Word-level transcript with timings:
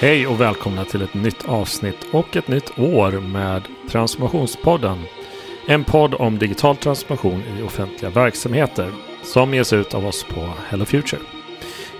Hej 0.00 0.26
och 0.26 0.40
välkomna 0.40 0.84
till 0.84 1.02
ett 1.02 1.14
nytt 1.14 1.48
avsnitt 1.48 2.06
och 2.12 2.36
ett 2.36 2.48
nytt 2.48 2.78
år 2.78 3.12
med 3.12 3.62
Transformationspodden. 3.90 4.98
En 5.66 5.84
podd 5.84 6.14
om 6.14 6.38
digital 6.38 6.76
transformation 6.76 7.42
i 7.58 7.62
offentliga 7.62 8.10
verksamheter 8.10 8.92
som 9.22 9.54
ges 9.54 9.72
ut 9.72 9.94
av 9.94 10.06
oss 10.06 10.24
på 10.24 10.50
Hello 10.68 10.84
Future. 10.84 11.20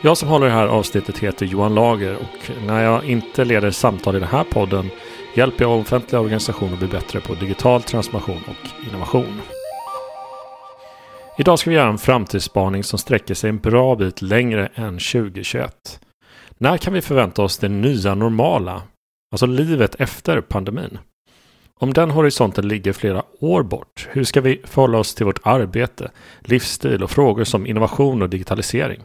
Jag 0.00 0.16
som 0.16 0.29
håller 0.29 0.46
det 0.46 0.53
här 0.53 0.66
avsnittet 0.66 1.18
heter 1.18 1.46
Johan 1.46 1.75
Lager 1.75 2.16
och 2.16 2.66
när 2.66 2.84
jag 2.84 3.04
inte 3.04 3.45
leder 3.45 3.71
samtal 3.71 4.17
i 4.17 4.21
den 4.21 4.29
här 4.29 4.44
podden 4.44 4.90
hjälper 5.35 5.64
jag 5.64 5.79
offentliga 5.79 6.21
organisationer 6.21 6.72
att 6.72 6.79
bli 6.79 6.89
bättre 6.89 7.21
på 7.21 7.35
digital 7.35 7.82
transformation 7.82 8.43
och 8.49 8.89
innovation. 8.89 9.40
Idag 11.39 11.58
ska 11.58 11.71
vi 11.71 11.76
göra 11.76 11.89
en 11.89 11.99
framtidsspaning 11.99 12.85
som 12.85 12.99
sträcker 12.99 13.35
sig 13.35 13.50
en 13.50 13.58
bra 13.58 13.96
bit 13.96 14.22
längre 14.22 14.68
än 14.75 14.99
2021. 14.99 16.00
När 16.61 16.76
kan 16.76 16.93
vi 16.93 17.03
förvänta 17.03 17.43
oss 17.43 17.58
det 17.58 17.68
nya 17.68 18.14
normala? 18.14 18.82
Alltså 19.32 19.46
livet 19.46 19.94
efter 19.94 20.40
pandemin. 20.40 20.98
Om 21.81 21.93
den 21.93 22.11
horisonten 22.11 22.68
ligger 22.68 22.93
flera 22.93 23.25
år 23.40 23.62
bort, 23.62 24.08
hur 24.11 24.25
ska 24.25 24.40
vi 24.40 24.62
förhålla 24.64 24.98
oss 24.98 25.14
till 25.14 25.26
vårt 25.26 25.46
arbete, 25.46 26.11
livsstil 26.40 27.03
och 27.03 27.11
frågor 27.11 27.44
som 27.44 27.67
innovation 27.67 28.22
och 28.22 28.29
digitalisering? 28.29 29.03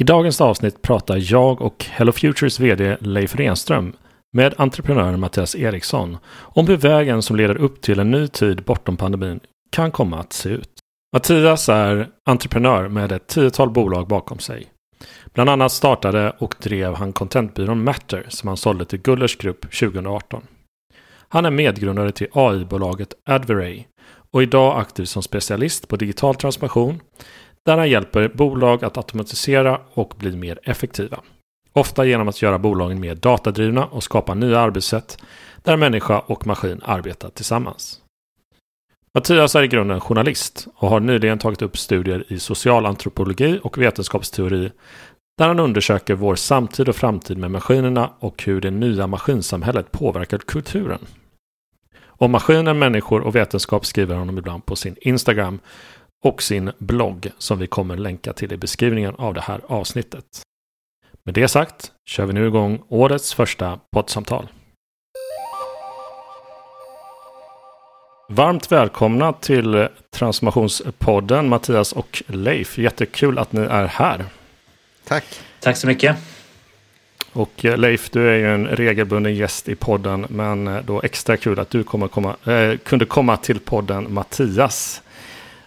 I 0.00 0.04
dagens 0.04 0.40
avsnitt 0.40 0.82
pratar 0.82 1.32
jag 1.32 1.60
och 1.60 1.84
Hello 1.90 2.12
Futures 2.12 2.60
VD 2.60 2.96
Leif 3.00 3.36
Renström 3.36 3.92
med 4.32 4.54
entreprenören 4.58 5.20
Mattias 5.20 5.56
Eriksson 5.56 6.18
om 6.36 6.66
hur 6.66 6.76
vägen 6.76 7.22
som 7.22 7.36
leder 7.36 7.56
upp 7.56 7.80
till 7.80 7.98
en 7.98 8.10
ny 8.10 8.28
tid 8.28 8.64
bortom 8.64 8.96
pandemin 8.96 9.40
kan 9.72 9.90
komma 9.90 10.18
att 10.18 10.32
se 10.32 10.48
ut. 10.48 10.70
Mattias 11.12 11.68
är 11.68 12.08
entreprenör 12.24 12.88
med 12.88 13.12
ett 13.12 13.26
tiotal 13.26 13.70
bolag 13.70 14.08
bakom 14.08 14.38
sig. 14.38 14.73
Bland 15.34 15.50
annat 15.50 15.72
startade 15.72 16.30
och 16.38 16.54
drev 16.58 16.94
han 16.94 17.12
contentbyrån 17.12 17.84
Matter 17.84 18.26
som 18.28 18.48
han 18.48 18.56
sålde 18.56 18.84
till 18.84 19.00
Gullers 19.00 19.36
Grupp 19.36 19.60
2018. 19.60 20.42
Han 21.28 21.44
är 21.44 21.50
medgrundare 21.50 22.12
till 22.12 22.26
AI-bolaget 22.32 23.14
Adveray 23.24 23.84
och 24.30 24.42
idag 24.42 24.80
aktiv 24.80 25.04
som 25.04 25.22
specialist 25.22 25.88
på 25.88 25.96
digital 25.96 26.34
transformation 26.34 27.00
där 27.66 27.78
han 27.78 27.90
hjälper 27.90 28.28
bolag 28.28 28.84
att 28.84 28.96
automatisera 28.96 29.80
och 29.92 30.14
bli 30.18 30.36
mer 30.36 30.58
effektiva. 30.62 31.20
Ofta 31.72 32.04
genom 32.04 32.28
att 32.28 32.42
göra 32.42 32.58
bolagen 32.58 33.00
mer 33.00 33.14
datadrivna 33.14 33.86
och 33.86 34.02
skapa 34.02 34.34
nya 34.34 34.60
arbetssätt 34.60 35.18
där 35.62 35.76
människa 35.76 36.18
och 36.18 36.46
maskin 36.46 36.80
arbetar 36.84 37.28
tillsammans. 37.28 38.00
Mattias 39.14 39.54
är 39.54 39.62
i 39.62 39.68
grunden 39.68 40.00
journalist 40.00 40.66
och 40.74 40.88
har 40.88 41.00
nyligen 41.00 41.38
tagit 41.38 41.62
upp 41.62 41.78
studier 41.78 42.24
i 42.28 42.38
socialantropologi 42.38 43.60
och 43.62 43.78
vetenskapsteori 43.78 44.70
där 45.38 45.48
han 45.48 45.60
undersöker 45.60 46.14
vår 46.14 46.34
samtid 46.34 46.88
och 46.88 46.96
framtid 46.96 47.38
med 47.38 47.50
maskinerna 47.50 48.10
och 48.18 48.42
hur 48.42 48.60
det 48.60 48.70
nya 48.70 49.06
maskinsamhället 49.06 49.92
påverkar 49.92 50.38
kulturen. 50.38 51.06
Om 52.04 52.30
maskiner, 52.30 52.74
människor 52.74 53.20
och 53.20 53.36
vetenskap 53.36 53.86
skriver 53.86 54.14
honom 54.14 54.38
ibland 54.38 54.66
på 54.66 54.76
sin 54.76 54.96
Instagram 55.00 55.58
och 56.24 56.42
sin 56.42 56.72
blogg 56.78 57.28
som 57.38 57.58
vi 57.58 57.66
kommer 57.66 57.96
länka 57.96 58.32
till 58.32 58.52
i 58.52 58.56
beskrivningen 58.56 59.14
av 59.14 59.34
det 59.34 59.40
här 59.40 59.60
avsnittet. 59.66 60.24
Med 61.24 61.34
det 61.34 61.48
sagt 61.48 61.92
kör 62.06 62.26
vi 62.26 62.32
nu 62.32 62.46
igång 62.46 62.82
årets 62.88 63.34
första 63.34 63.80
poddsamtal. 63.92 64.48
Varmt 68.28 68.72
välkomna 68.72 69.32
till 69.32 69.88
Transformationspodden 70.16 71.48
Mattias 71.48 71.92
och 71.92 72.22
Leif. 72.26 72.78
Jättekul 72.78 73.38
att 73.38 73.52
ni 73.52 73.60
är 73.60 73.86
här. 73.86 74.24
Tack. 75.04 75.24
Tack 75.60 75.76
så 75.76 75.86
mycket. 75.86 76.16
Och 77.32 77.64
eh, 77.64 77.76
Leif, 77.76 78.10
du 78.10 78.30
är 78.30 78.34
ju 78.34 78.54
en 78.54 78.66
regelbunden 78.66 79.34
gäst 79.34 79.68
i 79.68 79.74
podden, 79.74 80.26
men 80.28 80.68
eh, 80.68 80.82
då 80.84 81.02
extra 81.02 81.36
kul 81.36 81.58
att 81.58 81.70
du 81.70 81.84
kommer 81.84 82.08
komma, 82.08 82.36
äh, 82.46 82.78
kunde 82.78 83.04
komma 83.04 83.36
till 83.36 83.60
podden 83.60 84.12
Mattias 84.12 85.02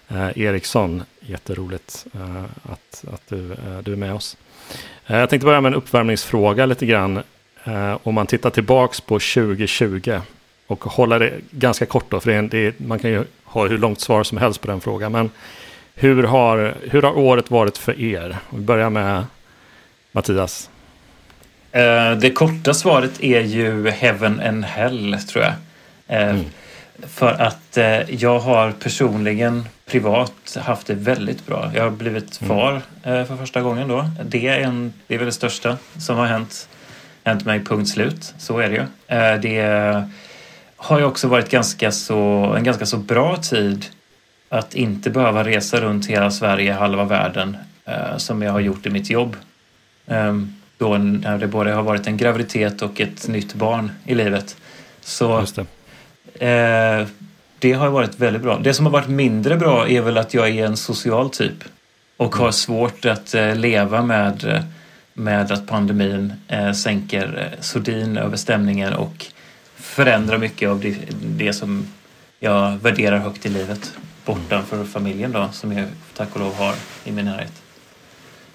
äh, 0.07 0.39
Eriksson. 0.39 1.03
Jätteroligt 1.19 2.05
äh, 2.13 2.43
att, 2.43 3.03
att 3.13 3.21
du, 3.27 3.55
du 3.83 3.91
är 3.91 3.95
med 3.95 4.13
oss. 4.13 4.37
jag 5.05 5.29
tänkte 5.29 5.45
börja 5.45 5.61
med 5.61 5.69
en 5.69 5.77
uppvärmningsfråga 5.77 6.65
lite 6.65 6.85
grann. 6.85 7.23
om 8.03 8.15
man 8.15 8.27
tittar 8.27 8.49
tillbaks 8.49 9.01
på 9.01 9.19
2020 9.19 10.21
och 10.67 10.83
hålla 10.83 11.19
det 11.19 11.33
ganska 11.51 11.85
kort 11.85 12.05
då, 12.09 12.19
för 12.19 12.41
det 12.41 12.57
är, 12.57 12.73
man 12.77 12.99
kan 12.99 13.11
ju 13.11 13.23
ha 13.43 13.67
hur 13.67 13.77
långt 13.77 14.01
svar 14.01 14.23
som 14.23 14.37
helst 14.37 14.61
på 14.61 14.67
den 14.67 14.81
frågan. 14.81 15.11
Men 15.11 15.29
hur 15.99 16.23
har, 16.23 16.75
hur 16.81 17.01
har 17.01 17.17
året 17.17 17.51
varit 17.51 17.77
för 17.77 18.01
er? 18.01 18.37
Vi 18.49 18.59
börjar 18.59 18.89
med 18.89 19.25
Mattias. 20.11 20.69
Uh, 21.75 22.19
det 22.19 22.31
korta 22.31 22.73
svaret 22.73 23.23
är 23.23 23.41
ju 23.41 23.89
Heaven 23.89 24.39
and 24.39 24.65
Hell, 24.65 25.17
tror 25.29 25.43
jag. 25.43 25.53
Uh, 26.21 26.29
mm. 26.29 26.45
För 27.07 27.41
att 27.41 27.77
uh, 27.77 28.15
jag 28.15 28.39
har 28.39 28.71
personligen 28.71 29.65
privat 29.85 30.57
haft 30.61 30.87
det 30.87 30.93
väldigt 30.93 31.45
bra. 31.45 31.71
Jag 31.75 31.83
har 31.83 31.89
blivit 31.89 32.41
mm. 32.41 32.49
far 32.49 32.81
för 33.03 33.37
första 33.37 33.61
gången 33.61 33.87
då. 33.87 34.09
Det 34.25 34.47
är, 34.47 34.59
en, 34.59 34.93
det 35.07 35.13
är 35.13 35.17
väl 35.17 35.25
det 35.25 35.31
största 35.31 35.77
som 35.99 36.17
har 36.17 36.25
hänt, 36.25 36.69
hänt 37.23 37.45
mig, 37.45 37.65
punkt 37.65 37.89
slut. 37.89 38.33
Så 38.37 38.59
är 38.59 38.69
det 38.69 38.75
ju. 38.75 38.85
det 39.41 40.07
har 40.75 40.99
ju 40.99 41.05
också 41.05 41.27
varit 41.27 41.49
ganska 41.49 41.91
så, 41.91 42.15
en 42.57 42.63
ganska 42.63 42.85
så 42.85 42.97
bra 42.97 43.37
tid 43.37 43.85
att 44.49 44.75
inte 44.75 45.09
behöva 45.09 45.43
resa 45.43 45.81
runt 45.81 46.05
hela 46.05 46.31
Sverige, 46.31 46.73
halva 46.73 47.03
världen, 47.03 47.57
eh, 47.85 48.17
som 48.17 48.41
jag 48.41 48.51
har 48.51 48.59
gjort 48.59 48.85
i 48.85 48.89
mitt 48.89 49.09
jobb. 49.09 49.35
Eh, 50.07 50.35
då 50.77 50.97
när 50.97 51.37
det 51.37 51.47
både 51.47 51.71
har 51.71 51.83
varit 51.83 52.07
en 52.07 52.17
graviditet 52.17 52.81
och 52.81 53.01
ett 53.01 53.27
nytt 53.27 53.53
barn 53.53 53.91
i 54.05 54.15
livet. 54.15 54.57
Så 55.01 55.45
det. 55.55 55.65
Eh, 56.45 57.07
det 57.59 57.73
har 57.73 57.89
varit 57.89 58.19
väldigt 58.19 58.41
bra. 58.41 58.59
Det 58.59 58.73
som 58.73 58.85
har 58.85 58.93
varit 58.93 59.07
mindre 59.07 59.57
bra 59.57 59.89
är 59.89 60.01
väl 60.01 60.17
att 60.17 60.33
jag 60.33 60.49
är 60.49 60.65
en 60.65 60.77
social 60.77 61.29
typ 61.29 61.63
och 62.17 62.35
har 62.35 62.45
mm. 62.45 62.53
svårt 62.53 63.05
att 63.05 63.33
eh, 63.33 63.55
leva 63.55 64.01
med, 64.01 64.43
eh, 64.43 64.63
med 65.13 65.51
att 65.51 65.67
pandemin 65.67 66.33
eh, 66.47 66.71
sänker 66.71 67.55
sordin 67.59 68.17
över 68.17 68.37
stämningen 68.37 68.93
och 68.93 69.25
förändrar 69.75 70.37
mycket 70.37 70.69
av 70.69 70.79
det, 70.79 70.97
det 71.21 71.53
som 71.53 71.87
jag 72.39 72.77
värderar 72.77 73.17
högt 73.17 73.45
i 73.45 73.49
livet 73.49 73.93
bortanför 74.27 74.83
familjen 74.83 75.31
då, 75.31 75.49
som 75.51 75.71
jag 75.71 75.87
tack 76.15 76.33
och 76.33 76.39
lov 76.39 76.55
har 76.55 76.75
i 77.03 77.11
min 77.11 77.25
närhet. 77.25 77.63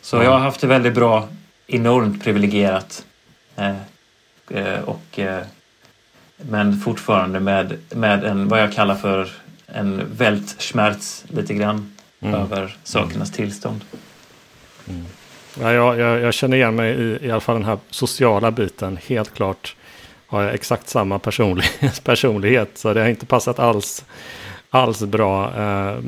Så 0.00 0.16
jag 0.16 0.30
har 0.30 0.38
haft 0.38 0.60
det 0.60 0.66
väldigt 0.66 0.94
bra, 0.94 1.28
enormt 1.66 2.24
privilegierat. 2.24 3.04
Eh, 3.56 3.76
eh, 4.50 4.80
och, 4.80 5.18
eh, 5.18 5.42
men 6.36 6.80
fortfarande 6.80 7.40
med, 7.40 7.78
med 7.90 8.24
en, 8.24 8.48
vad 8.48 8.60
jag 8.60 8.72
kallar 8.72 8.94
för 8.94 9.28
en 9.66 10.16
vältschmerz 10.16 11.24
lite 11.28 11.54
grann 11.54 11.96
mm. 12.20 12.34
över 12.34 12.76
sakernas 12.84 13.28
mm. 13.28 13.36
tillstånd. 13.36 13.84
Mm. 14.88 15.06
Ja, 15.60 15.72
jag, 15.72 15.98
jag, 15.98 16.20
jag, 16.20 16.34
känner 16.34 16.56
igen 16.56 16.74
mig 16.74 16.92
i, 16.92 17.26
i 17.26 17.30
alla 17.30 17.40
fall 17.40 17.56
den 17.56 17.64
här 17.64 17.78
sociala 17.90 18.50
biten. 18.50 18.98
Helt 19.06 19.34
klart 19.34 19.76
har 20.26 20.42
jag 20.42 20.54
exakt 20.54 20.88
samma 20.88 21.18
personlighet, 21.18 22.04
personlighet 22.04 22.78
så 22.78 22.94
det 22.94 23.00
har 23.00 23.08
inte 23.08 23.26
passat 23.26 23.58
alls 23.58 24.04
alls 24.74 25.00
bra 25.00 25.52
eh, 25.56 25.98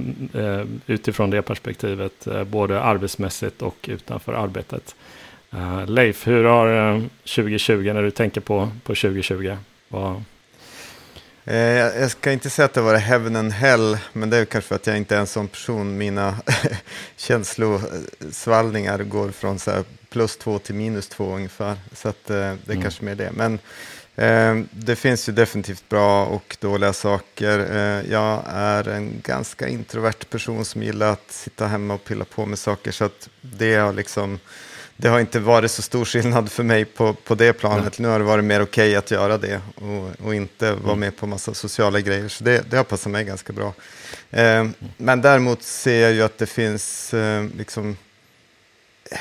eh, 0.43 0.67
utifrån 0.87 1.31
det 1.31 1.43
perspektivet, 1.43 2.27
eh, 2.27 2.45
både 2.45 2.81
arbetsmässigt 2.81 3.63
och 3.63 3.77
utanför 3.89 4.33
arbetet. 4.33 4.95
Eh, 5.53 5.87
Leif, 5.87 6.27
hur 6.27 6.45
har 6.45 7.01
2020, 7.19 7.93
när 7.93 8.03
du 8.03 8.11
tänker 8.11 8.41
på, 8.41 8.71
på 8.85 8.95
2020? 8.95 9.57
Vad... 9.89 10.23
Jag 11.47 12.11
ska 12.11 12.33
inte 12.33 12.51
säga 12.51 12.67
att 12.67 12.75
det 12.75 12.81
var 12.81 12.97
heaven 12.97 13.37
and 13.37 13.53
hell, 13.53 13.99
men 14.13 14.31
det 14.31 14.37
är 14.37 14.45
kanske 14.45 14.69
för 14.69 14.75
att 14.75 14.87
jag 14.87 14.97
inte 14.97 15.17
är 15.17 15.21
en 15.21 15.27
sån 15.27 15.49
person. 15.49 15.99
Mina 15.99 16.37
känslosvallningar 17.17 18.99
går 18.99 19.31
från 19.31 19.59
så 19.59 19.85
plus 20.11 20.37
två 20.37 20.59
till 20.59 20.75
minus 20.75 21.09
två 21.09 21.35
ungefär. 21.35 21.77
Så 21.93 22.09
att, 22.09 22.25
det 22.25 22.35
är 22.37 22.59
mm. 22.69 22.83
kanske 22.83 23.05
mer 23.05 23.15
det. 23.15 23.31
Men 23.33 23.59
det 24.71 24.97
finns 24.97 25.29
ju 25.29 25.33
definitivt 25.33 25.89
bra 25.89 26.27
och 26.27 26.57
dåliga 26.61 26.93
saker. 26.93 27.59
Ehm, 27.59 28.11
jag 28.11 28.45
är 28.47 28.89
en 28.89 29.21
ganska 29.23 29.69
introvert 29.69 30.31
person 30.31 30.65
som 30.65 30.83
gillar 30.83 31.13
att 31.13 31.31
sitta 31.31 31.67
hemma 31.67 31.95
och 31.95 32.05
pilla 32.05 32.25
på 32.25 32.47
med 32.47 32.59
saker. 32.59 32.93
Så 32.93 33.05
att 33.05 33.29
det, 33.41 33.75
har 33.75 33.93
liksom, 33.93 34.39
det 34.97 35.09
har 35.09 35.21
inte 35.21 35.41
varit 35.41 35.71
så 35.71 35.83
stor 35.83 36.05
skillnad 36.05 36.51
för 36.51 36.63
mig 36.63 36.85
på, 36.85 37.13
på 37.13 37.35
det 37.35 37.53
planet. 37.53 37.99
Nu 37.99 38.09
har 38.09 38.19
det 38.19 38.25
varit 38.25 38.45
mer 38.45 38.63
okej 38.63 38.89
okay 38.89 38.97
att 38.97 39.11
göra 39.11 39.39
det 39.39 39.61
och, 39.75 40.27
och 40.27 40.35
inte 40.35 40.73
vara 40.73 40.93
mm. 40.93 41.01
med 41.01 41.17
på 41.17 41.27
massa 41.27 41.55
sociala 41.55 42.01
grejer. 42.01 42.29
Så 42.29 42.45
det, 42.45 42.71
det 42.71 42.77
har 42.77 42.85
passat 42.85 43.13
mig 43.13 43.25
ganska 43.25 43.53
bra. 43.53 43.75
Ehm, 44.31 44.75
men 44.97 45.21
däremot 45.21 45.63
ser 45.63 46.03
jag 46.03 46.13
ju 46.13 46.23
att 46.23 46.39
det 46.39 46.47
finns 46.47 47.15
liksom, 47.57 47.97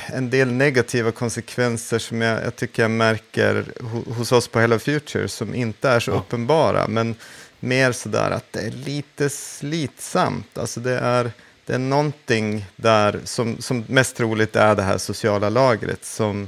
en 0.05 0.29
del 0.29 0.51
negativa 0.51 1.11
konsekvenser 1.11 1.99
som 1.99 2.21
jag, 2.21 2.43
jag 2.43 2.55
tycker 2.55 2.81
jag 2.83 2.91
märker 2.91 3.65
hos 4.13 4.31
oss 4.31 4.47
på 4.47 4.59
Hello 4.59 4.79
Future 4.79 5.27
som 5.27 5.55
inte 5.55 5.89
är 5.89 5.99
så 5.99 6.11
ja. 6.11 6.15
uppenbara, 6.15 6.87
men 6.87 7.15
mer 7.59 7.91
sådär 7.91 8.31
att 8.31 8.53
det 8.53 8.59
är 8.59 8.71
lite 8.71 9.29
slitsamt. 9.29 10.57
Alltså 10.57 10.79
det 10.79 10.99
är, 10.99 11.31
det 11.65 11.73
är 11.73 11.79
någonting 11.79 12.65
där 12.75 13.19
som, 13.23 13.61
som 13.61 13.83
mest 13.87 14.15
troligt 14.15 14.55
är 14.55 14.75
det 14.75 14.83
här 14.83 14.97
sociala 14.97 15.49
lagret 15.49 16.05
som 16.05 16.47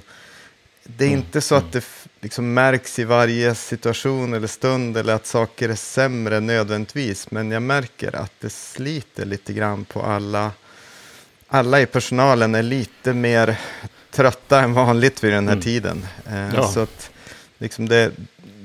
det 0.88 1.04
är 1.04 1.08
mm. 1.08 1.20
inte 1.20 1.42
så 1.42 1.56
att 1.56 1.72
det 1.72 1.86
liksom 2.22 2.54
märks 2.54 3.00
i 3.00 3.04
varje 3.04 3.56
situation 3.56 4.34
eller 4.34 4.48
stund 4.48 4.98
eller 4.98 5.14
att 5.14 5.26
saker 5.26 5.70
är 5.70 5.76
sämre 5.76 6.40
nödvändigtvis. 6.40 7.32
Men 7.32 7.52
jag 7.52 7.62
märker 7.62 8.16
att 8.16 8.32
det 8.40 8.50
sliter 8.50 9.26
lite 9.26 9.54
grann 9.54 9.86
på 9.86 10.02
alla. 10.02 10.52
Alla 11.47 11.81
i 11.81 11.86
personalen 11.86 12.56
är 12.56 12.63
lite 12.63 13.13
mer 13.13 13.59
trötta 14.12 14.62
än 14.62 14.74
vanligt 14.74 15.24
vid 15.24 15.33
den 15.33 15.47
här 15.47 15.53
mm. 15.53 15.63
tiden. 15.63 16.06
Eh, 16.27 16.56
ja. 16.56 16.68
Så 16.68 16.80
att 16.80 17.12
liksom 17.57 17.89
det, 17.89 18.12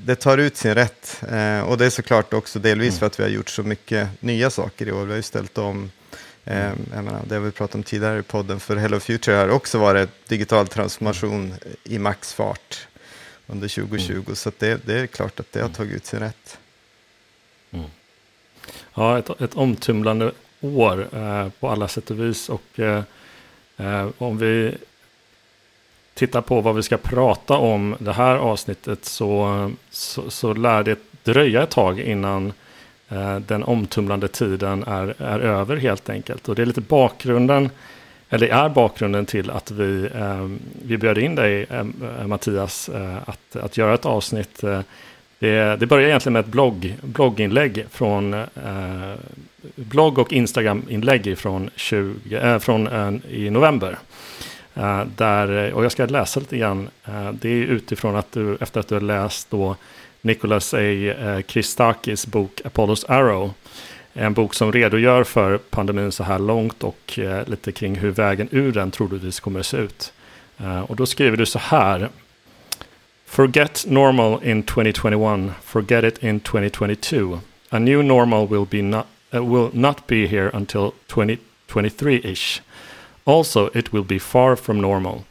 det 0.04 0.14
tar 0.14 0.38
ut 0.38 0.56
sin 0.56 0.74
rätt. 0.74 1.22
Eh, 1.30 1.60
och 1.60 1.78
det 1.78 1.86
är 1.86 1.90
såklart 1.90 2.32
också 2.32 2.58
delvis 2.58 2.88
mm. 2.88 2.98
för 2.98 3.06
att 3.06 3.18
vi 3.20 3.22
har 3.22 3.30
gjort 3.30 3.50
så 3.50 3.62
mycket 3.62 4.22
nya 4.22 4.50
saker 4.50 4.88
i 4.88 4.92
år. 4.92 5.04
Vi 5.04 5.10
har 5.10 5.16
ju 5.16 5.22
ställt 5.22 5.58
om 5.58 5.90
Eh, 6.44 6.72
jag 6.94 7.04
menar, 7.04 7.22
det 7.28 7.34
har 7.34 7.42
vi 7.42 7.50
pratat 7.50 7.74
om 7.74 7.82
tidigare 7.82 8.18
i 8.18 8.22
podden, 8.22 8.60
för 8.60 8.76
Hello 8.76 9.00
Future 9.00 9.36
har 9.36 9.48
också 9.48 9.78
varit 9.78 10.28
digital 10.28 10.68
transformation 10.68 11.54
i 11.84 11.98
maxfart 11.98 12.88
under 13.46 13.68
2020. 13.68 14.12
Mm. 14.12 14.36
Så 14.36 14.52
det, 14.58 14.86
det, 14.86 15.00
är 15.00 15.06
klart 15.06 15.40
att 15.40 15.52
det 15.52 15.58
har 15.58 15.66
mm. 15.66 15.74
tagit 15.74 15.94
ut 15.94 16.06
sin 16.06 16.18
rätt. 16.20 16.58
Mm. 17.70 17.86
Ja, 18.94 19.18
ett, 19.18 19.40
ett 19.40 19.54
omtumlande 19.54 20.32
år 20.60 21.06
eh, 21.12 21.48
på 21.60 21.68
alla 21.68 21.88
sätt 21.88 22.10
och 22.10 22.20
vis. 22.20 22.48
Och 22.48 22.80
eh, 22.80 23.02
eh, 23.76 24.08
om 24.18 24.38
vi 24.38 24.74
tittar 26.14 26.40
på 26.40 26.60
vad 26.60 26.74
vi 26.74 26.82
ska 26.82 26.96
prata 26.96 27.56
om 27.56 27.96
det 27.98 28.12
här 28.12 28.36
avsnittet 28.36 29.04
så, 29.04 29.70
så, 29.90 30.30
så 30.30 30.54
lär 30.54 30.82
det 30.82 30.98
dröja 31.24 31.62
ett 31.62 31.70
tag 31.70 32.00
innan 32.00 32.52
Eh, 33.10 33.36
den 33.36 33.64
omtumlande 33.64 34.28
tiden 34.28 34.84
är, 34.86 35.14
är 35.18 35.40
över 35.40 35.76
helt 35.76 36.10
enkelt. 36.10 36.48
Och 36.48 36.54
det 36.54 36.62
är 36.62 36.66
lite 36.66 36.80
bakgrunden, 36.80 37.70
eller 38.28 38.48
är 38.48 38.68
bakgrunden 38.68 39.26
till 39.26 39.50
att 39.50 39.70
vi, 39.70 40.08
eh, 40.14 40.48
vi 40.82 40.98
bjöd 40.98 41.18
in 41.18 41.34
dig, 41.34 41.66
eh, 41.70 41.78
eh 42.20 42.26
Mattias, 42.26 42.88
eh, 42.88 43.16
att, 43.26 43.56
att 43.56 43.76
göra 43.76 43.94
ett 43.94 44.06
avsnitt. 44.06 44.64
Eh, 44.64 44.80
det, 45.40 45.76
det 45.80 45.86
börjar 45.86 46.08
egentligen 46.08 46.32
med 46.32 46.40
ett 46.40 46.46
blogg, 46.46 46.94
blogginlägg 47.02 47.84
från 47.90 48.34
eh, 48.34 49.14
blogg 49.74 50.18
och 50.18 50.32
Instagram-inlägg 50.32 51.38
från, 51.38 51.70
20, 51.76 52.36
eh, 52.36 52.58
från 52.58 52.86
eh, 52.86 53.12
i 53.30 53.50
november. 53.50 53.98
Eh, 54.74 55.02
där, 55.16 55.72
och 55.72 55.84
jag 55.84 55.92
ska 55.92 56.06
läsa 56.06 56.40
lite 56.40 56.56
grann. 56.56 56.88
det 57.32 57.48
är 57.48 57.64
utifrån 57.64 58.16
att 58.16 58.32
du, 58.32 58.56
efter 58.60 58.80
att 58.80 58.88
du 58.88 58.94
har 58.94 59.02
läst 59.02 59.50
då 59.50 59.76
Nicholas 60.20 60.74
A. 60.74 60.78
Christakis 61.46 62.26
bok 62.26 62.60
Apollos 62.64 63.04
Arrow. 63.04 63.52
En 64.12 64.34
bok 64.34 64.54
som 64.54 64.72
redogör 64.72 65.24
för 65.24 65.58
pandemin 65.58 66.12
så 66.12 66.24
här 66.24 66.38
långt 66.38 66.84
och 66.84 67.18
eh, 67.18 67.48
lite 67.48 67.72
kring 67.72 67.94
hur 67.94 68.10
vägen 68.10 68.48
ur 68.50 68.72
den 68.72 68.90
troligtvis 68.90 69.40
kommer 69.40 69.60
att 69.60 69.66
se 69.66 69.76
ut. 69.76 70.12
Eh, 70.58 70.80
och 70.80 70.96
då 70.96 71.06
skriver 71.06 71.36
du 71.36 71.46
så 71.46 71.58
här. 71.58 72.08
Forget 73.30 73.86
normal 73.86 74.38
in 74.40 74.64
2021, 74.64 75.50
forget 75.60 76.02
it 76.02 76.18
in 76.18 76.40
2022. 76.40 77.40
A 77.70 77.78
new 77.78 78.02
normal 78.02 78.48
will, 78.48 78.66
be 78.66 78.82
not, 78.82 79.06
uh, 79.32 79.44
will 79.44 79.70
not 79.72 80.08
be 80.08 80.26
here 80.26 80.50
until 80.52 80.94
2023-ish. 81.08 82.60
Also, 83.26 83.66
it 83.66 83.92
will 83.92 84.02
be 84.02 84.18
far 84.18 84.56
from 84.56 84.80
normal. 84.80 85.26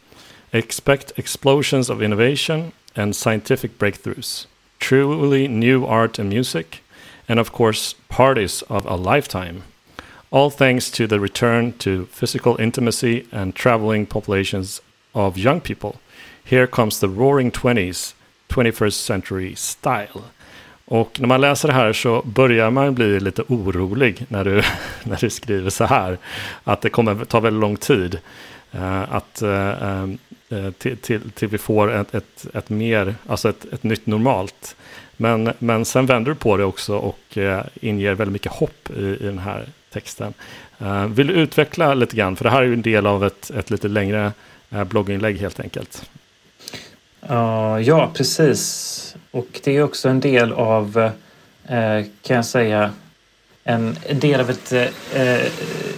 Expect 0.53 1.11
explosions 1.17 1.89
of 1.89 2.01
innovation 2.01 2.71
and 2.95 3.13
scientific 3.13 3.77
breakthroughs 3.77 4.45
truly 4.79 5.49
new 5.49 5.85
art 5.85 6.17
and 6.17 6.29
music, 6.29 6.81
and 7.27 7.37
of 7.37 7.51
course, 7.51 7.95
parties 8.07 8.61
of 8.69 8.85
a 8.85 8.95
lifetime. 8.95 9.63
All 10.31 10.49
thanks 10.49 10.89
to 10.91 11.05
the 11.05 11.19
return 11.19 11.73
to 11.79 12.05
physical 12.05 12.55
intimacy 12.61 13.27
and 13.29 13.53
traveling 13.53 14.05
populations 14.05 14.79
of 15.27 15.37
young 15.37 15.61
people. 15.61 15.93
Here 16.43 16.67
comes 16.67 16.99
the 16.99 17.07
roaring 17.07 17.51
20s, 17.51 18.15
21st 18.47 18.91
century 18.91 19.55
style. 19.55 20.21
Och 20.85 21.19
när 21.19 21.27
man 21.27 21.41
läser 21.41 21.67
det 21.67 21.73
här 21.73 21.93
så 21.93 22.21
börjar 22.25 22.71
man 22.71 22.95
bli 22.95 23.19
lite 23.19 23.43
orolig 23.47 24.25
när 24.27 24.45
du, 24.45 24.61
när 25.03 25.17
du 25.21 25.29
skriver 25.29 25.69
så 25.69 25.85
här. 25.85 26.17
Att 26.63 26.81
det 26.81 26.89
kommer 26.89 27.25
ta 27.25 27.39
väldigt 27.39 27.61
lång 27.61 27.77
tid. 27.77 28.19
Uh, 28.75 29.15
att 29.15 29.43
uh, 29.43 30.71
till, 30.77 30.97
till, 30.97 31.31
till 31.31 31.47
vi 31.47 31.57
får 31.57 31.91
ett, 31.91 32.15
ett, 32.15 32.47
ett, 32.53 32.69
mer, 32.69 33.15
alltså 33.27 33.49
ett, 33.49 33.65
ett 33.73 33.83
nytt 33.83 34.05
normalt. 34.05 34.75
Men, 35.17 35.53
men 35.59 35.85
sen 35.85 36.05
vänder 36.05 36.31
du 36.31 36.35
på 36.35 36.57
det 36.57 36.63
också 36.63 36.95
och 36.95 37.37
inger 37.81 38.13
väldigt 38.13 38.33
mycket 38.33 38.51
hopp 38.51 38.89
i, 38.97 39.01
i 39.01 39.25
den 39.25 39.39
här 39.39 39.65
texten. 39.91 40.33
Uh, 40.81 41.05
vill 41.05 41.27
du 41.27 41.33
utveckla 41.33 41.93
lite 41.93 42.15
grann? 42.15 42.35
För 42.35 42.43
det 42.43 42.49
här 42.49 42.61
är 42.61 42.65
ju 42.65 42.73
en 42.73 42.81
del 42.81 43.07
av 43.07 43.25
ett, 43.25 43.51
ett 43.51 43.69
lite 43.69 43.87
längre 43.87 44.25
uh, 44.25 44.31
blogginlägg 44.69 45.37
helt 45.37 45.59
enkelt. 45.59 46.09
Uh, 47.29 47.81
ja, 47.81 48.11
precis. 48.13 49.15
Och 49.31 49.59
det 49.63 49.77
är 49.77 49.83
också 49.83 50.09
en 50.09 50.19
del 50.19 50.53
av, 50.53 50.97
uh, 51.71 52.03
kan 52.21 52.35
jag 52.35 52.45
säga, 52.45 52.93
en, 53.69 53.95
del 54.13 54.39
av 54.39 54.49
ett, 54.49 54.71
eh, 55.13 55.45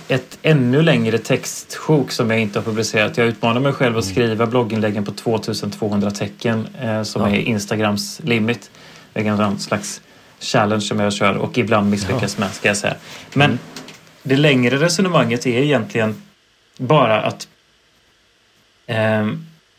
ett 0.08 0.40
ännu 0.42 0.82
längre 0.82 1.18
textsjok 1.18 2.12
som 2.12 2.30
jag 2.30 2.40
inte 2.40 2.60
har 2.60 2.64
publicerat. 2.64 3.18
Jag 3.18 3.28
utmanar 3.28 3.62
mig 3.62 3.74
själv 3.74 3.98
att 3.98 4.04
mm. 4.04 4.16
skriva 4.16 4.46
blogginläggen 4.46 5.06
på 5.06 5.12
2200 5.12 6.12
tecken 6.12 6.68
eh, 6.82 7.04
som 7.04 7.22
ja. 7.22 7.30
är 7.30 7.40
Instagrams 7.40 8.22
limit. 8.24 8.72
Det 9.14 9.28
är 9.28 9.42
en 9.42 9.60
slags 9.60 10.02
challenge 10.40 10.82
som 10.82 11.00
jag 11.00 11.14
kör 11.14 11.38
och 11.38 11.58
ibland 11.58 11.90
misslyckas 11.90 12.36
ja. 12.38 12.46
med 12.46 12.54
ska 12.54 12.68
jag 12.68 12.78
säga. 12.78 12.96
Men 13.34 13.50
mm. 13.50 13.60
det 14.24 14.36
längre 14.36 14.78
resonemanget 14.78 15.46
är 15.46 15.62
egentligen 15.62 16.22
bara 16.78 17.22
att 17.22 17.42
eh, 17.44 17.48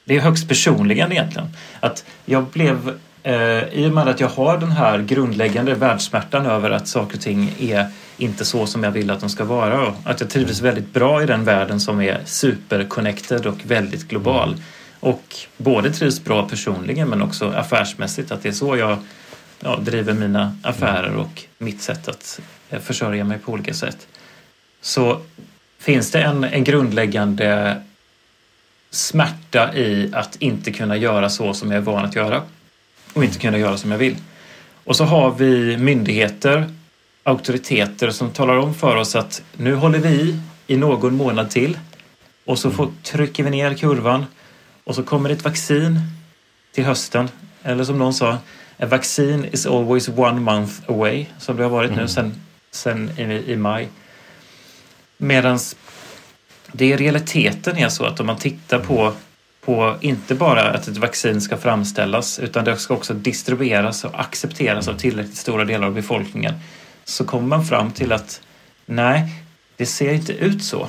det 0.04 0.16
är 0.16 0.20
högst 0.20 0.48
personligen 0.48 1.12
egentligen. 1.12 1.48
Att 1.80 2.04
jag 2.24 2.44
blev 2.44 2.92
Eh, 3.22 3.64
I 3.72 3.86
och 3.86 3.92
med 3.92 4.08
att 4.08 4.20
jag 4.20 4.28
har 4.28 4.58
den 4.58 4.70
här 4.70 5.02
grundläggande 5.02 5.74
världssmärtan 5.74 6.46
över 6.46 6.70
att 6.70 6.88
saker 6.88 7.16
och 7.16 7.22
ting 7.22 7.54
är 7.58 7.86
inte 8.16 8.44
så 8.44 8.66
som 8.66 8.84
jag 8.84 8.90
vill 8.90 9.10
att 9.10 9.20
de 9.20 9.30
ska 9.30 9.44
vara. 9.44 9.86
Och 9.86 9.94
att 10.04 10.20
jag 10.20 10.30
trivs 10.30 10.60
väldigt 10.60 10.92
bra 10.92 11.22
i 11.22 11.26
den 11.26 11.44
världen 11.44 11.80
som 11.80 12.00
är 12.00 12.20
superconnected 12.24 13.46
och 13.46 13.58
väldigt 13.64 14.08
global. 14.08 14.56
Och 15.00 15.36
både 15.56 15.92
trivs 15.92 16.24
bra 16.24 16.48
personligen 16.48 17.08
men 17.08 17.22
också 17.22 17.48
affärsmässigt. 17.48 18.32
Att 18.32 18.42
det 18.42 18.48
är 18.48 18.52
så 18.52 18.76
jag 18.76 18.98
ja, 19.60 19.76
driver 19.76 20.12
mina 20.12 20.56
affärer 20.62 21.16
och 21.16 21.42
mitt 21.58 21.82
sätt 21.82 22.08
att 22.08 22.40
eh, 22.70 22.80
försörja 22.80 23.24
mig 23.24 23.38
på 23.38 23.52
olika 23.52 23.74
sätt. 23.74 24.06
Så 24.80 25.20
finns 25.78 26.10
det 26.10 26.22
en, 26.22 26.44
en 26.44 26.64
grundläggande 26.64 27.76
smärta 28.92 29.74
i 29.74 30.10
att 30.12 30.36
inte 30.36 30.72
kunna 30.72 30.96
göra 30.96 31.30
så 31.30 31.54
som 31.54 31.70
jag 31.70 31.78
är 31.78 31.82
van 31.82 32.04
att 32.04 32.14
göra 32.14 32.42
och 33.12 33.24
inte 33.24 33.38
kunna 33.38 33.58
göra 33.58 33.76
som 33.76 33.90
jag 33.90 33.98
vill. 33.98 34.16
Och 34.84 34.96
så 34.96 35.04
har 35.04 35.30
vi 35.30 35.76
myndigheter, 35.76 36.70
auktoriteter 37.22 38.10
som 38.10 38.30
talar 38.30 38.56
om 38.56 38.74
för 38.74 38.96
oss 38.96 39.16
att 39.16 39.42
nu 39.56 39.74
håller 39.74 39.98
vi 39.98 40.38
i 40.66 40.76
någon 40.76 41.16
månad 41.16 41.50
till 41.50 41.78
och 42.44 42.58
så 42.58 42.70
får, 42.70 42.90
trycker 43.02 43.42
vi 43.42 43.50
ner 43.50 43.74
kurvan 43.74 44.26
och 44.84 44.94
så 44.94 45.02
kommer 45.02 45.30
ett 45.30 45.44
vaccin 45.44 46.00
till 46.72 46.84
hösten. 46.84 47.28
Eller 47.62 47.84
som 47.84 47.98
någon 47.98 48.14
sa, 48.14 48.38
a 48.78 48.86
vaccine 48.86 49.48
is 49.52 49.66
always 49.66 50.08
one 50.08 50.40
month 50.40 50.72
away, 50.86 51.26
som 51.38 51.56
det 51.56 51.62
har 51.62 51.70
varit 51.70 51.90
mm. 51.90 52.02
nu 52.02 52.08
sen, 52.08 52.34
sen 52.70 53.10
i, 53.18 53.52
i 53.52 53.56
maj. 53.56 53.88
Medan 55.16 55.58
det 56.72 56.86
i 56.86 56.96
realiteten 56.96 57.76
är 57.76 57.88
så 57.88 58.04
att 58.04 58.20
om 58.20 58.26
man 58.26 58.36
tittar 58.36 58.78
på 58.78 59.12
på 59.64 59.96
inte 60.00 60.34
bara 60.34 60.70
att 60.70 60.88
ett 60.88 60.96
vaccin 60.96 61.40
ska 61.40 61.56
framställas 61.56 62.38
utan 62.38 62.64
det 62.64 62.76
ska 62.76 62.94
också 62.94 63.14
distribueras 63.14 64.04
och 64.04 64.20
accepteras 64.20 64.88
av 64.88 64.94
tillräckligt 64.94 65.36
stora 65.36 65.64
delar 65.64 65.86
av 65.86 65.94
befolkningen 65.94 66.54
så 67.04 67.24
kommer 67.24 67.48
man 67.48 67.64
fram 67.64 67.90
till 67.90 68.12
att 68.12 68.40
nej, 68.86 69.28
det 69.76 69.86
ser 69.86 70.12
inte 70.12 70.32
ut 70.32 70.64
så. 70.64 70.88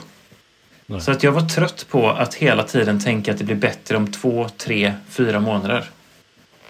Nej. 0.86 1.02
Så 1.02 1.12
att 1.12 1.24
jag 1.24 1.32
var 1.32 1.42
trött 1.42 1.86
på 1.90 2.10
att 2.10 2.34
hela 2.34 2.64
tiden 2.64 3.00
tänka 3.00 3.32
att 3.32 3.38
det 3.38 3.44
blir 3.44 3.56
bättre 3.56 3.98
om 3.98 4.12
två, 4.12 4.50
tre, 4.58 4.94
fyra 5.10 5.40
månader. 5.40 5.90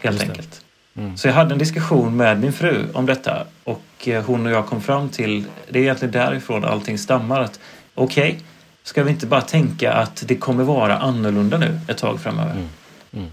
Helt 0.01 0.21
enkelt. 0.21 0.61
Mm. 0.95 1.17
Så 1.17 1.27
jag 1.27 1.33
hade 1.33 1.53
en 1.53 1.59
diskussion 1.59 2.17
med 2.17 2.39
min 2.39 2.53
fru 2.53 2.85
om 2.93 3.05
detta 3.05 3.45
och 3.63 4.07
eh, 4.07 4.23
hon 4.23 4.45
och 4.45 4.51
jag 4.51 4.65
kom 4.65 4.81
fram 4.81 5.09
till, 5.09 5.45
det 5.69 5.79
är 5.79 5.83
egentligen 5.83 6.11
därifrån 6.11 6.65
allting 6.65 6.97
stammar, 6.97 7.41
att 7.41 7.59
okej, 7.95 8.29
okay, 8.31 8.41
Ska 8.83 9.03
vi 9.03 9.11
inte 9.11 9.27
bara 9.27 9.41
tänka 9.41 9.93
att 9.93 10.23
det 10.27 10.35
kommer 10.35 10.63
vara 10.63 10.97
annorlunda 10.97 11.57
nu 11.57 11.79
ett 11.87 11.97
tag 11.97 12.21
framöver? 12.21 12.51
Mm. 12.51 12.67
Mm. 13.13 13.27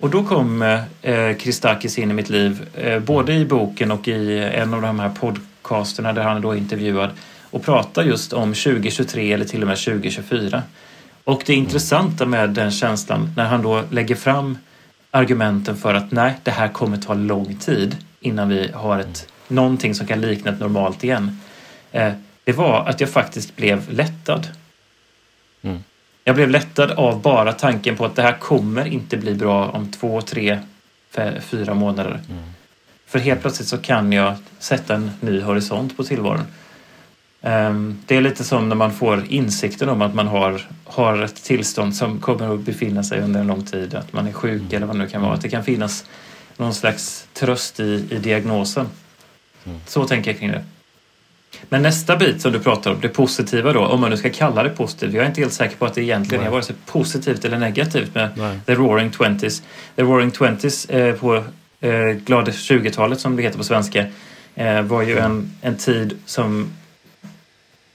Och 0.00 0.10
då 0.10 0.24
kom 0.24 0.62
eh, 1.02 1.36
Christakis 1.38 1.98
in 1.98 2.10
i 2.10 2.14
mitt 2.14 2.28
liv, 2.28 2.68
eh, 2.74 2.98
både 2.98 3.34
i 3.34 3.44
boken 3.44 3.90
och 3.90 4.08
i 4.08 4.38
en 4.38 4.74
av 4.74 4.82
de 4.82 5.00
här 5.00 5.10
podcasterna 5.20 6.12
där 6.12 6.22
han 6.22 6.36
är 6.36 6.40
då 6.40 6.56
intervjuad 6.56 7.10
och 7.50 7.64
pratar 7.64 8.02
just 8.02 8.32
om 8.32 8.54
2023 8.54 9.32
eller 9.32 9.44
till 9.44 9.62
och 9.62 9.68
med 9.68 9.78
2024. 9.78 10.62
Och 11.24 11.42
det 11.46 11.54
intressanta 11.54 12.26
med 12.26 12.50
den 12.50 12.70
känslan 12.70 13.32
när 13.36 13.44
han 13.44 13.62
då 13.62 13.82
lägger 13.90 14.14
fram 14.14 14.58
argumenten 15.10 15.76
för 15.76 15.94
att 15.94 16.12
nej, 16.12 16.34
det 16.42 16.50
här 16.50 16.68
kommer 16.68 16.96
ta 16.96 17.14
lång 17.14 17.56
tid 17.56 17.96
innan 18.20 18.48
vi 18.48 18.70
har 18.74 18.98
ett, 18.98 19.28
någonting 19.48 19.94
som 19.94 20.06
kan 20.06 20.20
likna 20.20 20.50
ett 20.50 20.60
normalt 20.60 21.04
igen. 21.04 21.40
Eh, 21.92 22.12
det 22.44 22.52
var 22.52 22.86
att 22.86 23.00
jag 23.00 23.10
faktiskt 23.10 23.56
blev 23.56 23.92
lättad. 23.92 24.48
Mm. 25.62 25.78
Jag 26.24 26.34
blev 26.34 26.50
lättad 26.50 26.90
av 26.90 27.22
bara 27.22 27.52
tanken 27.52 27.96
på 27.96 28.04
att 28.04 28.16
det 28.16 28.22
här 28.22 28.38
kommer 28.38 28.86
inte 28.86 29.16
bli 29.16 29.34
bra 29.34 29.68
om 29.68 29.90
två, 29.90 30.20
tre, 30.20 30.58
fyra 31.40 31.74
månader. 31.74 32.20
Mm. 32.30 32.42
För 33.06 33.18
helt 33.18 33.40
plötsligt 33.40 33.68
så 33.68 33.78
kan 33.78 34.12
jag 34.12 34.34
sätta 34.58 34.94
en 34.94 35.10
ny 35.20 35.40
horisont 35.40 35.96
på 35.96 36.04
tillvaron. 36.04 36.44
Um, 37.40 38.02
det 38.06 38.16
är 38.16 38.20
lite 38.20 38.44
som 38.44 38.68
när 38.68 38.76
man 38.76 38.92
får 38.92 39.24
insikten 39.28 39.88
om 39.88 40.02
att 40.02 40.14
man 40.14 40.26
har, 40.26 40.62
har 40.84 41.22
ett 41.22 41.44
tillstånd 41.44 41.96
som 41.96 42.20
kommer 42.20 42.54
att 42.54 42.60
befinna 42.60 43.02
sig 43.02 43.20
under 43.20 43.40
en 43.40 43.46
lång 43.46 43.64
tid. 43.64 43.94
Att 43.94 44.12
man 44.12 44.26
är 44.26 44.32
sjuk 44.32 44.62
mm. 44.62 44.76
eller 44.76 44.86
vad 44.86 44.96
det 44.96 45.02
nu 45.02 45.08
kan 45.08 45.22
vara. 45.22 45.34
Att 45.34 45.42
det 45.42 45.48
kan 45.48 45.64
finnas 45.64 46.04
någon 46.56 46.74
slags 46.74 47.26
tröst 47.32 47.80
i, 47.80 48.06
i 48.10 48.18
diagnosen. 48.18 48.88
Mm. 49.64 49.80
Så 49.86 50.04
tänker 50.04 50.30
jag 50.30 50.38
kring 50.38 50.50
det. 50.50 50.64
Men 51.68 51.82
nästa 51.82 52.16
bit 52.16 52.42
som 52.42 52.52
du 52.52 52.60
pratar 52.60 52.90
om, 52.90 53.00
det 53.00 53.08
positiva 53.08 53.72
då, 53.72 53.80
om 53.80 54.00
man 54.00 54.10
nu 54.10 54.16
ska 54.16 54.30
kalla 54.30 54.62
det 54.62 54.70
positivt. 54.70 55.14
Jag 55.14 55.24
är 55.24 55.28
inte 55.28 55.40
helt 55.40 55.52
säker 55.52 55.76
på 55.76 55.86
att 55.86 55.94
det 55.94 56.02
egentligen 56.02 56.40
Nej. 56.40 56.48
är 56.48 56.52
vare 56.52 56.62
sig 56.62 56.76
positivt 56.86 57.44
eller 57.44 57.58
negativt 57.58 58.14
med 58.14 58.30
Nej. 58.36 58.58
The 58.66 58.74
Roaring 58.74 59.10
Twenties. 59.10 59.62
The 59.96 60.02
Roaring 60.02 60.30
Twenties 60.30 60.84
eh, 60.84 61.14
på 61.14 61.44
eh, 61.80 62.00
glada 62.00 62.50
20-talet 62.50 63.20
som 63.20 63.36
det 63.36 63.42
heter 63.42 63.58
på 63.58 63.64
svenska 63.64 64.06
eh, 64.54 64.82
var 64.82 65.02
ju 65.02 65.18
en, 65.18 65.52
en 65.62 65.76
tid 65.76 66.18
som 66.26 66.70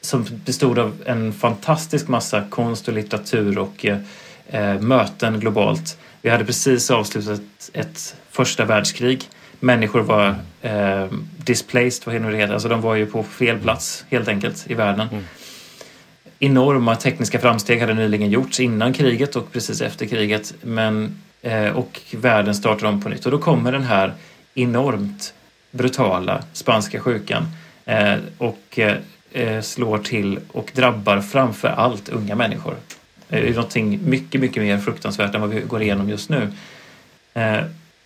som 0.01 0.25
bestod 0.45 0.79
av 0.79 0.93
en 1.05 1.33
fantastisk 1.33 2.07
massa 2.07 2.43
konst 2.49 2.87
och 2.87 2.93
litteratur 2.93 3.57
och 3.57 3.85
eh, 3.85 4.79
möten 4.79 5.39
globalt. 5.39 5.97
Vi 6.21 6.29
hade 6.29 6.45
precis 6.45 6.91
avslutat 6.91 7.41
ett 7.73 8.15
första 8.31 8.65
världskrig 8.65 9.29
människor 9.63 10.01
var 10.01 10.35
eh, 10.61 11.07
displaced, 11.43 12.13
vad 12.13 12.31
det 12.31 12.37
heter. 12.37 12.53
Alltså 12.53 12.69
de 12.69 12.81
var 12.81 12.95
ju 12.95 13.05
på 13.05 13.23
fel 13.23 13.59
plats 13.59 14.05
helt 14.09 14.27
enkelt 14.27 14.65
i 14.67 14.73
världen. 14.73 15.07
Mm. 15.11 15.23
Enorma 16.39 16.95
tekniska 16.95 17.39
framsteg 17.39 17.79
hade 17.79 17.93
nyligen 17.93 18.29
gjorts 18.29 18.59
innan 18.59 18.93
kriget 18.93 19.35
och 19.35 19.51
precis 19.51 19.81
efter 19.81 20.05
kriget. 20.05 20.53
Men, 20.61 21.21
eh, 21.41 21.69
och 21.69 22.01
världen 22.11 22.55
startade 22.55 22.87
om 22.87 23.01
på 23.01 23.09
nytt. 23.09 23.25
Och 23.25 23.31
då 23.31 23.37
kommer 23.37 23.71
den 23.71 23.83
här 23.83 24.13
enormt 24.53 25.33
brutala 25.71 26.43
spanska 26.53 26.99
sjukan 26.99 27.47
eh, 27.85 28.15
och 28.37 28.79
eh, 28.79 28.97
eh 29.31 29.61
slår 29.61 29.97
till 29.97 30.39
och 30.47 30.71
drabbar 30.75 31.21
framför 31.21 31.67
allt 31.67 32.09
unga 32.09 32.35
människor. 32.35 32.75
Eh, 33.29 33.41
det 33.41 33.49
är 33.49 33.53
någonting 33.53 33.99
mycket, 34.03 34.41
mycket 34.41 34.63
mer 34.63 34.77
fruktansvärt 34.77 35.35
än 35.35 35.41
vad 35.41 35.49
vi 35.49 35.61
går 35.61 35.81
igenom 35.81 36.09
just 36.09 36.29
nu. 36.29 36.51
Eh, 37.33 37.59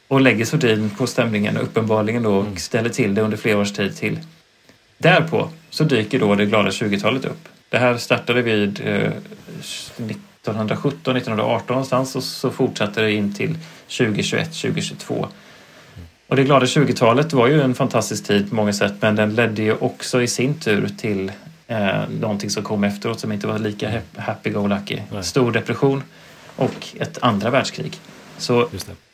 och 0.08 0.22
lägger 0.22 0.46
sordin 0.46 0.90
på 0.98 1.08
stämningen 1.08 1.58
uppenbarligen 1.58 2.24
då 2.24 2.36
och 2.36 2.46
mm. 2.46 2.58
ställer 2.58 2.90
till 2.90 3.14
det 3.14 3.22
under 3.22 3.38
flera 3.38 3.60
års 3.60 3.72
tid 3.74 3.96
till. 3.96 4.20
Därpå 4.98 5.50
så 5.70 5.84
dyker 5.84 6.20
då 6.20 6.36
det 6.36 6.46
glada 6.46 6.70
20-talet 6.70 7.26
upp. 7.26 7.50
Det 7.70 7.78
här 7.78 7.98
startade 7.98 8.42
vid 8.42 8.82
eh, 8.88 9.12
1917, 9.58 11.18
1918 11.18 11.74
någonstans 11.74 12.16
och 12.16 12.24
så 12.24 12.52
fortsatte 12.52 13.02
det 13.02 13.12
in 13.12 13.34
till 13.34 13.56
2021, 13.98 14.46
2022. 14.46 15.28
Och 16.28 16.36
det 16.36 16.44
glada 16.44 16.66
20-talet 16.66 17.34
var 17.34 17.48
ju 17.48 17.62
en 17.62 17.76
fantastisk 17.76 18.26
tid 18.26 18.50
på 18.50 18.56
många 18.56 18.74
sätt 18.74 18.94
men 19.00 19.16
den 19.16 19.36
ledde 19.36 19.62
ju 19.62 19.74
också 19.74 20.22
i 20.22 20.28
sin 20.28 20.60
tur 20.60 20.90
till 20.98 21.32
eh, 21.68 22.10
någonting 22.20 22.50
som 22.50 22.64
kom 22.64 22.84
efteråt 22.84 23.20
som 23.20 23.32
inte 23.32 23.48
var 23.48 23.60
lika 23.60 24.02
happy-go-lucky. 24.18 25.02
Stor 25.22 25.52
depression 25.52 26.04
och 26.56 26.88
ett 27.00 27.18
andra 27.22 27.50
världskrig. 27.50 28.00
Så 28.38 28.70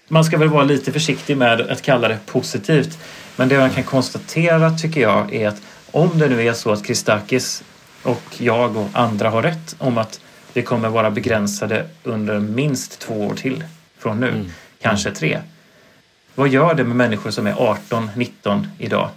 man 0.08 0.26
ska 0.26 0.38
väl 0.38 0.50
vara 0.50 0.64
lite 0.64 0.92
försiktig 0.92 1.38
med 1.38 1.62
att 1.62 1.82
kalla 1.82 2.08
det 2.08 2.18
positivt. 2.26 3.00
Men 3.36 3.50
det 3.50 3.58
man 3.58 3.70
kan 3.70 3.84
konstatera 3.84 4.72
tycker 4.72 5.02
jag 5.02 5.34
är 5.34 5.48
att 5.48 5.62
om 5.92 6.20
det 6.20 6.30
nu 6.30 6.48
är 6.48 6.54
så 6.54 6.72
att 6.72 6.86
Christakis 6.86 7.64
och 8.04 8.24
jag 8.38 8.78
och 8.78 8.90
andra 8.94 9.30
har 9.30 9.42
rätt 9.42 9.76
om 9.80 9.98
att 9.98 10.20
vi 10.54 10.62
kommer 10.62 10.90
vara 10.90 11.12
begränsade 11.12 11.86
under 12.04 12.40
minst 12.40 13.00
två 13.00 13.28
år 13.28 13.36
till 13.36 13.64
från 13.98 14.20
nu, 14.20 14.30
mm. 14.30 14.52
kanske 14.82 15.12
tre. 15.12 15.40
Vad 16.36 16.50
gör 16.50 16.74
det 16.74 16.84
med 16.84 16.96
människor 16.96 17.32
som 17.32 17.48
är 17.48 17.54
18, 17.54 18.10
19 18.16 18.68
idag? 18.78 19.10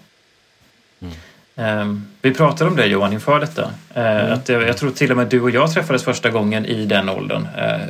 Mm. 1.00 1.81
Um, 1.81 2.07
vi 2.23 2.35
pratade 2.35 2.71
om 2.71 2.76
det 2.76 2.87
Johan 2.87 3.12
inför 3.12 3.40
detta. 3.40 3.62
Uh, 3.62 3.71
mm. 3.97 4.33
att 4.33 4.49
jag, 4.49 4.62
jag, 4.62 4.76
tror 4.76 4.90
till 4.90 5.11
och 5.11 5.16
med 5.16 5.26
du 5.26 5.40
och 5.40 5.50
jag 5.50 5.73
träffades 5.73 6.05
första 6.05 6.31
gången 6.31 6.66
i 6.66 6.87
den 6.87 7.09
åldern. 7.09 7.43
Uh, 7.43 7.87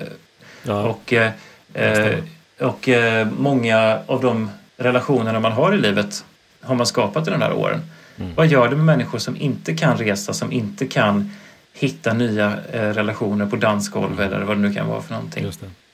ja. 0.62 0.82
Och 0.82 1.12
uh, 1.12 1.28
och 2.60 2.88
eh, 2.88 3.28
många 3.38 3.98
av 4.06 4.20
de 4.22 4.50
relationerna 4.76 5.40
man 5.40 5.52
har 5.52 5.72
i 5.72 5.78
livet 5.78 6.24
har 6.60 6.74
man 6.74 6.86
skapat 6.86 7.28
i 7.28 7.30
de 7.30 7.42
här 7.42 7.52
åren. 7.52 7.80
Mm. 8.16 8.34
Vad 8.34 8.46
gör 8.46 8.68
det 8.68 8.76
med 8.76 8.84
människor 8.84 9.18
som 9.18 9.36
inte 9.36 9.74
kan 9.74 9.96
resa, 9.96 10.32
som 10.32 10.52
inte 10.52 10.86
kan 10.86 11.30
hitta 11.72 12.12
nya 12.12 12.58
eh, 12.72 12.80
relationer 12.80 13.46
på 13.46 13.56
dansgolv 13.56 14.20
mm. 14.20 14.32
eller 14.32 14.44
vad 14.44 14.56
det 14.56 14.60
nu 14.60 14.74
kan 14.74 14.88
vara 14.88 15.02
för 15.02 15.14
någonting. 15.14 15.44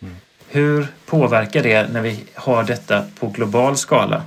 Mm. 0.01 0.17
Hur 0.49 0.87
påverkar 1.07 1.63
det 1.63 1.93
när 1.93 2.01
vi 2.01 2.25
har 2.35 2.65
detta 2.65 3.05
på 3.19 3.29
global 3.29 3.77
skala 3.77 4.23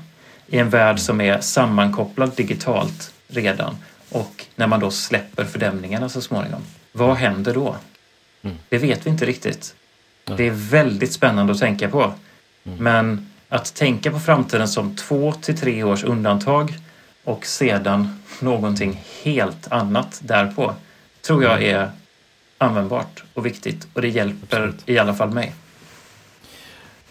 i 0.47 0.57
en 0.57 0.69
värld 0.69 0.99
som 0.99 1.21
är 1.21 1.41
sammankopplad 1.41 2.35
digitalt 2.35 3.13
redan 3.27 3.77
och 4.09 4.45
när 4.55 4.67
man 4.67 4.79
då 4.79 4.91
släpper 4.91 5.45
fördämningarna 5.45 6.09
så 6.09 6.21
småningom? 6.21 6.61
Vad 6.91 7.15
händer 7.15 7.53
då? 7.53 7.75
Mm. 8.41 8.57
Det 8.69 8.77
vet 8.77 9.05
vi 9.05 9.09
inte 9.09 9.25
riktigt. 9.25 9.75
Det 10.23 10.47
är 10.47 10.51
väldigt 10.51 11.13
spännande 11.13 11.53
att 11.53 11.59
tänka 11.59 11.89
på. 11.89 12.13
Mm. 12.65 12.77
Men 12.83 13.29
att 13.49 13.75
tänka 13.75 14.11
på 14.11 14.19
framtiden 14.19 14.67
som 14.67 14.95
två 14.95 15.31
till 15.31 15.57
tre 15.57 15.83
års 15.83 16.03
undantag 16.03 16.73
och 17.23 17.45
sedan 17.45 18.23
någonting 18.39 19.01
helt 19.23 19.71
annat 19.71 20.21
därpå 20.23 20.73
tror 21.21 21.43
jag 21.43 21.63
mm. 21.63 21.75
är 21.75 21.91
användbart 22.57 23.23
och 23.33 23.45
viktigt 23.45 23.87
och 23.93 24.01
det 24.01 24.07
hjälper 24.07 24.57
Absolut. 24.57 24.89
i 24.89 24.97
alla 24.97 25.13
fall 25.13 25.29
mig. 25.29 25.53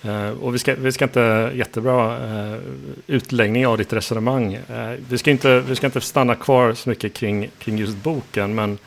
Uh, 0.05 0.31
och 0.31 0.55
vi 0.55 0.59
ska, 0.59 0.75
vi 0.75 0.93
ska 0.93 1.05
inte, 1.05 1.51
jättebra 1.55 2.19
uh, 2.19 2.59
utläggning 3.07 3.67
av 3.67 3.79
ditt 3.79 3.93
resonemang. 3.93 4.55
Uh, 4.57 4.95
vi, 5.09 5.19
ska 5.19 5.31
inte, 5.31 5.61
vi 5.61 5.77
ska 5.77 5.87
inte 5.87 6.01
stanna 6.01 6.35
kvar 6.35 6.75
så 6.75 6.89
mycket 6.89 7.15
kring, 7.15 7.51
kring 7.59 7.79
just 7.79 7.97
boken, 7.97 8.55
men, 8.55 8.79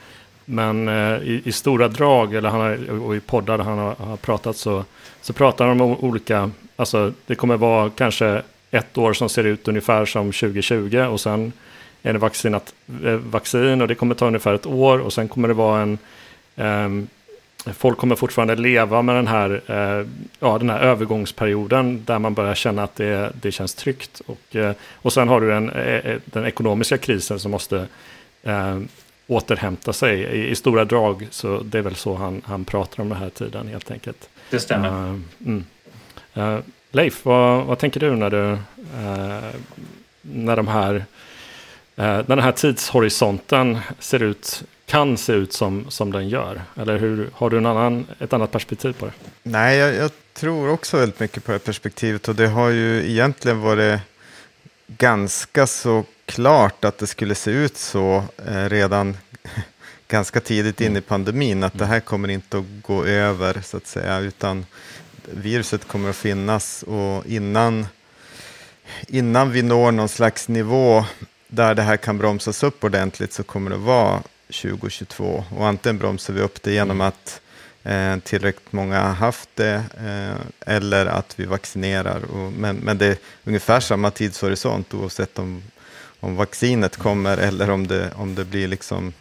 men 0.45 0.89
i, 1.23 1.41
i, 1.45 1.51
stora 1.51 1.87
drag, 1.87 2.33
eller 2.33 2.49
han 2.49 2.59
har, 2.59 2.89
och 2.89 3.15
i 3.15 3.19
poddar 3.19 3.59
han 3.59 3.77
har, 3.77 3.95
har 3.95 4.17
pratat 4.17 4.57
så, 4.57 4.85
så 5.27 5.33
pratar 5.33 5.67
han 5.67 5.81
om 5.81 5.97
olika, 5.97 6.51
alltså 6.75 7.13
det 7.25 7.35
kommer 7.35 7.57
vara 7.57 7.89
kanske 7.89 8.41
ett 8.71 8.97
år 8.97 9.13
som 9.13 9.29
ser 9.29 9.43
ut 9.43 9.67
ungefär 9.67 10.05
som 10.05 10.31
2020 10.31 10.97
och 10.97 11.21
sen 11.21 11.53
är 12.03 12.13
det 12.13 12.19
vaccinat, 12.19 12.73
eh, 13.05 13.13
vaccin 13.13 13.81
och 13.81 13.87
det 13.87 13.95
kommer 13.95 14.15
ta 14.15 14.27
ungefär 14.27 14.53
ett 14.53 14.65
år 14.65 14.99
och 14.99 15.13
sen 15.13 15.27
kommer 15.27 15.47
det 15.47 15.53
vara 15.53 15.81
en 15.81 15.97
um, 16.55 17.07
Folk 17.73 17.97
kommer 17.97 18.15
fortfarande 18.15 18.55
leva 18.55 19.01
med 19.01 19.15
den 19.15 19.27
här, 19.27 19.49
uh, 19.49 20.07
ja, 20.39 20.57
den 20.57 20.69
här 20.69 20.79
övergångsperioden 20.79 22.03
där 22.05 22.19
man 22.19 22.33
börjar 22.33 22.55
känna 22.55 22.83
att 22.83 22.95
det, 22.95 23.31
det 23.41 23.51
känns 23.51 23.75
tryggt. 23.75 24.21
Och, 24.25 24.55
uh, 24.55 24.71
och 24.93 25.13
sen 25.13 25.27
har 25.27 25.41
du 25.41 25.53
en, 25.53 25.69
uh, 25.69 26.17
den 26.25 26.45
ekonomiska 26.45 26.97
krisen 26.97 27.39
som 27.39 27.51
måste 27.51 27.87
ehm, 28.43 28.87
återhämta 29.27 29.93
sig. 29.93 30.19
I, 30.19 30.49
I, 30.49 30.55
stora 30.55 30.85
drag 30.85 31.27
så 31.31 31.59
det 31.59 31.77
är 31.77 31.81
väl 31.81 31.95
så 31.95 32.15
han, 32.15 32.41
han 32.45 32.65
pratar 32.65 33.03
om 33.03 33.09
den 33.09 33.17
här 33.17 33.29
tiden 33.29 33.67
helt 33.67 33.91
enkelt. 33.91 34.29
Det 34.49 34.59
stämmer. 34.59 34.89
Uh, 34.89 35.19
mm. 35.45 35.65
uh, 36.37 36.59
Leif, 36.91 37.25
vad, 37.25 37.65
vad, 37.65 37.79
tänker 37.79 37.99
du 37.99 38.15
när, 38.15 38.29
du, 38.29 38.37
uh, 38.37 38.59
när, 40.21 40.55
de 40.55 40.67
här, 40.67 41.05
när 41.95 42.23
den 42.23 42.39
här 42.39 42.51
tidshorisonten 42.51 43.77
ser 43.99 44.23
ut, 44.23 44.63
kan 44.85 45.17
se 45.17 45.33
ut 45.33 45.53
som, 45.53 45.85
som 45.89 46.11
den 46.11 46.29
gör? 46.29 46.61
Eller 46.75 46.97
hur, 46.97 47.29
har 47.33 47.49
du 47.49 47.57
en 47.57 47.65
annan, 47.65 48.07
ett 48.19 48.33
annat 48.33 48.51
perspektiv 48.51 48.93
på 48.93 49.05
det? 49.05 49.11
Nej, 49.43 49.77
jag, 49.77 49.95
jag 49.95 50.11
tror 50.33 50.69
också 50.69 50.97
väldigt 50.97 51.19
mycket 51.19 51.43
på 51.43 51.51
det 51.51 51.59
perspektivet 51.59 52.27
och 52.27 52.35
det 52.35 52.47
har 52.47 52.69
ju 52.69 53.11
egentligen 53.11 53.61
varit 53.61 53.99
ganska 54.87 55.67
så 55.67 56.03
klart 56.25 56.85
att 56.85 56.97
det 56.97 57.07
skulle 57.07 57.35
se 57.35 57.51
ut 57.51 57.77
så 57.77 58.23
eh, 58.47 58.69
redan 58.69 59.17
ganska 60.07 60.39
tidigt 60.39 60.81
in 60.81 60.97
i 60.97 61.01
pandemin 61.01 61.63
att 61.63 61.77
det 61.77 61.85
här 61.85 61.99
kommer 61.99 62.27
inte 62.27 62.57
att 62.57 62.65
gå 62.81 63.05
över 63.05 63.61
så 63.63 63.77
att 63.77 63.87
säga 63.87 64.19
utan 64.19 64.65
viruset 65.31 65.87
kommer 65.87 66.09
att 66.09 66.15
finnas. 66.15 66.83
Och 66.83 67.25
innan, 67.25 67.87
innan 69.07 69.51
vi 69.51 69.61
når 69.61 69.91
någon 69.91 70.09
slags 70.09 70.47
nivå 70.47 71.05
där 71.47 71.75
det 71.75 71.81
här 71.81 71.97
kan 71.97 72.17
bromsas 72.17 72.63
upp 72.63 72.83
ordentligt 72.83 73.33
så 73.33 73.43
kommer 73.43 73.71
det 73.71 73.77
vara 73.77 74.23
2022 74.47 75.43
och 75.55 75.67
antingen 75.67 75.97
bromsar 75.97 76.33
vi 76.33 76.41
upp 76.41 76.63
det 76.63 76.73
genom 76.73 77.01
att 77.01 77.41
eh, 77.83 78.17
tillräckligt 78.17 78.71
många 78.71 78.99
har 78.99 79.13
haft 79.13 79.49
det 79.55 79.83
eh, 80.05 80.73
eller 80.73 81.05
att 81.05 81.39
vi 81.39 81.45
vaccinerar. 81.45 82.23
Och, 82.25 82.53
men, 82.53 82.75
men 82.75 82.97
det 82.97 83.05
är 83.05 83.17
ungefär 83.43 83.79
samma 83.79 84.11
tidshorisont 84.11 84.93
oavsett 84.93 85.39
om, 85.39 85.63
om 86.19 86.35
vaccinet 86.35 86.97
kommer 86.97 87.37
eller 87.37 87.69
om 87.69 87.87
det, 87.87 88.11
om 88.15 88.35
det 88.35 88.45
blir 88.45 88.67
liksom 88.67 89.13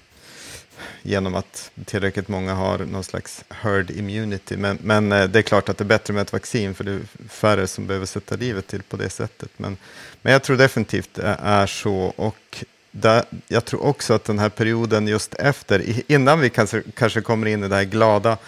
genom 1.02 1.34
att 1.34 1.70
tillräckligt 1.84 2.28
många 2.28 2.54
har 2.54 2.78
någon 2.78 3.04
slags 3.04 3.44
herd 3.48 3.90
immunity. 3.90 4.56
Men, 4.56 4.78
men 4.82 5.12
eh, 5.12 5.24
det 5.24 5.38
är 5.38 5.42
klart 5.42 5.68
att 5.68 5.78
det 5.78 5.84
är 5.84 5.86
bättre 5.86 6.14
med 6.14 6.22
ett 6.22 6.32
vaccin 6.32 6.74
för 6.74 6.84
det 6.84 6.92
är 6.92 7.00
färre 7.28 7.66
som 7.66 7.86
behöver 7.86 8.06
sätta 8.06 8.36
livet 8.36 8.66
till 8.66 8.82
på 8.82 8.96
det 8.96 9.10
sättet. 9.10 9.50
Men, 9.56 9.76
men 10.22 10.32
jag 10.32 10.42
tror 10.42 10.56
definitivt 10.56 11.14
det 11.14 11.36
är 11.42 11.66
så. 11.66 11.96
Och 12.16 12.64
där, 12.90 13.24
jag 13.48 13.64
tror 13.64 13.84
också 13.84 14.14
att 14.14 14.24
den 14.24 14.38
här 14.38 14.48
perioden 14.48 15.08
just 15.08 15.34
efter, 15.34 15.84
innan 16.12 16.40
vi 16.40 16.50
kanske, 16.50 16.82
kanske 16.94 17.20
kommer 17.20 17.46
in 17.46 17.64
i 17.64 17.68
det 17.68 17.76
här 17.76 17.84
glada 17.84 18.38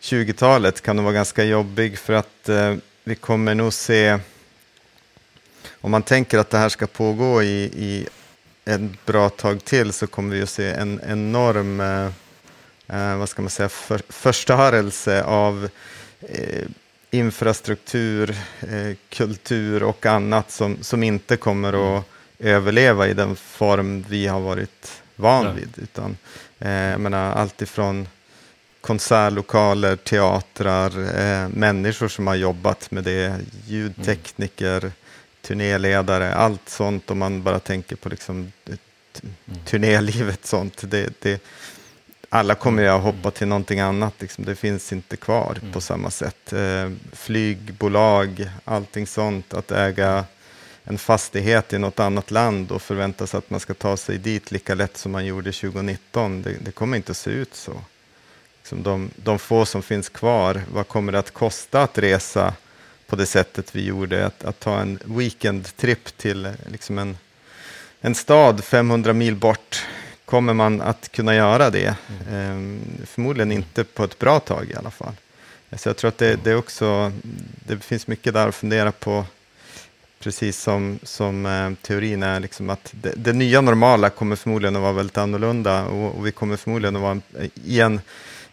20-talet, 0.00 0.80
kan 0.80 0.96
nog 0.96 1.04
vara 1.04 1.14
ganska 1.14 1.44
jobbig 1.44 1.98
för 1.98 2.12
att 2.12 2.48
eh, 2.48 2.74
vi 3.04 3.14
kommer 3.14 3.54
nog 3.54 3.72
se, 3.72 4.18
om 5.72 5.90
man 5.90 6.02
tänker 6.02 6.38
att 6.38 6.50
det 6.50 6.58
här 6.58 6.68
ska 6.68 6.86
pågå 6.86 7.42
i, 7.42 7.62
i 7.62 8.06
en 8.64 8.96
bra 9.06 9.28
tag 9.28 9.64
till 9.64 9.92
så 9.92 10.06
kommer 10.06 10.36
vi 10.36 10.42
att 10.42 10.50
se 10.50 10.70
en 10.70 11.00
enorm, 11.06 11.80
eh, 11.80 12.10
eh, 12.86 13.16
vad 13.16 13.28
ska 13.28 13.42
man 13.42 13.50
säga, 13.50 13.68
för, 13.68 14.00
förstörelse 14.08 15.22
av 15.22 15.68
eh, 16.20 16.64
infrastruktur, 17.10 18.36
eh, 18.60 18.96
kultur 19.08 19.82
och 19.82 20.06
annat 20.06 20.50
som, 20.50 20.82
som 20.82 21.02
inte 21.02 21.36
kommer 21.36 21.98
att 21.98 22.04
överleva 22.38 23.08
i 23.08 23.14
den 23.14 23.36
form 23.36 24.04
vi 24.08 24.26
har 24.26 24.40
varit 24.40 25.02
van 25.16 25.56
vid. 25.56 25.78
Utan, 25.78 26.16
eh, 26.58 26.70
jag 26.70 27.00
menar, 27.00 27.32
allt 27.32 27.62
ifrån 27.62 28.08
konsertlokaler, 28.80 29.96
teatrar, 29.96 31.18
eh, 31.20 31.48
människor 31.48 32.08
som 32.08 32.26
har 32.26 32.34
jobbat 32.34 32.90
med 32.90 33.04
det, 33.04 33.36
ljudtekniker. 33.66 34.92
Turnéledare, 35.42 36.34
allt 36.34 36.68
sånt 36.68 37.10
om 37.10 37.18
man 37.18 37.42
bara 37.42 37.58
tänker 37.58 37.96
på 37.96 38.08
liksom, 38.08 38.52
mm. 38.66 39.64
turnélivet 39.64 40.46
sånt. 40.46 40.90
Det, 40.90 41.22
det, 41.22 41.42
alla 42.28 42.54
kommer 42.54 42.82
ju 42.82 42.88
att 42.88 43.02
hoppa 43.02 43.30
till 43.30 43.48
någonting 43.48 43.80
annat, 43.80 44.14
liksom. 44.18 44.44
det 44.44 44.56
finns 44.56 44.92
inte 44.92 45.16
kvar 45.16 45.58
mm. 45.60 45.72
på 45.72 45.80
samma 45.80 46.10
sätt. 46.10 46.52
Eh, 46.52 46.90
flygbolag, 47.12 48.50
allting 48.64 49.06
sånt, 49.06 49.54
att 49.54 49.70
äga 49.70 50.24
en 50.84 50.98
fastighet 50.98 51.72
i 51.72 51.78
något 51.78 52.00
annat 52.00 52.30
land 52.30 52.72
och 52.72 52.82
förvänta 52.82 53.26
sig 53.26 53.38
att 53.38 53.50
man 53.50 53.60
ska 53.60 53.74
ta 53.74 53.96
sig 53.96 54.18
dit 54.18 54.50
lika 54.50 54.74
lätt 54.74 54.96
som 54.96 55.12
man 55.12 55.26
gjorde 55.26 55.52
2019, 55.52 56.42
det, 56.42 56.56
det 56.60 56.72
kommer 56.72 56.96
inte 56.96 57.10
att 57.10 57.16
se 57.16 57.30
ut 57.30 57.54
så. 57.54 57.80
Liksom 58.58 58.82
de, 58.82 59.10
de 59.16 59.38
få 59.38 59.66
som 59.66 59.82
finns 59.82 60.08
kvar, 60.08 60.62
vad 60.72 60.88
kommer 60.88 61.12
det 61.12 61.18
att 61.18 61.30
kosta 61.30 61.82
att 61.82 61.98
resa 61.98 62.54
på 63.10 63.16
det 63.16 63.26
sättet 63.26 63.76
vi 63.76 63.84
gjorde, 63.84 64.26
att, 64.26 64.44
att 64.44 64.60
ta 64.60 64.80
en 64.80 64.98
weekendtrip 65.04 66.16
till 66.16 66.48
liksom 66.72 66.98
en, 66.98 67.16
en 68.00 68.14
stad 68.14 68.64
500 68.64 69.12
mil 69.12 69.36
bort 69.36 69.86
kommer 70.24 70.54
man 70.54 70.80
att 70.80 71.12
kunna 71.12 71.34
göra 71.34 71.70
det? 71.70 71.94
Mm. 72.08 72.34
Ehm, 72.34 72.80
förmodligen 73.06 73.52
inte 73.52 73.84
på 73.84 74.04
ett 74.04 74.18
bra 74.18 74.40
tag 74.40 74.70
i 74.70 74.74
alla 74.74 74.90
fall. 74.90 75.12
Så 75.76 75.88
jag 75.88 75.96
tror 75.96 76.08
att 76.08 76.18
det, 76.18 76.44
det, 76.44 76.54
också, 76.54 77.12
det 77.66 77.78
finns 77.84 78.06
mycket 78.06 78.34
där 78.34 78.48
att 78.48 78.54
fundera 78.54 78.92
på, 78.92 79.24
precis 80.18 80.60
som, 80.60 80.98
som 81.02 81.46
eh, 81.46 81.72
teorin 81.82 82.22
är, 82.22 82.40
liksom 82.40 82.70
att 82.70 82.90
det, 82.92 83.12
det, 83.16 83.32
nya 83.32 83.60
normala 83.60 84.10
kommer 84.10 84.36
förmodligen 84.36 84.76
att 84.76 84.82
vara 84.82 84.92
väldigt 84.92 85.18
annorlunda 85.18 85.84
och, 85.84 86.14
och 86.14 86.26
vi 86.26 86.32
kommer 86.32 86.56
förmodligen 86.56 86.96
att 86.96 87.02
vara 87.02 87.20
i 87.64 87.80
en 87.80 88.00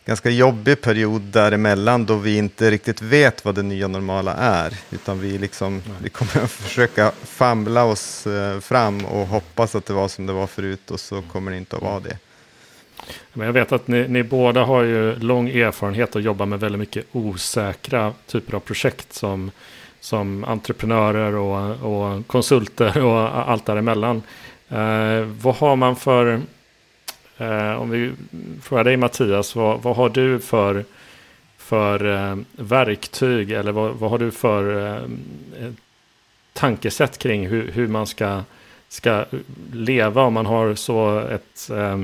ganska 0.08 0.30
jobbig 0.30 0.82
period 0.82 1.22
däremellan 1.22 2.06
då 2.06 2.16
vi 2.16 2.38
inte 2.38 2.72
riktigt 2.72 3.02
vet 3.02 3.46
vad 3.46 3.56
det 3.56 3.64
nya 3.64 3.88
normala 3.88 4.34
är. 4.34 4.74
Utan 4.92 5.20
vi, 5.20 5.38
liksom, 5.38 5.82
vi 6.02 6.10
kommer 6.10 6.44
att 6.44 6.52
försöka 6.68 7.12
famla 7.24 7.84
oss 7.84 8.28
eh, 8.28 8.60
fram 8.60 9.06
och 9.06 9.28
hoppas 9.28 9.76
att 9.76 9.86
det 9.86 9.94
var 9.94 10.08
som 10.08 10.26
det 10.26 10.34
var 10.34 10.48
förut 10.48 10.92
och 10.92 11.00
så 11.00 11.22
kommer 11.22 11.52
det 11.52 11.58
inte 11.58 11.76
att 11.76 11.82
vara 11.82 12.00
det. 12.00 12.18
Men 13.34 13.46
jag 13.46 13.54
vet 13.54 13.72
att 13.72 13.88
ni, 13.88 14.08
ni 14.08 14.24
båda 14.24 14.64
har 14.64 14.84
ju 14.84 15.16
lång 15.16 15.50
erfarenhet 15.50 16.16
att 16.16 16.24
jobba 16.24 16.46
med 16.46 16.60
väldigt 16.60 16.80
mycket 16.80 17.06
osäkra 17.12 18.14
typer 18.28 18.56
av 18.56 18.60
projekt 18.60 19.14
som, 19.14 19.52
som 20.00 20.44
entreprenörer 20.44 21.36
och, 21.36 22.16
och 22.16 22.28
konsulter 22.28 23.04
och 23.04 23.50
allt 23.50 23.66
däremellan. 23.66 24.22
Eh, 24.70 25.22
vad 25.42 25.56
har 25.56 25.76
man 25.76 25.96
för 25.96 26.42
Eh, 27.38 27.82
om 27.82 27.89
vi 27.89 28.13
frågar 28.62 28.84
dig 28.84 28.97
Mattias, 28.97 29.56
vad, 29.56 29.82
vad 29.82 29.95
har 29.95 30.10
du 30.10 30.39
för, 30.39 30.86
för 31.58 32.06
eh, 32.06 32.38
verktyg 32.52 33.52
eller 33.52 33.71
vad, 33.71 33.95
vad, 33.95 34.10
har 34.10 34.17
du 34.17 34.32
för 34.32 34.86
eh, 34.86 34.95
eh, 35.63 35.71
tankesätt 36.54 37.17
kring 37.17 37.47
hur, 37.47 37.71
hur 37.71 37.88
man 37.88 38.08
ska, 38.08 38.43
ska 38.89 39.26
leva 39.73 40.21
om 40.21 40.34
man 40.34 40.45
har 40.45 40.76
så 40.76 41.19
ett, 41.19 41.69
eh, 41.73 42.02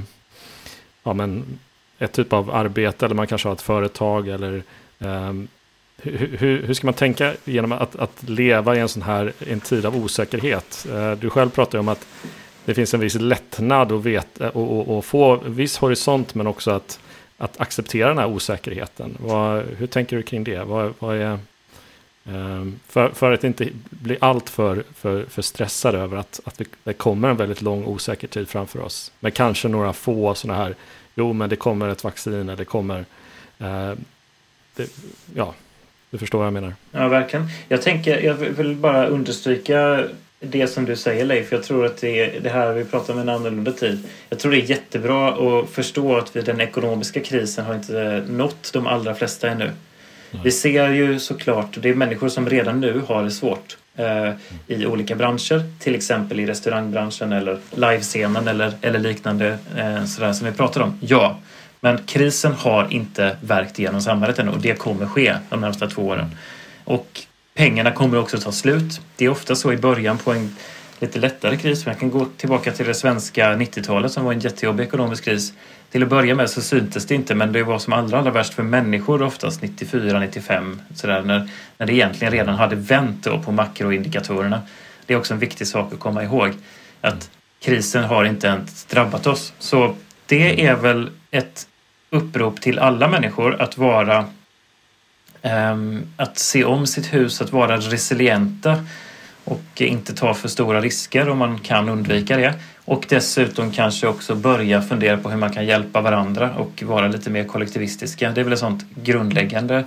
ja, 1.03 1.13
men, 1.13 1.59
ett 1.99 2.11
typ 2.11 2.33
av 2.33 2.51
arbete 2.51 3.05
eller 3.05 3.15
man 3.15 3.27
kanske 3.27 3.47
har 3.47 3.53
ett 3.53 3.61
företag 3.61 4.27
eller 4.27 4.63
eh, 4.99 5.33
hur, 5.97 6.37
hur, 6.37 6.63
hur, 6.63 6.73
ska 6.73 6.87
man 6.87 6.93
tänka 6.93 7.33
genom 7.45 7.71
att, 7.71 7.95
att 7.95 8.23
leva 8.23 8.75
i 8.75 8.79
en 8.79 8.89
sån 8.89 9.01
här 9.01 9.33
en 9.47 9.59
tid 9.59 9.85
av 9.85 9.95
osäkerhet? 9.95 10.87
Eh, 10.91 11.11
du 11.11 11.29
själv 11.29 11.49
pratar 11.49 11.77
ju 11.77 11.79
om 11.79 11.87
att 11.87 12.07
det 12.65 12.73
finns 12.73 12.93
en 12.93 12.99
viss 12.99 13.15
lättnad 13.15 13.91
och, 13.91 14.05
veta, 14.05 14.45
eh, 14.45 14.49
och, 14.49 14.79
och, 14.79 14.97
och 14.97 15.05
få 15.05 15.35
viss 15.35 15.77
horisont 15.77 16.35
men 16.35 16.47
också 16.47 16.71
att, 16.71 16.99
att 17.37 17.61
acceptera 17.61 18.07
den 18.07 18.17
här 18.17 18.27
osäkerheten. 18.27 19.17
Vad, 19.19 19.63
hur 19.77 19.87
tänker 19.87 20.17
du 20.17 20.23
kring 20.23 20.43
det? 20.43 20.63
Vad, 20.63 20.93
vad 20.99 21.15
är, 21.15 21.39
ehm, 22.25 22.79
för, 22.87 23.09
för 23.09 23.31
att 23.31 23.43
inte 23.43 23.67
bli 23.89 24.17
alltför 24.21 24.83
för, 24.95 25.25
för, 25.25 25.41
stressad 25.41 25.95
över 25.95 26.17
att, 26.17 26.39
att 26.43 26.61
det 26.83 26.93
kommer 26.93 27.29
en 27.29 27.37
väldigt 27.37 27.61
lång 27.61 27.85
osäker 27.85 28.27
tid 28.27 28.49
framför 28.49 28.79
oss. 28.79 29.11
Men 29.19 29.31
kanske 29.31 29.67
några 29.67 29.93
få 29.93 30.35
sådana 30.35 30.63
här, 30.63 30.75
jo 31.15 31.33
men 31.33 31.49
det 31.49 31.55
kommer 31.55 31.89
ett 31.89 32.03
vaccin 32.03 32.33
eller 32.33 32.55
det 32.55 32.65
kommer, 32.65 33.05
eh, 33.59 33.91
det, 34.75 34.89
ja, 35.35 35.53
du 36.09 36.17
förstår 36.17 36.37
vad 36.37 36.47
jag 36.47 36.53
menar. 36.53 36.73
Ja, 36.91 37.07
verkligen. 37.07 37.47
Jag 37.67 37.81
tänker, 37.81 38.19
jag 38.19 38.33
vill 38.33 38.75
bara 38.75 39.07
understryka 39.07 40.03
det 40.43 40.67
som 40.67 40.85
du 40.85 40.95
säger 40.95 41.25
Leif. 41.25 41.51
Jag 41.51 41.63
tror 41.63 41.85
att 41.85 41.97
det, 41.97 42.19
är, 42.19 42.39
det 42.39 42.49
här 42.49 42.73
vi 42.73 42.85
pratar 42.85 43.13
om 43.13 43.19
en 43.19 43.29
annorlunda 43.29 43.71
tid. 43.71 44.03
Jag 44.29 44.39
tror 44.39 44.51
det 44.51 44.57
är 44.57 44.69
jättebra 44.69 45.29
att 45.29 45.69
förstå 45.69 46.17
att 46.17 46.35
vi, 46.35 46.41
den 46.41 46.61
ekonomiska 46.61 47.19
krisen 47.19 47.65
har 47.65 47.75
inte 47.75 48.23
nått 48.27 48.73
de 48.73 48.87
allra 48.87 49.15
flesta 49.15 49.49
ännu. 49.49 49.71
Vi 50.43 50.51
ser 50.51 50.89
ju 50.89 51.19
såklart, 51.19 51.77
det 51.81 51.89
är 51.89 51.95
människor 51.95 52.29
som 52.29 52.49
redan 52.49 52.79
nu 52.79 53.01
har 53.07 53.23
det 53.23 53.31
svårt 53.31 53.77
eh, 53.95 54.31
i 54.67 54.85
olika 54.85 55.15
branscher. 55.15 55.79
Till 55.79 55.95
exempel 55.95 56.39
i 56.39 56.45
restaurangbranschen 56.45 57.31
eller 57.31 57.57
livescenen 57.75 58.47
eller, 58.47 58.73
eller 58.81 58.99
liknande 58.99 59.57
eh, 59.77 60.05
sådär 60.05 60.33
som 60.33 60.47
vi 60.47 60.53
pratar 60.53 60.81
om. 60.81 60.99
Ja, 61.01 61.39
men 61.79 61.97
krisen 61.97 62.53
har 62.53 62.87
inte 62.93 63.37
verkt 63.41 63.79
igenom 63.79 64.01
samhället 64.01 64.39
ännu 64.39 64.51
och 64.51 64.59
det 64.59 64.79
kommer 64.79 65.05
ske 65.05 65.35
de 65.49 65.61
närmsta 65.61 65.87
två 65.87 66.01
åren. 66.01 66.35
Och 66.83 67.21
pengarna 67.53 67.91
kommer 67.91 68.19
också 68.19 68.37
ta 68.37 68.51
slut. 68.51 69.01
Det 69.15 69.25
är 69.25 69.29
ofta 69.29 69.55
så 69.55 69.73
i 69.73 69.77
början 69.77 70.17
på 70.17 70.31
en 70.31 70.55
lite 70.99 71.19
lättare 71.19 71.57
kris. 71.57 71.85
Man 71.85 71.95
kan 71.95 72.11
gå 72.11 72.25
tillbaka 72.37 72.71
till 72.71 72.85
det 72.85 72.93
svenska 72.93 73.53
90-talet 73.53 74.11
som 74.11 74.25
var 74.25 74.33
en 74.33 74.39
jättejobbig 74.39 74.83
ekonomisk 74.83 75.23
kris. 75.25 75.53
Till 75.91 76.03
att 76.03 76.09
börja 76.09 76.35
med 76.35 76.49
så 76.49 76.61
syntes 76.61 77.05
det 77.05 77.15
inte 77.15 77.35
men 77.35 77.51
det 77.51 77.63
var 77.63 77.79
som 77.79 77.93
allra, 77.93 78.19
allra 78.19 78.31
värst 78.31 78.53
för 78.53 78.63
människor 78.63 79.21
oftast 79.21 79.61
94, 79.61 80.19
95 80.19 80.81
sådär 80.95 81.21
när, 81.21 81.49
när 81.77 81.87
det 81.87 81.93
egentligen 81.93 82.33
redan 82.33 82.55
hade 82.55 82.75
vänt 82.75 83.23
då 83.23 83.39
på 83.39 83.51
makroindikatorerna. 83.51 84.61
Det 85.05 85.13
är 85.13 85.17
också 85.17 85.33
en 85.33 85.39
viktig 85.39 85.67
sak 85.67 85.93
att 85.93 85.99
komma 85.99 86.23
ihåg 86.23 86.51
att 87.01 87.29
krisen 87.61 88.03
har 88.03 88.25
inte 88.25 88.47
ens 88.47 88.85
drabbat 88.85 89.27
oss. 89.27 89.53
Så 89.59 89.95
det 90.25 90.65
är 90.65 90.75
väl 90.75 91.09
ett 91.31 91.67
upprop 92.09 92.61
till 92.61 92.79
alla 92.79 93.07
människor 93.07 93.61
att 93.61 93.77
vara 93.77 94.25
Ehm, 95.45 96.03
att 96.17 96.37
se 96.37 96.63
om 96.63 96.87
sitt 96.87 97.13
hus, 97.13 97.41
att 97.41 97.51
vara 97.51 97.77
resilienta 97.77 98.85
och 99.43 99.81
inte 99.81 100.13
ta 100.13 100.33
för 100.33 100.47
stora 100.47 100.81
risker 100.81 101.29
om 101.29 101.37
man 101.37 101.59
kan 101.59 101.89
undvika 101.89 102.37
det. 102.37 102.53
Och 102.85 103.05
dessutom 103.09 103.71
kanske 103.71 104.07
också 104.07 104.35
börja 104.35 104.81
fundera 104.81 105.17
på 105.17 105.29
hur 105.29 105.37
man 105.37 105.53
kan 105.53 105.65
hjälpa 105.65 106.01
varandra 106.01 106.55
och 106.55 106.83
vara 106.83 107.07
lite 107.07 107.29
mer 107.29 107.43
kollektivistiska. 107.43 108.31
Det 108.31 108.41
är 108.41 108.43
väl 108.43 108.53
ett 108.53 108.59
sånt 108.59 108.85
grundläggande 109.03 109.83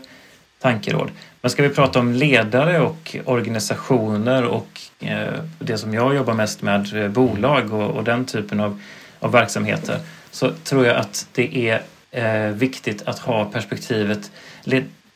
tankeråd. 0.61 1.11
Men 1.41 1.51
ska 1.51 1.63
vi 1.63 1.69
prata 1.69 1.99
om 1.99 2.13
ledare 2.13 2.81
och 2.81 3.17
organisationer 3.25 4.45
och 4.45 4.81
eh, 5.01 5.35
det 5.59 5.79
som 5.79 5.95
jag 5.95 6.15
jobbar 6.15 6.35
mest 6.35 6.63
med, 6.63 7.05
eh, 7.05 7.09
bolag 7.09 7.73
och, 7.73 7.91
och 7.91 8.05
den 8.05 8.25
typen 8.25 8.61
av, 8.61 8.81
av 9.21 9.33
verksamheter, 9.33 10.01
så 10.31 10.51
tror 10.65 10.87
jag 10.87 10.97
att 10.97 11.29
det 11.33 11.71
är 11.71 11.83
eh, 12.11 12.53
viktigt 12.53 13.03
att 13.09 13.19
ha 13.19 13.45
perspektivet 13.45 14.31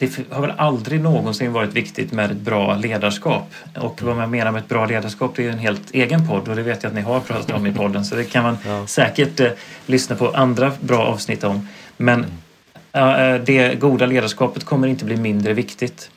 det 0.00 0.18
har 0.30 0.40
väl 0.40 0.52
aldrig 0.56 1.00
någonsin 1.00 1.52
varit 1.52 1.72
viktigt 1.72 2.12
med 2.12 2.30
ett 2.30 2.36
bra 2.36 2.76
ledarskap. 2.76 3.54
Och 3.76 4.02
vad 4.02 4.16
man 4.16 4.30
menar 4.30 4.52
med 4.52 4.62
ett 4.62 4.68
bra 4.68 4.86
ledarskap 4.86 5.32
det 5.36 5.46
är 5.46 5.50
en 5.50 5.58
helt 5.58 5.90
egen 5.90 6.28
podd 6.28 6.48
och 6.48 6.56
det 6.56 6.62
vet 6.62 6.82
jag 6.82 6.90
att 6.90 6.96
ni 6.96 7.00
har 7.00 7.20
pratat 7.20 7.50
om 7.50 7.66
i 7.66 7.72
podden 7.72 8.04
så 8.04 8.14
det 8.14 8.24
kan 8.24 8.42
man 8.42 8.58
ja. 8.66 8.86
säkert 8.86 9.40
eh, 9.40 9.50
lyssna 9.86 10.16
på 10.16 10.30
andra 10.30 10.72
bra 10.80 10.98
avsnitt 10.98 11.44
om. 11.44 11.68
Men 11.96 12.26
eh, 12.92 13.34
det 13.34 13.80
goda 13.80 14.06
ledarskapet 14.06 14.64
kommer 14.64 14.88
inte 14.88 15.04
bli 15.04 15.16
mindre 15.16 15.52
viktigt. 15.52 16.10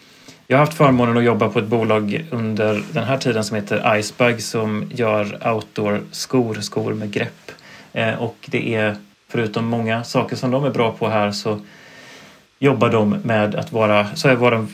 Jag 0.48 0.58
har 0.58 0.66
haft 0.66 0.78
förmånen 0.78 1.18
att 1.18 1.24
jobba 1.24 1.50
på 1.50 1.60
ett 1.60 1.68
bolag 1.68 2.26
under 2.32 2.84
den 2.92 3.04
här 3.04 3.18
tiden 3.18 3.44
som 3.44 3.56
heter 3.56 3.98
Icebug 3.98 4.42
som 4.42 4.90
gör 4.94 5.54
outdoor-skor, 5.54 6.62
skor 6.62 6.94
med 6.94 7.12
grepp. 7.12 7.52
Eh, 7.94 8.14
och 8.14 8.36
det 8.46 8.76
är 8.76 8.96
förutom 9.30 9.66
många 9.66 10.04
saker 10.04 10.36
som 10.36 10.52
de 10.52 10.64
är 10.64 10.70
bra 10.70 10.92
på 10.92 11.10
här 11.10 11.32
så 11.32 11.60
jobbar 12.64 12.90
de 12.90 13.10
med 13.10 13.56
att 13.56 13.72
vara, 13.72 14.16
så 14.16 14.28
är 14.28 14.36
våra 14.36 14.68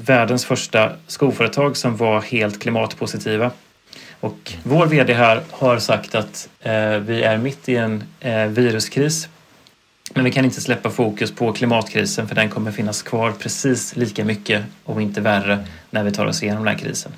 världens 0.00 0.44
första 0.44 0.92
skoföretag 1.06 1.76
som 1.76 1.96
var 1.96 2.20
helt 2.20 2.62
klimatpositiva. 2.62 3.50
Och 4.20 4.52
vår 4.62 4.86
VD 4.86 5.14
här 5.14 5.42
har 5.50 5.78
sagt 5.78 6.14
att 6.14 6.48
eh, 6.60 6.96
vi 6.96 7.22
är 7.22 7.38
mitt 7.38 7.68
i 7.68 7.76
en 7.76 8.04
eh, 8.20 8.46
viruskris. 8.46 9.28
Men 10.14 10.24
vi 10.24 10.32
kan 10.32 10.44
inte 10.44 10.60
släppa 10.60 10.90
fokus 10.90 11.32
på 11.32 11.52
klimatkrisen 11.52 12.28
för 12.28 12.34
den 12.34 12.50
kommer 12.50 12.72
finnas 12.72 13.02
kvar 13.02 13.32
precis 13.32 13.96
lika 13.96 14.24
mycket, 14.24 14.64
om 14.84 15.00
inte 15.00 15.20
värre, 15.20 15.64
när 15.90 16.04
vi 16.04 16.12
tar 16.12 16.26
oss 16.26 16.42
igenom 16.42 16.64
den 16.64 16.74
här 16.74 16.84
krisen. 16.84 17.12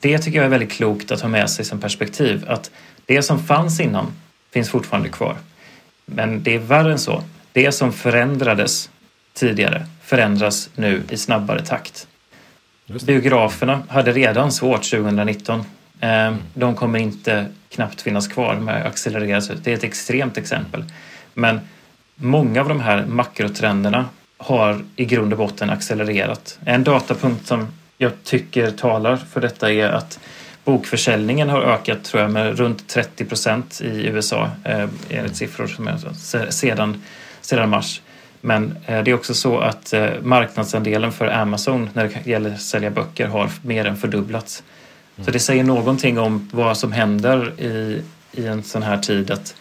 Det 0.00 0.18
tycker 0.18 0.38
jag 0.38 0.46
är 0.46 0.50
väldigt 0.50 0.72
klokt 0.72 1.10
att 1.10 1.20
ha 1.20 1.28
med 1.28 1.50
sig 1.50 1.64
som 1.64 1.80
perspektiv. 1.80 2.44
Att 2.48 2.70
det 3.06 3.22
som 3.22 3.44
fanns 3.44 3.80
innan 3.80 4.06
finns 4.52 4.70
fortfarande 4.70 5.08
kvar. 5.08 5.36
Men 6.06 6.42
det 6.42 6.54
är 6.54 6.58
värre 6.58 6.92
än 6.92 6.98
så. 6.98 7.22
Det 7.54 7.72
som 7.72 7.92
förändrades 7.92 8.90
tidigare 9.32 9.86
förändras 10.02 10.70
nu 10.74 11.02
i 11.10 11.16
snabbare 11.16 11.62
takt. 11.62 12.06
Biograferna 13.06 13.82
hade 13.88 14.12
redan 14.12 14.52
svårt 14.52 14.90
2019. 14.90 15.64
Ehm, 16.00 16.36
de 16.54 16.74
kommer 16.74 16.98
inte 16.98 17.46
knappt 17.68 18.02
finnas 18.02 18.28
kvar 18.28 18.54
med 18.54 18.86
accelereras 18.86 19.48
Det 19.48 19.72
är 19.72 19.74
ett 19.74 19.84
extremt 19.84 20.38
exempel. 20.38 20.84
Men 21.34 21.60
många 22.14 22.60
av 22.60 22.68
de 22.68 22.80
här 22.80 23.06
makrotrenderna 23.06 24.04
har 24.36 24.84
i 24.96 25.04
grund 25.04 25.32
och 25.32 25.38
botten 25.38 25.70
accelererat. 25.70 26.58
En 26.64 26.84
datapunkt 26.84 27.46
som 27.46 27.66
jag 27.98 28.12
tycker 28.24 28.70
talar 28.70 29.16
för 29.16 29.40
detta 29.40 29.72
är 29.72 29.88
att 29.88 30.20
bokförsäljningen 30.64 31.48
har 31.48 31.62
ökat 31.62 32.04
tror 32.04 32.22
jag 32.22 32.30
med 32.30 32.58
runt 32.58 32.88
30 32.88 33.24
procent 33.24 33.80
i 33.80 34.06
USA 34.06 34.50
eh, 34.64 34.88
enligt 35.10 35.36
siffror 35.36 35.66
som 35.66 35.88
är, 35.88 36.50
sedan, 36.50 37.02
sedan 37.44 37.70
mars. 37.70 38.02
Men 38.40 38.76
eh, 38.86 39.02
det 39.02 39.10
är 39.10 39.14
också 39.14 39.34
så 39.34 39.58
att 39.58 39.92
eh, 39.92 40.10
marknadsandelen 40.22 41.12
för 41.12 41.26
Amazon 41.26 41.90
när 41.92 42.04
det 42.04 42.30
gäller 42.30 42.54
att 42.54 42.62
sälja 42.62 42.90
böcker 42.90 43.26
har 43.26 43.50
mer 43.62 43.84
än 43.84 43.96
fördubblats. 43.96 44.62
Så 45.24 45.30
det 45.30 45.38
säger 45.38 45.64
någonting 45.64 46.18
om 46.18 46.48
vad 46.52 46.78
som 46.78 46.92
händer 46.92 47.60
i, 47.60 48.02
i 48.32 48.46
en 48.46 48.62
sån 48.62 48.82
här 48.82 48.98
tid 48.98 49.30
att 49.30 49.54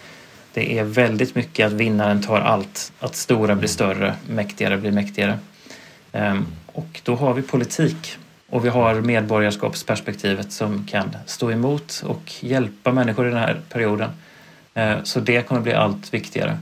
det 0.54 0.80
är 0.80 0.84
väldigt 0.84 1.36
mycket 1.36 1.68
att 1.68 1.74
vinnaren 1.74 2.22
tar 2.22 2.40
allt, 2.40 2.94
att 3.00 3.16
stora 3.16 3.56
blir 3.56 3.70
större, 3.70 4.14
mäktigare 4.30 4.78
blir 4.78 4.92
mäktigare. 4.92 5.40
Ehm, 6.12 6.46
och 6.66 7.02
då 7.04 7.16
har 7.16 7.34
vi 7.34 7.42
politik 7.42 8.18
och 8.50 8.66
vi 8.66 8.70
har 8.70 9.02
medborgarskapsperspektivet 9.02 10.52
som 10.52 10.86
kan 10.86 11.18
stå 11.26 11.52
emot 11.52 12.04
och 12.06 12.34
hjälpa 12.40 12.92
människor 12.92 13.28
i 13.28 13.30
den 13.30 13.40
här 13.40 13.62
perioden. 13.70 14.10
Eh, 14.74 14.96
så 15.04 15.20
det 15.20 15.48
kommer 15.48 15.62
bli 15.62 15.74
allt 15.74 16.14
viktigare. 16.14 16.58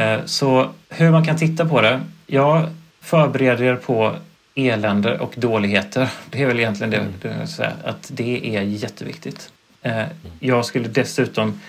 Uh, 0.00 0.24
så 0.24 0.70
hur 0.88 1.10
man 1.10 1.24
kan 1.24 1.36
titta 1.36 1.66
på 1.66 1.80
det? 1.80 2.00
Ja, 2.26 2.68
förbered 3.00 3.60
er 3.60 3.76
på 3.76 4.16
elände 4.54 5.18
och 5.18 5.34
dåligheter. 5.36 6.08
Det 6.30 6.42
är 6.42 6.46
väl 6.46 6.58
egentligen 6.58 6.90
det, 6.90 6.96
mm. 6.96 7.40
det 7.40 7.46
säga, 7.46 7.72
att 7.84 8.10
det 8.14 8.56
är 8.56 8.62
jätteviktigt. 8.62 9.52
Uh, 9.86 10.04
jag 10.40 10.64
skulle 10.64 10.88
dessutom 10.88 11.60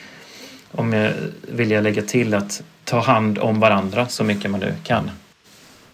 om 0.71 0.93
jag 0.93 1.13
vill 1.41 1.71
jag 1.71 1.83
lägga 1.83 2.01
till 2.01 2.33
att 2.33 2.63
ta 2.83 2.99
hand 2.99 3.37
om 3.39 3.59
varandra 3.59 4.07
så 4.07 4.23
mycket 4.23 4.51
man 4.51 4.59
nu 4.59 4.73
kan. 4.83 5.11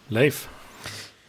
Leif? 0.08 0.50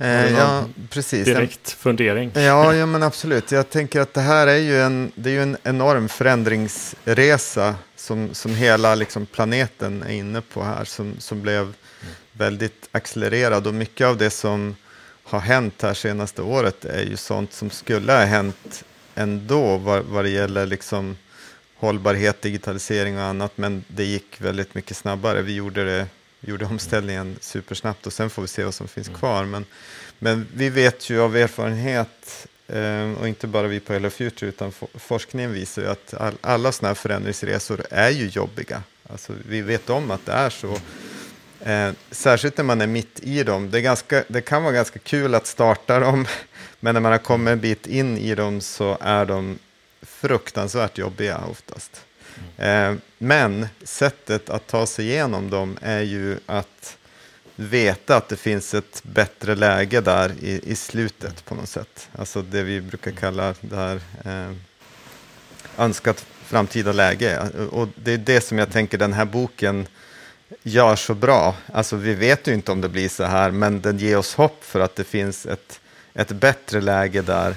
Eh, 0.00 0.32
ja, 0.32 0.64
precis. 0.90 1.24
Direkt 1.24 1.70
fundering. 1.70 2.30
Ja, 2.34 2.74
ja, 2.74 2.86
men 2.86 3.02
absolut. 3.02 3.52
Jag 3.52 3.70
tänker 3.70 4.00
att 4.00 4.14
det 4.14 4.20
här 4.20 4.46
är 4.46 4.56
ju 4.56 4.80
en, 4.80 5.12
det 5.14 5.30
är 5.30 5.34
ju 5.34 5.42
en 5.42 5.56
enorm 5.62 6.08
förändringsresa 6.08 7.74
som, 7.96 8.34
som 8.34 8.54
hela 8.54 8.94
liksom, 8.94 9.26
planeten 9.26 10.02
är 10.02 10.12
inne 10.12 10.40
på 10.40 10.62
här, 10.62 10.84
som, 10.84 11.14
som 11.18 11.42
blev 11.42 11.74
väldigt 12.32 12.88
accelererad. 12.92 13.66
Och 13.66 13.74
mycket 13.74 14.06
av 14.06 14.16
det 14.16 14.30
som 14.30 14.76
har 15.24 15.40
hänt 15.40 15.82
här 15.82 15.94
senaste 15.94 16.42
året 16.42 16.84
är 16.84 17.02
ju 17.02 17.16
sånt 17.16 17.52
som 17.52 17.70
skulle 17.70 18.12
ha 18.12 18.24
hänt 18.24 18.84
ändå 19.14 19.76
vad, 19.76 20.04
vad 20.04 20.24
det 20.24 20.30
gäller 20.30 20.66
liksom, 20.66 21.16
hållbarhet, 21.76 22.42
digitalisering 22.42 23.18
och 23.18 23.24
annat, 23.24 23.52
men 23.54 23.84
det 23.88 24.04
gick 24.04 24.40
väldigt 24.40 24.74
mycket 24.74 24.96
snabbare. 24.96 25.42
Vi 25.42 25.54
gjorde, 25.54 25.84
det, 25.84 26.06
gjorde 26.40 26.64
omställningen 26.64 27.37
supersnabbt 27.40 28.07
och 28.07 28.12
sen 28.12 28.31
får 28.31 28.42
vi 28.42 28.48
se 28.48 28.64
vad 28.64 28.74
som 28.74 28.88
finns 28.88 29.09
mm. 29.09 29.18
kvar. 29.18 29.44
Men, 29.44 29.64
men 30.18 30.46
vi 30.55 30.70
vet 30.70 31.11
ju 31.11 31.20
av 31.20 31.37
erfarenhet, 31.37 32.46
eh, 32.68 33.12
och 33.20 33.29
inte 33.29 33.46
bara 33.46 33.66
vi 33.66 33.81
på 33.81 33.92
Hello 33.92 34.11
Future, 34.11 34.48
utan 34.48 34.72
forskningen 34.94 35.53
visar 35.53 35.83
ju 35.83 35.88
att 35.88 36.14
all, 36.14 36.35
alla 36.40 36.72
sådana 36.72 36.88
här 36.88 36.94
förändringsresor 36.94 37.87
är 37.90 38.11
ju 38.11 38.29
jobbiga. 38.29 38.83
Alltså, 39.11 39.33
vi 39.48 39.61
vet 39.61 39.90
om 39.90 40.11
att 40.11 40.26
det 40.26 40.33
är 40.33 40.50
så. 40.50 40.79
Eh, 41.61 41.92
särskilt 42.11 42.57
när 42.57 42.64
man 42.64 42.81
är 42.81 42.87
mitt 42.87 43.20
i 43.22 43.42
dem. 43.42 43.70
Det, 43.70 43.79
är 43.79 43.83
ganska, 43.83 44.24
det 44.29 44.40
kan 44.40 44.62
vara 44.62 44.72
ganska 44.72 44.98
kul 44.98 45.35
att 45.35 45.46
starta 45.46 46.00
dem, 46.00 46.26
men 46.81 46.94
när 46.94 47.00
man 47.00 47.12
har 47.12 47.18
kommit 47.18 47.53
en 47.53 47.61
bit 47.61 47.87
in 47.87 48.18
i 48.18 48.35
dem 48.35 48.61
så 48.61 48.98
är 49.00 49.24
de 49.24 49.59
fruktansvärt 50.03 50.98
jobbiga 50.98 51.40
oftast. 51.50 52.05
Eh, 52.57 52.94
men 53.18 53.66
sättet 53.83 54.50
att 54.50 54.66
ta 54.66 54.87
sig 54.87 55.07
igenom 55.07 55.50
dem 55.50 55.79
är 55.83 56.00
ju 56.00 56.38
att 56.46 56.96
veta 57.57 58.16
att 58.16 58.29
det 58.29 58.37
finns 58.37 58.74
ett 58.74 59.03
bättre 59.03 59.55
läge 59.55 60.00
där 60.00 60.33
i, 60.40 60.61
i 60.64 60.76
slutet 60.76 61.44
på 61.44 61.55
något 61.55 61.68
sätt. 61.68 62.09
Alltså 62.12 62.42
det 62.42 62.62
vi 62.62 62.81
brukar 62.81 63.11
kalla 63.11 63.55
det 63.61 63.76
här 63.76 64.00
eh, 64.24 64.53
önskat 65.79 66.26
framtida 66.44 66.92
läge. 66.92 67.38
Och 67.70 67.88
det 67.94 68.12
är 68.12 68.18
det 68.18 68.40
som 68.40 68.59
jag 68.59 68.72
tänker 68.72 68.98
den 68.98 69.12
här 69.12 69.24
boken 69.24 69.87
gör 70.62 70.96
så 70.96 71.14
bra. 71.14 71.57
Alltså 71.72 71.96
vi 71.96 72.14
vet 72.14 72.46
ju 72.46 72.55
inte 72.55 72.72
om 72.72 72.81
det 72.81 72.88
blir 72.88 73.09
så 73.09 73.24
här, 73.24 73.50
men 73.50 73.81
den 73.81 73.98
ger 73.98 74.16
oss 74.16 74.35
hopp 74.35 74.64
för 74.64 74.81
att 74.81 74.96
det 74.96 75.05
finns 75.05 75.46
ett, 75.46 75.81
ett 76.14 76.29
bättre 76.29 76.81
läge 76.81 77.22
där 77.22 77.55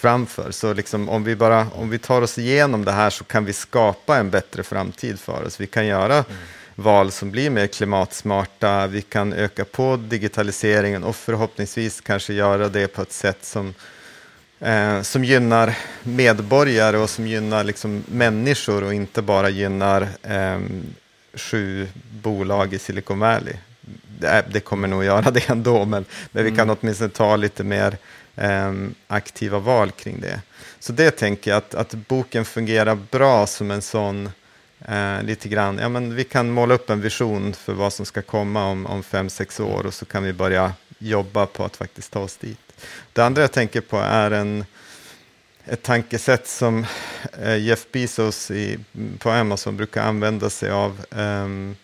framför. 0.00 0.50
Så 0.50 0.72
liksom, 0.72 1.08
om, 1.08 1.24
vi 1.24 1.36
bara, 1.36 1.66
om 1.74 1.90
vi 1.90 1.98
tar 1.98 2.22
oss 2.22 2.38
igenom 2.38 2.84
det 2.84 2.92
här 2.92 3.10
så 3.10 3.24
kan 3.24 3.44
vi 3.44 3.52
skapa 3.52 4.16
en 4.16 4.30
bättre 4.30 4.62
framtid 4.62 5.20
för 5.20 5.46
oss. 5.46 5.60
Vi 5.60 5.66
kan 5.66 5.86
göra 5.86 6.14
mm. 6.14 6.24
val 6.74 7.10
som 7.10 7.30
blir 7.30 7.50
mer 7.50 7.66
klimatsmarta, 7.66 8.86
vi 8.86 9.02
kan 9.02 9.32
öka 9.32 9.64
på 9.64 9.96
digitaliseringen 9.96 11.04
och 11.04 11.16
förhoppningsvis 11.16 12.00
kanske 12.00 12.32
göra 12.32 12.68
det 12.68 12.88
på 12.88 13.02
ett 13.02 13.12
sätt 13.12 13.44
som, 13.44 13.74
eh, 14.60 15.02
som 15.02 15.24
gynnar 15.24 15.76
medborgare 16.02 16.96
och 16.96 17.10
som 17.10 17.26
gynnar 17.26 17.64
liksom 17.64 18.04
människor 18.08 18.84
och 18.84 18.94
inte 18.94 19.22
bara 19.22 19.48
gynnar 19.48 20.08
eh, 20.22 20.60
sju 21.34 21.88
bolag 22.22 22.74
i 22.74 22.78
Silicon 22.78 23.18
Valley. 23.18 23.54
Det, 24.18 24.44
det 24.52 24.60
kommer 24.60 24.88
nog 24.88 25.04
göra 25.04 25.30
det 25.30 25.48
ändå, 25.48 25.84
men, 25.84 26.04
men 26.32 26.44
vi 26.44 26.50
kan 26.50 26.60
mm. 26.70 26.76
åtminstone 26.80 27.10
ta 27.10 27.36
lite 27.36 27.64
mer 27.64 27.96
eh, 28.40 28.72
aktiva 29.06 29.58
val 29.58 29.90
kring 29.90 30.20
det. 30.20 30.40
Så 30.78 30.92
det 30.92 31.10
tänker 31.10 31.50
jag 31.50 31.58
att, 31.58 31.74
att 31.74 31.94
boken 31.94 32.44
fungerar 32.44 32.94
bra 33.10 33.46
som 33.46 33.70
en 33.70 33.82
sån, 33.82 34.30
eh, 34.88 35.22
lite 35.22 35.48
grann, 35.48 35.78
ja 35.78 35.88
men 35.88 36.14
vi 36.14 36.24
kan 36.24 36.50
måla 36.50 36.74
upp 36.74 36.90
en 36.90 37.00
vision 37.00 37.52
för 37.52 37.72
vad 37.72 37.92
som 37.92 38.06
ska 38.06 38.22
komma 38.22 38.66
om, 38.66 38.86
om 38.86 39.02
fem, 39.02 39.30
sex 39.30 39.60
år 39.60 39.86
och 39.86 39.94
så 39.94 40.04
kan 40.04 40.22
vi 40.22 40.32
börja 40.32 40.72
jobba 40.98 41.46
på 41.46 41.64
att 41.64 41.76
faktiskt 41.76 42.12
ta 42.12 42.20
oss 42.20 42.36
dit. 42.36 42.58
Det 43.12 43.22
andra 43.22 43.42
jag 43.42 43.52
tänker 43.52 43.80
på 43.80 43.96
är 43.96 44.30
en, 44.30 44.64
ett 45.64 45.82
tankesätt 45.82 46.48
som 46.48 46.86
eh, 47.42 47.56
Jeff 47.56 47.86
Bezos 47.92 48.50
i, 48.50 48.78
på 49.18 49.30
Amazon 49.30 49.76
brukar 49.76 50.02
använda 50.02 50.50
sig 50.50 50.70
av. 50.70 51.00
Um, 51.10 51.76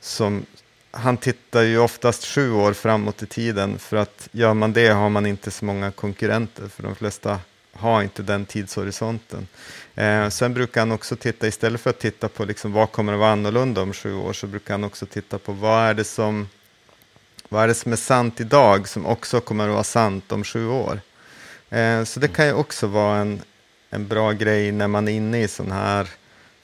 som, 0.00 0.46
han 0.90 1.16
tittar 1.16 1.62
ju 1.62 1.78
oftast 1.78 2.24
sju 2.24 2.52
år 2.52 2.72
framåt 2.72 3.22
i 3.22 3.26
tiden 3.26 3.78
för 3.78 3.96
att 3.96 4.28
gör 4.32 4.54
man 4.54 4.72
det 4.72 4.88
har 4.88 5.08
man 5.08 5.26
inte 5.26 5.50
så 5.50 5.64
många 5.64 5.90
konkurrenter 5.90 6.68
för 6.68 6.82
de 6.82 6.94
flesta 6.94 7.40
har 7.72 8.02
inte 8.02 8.22
den 8.22 8.46
tidshorisonten. 8.46 9.48
Eh, 9.94 10.28
sen 10.28 10.54
brukar 10.54 10.80
han 10.80 10.92
också 10.92 11.16
titta, 11.16 11.46
istället 11.46 11.80
för 11.80 11.90
att 11.90 11.98
titta 11.98 12.28
på 12.28 12.44
liksom 12.44 12.72
vad 12.72 12.92
kommer 12.92 13.12
att 13.12 13.18
vara 13.18 13.30
annorlunda 13.30 13.82
om 13.82 13.92
sju 13.92 14.14
år, 14.14 14.32
så 14.32 14.46
brukar 14.46 14.74
han 14.74 14.84
också 14.84 15.06
titta 15.06 15.38
på 15.38 15.52
vad 15.52 15.82
är 15.82 15.94
det 15.94 16.04
som, 16.04 16.48
vad 17.48 17.62
är, 17.62 17.68
det 17.68 17.74
som 17.74 17.92
är 17.92 17.96
sant 17.96 18.40
idag 18.40 18.88
som 18.88 19.06
också 19.06 19.40
kommer 19.40 19.68
att 19.68 19.74
vara 19.74 19.84
sant 19.84 20.32
om 20.32 20.44
sju 20.44 20.68
år. 20.68 21.00
Eh, 21.70 22.04
så 22.04 22.20
det 22.20 22.28
kan 22.28 22.46
ju 22.46 22.52
också 22.52 22.86
vara 22.86 23.18
en, 23.18 23.42
en 23.90 24.08
bra 24.08 24.32
grej 24.32 24.72
när 24.72 24.88
man 24.88 25.08
är 25.08 25.12
inne 25.12 25.42
i 25.42 25.48
sån 25.48 25.72
här 25.72 26.08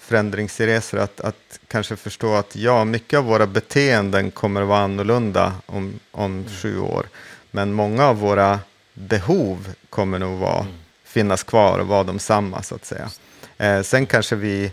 förändringsresor 0.03 0.99
att, 0.99 1.21
att 1.21 1.59
kanske 1.69 1.97
förstå 1.97 2.35
att 2.35 2.57
ja, 2.57 2.85
mycket 2.85 3.19
av 3.19 3.25
våra 3.25 3.47
beteenden 3.47 4.31
kommer 4.31 4.63
att 4.63 4.69
vara 4.69 4.81
annorlunda 4.81 5.55
om, 5.67 6.01
om 6.11 6.33
mm. 6.33 6.49
sju 6.49 6.79
år. 6.79 7.07
Men 7.51 7.73
många 7.73 8.07
av 8.07 8.19
våra 8.19 8.61
behov 8.95 9.75
kommer 9.91 10.19
nog 10.19 10.39
vara, 10.39 10.61
mm. 10.61 10.73
finnas 11.05 11.43
kvar 11.43 11.79
och 11.79 11.87
vara 11.87 12.05
de 12.05 12.19
samma 12.19 12.63
så 12.63 12.75
att 12.75 12.85
säga. 12.85 13.11
Eh, 13.59 13.83
sen 13.83 14.07
kanske 14.07 14.37
vi, 14.37 14.73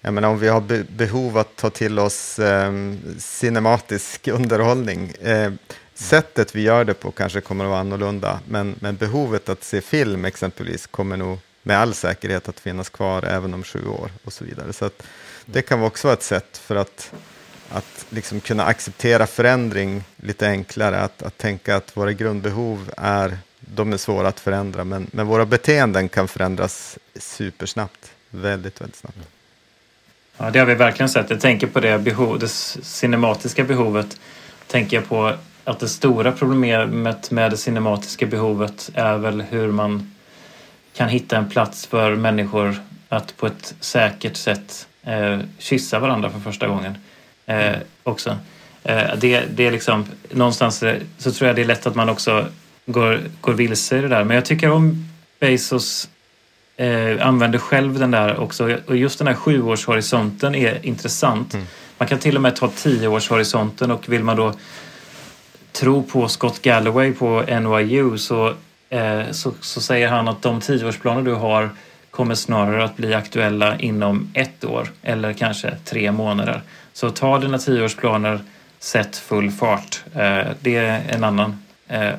jag 0.00 0.14
menar 0.14 0.28
om 0.28 0.38
vi 0.38 0.48
har 0.48 0.60
be 0.60 0.84
behov 0.88 1.38
att 1.38 1.56
ta 1.56 1.70
till 1.70 1.98
oss 1.98 2.38
eh, 2.38 2.72
cinematisk 3.18 4.28
underhållning, 4.28 5.10
eh, 5.10 5.52
sättet 5.94 6.54
vi 6.54 6.62
gör 6.62 6.84
det 6.84 6.94
på 6.94 7.10
kanske 7.10 7.40
kommer 7.40 7.64
att 7.64 7.70
vara 7.70 7.80
annorlunda, 7.80 8.40
men, 8.48 8.74
men 8.80 8.96
behovet 8.96 9.48
att 9.48 9.64
se 9.64 9.80
film 9.80 10.24
exempelvis 10.24 10.86
kommer 10.86 11.16
nog 11.16 11.38
med 11.68 11.78
all 11.78 11.94
säkerhet 11.94 12.48
att 12.48 12.60
finnas 12.60 12.88
kvar 12.88 13.22
även 13.22 13.54
om 13.54 13.64
sju 13.64 13.86
år 13.88 14.10
och 14.24 14.32
så 14.32 14.44
vidare. 14.44 14.72
Så 14.72 14.90
det 15.44 15.62
kan 15.62 15.82
också 15.82 16.06
vara 16.06 16.16
ett 16.16 16.22
sätt 16.22 16.58
för 16.58 16.76
att, 16.76 17.12
att 17.70 18.06
liksom 18.10 18.40
kunna 18.40 18.64
acceptera 18.64 19.26
förändring 19.26 20.04
lite 20.16 20.48
enklare, 20.48 21.00
att, 21.00 21.22
att 21.22 21.38
tänka 21.38 21.76
att 21.76 21.96
våra 21.96 22.12
grundbehov 22.12 22.90
är 22.96 23.38
de 23.60 23.92
är 23.92 23.96
svåra 23.96 24.28
att 24.28 24.40
förändra, 24.40 24.84
men, 24.84 25.06
men 25.12 25.26
våra 25.26 25.46
beteenden 25.46 26.08
kan 26.08 26.28
förändras 26.28 26.98
supersnabbt. 27.14 28.12
Väldigt, 28.30 28.80
väldigt 28.80 28.96
snabbt. 28.96 29.18
Ja, 30.36 30.50
det 30.50 30.58
har 30.58 30.66
vi 30.66 30.74
verkligen 30.74 31.08
sett. 31.08 31.30
Jag 31.30 31.40
tänker 31.40 31.66
på 31.66 31.80
det, 31.80 31.98
behov, 31.98 32.38
det 32.38 32.48
cinematiska 32.48 33.64
behovet. 33.64 34.20
Tänker 34.66 34.96
jag 34.96 35.08
på 35.08 35.34
att 35.64 35.80
det 35.80 35.88
stora 35.88 36.32
problemet 36.32 37.30
med 37.30 37.50
det 37.50 37.56
cinematiska 37.56 38.26
behovet 38.26 38.90
är 38.94 39.16
väl 39.16 39.40
hur 39.40 39.72
man 39.72 40.14
kan 40.98 41.08
hitta 41.08 41.36
en 41.36 41.48
plats 41.48 41.86
för 41.86 42.14
människor 42.14 42.76
att 43.08 43.36
på 43.36 43.46
ett 43.46 43.74
säkert 43.80 44.36
sätt 44.36 44.88
eh, 45.02 45.38
kyssa 45.58 45.98
varandra 45.98 46.30
för 46.30 46.38
första 46.38 46.68
gången 46.68 46.98
eh, 47.46 47.76
också. 48.02 48.36
Eh, 48.84 49.14
det, 49.20 49.44
det 49.50 49.66
är 49.66 49.70
liksom, 49.70 50.04
någonstans 50.30 50.84
så 51.18 51.32
tror 51.32 51.46
jag 51.46 51.56
det 51.56 51.62
är 51.62 51.66
lätt 51.66 51.86
att 51.86 51.94
man 51.94 52.08
också 52.08 52.46
går, 52.86 53.20
går 53.40 53.52
vilse 53.52 53.98
i 53.98 54.00
det 54.00 54.08
där. 54.08 54.24
Men 54.24 54.34
jag 54.34 54.44
tycker 54.44 54.70
om 54.70 55.08
Bezos 55.40 56.08
eh, 56.76 57.26
använder 57.26 57.58
själv 57.58 57.98
den 57.98 58.10
där 58.10 58.40
också. 58.40 58.76
Och 58.86 58.96
just 58.96 59.18
den 59.18 59.28
här 59.28 59.34
sjuårshorisonten 59.34 60.54
är 60.54 60.86
intressant. 60.86 61.54
Mm. 61.54 61.66
Man 61.98 62.08
kan 62.08 62.18
till 62.18 62.36
och 62.36 62.42
med 62.42 62.56
ta 62.56 62.68
tioårshorisonten 62.68 63.90
och 63.90 64.08
vill 64.08 64.24
man 64.24 64.36
då 64.36 64.54
tro 65.72 66.02
på 66.02 66.28
Scott 66.28 66.62
Galloway 66.62 67.12
på 67.12 67.42
NYU 67.42 68.18
så, 68.18 68.48
eh, 68.48 68.54
så, 69.30 69.52
så, 69.60 69.80
säger 69.80 70.08
han 70.08 70.28
att 70.28 70.42
de 70.42 70.60
tioårsplaner 70.60 71.22
du 71.22 71.34
har 71.34 71.70
kommer 72.10 72.34
snarare 72.34 72.84
att 72.84 72.96
bli 72.96 73.14
aktuella 73.14 73.78
inom 73.78 74.30
ett 74.34 74.64
år 74.64 74.90
eller 75.02 75.32
kanske 75.32 75.76
tre 75.84 76.12
månader. 76.12 76.62
Så 76.92 77.10
ta 77.10 77.38
dina 77.38 77.58
tioårsplaner, 77.58 78.40
sätt 78.78 79.16
full 79.16 79.50
fart. 79.50 80.02
Eh, 80.14 80.46
det 80.60 80.76
är 80.76 81.02
en 81.08 81.24
annan 81.24 81.62
eh, 81.88 82.00
mm. 82.00 82.18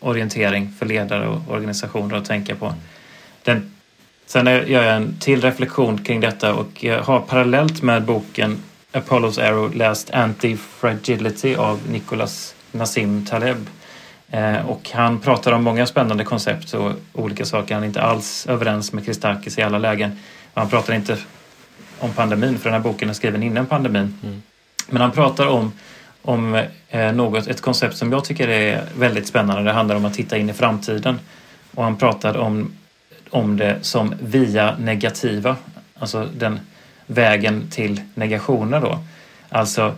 orientering 0.00 0.72
för 0.78 0.86
ledare 0.86 1.28
och 1.28 1.40
organisationer 1.48 2.16
att 2.16 2.24
tänka 2.24 2.54
på. 2.54 2.74
Den, 3.42 3.74
sen 4.26 4.46
gör 4.46 4.82
jag 4.82 4.96
en 4.96 5.16
till 5.20 5.42
reflektion 5.42 6.04
kring 6.04 6.20
detta 6.20 6.54
och 6.54 6.84
jag 6.84 7.02
har 7.02 7.20
parallellt 7.20 7.82
med 7.82 8.02
boken 8.02 8.62
Apollos 8.92 9.38
Arrow 9.38 9.74
läst 9.74 10.10
Anti-Fragility 10.10 11.56
av 11.56 11.80
Nicholas 11.90 12.54
Nassim 12.72 13.26
Taleb. 13.26 13.66
Eh, 14.30 14.70
och 14.70 14.90
han 14.90 15.20
pratar 15.20 15.52
om 15.52 15.64
många 15.64 15.86
spännande 15.86 16.24
koncept 16.24 16.74
och 16.74 16.92
olika 17.12 17.44
saker. 17.44 17.74
Han 17.74 17.82
är 17.82 17.86
inte 17.86 18.02
alls 18.02 18.46
överens 18.46 18.92
med 18.92 19.04
Christakis 19.04 19.58
i 19.58 19.62
alla 19.62 19.78
lägen. 19.78 20.18
Han 20.54 20.68
pratar 20.68 20.94
inte 20.94 21.16
om 21.98 22.12
pandemin, 22.12 22.58
för 22.58 22.64
den 22.64 22.72
här 22.72 22.80
boken 22.80 23.10
är 23.10 23.12
skriven 23.12 23.42
innan 23.42 23.66
pandemin. 23.66 24.18
Mm. 24.22 24.42
Men 24.88 25.02
han 25.02 25.10
pratar 25.10 25.46
om, 25.46 25.72
om 26.22 26.64
eh, 26.88 27.12
något, 27.12 27.46
ett 27.46 27.60
koncept 27.60 27.96
som 27.96 28.12
jag 28.12 28.24
tycker 28.24 28.48
är 28.48 28.84
väldigt 28.98 29.26
spännande. 29.26 29.62
Det 29.62 29.72
handlar 29.72 29.96
om 29.96 30.04
att 30.04 30.14
titta 30.14 30.38
in 30.38 30.50
i 30.50 30.52
framtiden. 30.52 31.20
Och 31.74 31.84
han 31.84 31.96
pratar 31.96 32.36
om, 32.36 32.72
om 33.30 33.56
det 33.56 33.78
som 33.82 34.14
via 34.20 34.76
negativa, 34.78 35.56
alltså 35.98 36.28
den 36.36 36.60
vägen 37.06 37.68
till 37.70 38.00
negationer 38.14 38.80
då. 38.80 38.98
Alltså 39.48 39.94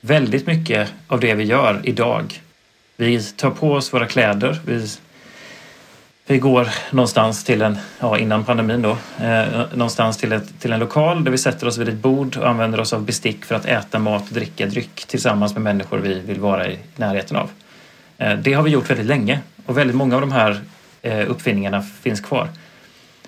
väldigt 0.00 0.46
mycket 0.46 0.92
av 1.06 1.20
det 1.20 1.34
vi 1.34 1.44
gör 1.44 1.80
idag. 1.84 2.40
Vi 2.96 3.22
tar 3.22 3.50
på 3.50 3.72
oss 3.72 3.94
våra 3.94 4.06
kläder. 4.06 4.60
Vi, 4.66 4.88
vi 6.26 6.38
går 6.38 6.68
någonstans 6.90 7.44
till 7.44 7.62
en, 7.62 7.78
ja 7.98 8.18
innan 8.18 8.44
pandemin 8.44 8.82
då, 8.82 8.96
eh, 9.24 9.62
någonstans 9.74 10.16
till, 10.16 10.32
ett, 10.32 10.60
till 10.60 10.72
en 10.72 10.80
lokal 10.80 11.24
där 11.24 11.30
vi 11.30 11.38
sätter 11.38 11.66
oss 11.66 11.78
vid 11.78 11.88
ett 11.88 11.94
bord 11.94 12.36
och 12.36 12.48
använder 12.48 12.80
oss 12.80 12.92
av 12.92 13.04
bestick 13.04 13.44
för 13.44 13.54
att 13.54 13.66
äta 13.66 13.98
mat 13.98 14.28
och 14.28 14.34
dricka 14.34 14.66
dryck 14.66 15.04
tillsammans 15.06 15.52
med 15.52 15.62
människor 15.62 15.98
vi 15.98 16.20
vill 16.20 16.40
vara 16.40 16.68
i 16.68 16.78
närheten 16.96 17.36
av. 17.36 17.50
Eh, 18.18 18.38
det 18.38 18.52
har 18.52 18.62
vi 18.62 18.70
gjort 18.70 18.90
väldigt 18.90 19.06
länge 19.06 19.40
och 19.66 19.78
väldigt 19.78 19.96
många 19.96 20.14
av 20.14 20.20
de 20.20 20.32
här 20.32 20.60
eh, 21.02 21.30
uppfinningarna 21.30 21.82
finns 21.82 22.20
kvar. 22.20 22.48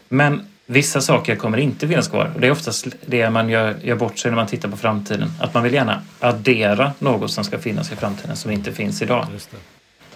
Men 0.08 0.46
Vissa 0.66 1.00
saker 1.00 1.36
kommer 1.36 1.58
inte 1.58 1.88
finnas 1.88 2.08
kvar 2.08 2.30
och 2.34 2.40
det 2.40 2.46
är 2.46 2.50
oftast 2.50 2.86
det 3.06 3.30
man 3.30 3.48
gör, 3.48 3.76
gör 3.82 3.96
bort 3.96 4.18
sig 4.18 4.30
när 4.30 4.36
man 4.36 4.46
tittar 4.46 4.68
på 4.68 4.76
framtiden. 4.76 5.30
Att 5.40 5.54
man 5.54 5.62
vill 5.62 5.74
gärna 5.74 6.02
addera 6.20 6.92
något 6.98 7.30
som 7.30 7.44
ska 7.44 7.58
finnas 7.58 7.92
i 7.92 7.96
framtiden 7.96 8.36
som 8.36 8.50
inte 8.50 8.72
finns 8.72 9.02
idag. 9.02 9.26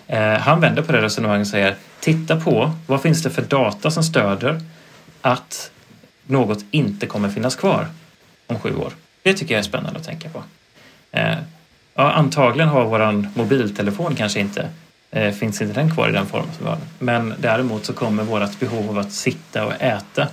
Eh, 0.06 0.32
han 0.32 0.60
vänder 0.60 0.82
på 0.82 0.92
det 0.92 1.02
resonemanget 1.02 1.46
och 1.46 1.50
säger 1.50 1.76
titta 2.00 2.40
på 2.40 2.72
vad 2.86 3.02
finns 3.02 3.22
det 3.22 3.30
för 3.30 3.42
data 3.42 3.90
som 3.90 4.02
stöder 4.02 4.60
att 5.20 5.70
något 6.26 6.64
inte 6.70 7.06
kommer 7.06 7.28
finnas 7.28 7.56
kvar 7.56 7.86
om 8.46 8.58
sju 8.58 8.76
år. 8.76 8.92
Det 9.22 9.34
tycker 9.34 9.54
jag 9.54 9.58
är 9.58 9.62
spännande 9.62 9.98
att 9.98 10.06
tänka 10.06 10.28
på. 10.28 10.42
Eh, 11.10 11.36
ja, 11.94 12.12
antagligen 12.12 12.68
har 12.68 12.84
våran 12.84 13.28
mobiltelefon 13.34 14.14
kanske 14.14 14.40
inte 14.40 14.68
eh, 15.10 15.32
finns 15.32 15.62
inte 15.62 15.74
den 15.74 15.94
kvar 15.94 16.08
i 16.08 16.12
den 16.12 16.26
formen 16.26 16.48
som 16.56 16.64
vi 16.64 16.70
har 16.70 16.78
Men 16.98 17.34
däremot 17.38 17.84
så 17.84 17.92
kommer 17.92 18.22
vårt 18.22 18.60
behov 18.60 18.90
av 18.90 18.98
att 18.98 19.12
sitta 19.12 19.66
och 19.66 19.82
äta. 19.82 20.28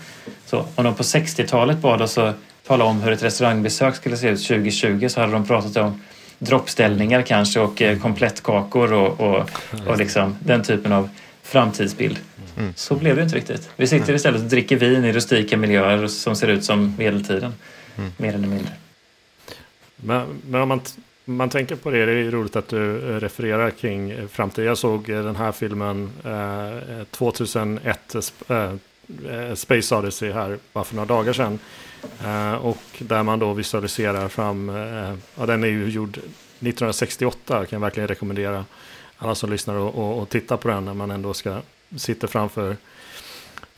Så 0.45 0.65
om 0.75 0.83
de 0.83 0.95
på 0.95 1.03
60-talet 1.03 1.77
bad 1.77 2.01
oss 2.01 2.17
att 2.17 2.35
tala 2.67 2.85
om 2.85 3.01
hur 3.01 3.11
ett 3.11 3.23
restaurangbesök 3.23 3.95
skulle 3.95 4.17
se 4.17 4.29
ut 4.29 4.47
2020 4.47 5.07
så 5.09 5.19
hade 5.19 5.33
de 5.33 5.45
pratat 5.47 5.77
om 5.77 6.01
droppställningar 6.39 7.21
kanske 7.21 7.59
och 7.59 7.81
eh, 7.81 7.99
komplettkakor 7.99 8.93
och, 8.93 9.19
och, 9.19 9.49
och 9.87 9.97
liksom 9.97 10.37
den 10.39 10.63
typen 10.63 10.91
av 10.91 11.09
framtidsbild. 11.43 12.19
Mm. 12.57 12.73
Så 12.75 12.95
blev 12.95 13.15
det 13.15 13.23
inte 13.23 13.35
riktigt. 13.35 13.69
Vi 13.75 13.87
sitter 13.87 14.13
istället 14.13 14.41
och 14.41 14.47
dricker 14.47 14.75
vin 14.75 15.05
i 15.05 15.13
rustika 15.13 15.57
miljöer 15.57 16.07
som 16.07 16.35
ser 16.35 16.47
ut 16.47 16.65
som 16.65 16.95
medeltiden. 16.97 17.53
Mm. 17.97 18.11
Mer 18.17 18.33
eller 18.33 18.47
mindre. 18.47 18.71
Men, 19.95 20.41
men 20.47 20.61
om 20.61 20.69
man 20.69 20.81
man 21.25 21.49
tänker 21.49 21.75
på 21.75 21.91
det, 21.91 22.05
det 22.05 22.11
är 22.11 22.31
roligt 22.31 22.55
att 22.55 22.67
du 22.67 22.97
eh, 22.97 23.19
refererar 23.19 23.69
kring 23.69 24.11
eh, 24.11 24.27
framtiden. 24.27 24.67
Jag 24.67 24.77
såg 24.77 25.09
eh, 25.09 25.23
den 25.23 25.35
här 25.35 25.51
filmen 25.51 26.11
eh, 26.23 27.03
2001, 27.11 28.15
eh, 28.49 28.73
Space 29.55 29.95
Odyssey 29.95 30.31
här 30.31 30.57
bara 30.73 30.83
för 30.83 30.95
några 30.95 31.07
dagar 31.07 31.33
sedan. 31.33 31.59
Eh, 32.23 32.53
och 32.53 32.83
där 32.99 33.23
man 33.23 33.39
då 33.39 33.53
visualiserar 33.53 34.27
fram, 34.27 34.69
ja 35.35 35.45
den 35.45 35.63
är 35.63 35.67
ju 35.67 35.89
gjord 35.89 36.17
1968, 36.17 37.53
kan 37.53 37.67
jag 37.69 37.79
verkligen 37.79 38.07
rekommendera 38.07 38.65
alla 39.17 39.35
som 39.35 39.49
lyssnar 39.49 39.75
och, 39.75 39.95
och, 39.95 40.21
och 40.21 40.29
tittar 40.29 40.57
på 40.57 40.67
den 40.67 40.85
när 40.85 40.93
man 40.93 41.11
ändå 41.11 41.33
ska 41.33 41.57
sitta 41.97 42.27
framför 42.27 42.77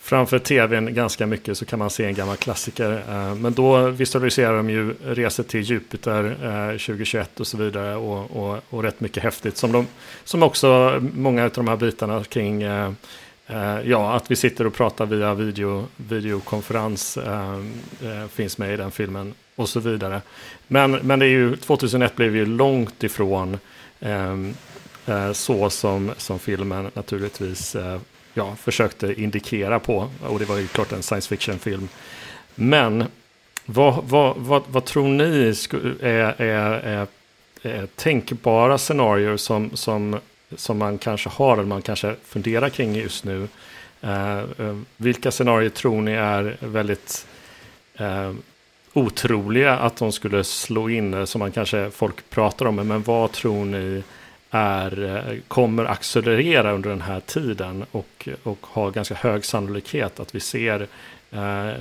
framför 0.08 0.40
tvn 0.40 0.94
ganska 0.94 1.26
mycket 1.26 1.58
så 1.58 1.66
kan 1.66 1.80
man 1.80 1.90
se 1.90 2.06
en 2.06 2.14
gammal 2.14 2.38
klassiker. 2.38 2.92
Eh, 3.10 3.36
men 3.36 3.54
då 3.54 3.90
visualiserar 3.90 4.58
de 4.58 4.70
ju 4.70 4.96
resor 5.06 5.44
till 5.44 5.62
Jupiter 5.62 6.24
eh, 6.26 6.78
2021 6.78 7.40
och 7.40 7.48
så 7.48 7.58
vidare 7.58 7.96
och, 7.96 8.32
och, 8.32 8.64
och 8.70 8.84
rätt 8.84 9.00
mycket 9.00 9.24
häftigt 9.24 9.58
som, 9.58 9.72
de, 9.72 9.88
som 10.24 10.44
också 10.44 11.00
många 11.14 11.44
av 11.44 11.52
de 11.52 11.68
här 11.68 11.78
bitarna 11.78 12.24
kring 12.24 12.62
eh, 12.64 12.92
ja, 13.84 14.16
att 14.16 14.32
vi 14.32 14.36
sitter 14.36 14.68
och 14.68 14.74
pratar 14.74 15.06
via 15.06 15.34
video, 15.34 15.88
videokonferens 15.98 17.18
finns 18.32 18.58
med 18.58 18.74
i 18.74 18.78
den 18.78 18.92
filmen 18.92 19.34
och 19.56 19.70
så 19.70 19.80
vidare. 19.80 20.22
Men, 20.68 20.92
men 20.92 21.20
det 21.20 21.26
är 21.26 21.30
ju, 21.30 21.56
2001 21.56 22.16
blev 22.16 22.36
ju 22.36 22.46
långt 22.46 23.04
ifrån 23.04 23.58
så 25.34 25.70
som, 25.70 26.12
som 26.18 26.40
filmen 26.40 26.92
naturligtvis 26.94 27.76
ja, 28.38 28.56
försökte 28.56 29.22
indikera 29.22 29.80
på. 29.80 30.10
Och 30.28 30.40
det 30.40 30.46
var 30.46 30.58
ju 30.58 30.68
klart 30.68 30.92
en 30.92 31.04
science 31.04 31.30
fiction-film. 31.30 31.88
Men 32.56 33.04
vad, 33.66 34.04
vad, 34.04 34.38
vad, 34.38 34.64
vad 34.68 34.86
tror 34.86 35.08
ni 35.08 35.54
är, 36.02 36.42
är, 36.42 36.72
är, 36.72 37.08
är 37.62 37.86
tänkbara 37.86 38.78
scenarier 38.78 39.38
som, 39.38 39.70
som, 39.74 40.20
som 40.56 40.78
man 40.78 40.98
kanske 40.98 41.30
har 41.30 41.54
eller 41.54 41.64
man 41.64 41.82
kanske 41.82 42.16
funderar 42.24 42.70
kring 42.70 42.96
just 42.96 43.24
nu? 43.24 43.48
Eh, 44.02 44.38
eh 44.38 44.78
vilka 44.98 45.32
scenarier 45.32 45.70
tror 45.70 46.02
ni 46.02 46.12
är 46.12 46.58
väldigt 46.60 47.28
eh, 47.96 48.34
otroliga 48.94 49.78
att 49.78 49.98
de 49.98 50.12
skulle 50.12 50.44
slå 50.44 50.90
in, 50.90 51.14
eh, 51.14 51.26
som 51.26 51.40
man 51.40 51.52
kanske 51.52 51.92
folk 51.92 52.30
pratar 52.30 52.66
om, 52.66 52.76
men 52.76 53.04
vad 53.04 53.32
tror 53.32 53.66
ni 53.66 54.04
är, 54.52 55.16
eh, 55.16 55.40
kommer 55.48 55.86
accelerera 55.86 56.72
under 56.72 56.90
den 56.90 57.02
här 57.02 57.20
tiden 57.20 57.86
och, 57.92 58.30
och 58.44 58.60
har 58.62 58.92
ganska 58.92 59.16
hög 59.16 59.46
sannolikhet 59.46 60.20
att 60.20 60.36
vi 60.36 60.40
ser 60.40 60.88
eh, 61.32 61.72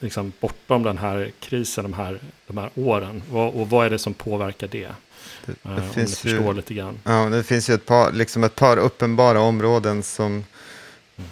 liksom 0.00 0.32
bortom 0.40 0.82
den 0.82 0.98
här 0.98 1.30
krisen, 1.40 1.84
de 1.84 1.92
här, 1.92 2.18
de 2.46 2.58
här 2.58 2.70
åren. 2.74 3.22
Och, 3.32 3.60
och 3.60 3.70
vad 3.70 3.86
är 3.86 3.90
det 3.90 3.98
som 3.98 4.14
påverkar 4.14 4.68
det? 4.68 4.88
Det, 5.46 5.54
det 5.62 5.70
eh, 5.70 5.90
finns 5.90 6.24
ju, 6.24 6.52
lite 6.52 6.74
grann. 6.74 6.98
Ja, 7.04 7.28
det 7.28 7.42
finns 7.42 7.70
ju 7.70 7.74
ett 7.74 7.86
par, 7.86 8.12
liksom 8.12 8.44
ett 8.44 8.54
par 8.54 8.76
uppenbara 8.76 9.40
områden 9.40 10.02
som, 10.02 10.44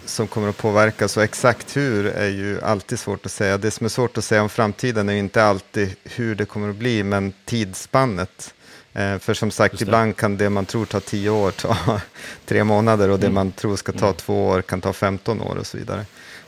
som 0.05 0.27
kommer 0.27 0.49
att 0.49 0.57
påverkas 0.57 1.17
och 1.17 1.23
exakt 1.23 1.77
hur 1.77 2.05
är 2.05 2.29
ju 2.29 2.61
alltid 2.61 2.99
svårt 2.99 3.25
att 3.25 3.31
säga. 3.31 3.57
Det 3.57 3.71
som 3.71 3.85
är 3.85 3.89
svårt 3.89 4.17
att 4.17 4.23
säga 4.23 4.41
om 4.41 4.49
framtiden 4.49 5.09
är 5.09 5.13
inte 5.13 5.43
alltid 5.43 5.95
hur 6.03 6.35
det 6.35 6.45
kommer 6.45 6.69
att 6.69 6.75
bli, 6.75 7.03
men 7.03 7.33
tidsspannet. 7.45 8.53
Eh, 8.95 9.19
för 9.19 9.33
som 9.33 9.51
sagt, 9.51 9.81
ibland 9.81 10.17
kan 10.17 10.37
det 10.37 10.49
man 10.49 10.65
tror 10.65 10.85
tar 10.85 10.99
tio 10.99 11.29
år 11.29 11.51
ta 11.51 12.01
tre 12.45 12.63
månader 12.63 13.09
och 13.09 13.19
det 13.19 13.25
mm. 13.25 13.35
man 13.35 13.51
tror 13.51 13.75
ska 13.75 13.91
ta 13.91 14.05
mm. 14.05 14.17
två 14.17 14.47
år 14.47 14.61
kan 14.61 14.81
ta 14.81 14.93
15 14.93 15.41
år 15.41 15.55
och 15.55 15.67
så 15.67 15.77
vidare. 15.77 16.05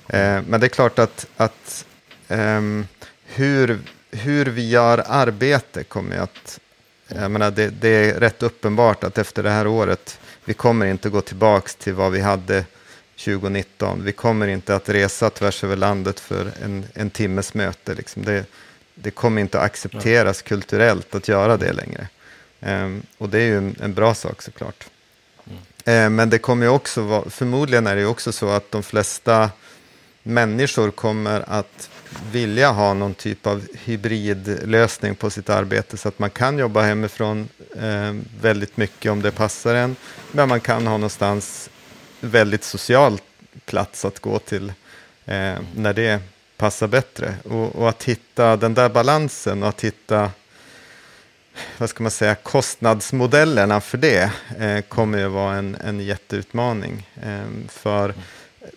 Eh, 0.07 0.41
men 0.47 0.59
det 0.59 0.65
är 0.65 0.69
klart 0.69 0.99
att, 0.99 1.27
att 1.37 1.85
um, 2.27 2.87
hur, 3.25 3.79
hur 4.11 4.45
vi 4.45 4.69
gör 4.69 5.03
arbete 5.07 5.83
kommer 5.83 6.17
att 6.17 6.59
Jag 7.07 7.31
menar, 7.31 7.51
det, 7.51 7.69
det, 7.69 7.89
är 7.89 8.19
rätt 8.19 8.43
uppenbart 8.43 9.03
att 9.03 9.17
efter 9.17 9.43
det 9.43 9.49
här 9.49 9.67
året, 9.67 10.19
vi 10.45 10.53
kommer 10.53 10.85
inte 10.85 11.09
gå 11.09 11.21
tillbaka 11.21 11.69
till 11.77 11.93
vad 11.93 12.11
vi 12.11 12.21
hade 12.21 12.65
2019. 13.25 14.03
Vi 14.03 14.11
kommer 14.11 14.47
inte 14.47 14.75
att 14.75 14.89
resa 14.89 15.29
tvärs 15.29 15.63
över 15.63 15.75
landet 15.75 16.19
för 16.19 16.51
en, 16.63 16.85
en 16.93 17.09
timmes 17.09 17.53
möte. 17.53 17.93
Liksom. 17.93 18.25
Det, 18.25 18.45
det 18.95 19.11
kommer 19.11 19.41
inte 19.41 19.59
att 19.59 19.65
accepteras 19.65 20.41
kulturellt 20.41 21.15
att 21.15 21.27
göra 21.27 21.57
det 21.57 21.73
längre. 21.73 22.07
Ehm, 22.67 23.01
och 23.17 23.29
det 23.29 23.39
är 23.39 23.45
ju 23.45 23.57
en, 23.57 23.93
bra 23.93 24.13
sak 24.13 24.41
såklart. 24.41 24.85
Mm. 25.85 26.15
Men 26.15 26.29
det 26.29 26.37
kommer 26.37 26.65
ju 26.65 26.71
också 26.71 27.01
vara, 27.01 27.29
förmodligen 27.29 27.87
är 27.87 27.95
det 27.95 28.01
ju 28.01 28.07
också 28.07 28.31
så 28.31 28.49
att 28.49 28.71
de 28.71 28.83
flesta 28.83 29.49
människor 30.23 30.91
kommer 30.91 31.43
att 31.47 31.89
vilja 32.31 32.71
ha 32.71 32.93
någon 32.93 33.13
typ 33.13 33.47
av 33.47 33.67
hybridlösning 33.73 35.15
på 35.15 35.29
sitt 35.29 35.49
arbete 35.49 35.97
så 35.97 36.07
att 36.07 36.19
man 36.19 36.29
kan 36.29 36.57
jobba 36.57 36.81
hemifrån 36.81 37.49
eh, 37.75 38.15
väldigt 38.41 38.77
mycket 38.77 39.11
om 39.11 39.21
det 39.21 39.31
passar 39.31 39.75
en. 39.75 39.95
Men 40.31 40.49
man 40.49 40.59
kan 40.59 40.87
ha 40.87 40.97
någonstans 40.97 41.69
väldigt 42.19 42.63
social 42.63 43.19
plats 43.65 44.05
att 44.05 44.19
gå 44.19 44.39
till 44.39 44.73
eh, 45.25 45.55
när 45.75 45.93
det 45.93 46.19
passar 46.57 46.87
bättre. 46.87 47.33
Och, 47.43 47.75
och, 47.75 47.89
att 47.89 48.03
hitta 48.03 48.55
den 48.55 48.73
där 48.73 48.89
balansen 48.89 49.63
och 49.63 49.69
att 49.69 49.83
hitta 49.83 50.31
vad 51.77 51.89
ska 51.89 52.03
man 52.03 52.11
säga, 52.11 52.35
kostnadsmodellerna 52.35 53.81
för 53.81 53.97
det 53.97 54.31
eh, 54.59 54.81
kommer 54.81 55.17
ju 55.17 55.27
vara 55.27 55.55
en, 55.55 55.75
en 55.75 55.99
jätteutmaning 55.99 57.09
eh, 57.23 57.69
för 57.69 58.13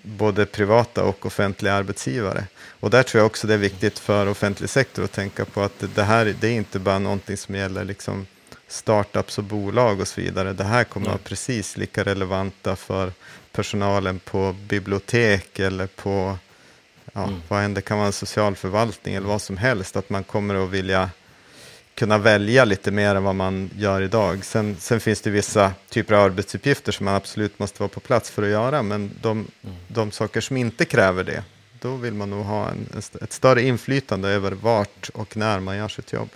både 0.03 0.47
privata 0.47 1.05
och 1.05 1.27
offentliga 1.27 1.75
arbetsgivare. 1.75 2.45
Och 2.81 2.91
där 2.91 3.03
tror 3.03 3.19
jag 3.19 3.27
också 3.27 3.47
det 3.47 3.55
är 3.55 3.59
viktigt 3.59 3.99
för 3.99 4.29
offentlig 4.29 4.71
sektor 4.71 5.05
att 5.05 5.13
tänka 5.13 5.45
på 5.45 5.63
att 5.63 5.85
det 5.95 6.03
här 6.03 6.35
det 6.41 6.49
är 6.49 6.53
inte 6.53 6.79
bara 6.79 6.99
någonting 6.99 7.37
som 7.37 7.55
gäller 7.55 7.85
liksom 7.85 8.27
startups 8.69 9.39
och 9.39 9.45
bolag 9.45 10.01
och 10.01 10.09
så 10.09 10.21
vidare. 10.21 10.53
Det 10.53 10.65
här 10.65 10.85
kommer 10.85 11.07
att 11.07 11.13
vara 11.13 11.23
precis 11.25 11.77
lika 11.77 12.05
relevanta 12.05 12.77
för 12.77 13.13
personalen 13.53 14.19
på 14.19 14.57
bibliotek 14.69 15.59
eller 15.59 15.87
på 15.87 16.39
ja, 17.13 17.25
mm. 17.25 17.43
vad 17.49 17.65
än 17.65 17.75
det 17.75 17.83
kan 17.83 17.97
vara 17.99 18.07
en 18.07 18.13
socialförvaltning 18.13 19.15
eller 19.15 19.29
vad 19.29 19.43
som 19.43 19.57
helst. 19.57 19.97
Att 19.97 20.11
man 20.11 20.25
kommer 20.25 20.65
att 20.65 20.71
vilja 20.71 21.11
kunna 22.01 22.19
välja 22.19 22.65
lite 22.65 22.91
mer 22.91 23.15
än 23.15 23.25
vad 23.25 23.35
man 23.35 23.71
gör 23.79 24.03
idag. 24.03 24.45
Sen, 24.45 24.77
sen, 24.79 25.01
finns 25.01 25.21
det 25.21 25.31
vissa 25.31 25.73
typer 25.89 26.15
av 26.15 26.25
arbetsuppgifter 26.25 26.93
som 26.93 27.05
man 27.05 27.15
absolut 27.15 27.59
måste 27.59 27.83
vara 27.83 27.89
på 27.89 28.01
plats 28.01 28.31
för 28.31 28.43
att 28.43 28.49
göra, 28.49 28.83
men 28.83 29.11
de, 29.23 29.31
mm. 29.31 29.77
de 29.89 30.11
saker 30.11 30.41
som 30.41 30.57
inte 30.57 30.85
kräver 30.85 31.25
det, 31.25 31.43
då 31.81 31.97
vill 31.97 32.15
man 32.15 32.31
nog 32.31 32.45
ha 32.45 32.69
en, 32.69 33.03
ett 33.23 33.33
större 33.33 33.63
inflytande 33.63 34.29
över 34.29 34.53
vart 34.53 35.11
och 35.15 35.37
när 35.37 35.61
man 35.61 35.77
gör 35.77 35.89
sitt 35.89 36.13
jobb. 36.13 36.29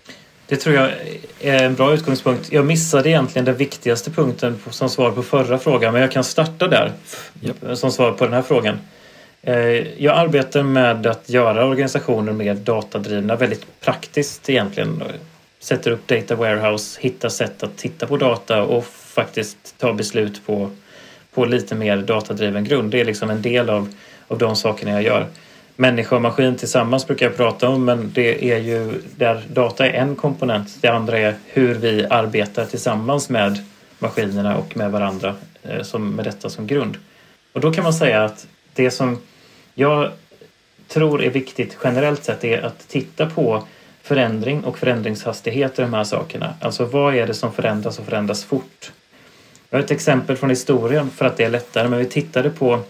Det 0.46 0.56
tror 0.56 0.74
jag 0.74 0.90
är 1.40 1.64
en 1.64 1.74
bra 1.74 1.94
utgångspunkt. 1.94 2.52
Jag 2.52 2.66
missade 2.66 3.08
egentligen 3.08 3.44
den 3.44 3.56
viktigaste 3.56 4.10
punkten 4.10 4.60
som 4.70 4.88
svar 4.88 5.10
på 5.10 5.22
förra 5.22 5.58
frågan, 5.58 5.92
men 5.92 6.02
jag 6.02 6.12
kan 6.12 6.24
starta 6.24 6.68
där 6.68 6.92
yep. 7.42 7.78
som 7.78 7.92
svar 7.92 8.12
på 8.12 8.24
den 8.24 8.34
här 8.34 8.42
frågan. 8.42 8.78
Eh, 9.42 9.56
jag 10.02 10.18
arbetar 10.18 10.62
med 10.62 11.06
att 11.06 11.28
göra 11.28 11.66
organisationer 11.66 12.32
mer 12.32 12.54
datadrivna 12.54 13.36
väldigt 13.36 13.80
praktiskt 13.80 14.50
egentligen 14.50 15.02
sätter 15.64 15.90
upp 15.90 16.06
data 16.06 16.34
warehouse, 16.34 17.00
hittar 17.00 17.28
sätt 17.28 17.62
att 17.62 17.76
titta 17.76 18.06
på 18.06 18.16
data 18.16 18.62
och 18.62 18.84
faktiskt 18.86 19.78
ta 19.78 19.92
beslut 19.92 20.46
på, 20.46 20.70
på 21.34 21.44
lite 21.44 21.74
mer 21.74 21.96
datadriven 21.96 22.64
grund. 22.64 22.90
Det 22.90 23.00
är 23.00 23.04
liksom 23.04 23.30
en 23.30 23.42
del 23.42 23.70
av, 23.70 23.94
av 24.28 24.38
de 24.38 24.56
sakerna 24.56 24.92
jag 24.92 25.02
gör. 25.02 25.26
Människa 25.76 26.16
och 26.16 26.22
maskin 26.22 26.56
tillsammans 26.56 27.06
brukar 27.06 27.26
jag 27.26 27.36
prata 27.36 27.68
om 27.68 27.84
men 27.84 28.12
det 28.12 28.52
är 28.52 28.58
ju 28.58 29.02
där 29.16 29.42
data 29.52 29.86
är 29.86 29.92
en 29.92 30.16
komponent. 30.16 30.78
Det 30.80 30.88
andra 30.88 31.18
är 31.18 31.34
hur 31.46 31.74
vi 31.74 32.06
arbetar 32.10 32.64
tillsammans 32.64 33.28
med 33.28 33.64
maskinerna 33.98 34.56
och 34.56 34.76
med 34.76 34.90
varandra 34.90 35.34
eh, 35.62 35.82
som, 35.82 36.10
med 36.10 36.24
detta 36.24 36.50
som 36.50 36.66
grund. 36.66 36.96
Och 37.52 37.60
då 37.60 37.72
kan 37.72 37.84
man 37.84 37.94
säga 37.94 38.24
att 38.24 38.46
det 38.74 38.90
som 38.90 39.18
jag 39.74 40.10
tror 40.88 41.22
är 41.22 41.30
viktigt 41.30 41.76
generellt 41.84 42.24
sett 42.24 42.44
är 42.44 42.62
att 42.62 42.88
titta 42.88 43.26
på 43.26 43.64
förändring 44.04 44.64
och 44.64 44.78
förändringshastighet 44.78 45.78
i 45.78 45.82
de 45.82 45.94
här 45.94 46.04
sakerna. 46.04 46.54
Alltså 46.60 46.84
vad 46.84 47.14
är 47.14 47.26
det 47.26 47.34
som 47.34 47.52
förändras 47.52 47.98
och 47.98 48.04
förändras 48.04 48.44
fort? 48.44 48.92
Jag 49.70 49.78
har 49.78 49.84
ett 49.84 49.90
exempel 49.90 50.36
från 50.36 50.50
historien 50.50 51.10
för 51.10 51.24
att 51.24 51.36
det 51.36 51.44
är 51.44 51.50
lättare, 51.50 51.88
men 51.88 51.98
vi 51.98 52.04
tittade 52.04 52.50
på 52.50 52.80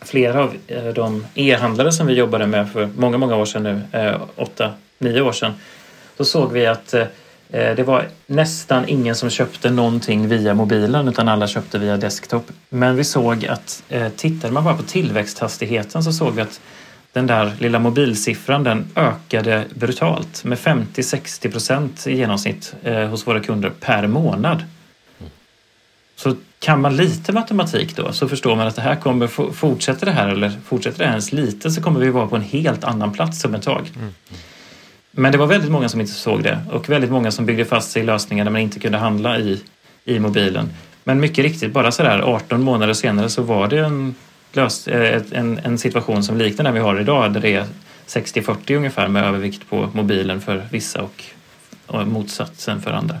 flera 0.00 0.42
av 0.42 0.56
eh, 0.66 0.84
de 0.84 1.26
e-handlare 1.34 1.92
som 1.92 2.06
vi 2.06 2.14
jobbade 2.14 2.46
med 2.46 2.72
för 2.72 2.88
många, 2.96 3.18
många 3.18 3.36
år 3.36 3.44
sedan 3.44 3.62
nu, 3.62 3.80
eh, 4.00 4.20
åtta, 4.36 4.72
nio 4.98 5.20
år 5.20 5.32
sedan. 5.32 5.52
Då 6.16 6.24
såg 6.24 6.52
vi 6.52 6.66
att 6.66 6.94
eh, 6.94 7.06
det 7.50 7.86
var 7.86 8.08
nästan 8.26 8.88
ingen 8.88 9.14
som 9.14 9.30
köpte 9.30 9.70
någonting 9.70 10.28
via 10.28 10.54
mobilen 10.54 11.08
utan 11.08 11.28
alla 11.28 11.46
köpte 11.46 11.78
via 11.78 11.96
desktop. 11.96 12.46
Men 12.68 12.96
vi 12.96 13.04
såg 13.04 13.46
att 13.46 13.82
tittade 14.16 14.52
man 14.52 14.64
bara 14.64 14.76
på 14.76 14.82
tillväxthastigheten 14.82 16.04
så 16.04 16.12
såg 16.12 16.34
vi 16.34 16.42
att 16.42 16.60
den 17.16 17.26
där 17.26 17.52
lilla 17.58 17.78
mobilsiffran 17.78 18.64
den 18.64 18.86
ökade 18.96 19.64
brutalt 19.74 20.44
med 20.44 20.58
50-60 20.58 21.50
procent 21.50 22.06
i 22.06 22.16
genomsnitt 22.16 22.74
eh, 22.82 23.06
hos 23.08 23.26
våra 23.26 23.40
kunder 23.40 23.70
per 23.80 24.06
månad. 24.06 24.64
Så 26.16 26.34
kan 26.58 26.80
man 26.80 26.96
lite 26.96 27.32
matematik 27.32 27.96
då 27.96 28.12
så 28.12 28.28
förstår 28.28 28.56
man 28.56 28.66
att 28.66 28.76
det 28.76 28.82
här 28.82 28.96
kommer, 28.96 29.52
fortsätter 29.52 30.06
det 30.06 30.12
här 30.12 30.28
eller 30.28 30.52
fortsätter 30.64 30.98
det 30.98 31.04
här 31.04 31.10
ens 31.10 31.32
lite 31.32 31.70
så 31.70 31.82
kommer 31.82 32.00
vi 32.00 32.10
vara 32.10 32.26
på 32.26 32.36
en 32.36 32.42
helt 32.42 32.84
annan 32.84 33.12
plats 33.12 33.44
om 33.44 33.54
ett 33.54 33.62
tag. 33.62 33.92
Mm. 33.96 34.14
Men 35.10 35.32
det 35.32 35.38
var 35.38 35.46
väldigt 35.46 35.70
många 35.70 35.88
som 35.88 36.00
inte 36.00 36.12
såg 36.12 36.42
det 36.42 36.58
och 36.70 36.88
väldigt 36.88 37.10
många 37.10 37.30
som 37.30 37.46
byggde 37.46 37.64
fast 37.64 37.90
sig 37.90 38.02
i 38.02 38.04
lösningar 38.04 38.44
där 38.44 38.52
man 38.52 38.60
inte 38.60 38.80
kunde 38.80 38.98
handla 38.98 39.38
i, 39.38 39.62
i 40.04 40.18
mobilen. 40.18 40.68
Men 41.04 41.20
mycket 41.20 41.44
riktigt, 41.44 41.72
bara 41.72 41.92
sådär 41.92 42.18
18 42.18 42.62
månader 42.62 42.94
senare 42.94 43.28
så 43.28 43.42
var 43.42 43.68
det 43.68 43.78
en 43.78 44.14
löst, 44.56 44.88
eh, 44.88 45.22
en, 45.32 45.58
en 45.58 45.78
situation 45.78 46.22
som 46.22 46.36
liknar 46.36 46.64
den 46.64 46.74
vi 46.74 46.80
har 46.80 47.00
idag 47.00 47.32
där 47.32 47.40
det 47.40 47.54
är 47.54 47.66
60-40 48.06 48.76
ungefär 48.76 49.08
med 49.08 49.24
övervikt 49.24 49.68
på 49.68 49.90
mobilen 49.92 50.40
för 50.40 50.66
vissa 50.70 51.02
och, 51.02 51.24
och 51.86 52.06
motsatsen 52.06 52.82
för 52.82 52.90
andra. 52.90 53.16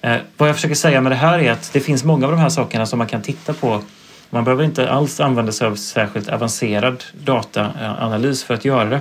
Eh, 0.00 0.16
vad 0.36 0.48
jag 0.48 0.56
försöker 0.56 0.74
säga 0.74 1.00
med 1.00 1.12
det 1.12 1.16
här 1.16 1.38
är 1.38 1.52
att 1.52 1.72
det 1.72 1.80
finns 1.80 2.04
många 2.04 2.26
av 2.26 2.32
de 2.32 2.40
här 2.40 2.48
sakerna 2.48 2.86
som 2.86 2.98
man 2.98 3.08
kan 3.08 3.22
titta 3.22 3.52
på. 3.52 3.82
Man 4.30 4.44
behöver 4.44 4.64
inte 4.64 4.90
alls 4.90 5.20
använda 5.20 5.52
sig 5.52 5.66
av 5.66 5.74
särskilt 5.74 6.28
avancerad 6.28 7.04
dataanalys 7.12 8.44
för 8.44 8.54
att 8.54 8.64
göra 8.64 8.84
det. 8.84 9.00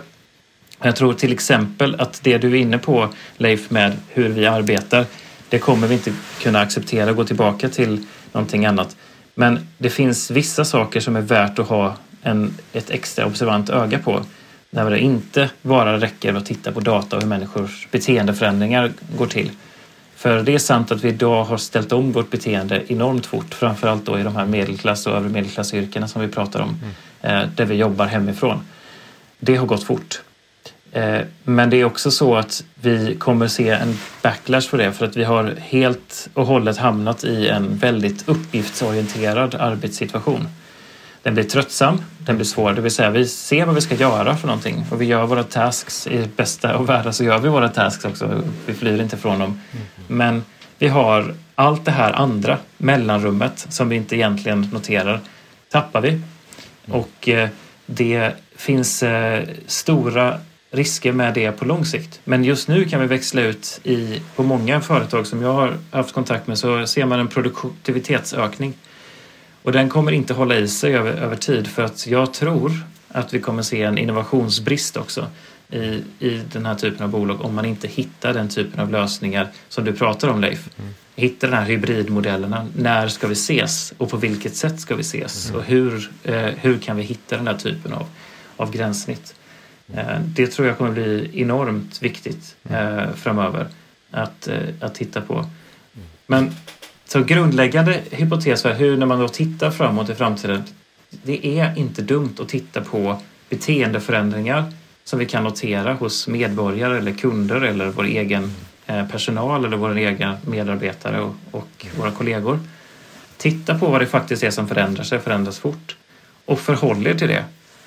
Jag 0.81 0.95
tror 0.95 1.13
till 1.13 1.33
exempel 1.33 1.95
att 1.99 2.23
det 2.23 2.37
du 2.37 2.51
är 2.51 2.55
inne 2.55 2.77
på 2.77 3.09
Leif 3.37 3.69
med 3.69 3.97
hur 4.09 4.29
vi 4.29 4.45
arbetar, 4.45 5.05
det 5.49 5.59
kommer 5.59 5.87
vi 5.87 5.93
inte 5.93 6.13
kunna 6.41 6.59
acceptera 6.59 7.09
och 7.09 7.15
gå 7.15 7.23
tillbaka 7.23 7.69
till 7.69 8.05
någonting 8.31 8.65
annat. 8.65 8.95
Men 9.35 9.67
det 9.77 9.89
finns 9.89 10.31
vissa 10.31 10.65
saker 10.65 10.99
som 10.99 11.15
är 11.15 11.21
värt 11.21 11.59
att 11.59 11.67
ha 11.67 11.95
en, 12.21 12.53
ett 12.73 12.89
extra 12.89 13.25
observant 13.25 13.69
öga 13.69 13.99
på. 13.99 14.25
När 14.69 14.89
det 14.89 14.99
inte 14.99 15.49
bara 15.61 15.99
räcker 15.99 16.33
att 16.33 16.45
titta 16.45 16.71
på 16.71 16.79
data 16.79 17.15
och 17.15 17.21
hur 17.21 17.29
människors 17.29 17.87
beteendeförändringar 17.91 18.91
går 19.17 19.27
till. 19.27 19.51
För 20.15 20.43
det 20.43 20.53
är 20.53 20.59
sant 20.59 20.91
att 20.91 21.03
vi 21.03 21.09
idag 21.09 21.43
har 21.43 21.57
ställt 21.57 21.91
om 21.91 22.11
vårt 22.11 22.29
beteende 22.29 22.93
enormt 22.93 23.25
fort, 23.25 23.53
framförallt 23.53 24.05
då 24.05 24.19
i 24.19 24.23
de 24.23 24.35
här 24.35 24.45
medelklass 24.45 25.07
och 25.07 25.13
övre 25.13 25.29
medelklassyrkena 25.29 26.07
som 26.07 26.21
vi 26.21 26.27
pratar 26.27 26.59
om, 26.59 26.69
mm. 26.69 26.93
Eh, 27.21 27.49
där 27.55 27.65
vi 27.65 27.75
jobbar 27.75 28.05
hemifrån. 28.05 28.59
Det 29.39 29.55
har 29.55 29.65
gått 29.65 29.83
fort. 29.83 30.21
Eh, 30.95 31.21
men 31.43 31.69
det 31.69 31.77
är 31.77 31.85
också 31.85 32.11
så 32.11 32.35
att 32.35 32.63
vi 32.75 33.15
kommer 33.15 33.47
se 33.47 33.69
en 33.69 33.97
backlash 34.21 34.69
på 34.69 34.77
det 34.77 34.91
för 34.91 35.05
att 35.05 35.17
vi 35.17 35.23
har 35.23 35.55
helt 35.59 36.29
och 36.33 36.45
hållet 36.45 36.77
hamnat 36.77 37.23
i 37.23 37.47
en 37.47 37.77
väldigt 37.77 38.29
uppgiftsorienterad 38.29 39.55
arbetssituation. 39.55 40.47
Den 41.23 41.33
blir 41.33 41.43
tröttsam, 41.43 42.01
den 42.17 42.35
blir 42.35 42.45
svår, 42.45 42.73
det 42.73 42.81
vill 42.81 42.91
säga 42.91 43.09
vi 43.09 43.27
ser 43.27 43.65
vad 43.65 43.75
vi 43.75 43.81
ska 43.81 43.95
göra 43.95 44.37
för 44.37 44.47
någonting 44.47 44.85
och 44.91 45.01
vi 45.01 45.05
gör 45.05 45.25
våra 45.25 45.43
tasks. 45.43 46.07
I 46.07 46.27
bästa 46.35 46.73
av 46.73 46.85
världar 46.85 47.11
så 47.11 47.23
gör 47.23 47.39
vi 47.39 47.49
våra 47.49 47.69
tasks 47.69 48.05
också, 48.05 48.41
vi 48.65 48.73
flyr 48.73 49.01
inte 49.01 49.17
från 49.17 49.39
dem. 49.39 49.61
Men 50.07 50.43
vi 50.77 50.87
har 50.87 51.35
allt 51.55 51.85
det 51.85 51.91
här 51.91 52.13
andra, 52.13 52.57
mellanrummet, 52.77 53.67
som 53.69 53.89
vi 53.89 53.95
inte 53.95 54.15
egentligen 54.15 54.69
noterar, 54.73 55.19
tappar 55.71 56.01
vi. 56.01 56.21
Och 56.87 57.29
eh, 57.29 57.49
det 57.85 58.31
finns 58.55 59.03
eh, 59.03 59.43
stora 59.67 60.39
risker 60.75 61.11
med 61.11 61.33
det 61.33 61.51
på 61.51 61.65
lång 61.65 61.85
sikt. 61.85 62.19
Men 62.23 62.43
just 62.43 62.67
nu 62.67 62.85
kan 62.85 63.01
vi 63.01 63.07
växla 63.07 63.41
ut 63.41 63.79
i, 63.83 64.21
på 64.35 64.43
många 64.43 64.81
företag 64.81 65.27
som 65.27 65.41
jag 65.41 65.53
har 65.53 65.77
haft 65.91 66.13
kontakt 66.13 66.47
med 66.47 66.57
så 66.57 66.87
ser 66.87 67.05
man 67.05 67.19
en 67.19 67.27
produktivitetsökning. 67.27 68.73
Och 69.63 69.71
den 69.71 69.89
kommer 69.89 70.11
inte 70.11 70.33
hålla 70.33 70.55
i 70.55 70.67
sig 70.67 70.95
över, 70.95 71.11
över 71.11 71.35
tid 71.35 71.67
för 71.67 71.83
att 71.83 72.07
jag 72.07 72.33
tror 72.33 72.71
att 73.07 73.33
vi 73.33 73.39
kommer 73.39 73.63
se 73.63 73.81
en 73.81 73.97
innovationsbrist 73.97 74.97
också 74.97 75.27
i, 75.69 76.03
i 76.19 76.41
den 76.51 76.65
här 76.65 76.75
typen 76.75 77.03
av 77.03 77.09
bolag 77.09 77.41
om 77.41 77.55
man 77.55 77.65
inte 77.65 77.87
hittar 77.87 78.33
den 78.33 78.49
typen 78.49 78.79
av 78.79 78.91
lösningar 78.91 79.47
som 79.69 79.85
du 79.85 79.93
pratar 79.93 80.27
om 80.27 80.41
Leif. 80.41 80.69
Mm. 80.79 80.93
Hitta 81.15 81.47
den 81.47 81.55
här 81.55 81.65
hybridmodellerna. 81.65 82.67
När 82.75 83.07
ska 83.07 83.27
vi 83.27 83.33
ses 83.33 83.93
och 83.97 84.09
på 84.09 84.17
vilket 84.17 84.55
sätt 84.55 84.79
ska 84.79 84.95
vi 84.95 85.01
ses? 85.01 85.49
Mm. 85.49 85.59
Och 85.59 85.65
hur, 85.65 86.11
eh, 86.23 86.35
hur 86.35 86.77
kan 86.77 86.97
vi 86.97 87.03
hitta 87.03 87.37
den 87.37 87.47
här 87.47 87.57
typen 87.57 87.93
av, 87.93 88.05
av 88.57 88.71
gränssnitt? 88.71 89.35
Eh, 89.93 90.19
det 90.19 90.47
tror 90.47 90.67
jag 90.67 90.77
kommer 90.77 90.91
bli 90.91 91.29
enormt 91.33 92.01
viktigt 92.01 92.55
mm. 92.69 92.99
eh, 92.99 93.13
framöver. 93.13 93.67
att, 94.11 94.47
eh, 94.47 94.59
att 94.79 94.95
titta 94.95 95.21
på. 95.21 95.45
Men 96.27 96.55
så 97.05 97.23
grundläggande 97.23 98.01
hypotes 98.11 98.61
för 98.61 98.73
hur 98.73 98.97
när 98.97 99.05
man 99.05 99.19
då 99.19 99.27
tittar 99.27 99.71
framåt 99.71 100.09
i 100.09 100.15
framtiden. 100.15 100.63
Det 101.09 101.59
är 101.59 101.77
inte 101.77 102.01
dumt 102.01 102.35
att 102.39 102.49
titta 102.49 102.81
på 102.81 103.21
beteendeförändringar 103.49 104.73
som 105.03 105.19
vi 105.19 105.25
kan 105.25 105.43
notera 105.43 105.93
hos 105.93 106.27
medborgare 106.27 106.97
eller 106.97 107.13
kunder 107.13 107.61
eller 107.61 107.87
vår 107.87 108.03
egen 108.03 108.53
personal 109.11 109.65
eller 109.65 109.77
våra 109.77 110.01
egna 110.01 110.37
medarbetare 110.47 111.21
och, 111.21 111.35
och 111.51 111.85
våra 111.97 112.11
kollegor. 112.11 112.59
Titta 113.37 113.79
på 113.79 113.87
vad 113.87 114.01
det 114.01 114.05
faktiskt 114.05 114.43
är 114.43 114.51
som 114.51 114.67
förändrar 114.67 115.03
sig, 115.03 115.19
förändras 115.19 115.59
fort 115.59 115.95
och 116.45 116.59
förhåll 116.59 117.07
er 117.07 117.13
till 117.13 117.27
det. 117.27 117.43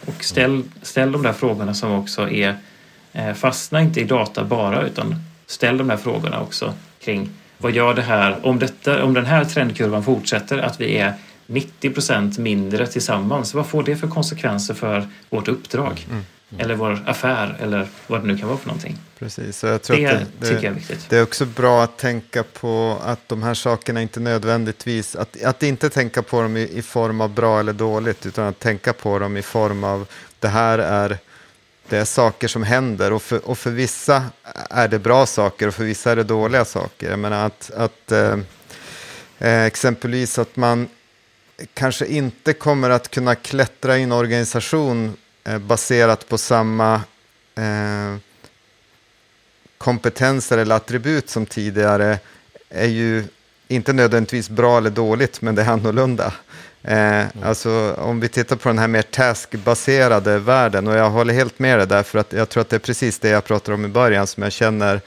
Och 0.07 0.25
ställ, 0.25 0.63
ställ 0.83 1.13
de 1.13 1.23
där 1.23 1.33
frågorna 1.33 1.75
som 1.75 1.93
också 1.93 2.31
är 2.31 2.57
eh, 3.13 3.35
fastna 3.35 3.81
inte 3.81 4.01
i 4.01 4.05
data 4.05 4.45
bara 4.45 4.83
utan 4.83 5.15
ställ 5.47 5.79
de 5.79 5.89
där 5.89 5.97
frågorna 5.97 6.41
också 6.41 6.75
kring 7.01 7.31
vad 7.59 7.73
gör 7.73 7.95
det 7.95 8.03
här 8.03 8.47
om, 8.47 8.59
detta, 8.59 9.05
om 9.05 9.15
den 9.15 9.27
här 9.27 9.45
trendkurvan 9.45 10.05
fortsätter 10.05 10.59
att 10.59 10.81
vi 10.81 10.99
är 10.99 11.15
90 11.47 11.91
procent 11.91 12.39
mindre 12.39 12.87
tillsammans. 12.87 13.55
Vad 13.55 13.67
får 13.67 13.83
det 13.83 13.97
för 13.97 14.09
konsekvenser 14.09 14.75
för 14.75 15.09
vårt 15.31 15.49
uppdrag? 15.49 16.07
Mm. 16.11 16.25
Mm. 16.51 16.65
Eller 16.65 16.75
vår 16.75 17.03
affär 17.07 17.57
eller 17.61 17.89
vad 18.07 18.21
det 18.21 18.27
nu 18.27 18.39
kan 18.39 18.49
vara 18.49 18.59
för 18.59 18.67
någonting. 18.67 18.99
Precis, 19.19 19.65
jag 19.65 19.83
tror 19.83 19.97
det, 19.97 20.07
att 20.07 20.21
det, 20.41 20.49
tycker 20.49 20.65
jag 20.65 20.65
är 20.65 20.71
viktigt. 20.71 21.07
Det 21.09 21.17
är 21.17 21.23
också 21.23 21.45
bra 21.45 21.83
att 21.83 21.97
tänka 21.97 22.43
på 22.43 22.99
att 23.05 23.29
de 23.29 23.43
här 23.43 23.55
sakerna 23.55 24.03
inte 24.03 24.21
nödvändigtvis, 24.21 25.17
att, 25.17 25.43
att 25.43 25.63
inte 25.63 25.91
tänka 25.91 26.23
på 26.23 26.43
dem 26.43 26.57
i, 26.57 26.61
i 26.61 26.83
form 26.83 27.21
av 27.21 27.31
bra 27.31 27.61
eller 27.61 27.73
dåligt, 27.73 28.27
utan 28.27 28.47
att 28.47 28.59
tänka 28.59 28.93
på 28.93 29.19
dem 29.19 29.37
i 29.37 29.43
form 29.43 29.85
av 29.85 30.07
det 30.41 30.49
här 30.49 30.79
är 30.79 31.19
det 31.89 31.97
är 31.97 32.05
saker 32.05 32.49
som 32.49 32.63
händer 32.63 33.13
och 33.13 33.23
för, 33.23 33.49
och 33.49 33.59
för 33.59 33.71
vissa 33.71 34.25
är 34.71 34.89
det 34.89 34.99
bra 34.99 35.27
saker 35.27 35.69
och 35.69 35.75
för 35.75 35.85
vissa 35.85 36.13
är 36.13 36.17
det 36.17 36.25
dåliga 36.25 36.65
saker. 36.65 37.11
Jag 37.11 37.19
menar 37.19 37.47
att, 37.47 37.71
att 37.71 38.13
eh, 38.13 38.39
eh 39.39 39.65
exempelvis 39.65 40.39
att 40.39 40.57
man 40.57 40.89
kanske 41.75 42.07
inte 42.07 42.53
kommer 42.53 42.91
att 42.91 43.11
kunna 43.11 43.35
klättra 43.35 43.99
i 43.99 44.03
en 44.03 44.13
organisation 44.13 45.17
baserat 45.59 46.29
på 46.29 46.39
samma 46.39 46.95
eh, 47.55 48.17
kompetenser 49.79 50.59
eller 50.59 50.77
attribut 50.77 51.31
som 51.31 51.47
tidigare 51.47 52.19
är 52.69 52.87
ju 52.87 53.25
inte 53.69 53.93
nödvändigtvis 53.93 54.51
bra 54.51 54.79
eller 54.79 54.91
dåligt, 54.91 55.43
men 55.43 55.55
det 55.55 55.63
är 55.63 55.69
annorlunda. 55.69 56.33
Eh, 56.83 57.25
alltså 57.43 57.95
om 57.99 58.21
vi 58.21 58.29
tittar 58.29 58.57
på 58.57 58.69
den 58.69 58.79
här 58.79 58.89
mer 58.89 59.03
taskbaserade 59.03 60.39
världen, 60.39 60.89
och 60.89 60.97
jag 60.97 61.11
håller 61.11 61.35
helt 61.35 61.59
med 61.59 61.79
dig 61.79 61.87
där, 61.87 62.03
för 62.03 62.19
att 62.19 62.33
jag 62.33 62.49
tror 62.49 62.61
att 62.61 62.69
det 62.69 62.77
är 62.77 62.81
precis 62.81 63.19
det 63.19 63.29
jag 63.29 63.45
pratade 63.45 63.75
om 63.75 63.85
i 63.85 63.89
början 63.89 64.27
som 64.27 64.43
jag 64.43 64.53
känner 64.53 65.01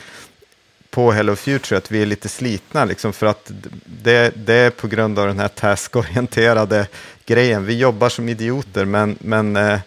på 0.89 1.11
Hello 1.11 1.35
Future, 1.35 1.77
att 1.77 1.91
vi 1.91 2.01
är 2.01 2.05
lite 2.05 2.29
slitna, 2.29 2.85
liksom, 2.85 3.13
för 3.13 3.25
att 3.25 3.51
det, 3.85 4.31
det 4.35 4.53
är 4.53 4.69
på 4.69 4.87
grund 4.87 5.19
av 5.19 5.27
den 5.27 5.39
här 5.39 5.47
taskorienterade 5.47 6.87
grejen. 7.25 7.65
Vi 7.65 7.77
jobbar 7.77 8.09
som 8.09 8.29
idioter, 8.29 8.85
men, 8.85 9.17
men 9.19 9.55
eh, 9.55 9.79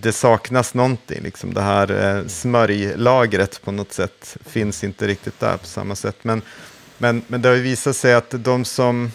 det 0.00 0.12
saknas 0.12 0.74
någonting. 0.74 1.22
Liksom. 1.22 1.54
Det 1.54 1.60
här 1.60 2.16
eh, 2.16 2.26
smörjlagret 2.26 3.62
på 3.62 3.72
något 3.72 3.92
sätt 3.92 4.36
finns 4.46 4.84
inte 4.84 5.06
riktigt 5.06 5.40
där 5.40 5.56
på 5.56 5.66
samma 5.66 5.94
sätt. 5.94 6.16
Men, 6.22 6.42
men, 6.98 7.24
men 7.26 7.42
det 7.42 7.48
har 7.48 7.56
ju 7.56 7.62
visat 7.62 7.96
sig 7.96 8.14
att 8.14 8.30
de 8.30 8.64
som 8.64 9.10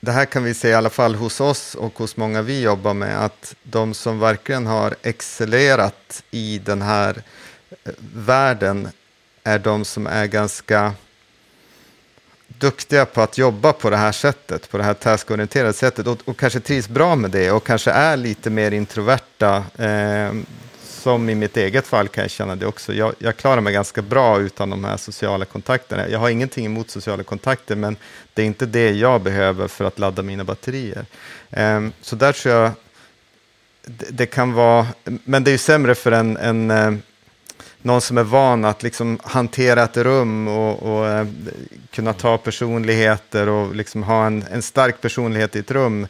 det 0.00 0.12
här 0.12 0.24
kan 0.24 0.44
vi 0.44 0.54
se 0.54 0.68
i 0.68 0.74
alla 0.74 0.90
fall 0.90 1.14
hos 1.14 1.40
oss 1.40 1.74
och 1.74 1.98
hos 1.98 2.16
många 2.16 2.42
vi 2.42 2.62
jobbar 2.62 2.94
med, 2.94 3.24
att 3.24 3.54
de 3.62 3.94
som 3.94 4.18
verkligen 4.18 4.66
har 4.66 4.94
excellerat 5.02 6.22
i 6.30 6.58
den 6.58 6.82
här 6.82 7.22
eh, 7.84 7.92
världen 8.14 8.88
är 9.44 9.58
de 9.58 9.84
som 9.84 10.06
är 10.06 10.26
ganska 10.26 10.94
duktiga 12.62 13.04
på 13.06 13.20
att 13.22 13.38
jobba 13.38 13.72
på 13.72 13.90
det 13.90 13.96
här 13.96 14.12
sättet, 14.12 14.70
på 14.70 14.78
det 14.78 14.84
här 14.84 14.94
taskorienterade 14.94 15.72
sättet 15.72 16.06
och, 16.06 16.18
och 16.24 16.36
kanske 16.36 16.60
trivs 16.60 16.88
bra 16.88 17.16
med 17.16 17.30
det 17.30 17.50
och 17.50 17.64
kanske 17.64 17.90
är 17.90 18.16
lite 18.16 18.50
mer 18.50 18.70
introverta. 18.70 19.64
Eh, 19.78 20.32
som 21.02 21.28
i 21.28 21.34
mitt 21.34 21.56
eget 21.56 21.86
fall 21.86 22.08
kan 22.08 22.22
jag 22.22 22.30
känna 22.30 22.56
det 22.56 22.66
också. 22.66 22.94
Jag, 22.94 23.14
jag, 23.18 23.36
klarar 23.36 23.60
mig 23.60 23.72
ganska 23.72 24.02
bra 24.02 24.40
utan 24.40 24.70
de 24.70 24.84
här 24.84 24.96
sociala 24.96 25.44
kontakterna. 25.44 26.08
Jag 26.08 26.18
har 26.18 26.30
ingenting 26.30 26.66
emot 26.66 26.90
sociala 26.90 27.22
kontakter, 27.22 27.76
men 27.76 27.96
det 28.34 28.42
är 28.42 28.46
inte 28.46 28.66
det 28.66 28.90
jag 28.90 29.20
behöver 29.20 29.68
för 29.68 29.84
att 29.84 29.98
ladda 29.98 30.22
mina 30.22 30.44
batterier. 30.44 31.04
Um, 31.50 31.92
så 32.00 32.16
där 32.16 32.32
tror 32.32 32.54
jag 32.54 32.70
det, 33.84 34.06
det, 34.10 34.26
kan 34.26 34.52
vara, 34.52 34.86
men 35.04 35.44
det 35.44 35.50
är 35.50 35.52
ju 35.52 35.58
sämre 35.58 35.94
för 35.94 36.12
en, 36.12 36.36
en 36.36 36.70
eh, 36.70 36.92
någon 37.82 38.00
som 38.00 38.18
är 38.18 38.22
van 38.22 38.64
att 38.64 38.82
liksom 38.82 39.18
hantera 39.22 39.82
ett 39.82 39.96
rum 39.96 40.48
och, 40.48 40.82
och 40.82 41.08
eh, 41.08 41.26
kunna 41.90 42.12
ta 42.12 42.38
personligheter 42.38 43.48
och 43.48 43.74
liksom 43.74 44.02
ha 44.02 44.26
en, 44.26 44.44
en 44.52 44.62
stark 44.62 45.00
personlighet 45.00 45.56
i 45.56 45.58
ett 45.58 45.70
rum 45.70 46.06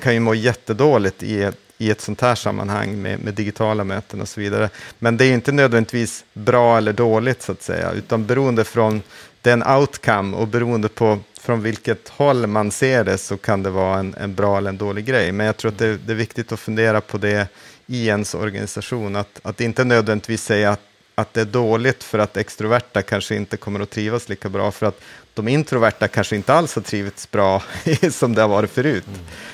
kan 0.00 0.14
ju 0.14 0.20
må 0.20 0.34
jättedåligt 0.34 1.22
i 1.22 1.50
i 1.80 1.90
ett 1.90 2.00
sånt 2.00 2.20
här 2.20 2.34
sammanhang 2.34 3.02
med, 3.02 3.20
med, 3.20 3.34
digitala 3.34 3.84
möten 3.84 4.20
och 4.20 4.28
så 4.28 4.40
vidare. 4.40 4.70
Men 4.98 5.16
det 5.16 5.24
är 5.24 5.32
inte 5.32 5.52
nödvändigtvis 5.52 6.24
bra 6.32 6.78
eller 6.78 6.92
dåligt 6.92 7.42
så 7.42 7.52
att 7.52 7.62
säga, 7.62 7.92
utan 7.92 8.26
beroende 8.26 8.64
från 8.64 9.02
den 9.42 9.62
outcome 9.66 10.36
och 10.36 10.48
beroende 10.48 10.88
på 10.88 11.18
från 11.40 11.62
vilket 11.62 12.08
håll 12.08 12.46
man 12.46 12.70
ser 12.70 13.04
det 13.04 13.18
så 13.18 13.36
kan 13.36 13.62
det 13.62 13.70
vara 13.70 13.98
en, 13.98 14.14
en 14.14 14.34
bra 14.34 14.58
eller 14.58 14.68
en 14.68 14.78
dålig 14.78 15.04
grej. 15.04 15.32
Men 15.32 15.46
jag 15.46 15.56
tror 15.56 15.70
att 15.70 15.78
det, 15.78 15.96
det, 15.96 16.12
är 16.12 16.16
viktigt 16.16 16.52
att 16.52 16.60
fundera 16.60 17.00
på 17.00 17.18
det 17.18 17.48
i 17.86 18.08
ens 18.08 18.34
organisation, 18.34 19.16
att, 19.16 19.40
att 19.42 19.60
inte 19.60 19.84
nödvändigtvis 19.84 20.42
säga 20.42 20.70
att, 20.70 20.80
att 21.20 21.34
det 21.34 21.40
är 21.40 21.44
dåligt 21.44 22.04
för 22.04 22.18
att 22.18 22.36
extroverta 22.36 23.02
kanske 23.02 23.36
inte 23.36 23.56
kommer 23.56 23.80
att 23.80 23.90
trivas 23.90 24.28
lika 24.28 24.48
bra, 24.48 24.70
för 24.70 24.86
att 24.86 25.00
de 25.34 25.48
introverta 25.48 26.08
kanske 26.08 26.36
inte 26.36 26.54
alls 26.54 26.74
har 26.74 26.82
trivits 26.82 27.30
bra 27.30 27.62
som 28.10 28.34
det 28.34 28.42
har 28.42 28.48
varit 28.48 28.70
förut. 28.70 29.04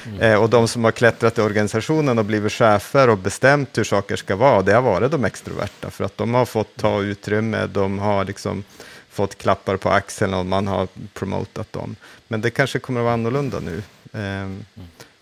Mm. 0.04 0.16
Mm. 0.16 0.32
Eh, 0.32 0.42
och 0.42 0.50
de 0.50 0.68
som 0.68 0.84
har 0.84 0.92
klättrat 0.92 1.38
i 1.38 1.40
organisationen 1.40 2.18
och 2.18 2.24
blivit 2.24 2.52
chefer 2.52 3.08
och 3.08 3.18
bestämt 3.18 3.78
hur 3.78 3.84
saker 3.84 4.16
ska 4.16 4.36
vara, 4.36 4.62
det 4.62 4.72
har 4.72 4.82
varit 4.82 5.10
de 5.10 5.24
extroverta, 5.24 5.90
för 5.90 6.04
att 6.04 6.16
de 6.16 6.34
har 6.34 6.44
fått 6.44 6.76
ta 6.76 7.02
utrymme, 7.02 7.66
de 7.66 7.98
har 7.98 8.24
liksom 8.24 8.64
fått 9.10 9.38
klappar 9.38 9.76
på 9.76 9.90
axeln 9.90 10.34
och 10.34 10.46
man 10.46 10.66
har 10.66 10.88
promotat 11.14 11.72
dem. 11.72 11.96
Men 12.28 12.40
det 12.40 12.50
kanske 12.50 12.78
kommer 12.78 13.00
att 13.00 13.04
vara 13.04 13.14
annorlunda 13.14 13.60
nu. 13.60 13.82
Eh. 14.12 14.50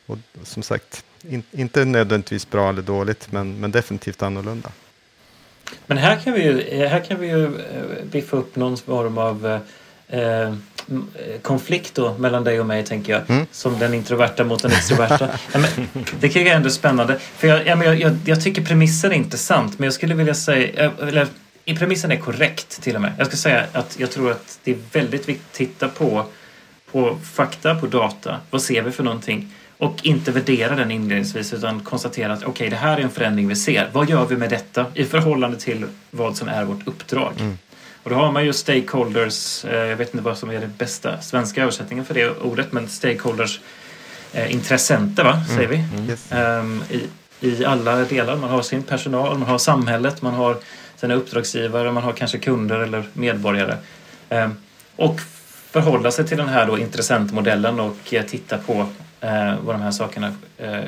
Och 0.07 0.19
som 0.43 0.63
sagt, 0.63 1.05
in, 1.29 1.43
inte 1.51 1.85
nödvändigtvis 1.85 2.51
bra 2.51 2.69
eller 2.69 2.83
dåligt, 2.83 3.33
men, 3.33 3.61
men 3.61 3.71
definitivt 3.71 4.23
annorlunda. 4.23 4.71
Men 5.87 5.99
här 5.99 6.17
kan 6.17 6.33
vi 6.33 6.43
ju, 6.43 6.87
här 6.87 7.01
kan 7.01 7.21
vi 7.21 7.27
ju 7.27 7.45
eh, 7.45 8.05
biffa 8.05 8.37
upp 8.37 8.57
någon 8.57 8.77
form 8.77 9.19
av 9.19 9.61
eh, 10.09 10.55
Eh, 10.89 11.41
konflikt 11.43 11.95
då 11.95 12.15
mellan 12.19 12.45
dig 12.45 12.61
och 12.61 12.67
mig 12.67 12.85
tänker 12.85 13.13
jag. 13.13 13.31
Mm. 13.31 13.47
Som 13.51 13.79
den 13.79 13.95
introverta 13.95 14.45
mot 14.45 14.63
den 14.63 14.73
extroverta. 14.73 15.29
ja, 15.53 15.59
men, 15.59 15.89
det 16.21 16.29
tycker 16.29 16.41
jag 16.41 16.57
ändå 16.57 16.71
spännande. 16.71 17.19
För 17.19 17.49
jag, 17.49 17.67
ja, 17.67 17.77
men 17.77 17.87
jag, 17.87 18.01
jag, 18.01 18.17
jag, 18.25 18.43
tycker 18.43 18.63
premissen 18.63 19.13
är 19.13 19.17
intressant 19.17 19.79
men 19.79 19.85
jag 19.85 19.95
skulle 19.95 20.15
vilja 20.15 20.35
säga, 20.35 20.85
eh, 20.85 21.09
eller 21.09 21.27
premissen 21.79 22.13
är 22.13 22.17
korrekt 22.17 22.83
till 22.83 22.95
och 22.95 23.03
med. 23.03 23.13
Jag 23.19 23.27
ska 23.27 23.37
säga 23.37 23.65
att 23.73 23.97
jag 23.99 24.11
tror 24.11 24.31
att 24.31 24.59
det 24.65 24.71
är 24.71 24.79
väldigt 24.93 25.29
viktigt 25.29 25.47
att 25.47 25.53
titta 25.53 25.89
på, 25.89 26.27
på 26.93 27.19
fakta, 27.33 27.75
på 27.75 27.87
data. 27.87 28.41
Vad 28.51 28.63
ser 28.63 28.83
vi 28.83 28.91
för 28.91 29.03
någonting? 29.03 29.53
Och 29.79 30.01
inte 30.03 30.33
värdera 30.33 30.77
den 30.77 30.91
inledningsvis 30.91 31.53
utan 31.53 31.81
konstatera 31.81 32.33
att 32.33 32.39
okej, 32.39 32.51
okay, 32.51 32.69
det 32.69 32.77
här 32.77 32.99
är 32.99 33.03
en 33.03 33.11
förändring 33.11 33.49
vi 33.49 33.57
ser. 33.57 33.91
Vad 33.93 34.11
gör 34.11 34.27
vi 34.27 34.37
med 34.37 34.51
detta 34.51 34.87
i 34.95 35.05
förhållande 35.05 35.57
till 35.59 35.87
vad 36.11 36.37
som 36.37 36.49
är 36.49 36.65
vårt 36.65 36.87
uppdrag? 36.87 37.33
Mm. 37.41 37.59
Och 38.03 38.11
då 38.11 38.17
har 38.17 38.33
man 38.33 38.45
ju 38.45 38.53
stakeholders, 38.53 39.65
eh, 39.65 39.87
jag 39.87 39.97
vet 39.97 40.15
inte 40.15 40.25
vad 40.25 40.39
som 40.39 40.51
är 40.51 40.61
den 40.61 40.73
bästa 40.79 41.21
svenska 41.21 41.63
översättningen 41.63 42.05
för 42.05 42.15
det 42.15 42.31
ordet, 42.31 42.73
men 42.73 42.89
stakeholders 42.89 43.61
eh, 44.33 44.53
intressenter, 44.53 45.25
va? 45.25 45.45
säger 45.57 45.69
vi. 45.69 45.77
Mm. 45.77 46.11
Yes. 46.11 46.33
Um, 46.33 46.85
i, 46.91 47.09
I 47.49 47.65
alla 47.65 47.97
delar. 47.97 48.37
Man 48.37 48.51
har 48.51 48.63
sin 48.63 48.83
personal, 48.83 49.39
man 49.39 49.49
har 49.49 49.59
samhället, 49.59 50.23
man 50.23 50.35
har 50.35 50.57
sina 50.97 51.15
uppdragsgivare, 51.15 51.93
man 51.93 52.03
har 52.03 52.13
kanske 52.13 52.39
kunder 52.39 52.81
eller 52.81 53.05
medborgare. 53.13 53.77
Um, 54.29 54.57
och 54.97 55.21
förhålla 55.71 56.11
sig 56.11 56.27
till 56.27 56.37
den 56.37 56.49
här 56.49 56.67
då 56.67 56.79
intressentmodellen 56.79 57.81
och 57.81 58.15
titta 58.29 58.59
på 58.59 58.89
eh, 59.21 59.61
var 59.61 59.73
de 59.73 59.83
här 59.83 59.91
sakerna 59.91 60.35
eh, 60.59 60.79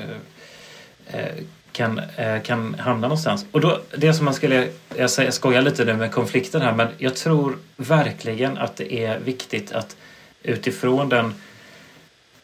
eh 1.07 1.35
kan, 1.73 1.99
eh, 2.17 2.43
kan 2.43 2.75
hamna 2.75 3.09
någonstans. 3.09 3.47
Och 3.53 3.61
då, 3.61 3.81
det 3.97 4.15
som 4.15 4.25
man 4.25 4.35
skulle, 4.35 4.69
jag, 4.97 5.11
jag 5.19 5.35
skojar 5.35 5.63
lite 5.63 5.85
nu 5.85 5.97
med 5.97 6.13
konflikten 6.13 6.63
här, 6.63 6.73
men 6.73 6.89
jag 6.99 7.15
tror 7.15 7.57
verkligen 7.77 8.59
att 8.59 8.77
det 8.77 9.05
är 9.05 9.19
viktigt 9.19 9.73
att 9.73 9.97
utifrån 10.43 11.09
den 11.09 11.35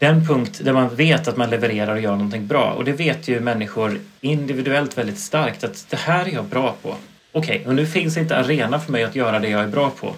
den 0.02 0.26
punkt 0.26 0.60
där 0.64 0.72
man 0.72 0.94
vet 0.94 1.28
att 1.28 1.36
man 1.36 1.50
levererar 1.50 1.92
och 1.92 2.00
gör 2.00 2.10
någonting 2.10 2.46
bra. 2.46 2.72
Och 2.72 2.84
det 2.84 2.92
vet 2.92 3.28
ju 3.28 3.40
människor 3.40 4.00
individuellt 4.20 4.98
väldigt 4.98 5.18
starkt 5.18 5.64
att 5.64 5.86
det 5.90 5.96
här 5.96 6.24
är 6.24 6.32
jag 6.32 6.44
bra 6.44 6.76
på. 6.82 6.88
Okej, 7.32 7.56
okay, 7.56 7.68
och 7.68 7.74
nu 7.74 7.86
finns 7.86 8.16
inte 8.16 8.36
arena 8.36 8.80
för 8.80 8.92
mig 8.92 9.04
att 9.04 9.16
göra 9.16 9.38
det 9.38 9.48
jag 9.48 9.62
är 9.62 9.68
bra 9.68 9.90
på. 9.90 10.14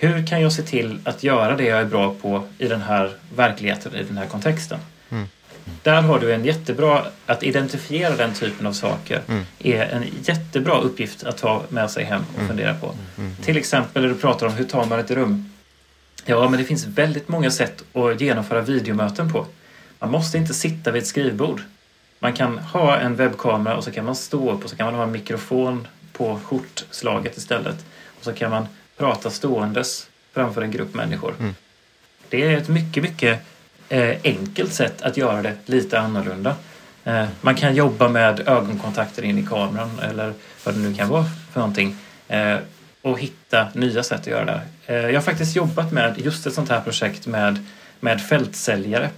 Hur 0.00 0.26
kan 0.26 0.40
jag 0.42 0.52
se 0.52 0.62
till 0.62 0.98
att 1.04 1.22
göra 1.22 1.56
det 1.56 1.64
jag 1.64 1.80
är 1.80 1.84
bra 1.84 2.14
på 2.22 2.42
i 2.58 2.68
den 2.68 2.80
här 2.82 3.12
verkligheten, 3.36 3.94
i 3.94 4.02
den 4.02 4.16
här 4.18 4.26
kontexten? 4.26 4.78
Där 5.82 6.02
har 6.02 6.18
du 6.18 6.34
en 6.34 6.44
jättebra, 6.44 7.02
att 7.26 7.42
identifiera 7.42 8.16
den 8.16 8.34
typen 8.34 8.66
av 8.66 8.72
saker 8.72 9.20
Mm. 9.28 9.44
är 9.58 9.80
en 9.86 10.04
jättebra 10.22 10.78
uppgift 10.80 11.24
att 11.24 11.36
ta 11.38 11.62
med 11.68 11.90
sig 11.90 12.04
hem 12.04 12.22
och 12.32 12.34
Mm. 12.36 12.48
fundera 12.48 12.74
på. 12.74 12.94
Mm. 13.18 13.36
Till 13.42 13.56
exempel 13.56 14.02
när 14.02 14.08
du 14.08 14.14
pratar 14.14 14.46
om 14.46 14.52
hur 14.52 14.64
tar 14.64 14.84
man 14.84 14.98
ett 15.00 15.10
rum. 15.10 15.52
Ja, 16.24 16.48
men 16.48 16.58
det 16.60 16.64
finns 16.64 16.86
väldigt 16.86 17.28
många 17.28 17.50
sätt 17.50 17.82
att 17.92 18.20
genomföra 18.20 18.60
videomöten 18.60 19.32
på. 19.32 19.46
Man 19.98 20.10
måste 20.10 20.38
inte 20.38 20.54
sitta 20.54 20.90
vid 20.90 21.02
ett 21.02 21.08
skrivbord. 21.08 21.62
Man 22.18 22.32
kan 22.32 22.58
ha 22.58 22.96
en 22.96 23.16
webbkamera 23.16 23.76
och 23.76 23.84
så 23.84 23.90
kan 23.90 24.04
man 24.04 24.16
stå 24.16 24.52
upp 24.52 24.64
och 24.64 24.70
så 24.70 24.76
kan 24.76 24.86
man 24.86 24.94
ha 24.94 25.02
en 25.02 25.12
mikrofon 25.12 25.86
på 26.12 26.40
skjortslaget 26.44 27.36
istället. 27.36 27.84
Och 28.18 28.24
så 28.24 28.32
kan 28.32 28.50
man 28.50 28.66
prata 28.98 29.30
ståendes 29.30 30.08
framför 30.32 30.62
en 30.62 30.70
grupp 30.70 30.94
människor. 30.94 31.34
Mm. 31.40 31.54
Det 32.28 32.42
är 32.42 32.56
ett 32.56 32.68
mycket, 32.68 33.02
mycket 33.02 33.40
eh, 33.88 34.16
enkelt 34.24 34.72
sätt 34.72 35.02
att 35.02 35.16
göra 35.16 35.42
det 35.42 35.54
lite 35.66 36.00
annorlunda. 36.00 36.54
Eh, 37.04 37.26
man 37.40 37.54
kan 37.54 37.74
jobba 37.74 38.08
med 38.08 38.48
ögonkontakter 38.48 39.22
in 39.22 39.38
i 39.38 39.46
kameran 39.46 39.98
eller 39.98 40.32
vad 40.64 40.74
det 40.74 40.80
nu 40.80 40.94
kan 40.94 41.08
vara 41.08 41.24
för 41.52 41.60
någonting. 41.60 41.96
Eh, 42.28 42.56
och 43.02 43.18
hitta 43.18 43.68
nya 43.74 44.02
sätt 44.02 44.20
att 44.20 44.26
göra 44.26 44.44
det. 44.44 44.62
Jag 44.86 45.14
har 45.14 45.20
faktiskt 45.20 45.56
jobbat 45.56 45.92
med 45.92 46.18
just 46.18 46.46
ett 46.46 46.54
sånt 46.54 46.68
här 46.68 46.80
projekt 46.80 47.26
med, 47.26 47.64
med 48.00 48.20
fältsäljare 48.20 49.10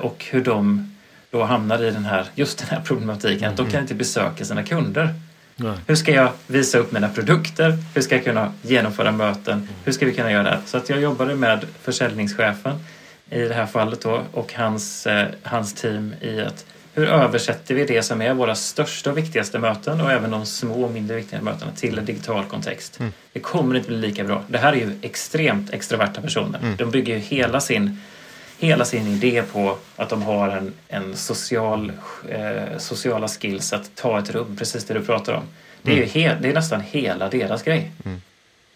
och 0.00 0.26
hur 0.30 0.44
de 0.44 0.92
då 1.30 1.44
hamnar 1.44 1.82
i 1.82 1.90
den 1.90 2.04
här, 2.04 2.26
just 2.34 2.58
den 2.58 2.68
här 2.68 2.80
problematiken 2.84 3.50
att 3.50 3.56
de 3.56 3.70
kan 3.70 3.80
inte 3.80 3.94
besöka 3.94 4.44
sina 4.44 4.62
kunder. 4.62 5.14
Nej. 5.56 5.76
Hur 5.86 5.94
ska 5.94 6.12
jag 6.12 6.32
visa 6.46 6.78
upp 6.78 6.92
mina 6.92 7.08
produkter? 7.08 7.78
Hur 7.94 8.02
ska 8.02 8.14
jag 8.14 8.24
kunna 8.24 8.52
genomföra 8.62 9.12
möten? 9.12 9.68
Hur 9.84 9.92
ska 9.92 10.06
vi 10.06 10.14
kunna 10.14 10.32
göra 10.32 10.42
det? 10.42 10.58
Så 10.66 10.76
att 10.76 10.88
jag 10.88 11.00
jobbade 11.00 11.34
med 11.34 11.66
försäljningschefen 11.82 12.78
i 13.30 13.38
det 13.38 13.54
här 13.54 13.66
fallet 13.66 14.00
då 14.00 14.22
och 14.32 14.54
hans, 14.54 15.06
eh, 15.06 15.28
hans 15.42 15.74
team 15.74 16.14
i 16.20 16.40
att 16.40 16.64
hur 16.94 17.08
översätter 17.08 17.74
vi 17.74 17.84
det 17.84 18.02
som 18.02 18.22
är 18.22 18.34
våra 18.34 18.54
största 18.54 19.10
och 19.10 19.18
viktigaste 19.18 19.58
möten 19.58 20.00
och 20.00 20.12
även 20.12 20.30
de 20.30 20.46
små 20.46 20.84
och 20.84 20.90
mindre 20.90 21.16
viktiga 21.16 21.42
mötena 21.42 21.72
till 21.72 21.98
en 21.98 22.04
digital 22.04 22.44
kontext. 22.44 23.00
Mm. 23.00 23.12
Det 23.32 23.40
kommer 23.40 23.74
inte 23.74 23.88
bli 23.88 23.98
lika 23.98 24.24
bra. 24.24 24.42
Det 24.48 24.58
här 24.58 24.72
är 24.72 24.76
ju 24.76 24.98
extremt 25.02 25.72
extroverta 25.72 26.20
personer. 26.20 26.58
Mm. 26.58 26.76
De 26.76 26.90
bygger 26.90 27.14
ju 27.14 27.20
hela 27.20 27.60
sin, 27.60 28.00
hela 28.62 28.84
sin 28.84 29.06
idé 29.06 29.42
på 29.52 29.78
att 29.96 30.08
de 30.08 30.22
har 30.22 30.48
en, 30.48 30.72
en 30.88 31.16
social, 31.16 31.92
eh, 32.28 32.78
sociala 32.78 33.28
skills 33.28 33.72
att 33.72 33.94
ta 33.94 34.18
ett 34.18 34.30
rum, 34.30 34.56
precis 34.56 34.84
det 34.84 34.94
du 34.94 35.04
pratar 35.04 35.32
om. 35.32 35.42
Det 35.82 35.92
är, 35.92 35.96
ju 35.96 36.04
he, 36.04 36.38
det 36.40 36.48
är 36.48 36.54
nästan 36.54 36.80
hela 36.80 37.28
deras 37.28 37.62
grej. 37.62 37.90
Mm. 38.04 38.22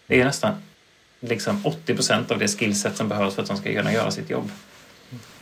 Det 0.07 0.21
är 0.21 0.25
nästan 0.25 0.55
liksom 1.19 1.65
80 1.65 1.95
procent 1.95 2.31
av 2.31 2.39
det 2.39 2.47
skillset 2.47 2.97
som 2.97 3.09
behövs 3.09 3.35
för 3.35 3.41
att 3.41 3.47
de 3.47 3.57
ska 3.57 3.73
kunna 3.73 3.93
göra 3.93 4.11
sitt 4.11 4.29
jobb. 4.29 4.51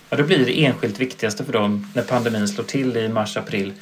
Ja, 0.09 0.17
det 0.17 0.23
blir 0.23 0.45
det 0.45 0.65
enskilt 0.65 0.99
viktigaste 0.99 1.45
för 1.45 1.53
dem 1.53 1.91
när 1.95 2.03
pandemin 2.03 2.47
slår 2.47 2.65
till 2.65 2.97
i 2.97 3.09
mars-april. 3.09 3.73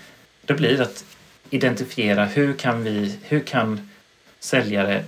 Det 0.46 0.54
blir 0.54 0.82
att 0.82 1.06
identifiera 1.50 2.26
hur 2.26 2.54
kan 2.54 2.84
vi, 2.84 3.20
hur 3.24 3.40
kan 3.40 3.90
säljare 4.40 5.04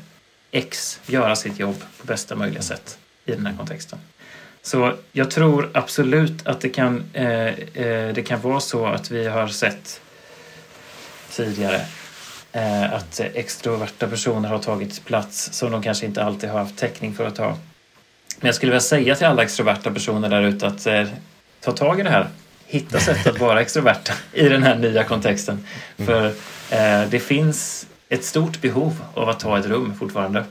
X 0.52 1.00
göra 1.06 1.36
sitt 1.36 1.60
jobb 1.60 1.84
på 2.00 2.08
bästa 2.08 2.36
möjliga 2.36 2.62
sätt 2.62 2.98
i 3.26 3.32
den 3.32 3.46
här 3.46 3.58
kontexten. 3.58 4.00
Så 4.66 4.94
jag 5.12 5.32
tror 5.32 5.70
absolut 5.74 6.48
att 6.48 6.62
det 6.62 6.70
kan, 6.70 7.04
eh, 7.14 7.48
eh, 7.48 8.14
det 8.14 8.28
kan 8.28 8.42
vara 8.42 8.60
så 8.60 8.86
att 8.86 9.12
vi 9.12 9.28
har 9.28 9.48
sett 9.48 10.02
tidigare 11.32 11.82
eh, 12.52 12.94
att 12.94 13.20
extroverta 13.20 14.08
personer 14.08 14.50
har 14.50 14.60
tagit 14.60 15.06
plats 15.06 15.54
som 15.54 15.72
de 15.72 15.84
kanske 15.84 16.06
inte 16.06 16.24
alltid 16.24 16.50
har 16.50 16.60
haft 16.60 16.78
täckning 16.78 17.14
för 17.14 17.28
att 17.28 17.36
ta. 17.36 17.48
Men 18.40 18.48
jag 18.48 18.56
skulle 18.56 18.70
vilja 18.70 18.82
säga 18.82 19.16
till 19.16 19.28
alla 19.28 19.44
extroverta 19.44 19.92
personer 19.92 20.30
där 20.30 20.42
ute 20.42 20.68
att 20.68 20.88
eh, 20.88 21.08
ta 21.62 21.72
tag 21.72 22.00
i 22.00 22.04
det 22.04 22.10
här. 22.10 22.28
Hitta 22.66 23.00
sätt 23.00 23.28
att 23.28 23.40
vara 23.40 23.62
extroverta 23.62 24.14
i 24.34 24.50
den 24.50 24.64
här 24.64 24.76
nya 24.76 25.04
kontexten. 25.04 25.66
För 25.98 26.26
eh, 26.70 27.10
det 27.10 27.20
finns 27.20 27.88
ett 28.10 28.26
stort 28.26 28.62
behov 28.62 29.02
av 29.14 29.30
att 29.30 29.40
ta 29.40 29.60
ett 29.60 29.66
rum 29.66 29.94
fortfarande 30.00 30.46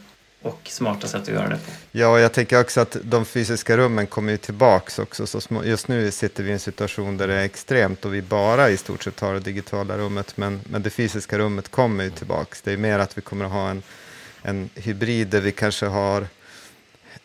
och 0.44 0.60
smarta 0.64 1.08
sätt 1.08 1.22
att 1.22 1.28
göra 1.28 1.48
det 1.48 1.56
på. 1.56 1.70
Ja, 1.92 2.08
och 2.08 2.20
jag 2.20 2.32
tänker 2.32 2.60
också 2.60 2.80
att 2.80 2.96
de 3.02 3.24
fysiska 3.24 3.76
rummen 3.76 4.06
kommer 4.06 4.32
ju 4.32 4.38
tillbaks 4.38 4.98
också. 4.98 5.26
Så 5.26 5.40
små, 5.40 5.64
just 5.64 5.88
nu 5.88 6.10
sitter 6.10 6.42
vi 6.42 6.50
i 6.50 6.52
en 6.52 6.58
situation 6.58 7.16
där 7.16 7.28
det 7.28 7.34
är 7.34 7.44
extremt 7.44 8.04
och 8.04 8.14
vi 8.14 8.22
bara 8.22 8.70
i 8.70 8.76
stort 8.76 9.02
sett 9.02 9.20
har 9.20 9.34
det 9.34 9.40
digitala 9.40 9.98
rummet. 9.98 10.36
Men, 10.36 10.60
men 10.64 10.82
det 10.82 10.90
fysiska 10.90 11.38
rummet 11.38 11.68
kommer 11.68 12.04
ju 12.04 12.10
tillbaks. 12.10 12.62
Det 12.62 12.72
är 12.72 12.76
mer 12.76 12.98
att 12.98 13.18
vi 13.18 13.22
kommer 13.22 13.44
att 13.44 13.50
ha 13.50 13.68
en, 13.68 13.82
en 14.42 14.70
hybrid 14.74 15.28
där 15.28 15.40
vi 15.40 15.52
kanske 15.52 15.86
har 15.86 16.26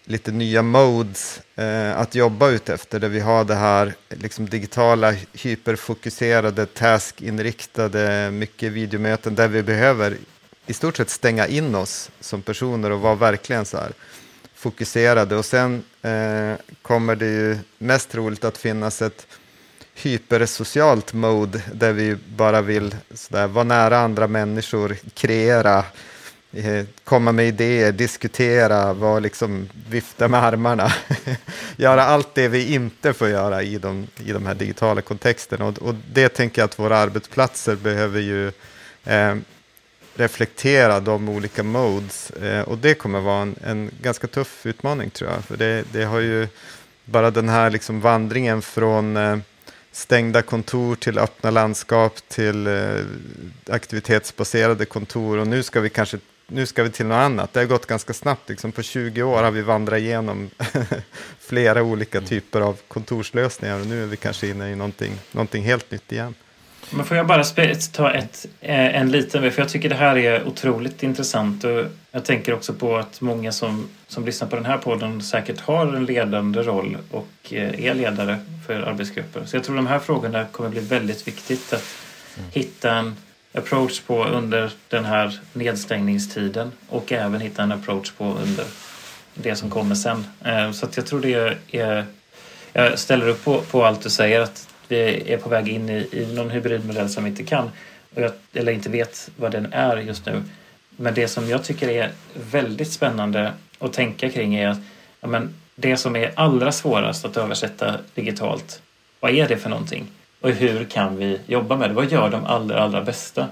lite 0.03 0.31
nya 0.31 0.61
modes 0.61 1.41
eh, 1.55 1.99
att 1.99 2.15
jobba 2.15 2.49
ut 2.49 2.69
efter. 2.69 2.99
Där 2.99 3.09
vi 3.09 3.19
har 3.19 3.43
det 3.43 3.55
här 3.55 3.93
liksom, 4.09 4.49
digitala, 4.49 5.15
hyperfokuserade, 5.33 6.65
taskinriktade, 6.65 8.31
mycket 8.31 8.71
videomöten 8.71 9.35
där 9.35 9.47
vi 9.47 9.63
behöver 9.63 10.17
i 10.69 10.73
stort 10.73 10.97
sett 10.97 11.09
stänga 11.09 11.47
in 11.47 11.75
oss 11.75 12.11
som 12.19 12.41
personer 12.41 12.91
och 12.91 12.99
vara 12.99 13.15
verkligen 13.15 13.65
så 13.65 13.77
här 13.77 13.91
fokuserade. 14.55 15.35
Och 15.35 15.45
sen 15.45 15.83
eh, 16.01 16.53
kommer 16.81 17.15
det 17.15 17.25
ju 17.25 17.57
mest 17.77 18.09
troligt 18.09 18.43
att 18.43 18.57
finnas 18.57 19.01
ett 19.01 19.27
hypersocialt 19.93 21.13
mode 21.13 21.61
där 21.73 21.93
vi 21.93 22.17
bara 22.35 22.61
vill 22.61 22.95
så 23.13 23.33
där, 23.33 23.47
vara 23.47 23.63
nära 23.63 23.99
andra 23.99 24.27
människor, 24.27 24.97
kreera, 25.13 25.85
eh, 26.53 26.85
komma 27.03 27.31
med 27.31 27.47
idéer, 27.47 27.91
diskutera, 27.91 28.93
vara 28.93 29.19
liksom, 29.19 29.69
vifta 29.89 30.27
med 30.27 30.43
armarna. 30.43 30.93
göra 31.77 32.03
allt 32.03 32.35
det 32.35 32.47
vi 32.47 32.73
inte 32.73 33.13
får 33.13 33.29
göra 33.29 33.63
i 33.63 33.77
de, 33.77 34.07
i 34.17 34.31
de 34.31 34.45
här 34.45 34.55
digitala 34.55 35.01
kontexterna. 35.01 35.65
Och, 35.65 35.77
och 35.77 35.95
det 36.13 36.29
tänker 36.29 36.61
jag 36.61 36.65
att 36.67 36.79
våra 36.79 36.97
arbetsplatser 36.97 37.75
behöver 37.75 38.19
ju 38.19 38.51
eh, 39.03 39.35
reflektera 40.19 40.99
de 40.99 41.29
olika 41.29 41.63
modes. 41.63 42.31
Eh, 42.31 42.61
och 42.61 42.77
det 42.77 42.93
kommer 42.93 43.19
vara 43.19 43.41
en, 43.41 43.55
en 43.63 43.91
ganska 44.01 44.27
tuff 44.27 44.65
utmaning 44.65 45.09
tror 45.09 45.31
jag. 45.31 45.43
För 45.45 45.57
det, 45.57 45.83
det 45.91 46.03
har 46.03 46.19
ju 46.19 46.47
bara 47.05 47.31
den 47.31 47.49
här 47.49 47.69
liksom 47.69 48.01
vandringen 48.01 48.61
från 48.61 49.17
eh, 49.17 49.37
stängda 49.91 50.41
kontor 50.41 50.95
till 50.95 51.19
öppna 51.19 51.51
landskap 51.51 52.13
till 52.27 52.67
eh, 52.67 53.03
aktivitetsbaserade 53.69 54.85
kontor 54.85 55.37
och 55.37 55.47
nu 55.47 55.63
ska 55.63 55.79
vi 55.79 55.89
kanske 55.89 56.17
nu 56.51 56.65
ska 56.65 56.83
vi 56.83 56.89
till 56.89 57.05
något 57.05 57.15
annat. 57.15 57.53
Det 57.53 57.59
har 57.59 57.67
gått 57.67 57.85
ganska 57.85 58.13
snabbt. 58.13 58.49
Liksom 58.49 58.71
på 58.71 58.81
20 58.81 59.23
år 59.23 59.43
har 59.43 59.51
vi 59.51 59.61
vandrat 59.61 59.99
igenom 59.99 60.49
flera 61.39 61.83
olika 61.83 62.21
typer 62.21 62.61
av 62.61 62.77
kontorslösningar 62.87 63.79
och 63.79 63.87
nu 63.87 64.03
är 64.03 64.07
vi 64.07 64.17
kanske 64.17 64.47
inne 64.47 64.71
i 64.71 64.75
någonting, 64.75 65.19
någonting 65.31 65.63
helt 65.63 65.91
nytt 65.91 66.11
igen. 66.11 66.35
Men 66.91 67.05
får 67.05 67.17
jag 67.17 67.27
bara 67.27 67.43
ta 67.91 68.11
ett, 68.11 68.45
eh, 68.61 68.95
en 68.99 69.11
liten, 69.11 69.51
för 69.51 69.61
jag 69.61 69.69
tycker 69.69 69.89
det 69.89 69.95
här 69.95 70.17
är 70.17 70.47
otroligt 70.47 71.03
intressant 71.03 71.63
och 71.63 71.85
jag 72.11 72.25
tänker 72.25 72.53
också 72.53 72.73
på 72.73 72.97
att 72.97 73.21
många 73.21 73.51
som, 73.51 73.89
som 74.07 74.25
lyssnar 74.25 74.47
på 74.47 74.55
den 74.55 74.65
här 74.65 74.77
podden 74.77 75.21
säkert 75.21 75.59
har 75.59 75.87
en 75.93 76.05
ledande 76.05 76.61
roll 76.61 76.97
och 77.11 77.53
eh, 77.53 77.85
är 77.85 77.93
ledare 77.93 78.37
för 78.67 78.81
arbetsgrupper. 78.81 79.45
Så 79.45 79.55
jag 79.55 79.63
tror 79.63 79.75
de 79.75 79.87
här 79.87 79.99
frågorna 79.99 80.45
kommer 80.51 80.69
bli 80.69 80.79
väldigt 80.79 81.27
viktigt 81.27 81.73
att 81.73 81.83
hitta 82.53 82.91
en 82.91 83.15
approach 83.53 84.01
på 84.01 84.25
under 84.25 84.71
den 84.87 85.05
här 85.05 85.39
nedstängningstiden 85.53 86.71
och 86.89 87.11
även 87.11 87.41
hitta 87.41 87.63
en 87.63 87.71
approach 87.71 88.11
på 88.11 88.25
under 88.25 88.65
det 89.33 89.55
som 89.55 89.69
kommer 89.69 89.95
sen. 89.95 90.25
Eh, 90.45 90.71
Så 90.71 90.87
jag 90.95 91.05
tror 91.05 91.21
det 91.21 91.57
är... 91.71 92.05
Jag 92.73 92.99
ställer 92.99 93.27
upp 93.27 93.43
på, 93.43 93.61
på 93.61 93.85
allt 93.85 94.01
du 94.01 94.09
säger 94.09 94.41
att 94.41 94.68
vi 94.91 95.33
är 95.33 95.37
på 95.37 95.49
väg 95.49 95.67
in 95.67 95.89
i, 95.89 96.07
i 96.11 96.33
någon 96.35 96.49
hybridmodell 96.49 97.09
som 97.09 97.23
vi 97.23 97.29
inte 97.29 97.43
kan 97.43 97.71
och 98.15 98.21
jag, 98.21 98.31
eller 98.53 98.71
inte 98.71 98.89
vet 98.89 99.31
vad 99.37 99.51
den 99.51 99.73
är 99.73 99.97
just 99.97 100.25
nu. 100.25 100.43
Men 100.89 101.13
det 101.13 101.27
som 101.27 101.49
jag 101.49 101.63
tycker 101.63 101.89
är 101.89 102.11
väldigt 102.51 102.91
spännande 102.91 103.53
att 103.79 103.93
tänka 103.93 104.29
kring 104.29 104.55
är 104.55 104.67
att 104.67 104.77
ja, 105.21 105.27
men 105.27 105.55
det 105.75 105.97
som 105.97 106.15
är 106.15 106.31
allra 106.35 106.71
svårast 106.71 107.25
att 107.25 107.37
översätta 107.37 107.95
digitalt, 108.15 108.81
vad 109.19 109.31
är 109.31 109.47
det 109.47 109.57
för 109.57 109.69
någonting? 109.69 110.07
Och 110.41 110.49
hur 110.49 110.85
kan 110.85 111.17
vi 111.17 111.39
jobba 111.47 111.77
med 111.77 111.89
det? 111.89 111.93
Vad 111.93 112.11
gör 112.11 112.29
de 112.29 112.45
allra, 112.45 112.79
allra 112.79 113.01
bästa? 113.01 113.47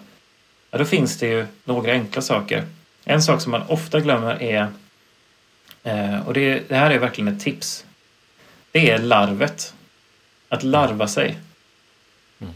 Ja, 0.71 0.77
då 0.77 0.85
finns 0.85 1.17
det 1.17 1.27
ju 1.27 1.45
några 1.63 1.91
enkla 1.91 2.21
saker. 2.21 2.63
En 3.05 3.23
sak 3.23 3.41
som 3.41 3.51
man 3.51 3.61
ofta 3.67 3.99
glömmer 3.99 4.43
är, 4.43 4.67
eh, 5.83 6.27
och 6.27 6.33
det, 6.33 6.69
det 6.69 6.75
här 6.75 6.91
är 6.91 6.99
verkligen 6.99 7.35
ett 7.35 7.43
tips, 7.43 7.85
det 8.71 8.91
är 8.91 8.99
larvet. 8.99 9.73
Att 10.49 10.63
larva 10.63 11.07
sig. 11.07 11.37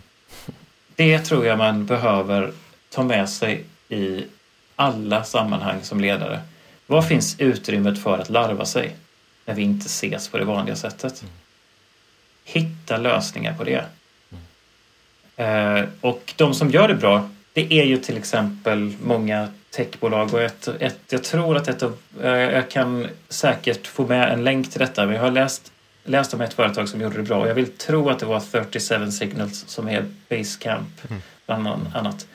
Det 0.96 1.20
tror 1.20 1.46
jag 1.46 1.58
man 1.58 1.86
behöver 1.86 2.52
ta 2.90 3.04
med 3.04 3.30
sig 3.30 3.64
i 3.90 4.24
alla 4.76 5.24
sammanhang 5.24 5.84
som 5.84 6.00
ledare. 6.00 6.42
Var 6.88 7.02
finns 7.02 7.40
utrymmet 7.40 8.04
för 8.04 8.18
att 8.18 8.30
larva 8.30 8.66
sig 8.66 8.96
när 9.46 9.54
vi 9.54 9.62
inte 9.62 9.86
ses 9.86 10.30
på 10.30 10.38
det 10.38 10.46
vanliga 10.46 10.76
sättet? 10.76 11.24
Hitta 12.44 12.98
lösningar 12.98 13.54
på 13.54 13.64
det. 13.64 13.86
Eh, 15.36 15.86
och 16.02 16.34
de 16.38 16.54
som 16.54 16.70
gör 16.70 16.88
det 16.88 16.96
bra, 16.96 17.30
det 17.54 17.74
är 17.74 17.84
ju 17.84 17.98
till 17.98 18.18
exempel 18.18 18.94
många 19.04 19.48
techbolag 19.70 20.34
och 20.34 20.42
ett, 20.42 20.68
ett, 20.68 21.00
jag 21.10 21.24
tror 21.24 21.58
att 21.58 21.68
ett 21.68 21.84
av, 21.84 21.98
eh, 22.22 22.30
jag 22.30 22.70
kan 22.70 23.08
säkert 23.30 23.88
få 23.88 24.08
med 24.08 24.34
en 24.34 24.44
länk 24.44 24.72
till 24.72 24.80
detta, 24.80 25.06
men 25.06 25.16
jag 25.16 25.22
har 25.22 25.32
läst 25.32 25.72
läste 26.04 26.36
om 26.36 26.42
ett 26.42 26.54
företag 26.54 26.90
som 26.90 27.02
gjorde 27.02 27.18
det 27.18 27.24
bra 27.24 27.40
och 27.40 27.48
jag 27.48 27.56
vill 27.56 27.72
tro 27.72 28.10
att 28.10 28.20
det 28.20 28.26
var 28.26 28.40
37 28.52 29.12
Signals 29.12 29.68
som 29.68 29.90
är 29.90 30.06
Basecamp 30.30 31.10
mm. 31.10 31.22
bland 31.46 31.68
annat. 31.94 32.28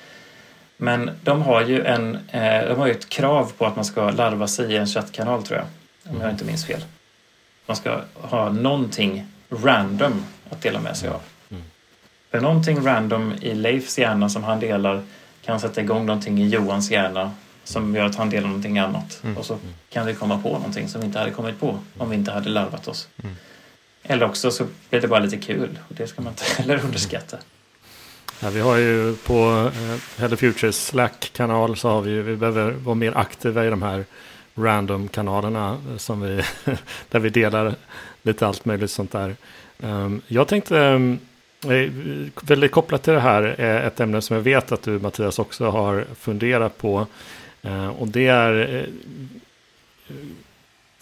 Men 0.77 1.11
de 1.23 1.43
har 1.43 1.63
ju 1.63 1.85
en, 1.85 2.19
eh, 2.29 2.69
de 2.69 2.79
har 2.79 2.87
ju 2.87 2.93
ett 2.93 3.09
krav 3.09 3.53
på 3.59 3.67
att 3.67 3.77
man 3.77 3.85
ska 3.85 4.11
larva 4.11 4.49
sig 4.49 4.73
i 4.73 4.77
en 4.77 4.87
chattkanal 4.87 5.43
tror 5.43 5.59
jag. 5.59 5.67
Om 6.15 6.21
jag 6.21 6.31
inte 6.31 6.45
minns 6.45 6.67
fel. 6.67 6.85
Man 7.67 7.77
ska 7.77 8.01
ha 8.15 8.53
någonting 8.53 9.27
random 9.51 10.25
att 10.51 10.63
dela 10.63 10.81
med 10.81 10.97
sig 10.97 11.09
av. 11.09 11.21
Mm. 11.51 11.63
För 12.31 12.41
någonting 12.41 12.87
random 12.87 13.35
i 13.41 13.55
Leifs 13.55 13.99
hjärna 13.99 14.29
som 14.29 14.45
han 14.45 14.61
delar 14.61 15.03
kan 15.45 15.61
sätta 15.61 15.81
igång 15.81 16.07
någonting 16.07 16.39
i 16.39 16.49
Johans 16.49 16.91
hjärna 16.91 17.35
som 17.65 17.95
gör 17.95 18.05
att 18.05 18.17
han 18.17 18.31
delar 18.31 18.49
någonting 18.49 18.79
annat. 18.79 19.21
Mm. 19.25 19.37
Och 19.37 19.45
så 19.45 19.59
kan 19.91 20.07
vi 20.07 20.15
komma 20.15 20.39
på 20.43 20.49
någonting 20.49 20.89
som 20.89 21.01
vi 21.01 21.07
inte 21.07 21.19
hade 21.19 21.31
kommit 21.31 21.61
på 21.61 21.79
om 21.99 22.11
vi 22.11 22.17
inte 22.17 22.33
hade 22.33 22.49
larvat 22.49 22.89
oss. 22.89 23.09
Mm. 23.23 23.37
Eller 24.09 24.27
också 24.27 24.51
så 24.51 24.67
blir 24.91 25.01
det 25.01 25.09
bara 25.09 25.21
lite 25.21 25.37
kul 25.37 25.79
och 25.89 25.95
det 25.95 26.07
ska 26.07 26.23
man 26.23 26.33
inte 26.33 26.45
heller 26.57 26.85
underskatta. 26.85 27.37
Ja, 28.41 28.51
vi 28.51 28.61
har 28.61 28.77
ju 28.77 29.17
på 29.17 29.71
eh, 29.75 30.21
Hello 30.21 30.37
Futures 30.37 30.87
Slack-kanal 30.87 31.77
så 31.77 31.89
har 31.89 32.03
vi 32.03 32.11
ju. 32.11 32.23
vi 32.23 32.37
behöver 32.37 32.71
vara 32.71 32.95
mer 32.95 33.17
aktiva 33.17 33.67
i 33.67 33.71
de 33.71 33.83
här 33.83 34.05
random-kanalerna 34.55 35.79
eh, 35.91 35.97
som 35.97 36.21
vi, 36.21 36.43
där 37.09 37.19
vi 37.19 37.31
delar 37.31 37.75
lite 38.23 38.47
allt 38.47 38.65
möjligt 38.65 38.91
sånt 38.91 39.13
där. 39.13 39.37
Um, 39.81 40.23
jag 40.27 40.49
tänkte, 40.49 40.77
um, 40.77 41.19
väldigt 42.43 42.73
kopplat 42.73 43.03
till 43.03 43.13
det 43.13 43.21
här, 43.21 43.43
är 43.43 43.87
ett 43.87 44.01
ämne 44.01 44.23
som 44.23 44.37
jag 44.37 44.43
vet 44.43 44.73
att 44.73 44.83
du 44.83 44.99
Mattias 44.99 45.39
också 45.39 45.71
har 45.71 46.05
funderat 46.19 46.79
på. 46.79 47.07
Uh, 47.65 47.89
och 47.89 48.09
det 48.09 48.27
är 48.27 48.85
uh, 50.09 50.17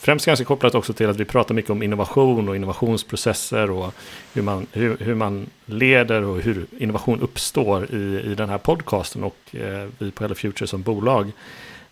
främst 0.04 0.26
ganska 0.26 0.44
kopplat 0.44 0.74
också 0.74 0.92
till 0.92 1.08
att 1.08 1.16
vi 1.16 1.24
pratar 1.24 1.54
mycket 1.54 1.70
om 1.70 1.82
innovation 1.82 2.48
och 2.48 2.56
innovationsprocesser 2.56 3.70
och 3.70 3.94
hur 4.34 4.42
man, 4.42 4.66
hur, 4.72 4.96
hur 5.00 5.14
man 5.14 5.46
leder 5.66 6.22
och 6.22 6.40
hur 6.40 6.66
innovation 6.78 7.20
uppstår 7.20 7.94
i, 7.94 8.20
i 8.24 8.34
den 8.34 8.48
här 8.48 8.58
podcasten 8.58 9.24
och 9.24 9.36
eh, 9.52 9.88
vi 9.98 10.10
på 10.10 10.24
Hello 10.24 10.34
Future 10.34 10.66
som 10.66 10.82
bolag. 10.82 11.32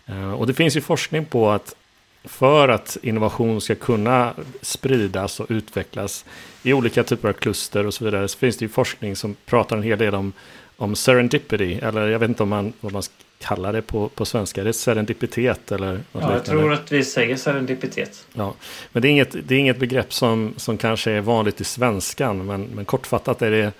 Eh, 0.05 0.33
och 0.33 0.47
det 0.47 0.53
finns 0.53 0.77
ju 0.77 0.81
forskning 0.81 1.25
på 1.25 1.49
att 1.49 1.75
för 2.23 2.69
att 2.69 2.97
innovation 3.01 3.61
ska 3.61 3.75
kunna 3.75 4.33
spridas 4.61 5.39
och 5.39 5.45
utvecklas 5.49 6.25
i 6.63 6.73
olika 6.73 7.03
typer 7.03 7.29
av 7.29 7.33
kluster 7.33 7.87
och 7.87 7.93
så 7.93 8.05
vidare 8.05 8.27
så 8.27 8.37
finns 8.37 8.57
det 8.57 8.65
ju 8.65 8.69
forskning 8.69 9.15
som 9.15 9.35
pratar 9.45 9.77
en 9.77 9.83
hel 9.83 9.99
del 9.99 10.15
om, 10.15 10.33
om 10.77 10.95
serendipity, 10.95 11.73
eller 11.73 12.07
jag 12.07 12.19
vet 12.19 12.29
inte 12.29 12.43
om 12.43 12.49
man, 12.49 12.73
om 12.81 12.93
man 12.93 13.03
kallar 13.43 13.73
det 13.73 13.81
på, 13.81 14.09
på 14.09 14.25
svenska. 14.25 14.61
Är 14.61 14.65
det 14.65 14.73
serendipitet 14.73 15.71
eller? 15.71 15.99
ja, 16.11 16.33
jag 16.33 16.45
tror 16.45 16.73
att 16.73 16.91
vi 16.91 17.03
säger 17.03 17.35
serendipitet. 17.35 18.25
Ja, 18.33 18.53
men 18.91 19.01
det 19.01 19.07
är 19.07 19.09
inget, 19.09 19.35
det 19.47 19.55
är 19.55 19.59
inget 19.59 19.79
begrepp 19.79 20.13
som, 20.13 20.53
som 20.57 20.77
kanske 20.77 21.11
är 21.11 21.21
vanligt 21.21 21.61
i 21.61 21.63
svenskan, 21.63 22.45
men, 22.45 22.63
men 22.63 22.85
kortfattat 22.85 23.41
är 23.41 23.51
det 23.51 23.71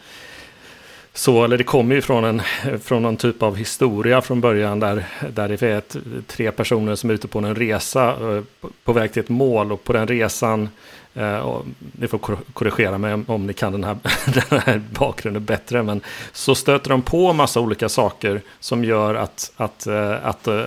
så, 1.14 1.44
eller 1.44 1.58
det 1.58 1.64
kommer 1.64 1.96
ju 1.96 2.02
från, 2.02 2.24
en, 2.24 2.42
från 2.80 3.02
någon 3.02 3.18
typ 3.18 3.44
av 3.44 3.56
historia 3.56 4.22
från 4.22 4.42
början 4.42 4.80
där, 4.80 5.06
där 5.34 5.48
det 5.48 5.62
är 5.62 5.78
ett, 5.78 5.96
tre 6.28 6.52
personer 6.52 6.96
som 6.96 7.10
är 7.10 7.14
ute 7.14 7.28
på 7.28 7.40
en 7.40 7.56
resa 7.56 8.10
eh, 8.10 8.44
på 8.84 8.94
väg 8.94 9.14
till 9.14 9.20
ett 9.20 9.30
mål 9.30 9.72
och 9.72 9.84
på 9.84 9.94
den 9.94 10.08
resan 10.08 10.70
Eh, 11.16 11.38
och 11.38 11.66
ni 11.92 12.08
får 12.08 12.18
korrigera 12.54 12.98
mig 12.98 13.24
om, 13.28 13.48
ni 13.48 13.54
kan 13.54 13.72
den 13.72 13.84
här, 13.84 13.98
den 14.50 14.60
här 14.60 14.82
bakgrunden 14.90 15.46
bättre. 15.46 15.84
Men 15.84 16.02
så 16.32 16.56
stöter 16.56 16.90
de 16.90 17.02
på 17.02 17.34
massa 17.34 17.60
olika 17.60 17.90
saker 17.90 18.42
som 18.60 18.84
gör 18.84 19.16
att, 19.16 19.52
att, 19.58 19.88
eh, 19.88 20.26
att 20.26 20.48
eh, 20.48 20.66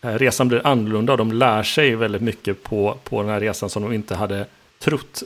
resan 0.00 0.48
blir 0.48 0.66
annorlunda. 0.66 1.12
Och 1.12 1.18
de 1.18 1.32
lär 1.32 1.62
sig 1.62 1.94
väldigt 1.94 2.22
mycket 2.22 2.62
på, 2.62 2.96
på 3.04 3.22
den 3.22 3.30
här 3.30 3.40
resan 3.40 3.70
som 3.70 3.82
de 3.82 3.92
inte 3.92 4.14
hade 4.14 4.46
trott 4.78 5.22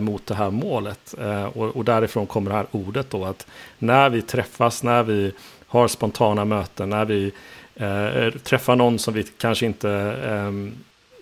mot 0.00 0.26
det 0.26 0.34
här 0.34 0.50
målet. 0.50 1.14
Och, 1.52 1.76
och, 1.76 1.84
därifrån 1.84 2.26
kommer 2.26 2.50
det 2.50 2.56
här 2.56 2.66
ordet 2.70 3.10
då 3.10 3.24
att 3.24 3.46
när 3.78 4.10
vi 4.10 4.22
träffas, 4.22 4.82
när 4.82 5.02
vi 5.02 5.32
har 5.66 5.88
spontana 5.88 6.44
möten, 6.44 6.90
när 6.90 7.04
vi 7.04 7.32
träffar 8.42 8.76
någon 8.76 8.98
som 8.98 9.14
vi 9.14 9.22
kanske 9.22 9.66
inte 9.66 9.90
eh, 10.24 10.50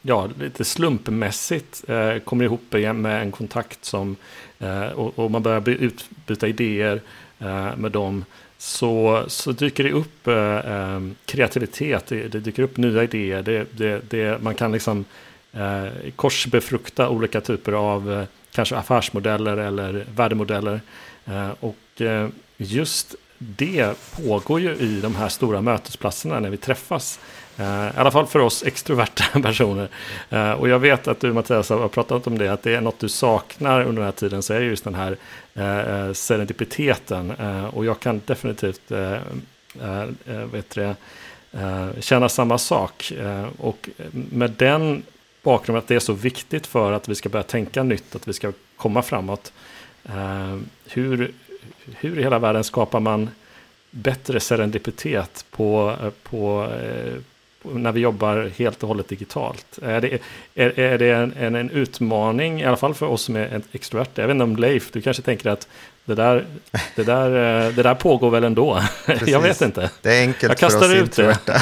ja, 0.02 0.28
lite 0.38 0.64
slumpmässigt 0.64 1.84
eh, 1.88 2.18
kommer 2.18 2.44
ihop 2.44 2.74
igen 2.74 3.02
med 3.02 3.22
en 3.22 3.32
kontakt 3.32 3.84
som 3.84 4.16
eh, 4.58 4.86
och, 4.86 5.18
och, 5.18 5.30
man 5.30 5.42
börjar 5.42 5.68
utbyta 5.68 6.48
idéer 6.48 7.00
eh, 7.38 7.76
med 7.76 7.92
dem 7.92 8.24
så, 8.58 9.24
så 9.26 9.52
dyker 9.52 9.84
det 9.84 9.92
upp 9.92 10.26
eh, 10.26 10.56
eh, 10.56 11.00
kreativitet, 11.24 12.06
det, 12.06 12.28
det, 12.28 12.40
dyker 12.40 12.62
upp 12.62 12.76
nya 12.76 13.02
idéer, 13.02 13.42
det, 13.42 13.66
det, 13.76 14.10
det 14.10 14.42
man 14.42 14.54
kan 14.54 14.72
liksom 14.72 15.04
eh, 15.52 16.10
korsbefrukta 16.16 17.08
olika 17.08 17.40
typer 17.40 17.72
av 17.72 18.12
eh, 18.12 18.24
kanske 18.52 18.76
affärsmodeller 18.76 19.56
eller 19.56 20.04
värdemodeller. 20.14 20.80
Eh, 21.24 21.50
och 21.60 22.00
eh, 22.00 22.28
just 22.56 23.14
det 23.38 23.94
pågår 24.16 24.60
ju 24.60 24.74
i 24.74 25.00
de 25.00 25.16
här 25.16 25.28
stora 25.28 25.60
mötesplatserna 25.60 26.40
när 26.40 26.50
vi 26.50 26.56
träffas. 26.56 27.20
Eh, 27.58 27.86
I 27.86 27.90
alla 27.96 28.10
fall 28.10 28.26
för 28.26 28.38
oss 28.38 28.62
extroverta 28.66 29.40
personer. 29.42 29.88
Eh, 30.30 30.52
och 30.52 30.68
jag 30.68 30.78
vet 30.78 31.08
att 31.08 31.20
du 31.20 31.32
Mattias 31.32 31.68
har 31.68 31.88
pratat 31.88 32.26
om 32.26 32.38
det, 32.38 32.52
att 32.52 32.62
det 32.62 32.74
är 32.74 32.80
något 32.80 32.98
du 32.98 33.08
saknar 33.08 33.80
under 33.80 33.94
den 33.94 34.04
här 34.04 34.12
tiden, 34.12 34.42
så 34.42 34.54
är 34.54 34.60
det 34.60 34.66
just 34.66 34.84
den 34.84 34.94
här 34.94 35.16
eh, 35.54 36.12
serendipiteten. 36.12 37.30
och 37.72 37.84
jag 37.84 38.00
kan 38.00 38.20
definitivt 38.26 38.92
vet 40.24 40.70
det, 40.70 40.96
känna 42.00 42.28
samma 42.28 42.58
sak. 42.58 43.12
och 43.58 43.88
med 44.12 44.50
den 44.50 45.02
bakgrunden 45.42 45.82
att 45.82 45.88
det 45.88 45.94
är 45.94 46.00
så 46.00 46.12
viktigt 46.12 46.66
för 46.66 46.92
att 46.92 47.08
vi 47.08 47.14
ska 47.14 47.28
börja 47.28 47.42
tänka 47.42 47.82
nytt, 47.82 48.14
att 48.14 48.28
vi 48.28 48.32
ska 48.32 48.52
komma 48.76 49.02
framåt. 49.02 49.52
hur, 50.86 51.32
hur 51.96 52.18
i 52.18 52.22
hela 52.22 52.38
världen 52.38 52.64
skapar 52.64 53.00
man 53.00 53.30
bättre 53.90 54.40
serendipitet 54.40 55.44
på, 55.50 55.96
på, 56.22 56.68
när 57.62 57.92
vi 57.92 58.00
jobbar 58.00 58.50
helt 58.56 58.82
och 58.82 58.88
hållet 58.88 59.08
digitalt? 59.08 59.78
Är 59.82 60.00
det, 60.00 60.18
är, 60.54 60.80
är 60.80 60.98
det 60.98 61.10
en, 61.10 61.34
en, 61.38 61.54
en, 61.54 61.70
utmaning, 61.70 62.60
i 62.60 62.64
alla 62.64 62.76
fall 62.76 62.94
för 62.94 63.06
oss 63.06 63.22
som 63.22 63.36
är 63.36 63.62
extroverta? 63.72 64.20
Jag 64.20 64.28
vet 64.28 64.34
inte 64.34 64.44
om 64.44 64.56
Leif, 64.56 64.92
du 64.92 65.00
kanske 65.00 65.22
tänker 65.22 65.50
att 65.50 65.68
det 66.04 66.14
där, 66.14 66.46
det 66.96 67.02
där, 67.02 67.26
eh, 67.66 67.74
det 67.74 67.82
där 67.82 67.94
pågår 67.94 68.30
väl 68.30 68.44
ändå? 68.44 68.82
jag 69.26 69.40
vet 69.40 69.60
inte. 69.60 69.90
Det 70.02 70.16
är 70.16 70.20
enkelt 70.20 70.60
för 70.60 70.66
oss 70.66 70.94
introverta. 70.94 71.60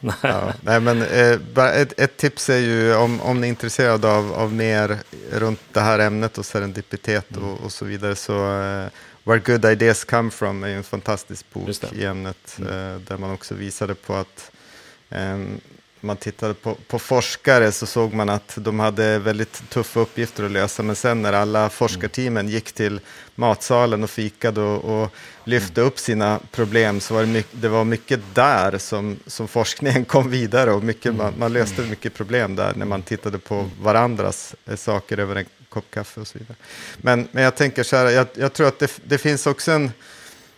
nej. 0.00 0.14
Ja, 0.22 0.52
nej, 0.60 0.80
men 0.80 1.02
eh, 1.02 1.80
ett, 1.80 2.00
ett, 2.00 2.16
tips 2.16 2.50
är 2.50 2.58
ju 2.58 2.94
om, 2.94 3.20
om 3.20 3.40
ni 3.40 3.46
är 3.46 3.48
intresserade 3.48 4.12
av, 4.12 4.32
av 4.32 4.52
mer 4.52 4.96
runt 5.32 5.60
det 5.72 5.80
här 5.80 5.98
ämnet 5.98 6.38
och 6.38 6.46
serendipitet 6.46 7.36
mm. 7.36 7.48
och, 7.48 7.64
och, 7.64 7.72
så 7.72 7.84
vidare 7.84 8.16
så 8.16 8.32
eh, 8.32 8.86
Where 9.24 9.38
Good 9.38 9.64
Ideas 9.64 10.04
Come 10.04 10.30
From 10.30 10.64
är 10.64 10.68
en 10.68 10.82
fantastisk 10.82 11.46
bok 11.52 11.68
i 11.92 12.04
ämnet 12.04 12.58
mm. 12.58 12.70
eh, 12.70 13.00
där 13.00 13.16
man 13.16 13.30
också 13.30 13.54
visade 13.54 13.94
på 13.94 14.14
att 14.14 14.50
man 16.00 16.16
tittade 16.16 16.54
på, 16.54 16.74
på, 16.74 16.98
forskare 16.98 17.72
så 17.72 17.86
såg 17.86 18.14
man 18.14 18.28
att 18.28 18.58
de 18.60 18.80
hade 18.80 19.18
väldigt 19.18 19.70
tuffa 19.70 20.00
uppgifter 20.00 20.44
att 20.44 20.50
lösa. 20.50 20.82
Men 20.82 20.96
sen 20.96 21.22
när 21.22 21.32
alla 21.32 21.68
forskarteamen 21.68 22.48
gick 22.48 22.72
till 22.72 23.00
matsalen 23.34 24.02
och 24.02 24.10
fikade 24.10 24.60
och, 24.60 25.02
och 25.02 25.10
lyfte 25.44 25.80
upp 25.80 25.98
sina 25.98 26.40
problem 26.50 27.00
så 27.00 27.14
var 27.14 27.20
det, 27.20 27.26
mycket, 27.26 27.62
det 27.62 27.68
var 27.68 27.84
mycket 27.84 28.20
där 28.34 28.78
som, 28.78 29.16
som 29.26 29.48
forskningen 29.48 30.04
kom 30.14 30.30
vidare 30.30 30.72
och 30.72 30.84
mycket, 30.84 31.14
man, 31.14 31.34
man 31.38 31.52
löste 31.52 31.82
mycket 31.82 32.14
problem 32.14 32.56
där 32.56 32.74
när 32.74 32.86
man 32.86 33.02
tittade 33.02 33.38
på 33.38 33.70
varandras 33.82 34.54
eh, 34.66 34.76
saker 34.76 35.18
över 35.18 35.36
en 35.36 35.46
kopp 35.68 35.90
kaffe 35.90 36.20
och 36.20 36.26
så 36.26 36.38
vidare. 36.38 36.56
Men, 36.96 37.28
men 37.32 37.44
jag 37.44 37.56
tänker 37.56 37.82
så 37.82 37.96
här, 37.96 38.10
jag, 38.10 38.26
jag 38.34 38.52
tror 38.52 38.68
att 38.68 38.78
det, 38.78 39.00
det 39.04 39.18
finns 39.18 39.46
också 39.46 39.72
en 39.72 39.92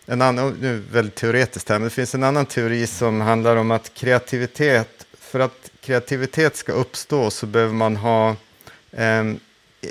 en 0.05 0.21
annan, 0.21 0.57
nu 0.61 0.83
väldigt 0.91 1.15
teoretiskt 1.15 1.69
här, 1.69 1.79
men 1.79 1.83
det 1.83 1.89
finns 1.89 2.15
en 2.15 2.23
annan 2.23 2.45
teori 2.45 2.87
som 2.87 3.21
handlar 3.21 3.55
om 3.55 3.71
att 3.71 3.93
kreativitet, 3.93 5.05
för 5.19 5.39
att 5.39 5.71
kreativitet 5.81 6.55
ska 6.55 6.71
uppstå 6.71 7.29
så 7.29 7.45
behöver 7.45 7.73
man 7.73 7.95
ha 7.95 8.35
ehm, 8.91 9.39
eh, 9.81 9.89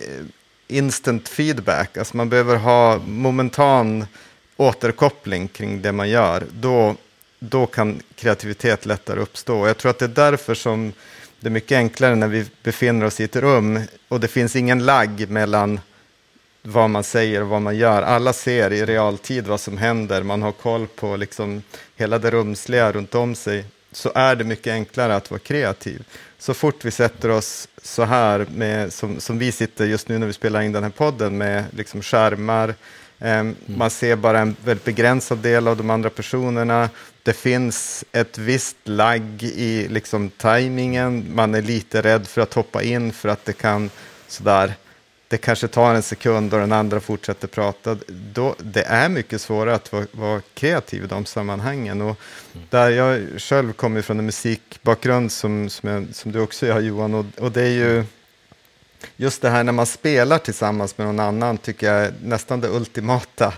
instant 0.69 1.29
feedback, 1.29 1.97
alltså 1.97 2.17
man 2.17 2.29
behöver 2.29 2.57
ha 2.57 2.99
momentan 2.99 4.07
återkoppling 4.57 5.49
kring 5.49 5.83
det 5.83 5.93
man 5.93 6.11
gör. 6.11 6.47
Då, 6.53 6.97
då 7.39 7.67
kan 7.67 8.03
kreativitet 8.15 8.87
lättare 8.87 9.21
uppstå. 9.21 9.61
Och 9.61 9.69
jag 9.69 9.79
tror 9.79 9.91
att 9.91 9.99
det 9.99 10.05
är 10.05 10.31
därför 10.31 10.55
som 10.55 10.93
det 11.41 11.49
är 11.49 11.51
mycket 11.51 11.77
enklare 11.77 12.15
när 12.15 12.29
vi 12.29 12.47
befinner 12.63 13.07
oss 13.07 13.21
i 13.21 13.25
ett 13.25 13.37
rum 13.37 13.81
och 14.09 14.21
det 14.21 14.29
finns 14.29 14.57
ingen 14.57 14.85
lagg 14.85 15.31
mellan 15.31 15.81
vad 16.63 16.91
man 16.91 17.05
säger 17.05 17.43
och 17.43 17.49
vad 17.49 17.63
man 17.63 17.77
gör. 17.77 18.03
Alla 18.03 18.33
ser 18.33 18.73
i 18.73 18.85
realtid 18.85 19.47
vad 19.47 19.61
som 19.61 19.79
händer, 19.79 20.23
man 20.23 20.43
har 20.43 20.53
koll 20.53 20.87
på 20.87 21.17
liksom 21.17 21.63
hela 21.97 22.19
det 22.19 22.31
rumsliga 22.31 22.93
runt 22.93 23.15
om 23.15 23.35
sig. 23.35 23.65
Så 23.93 24.13
är 24.15 24.37
det 24.37 24.45
mycket 24.45 24.73
enklare 24.73 25.17
att 25.17 25.31
vara 25.31 25.41
kreativ. 25.41 26.05
Så 26.39 26.55
fort 26.55 26.85
vi 26.85 26.91
sätter 26.91 27.31
oss 27.31 27.69
så 27.83 28.05
här, 28.05 28.47
med, 28.55 28.93
som, 28.93 29.21
som 29.21 29.39
vi 29.39 29.53
sitter 29.53 29.85
just 29.85 30.09
nu 30.09 30.19
när 30.19 30.27
vi 30.27 30.33
spelar 30.33 30.63
in 30.63 30.73
den 30.73 30.83
här 30.83 30.91
podden, 30.91 31.39
med 31.39 31.65
liksom 31.71 32.03
skärmar, 32.03 32.69
eh, 33.19 33.33
mm. 33.33 33.57
man 33.67 33.91
ser 33.91 34.17
bara 34.17 34.41
en 34.41 34.57
väldigt 34.65 34.85
begränsad 34.85 35.39
del 35.39 35.69
av 35.69 35.77
de 35.77 35.91
andra 35.91 36.11
personerna. 36.11 36.91
Det 37.23 37.33
finns 37.33 38.05
ett 38.13 38.39
visst 38.39 38.77
lagg 38.85 39.43
i 39.43 39.89
liksom, 39.89 40.31
tajmingen, 40.31 41.27
man 41.35 41.55
är 41.55 41.63
lite 41.63 42.03
rädd 42.03 42.27
för 42.27 42.41
att 42.41 42.55
hoppa 42.55 42.83
in 42.83 43.13
för 43.13 43.29
att 43.29 43.45
det 43.45 43.53
kan 43.53 43.91
sådär 44.29 44.75
det 45.33 45.39
kanske 45.39 45.69
tar 45.69 45.95
en 45.95 46.03
sekund 46.03 46.55
och 46.55 46.61
den 46.61 46.73
andra 46.73 47.01
fortsätter 47.01 47.49
prata. 47.49 47.97
Då, 48.09 48.55
det 48.59 48.83
är 48.83 49.09
mycket 49.09 49.41
svårare 49.41 49.75
att 49.75 49.93
vara, 49.93 50.07
vara 50.13 50.43
kreativ 50.55 51.05
i 51.05 51.07
de 51.07 51.25
sammanhangen. 51.25 52.01
Och 52.01 52.21
där 52.71 52.91
jag 52.91 53.41
själv 53.41 53.73
kommer 53.73 54.03
från 54.03 54.19
en 54.19 54.27
musikbakgrund 54.27 55.33
som, 55.33 55.71
som, 55.71 55.89
jag, 55.89 56.07
som 56.13 56.33
du 56.33 56.41
också 56.41 56.67
gör 56.67 56.81
Johan, 56.81 57.15
och, 57.15 57.25
och 57.39 57.53
det 57.53 57.63
är 57.63 57.71
ju 57.71 58.05
just 59.17 59.43
det 59.43 59.51
här 59.51 59.65
när 59.65 59.73
man 59.73 59.87
spelar 59.87 60.39
tillsammans 60.39 60.99
med 60.99 61.07
någon 61.07 61.21
annan 61.21 61.59
tycker 61.59 61.93
jag 61.93 62.05
är 62.05 62.15
nästan 62.23 62.61
det 62.61 62.69
ultimata 62.69 63.53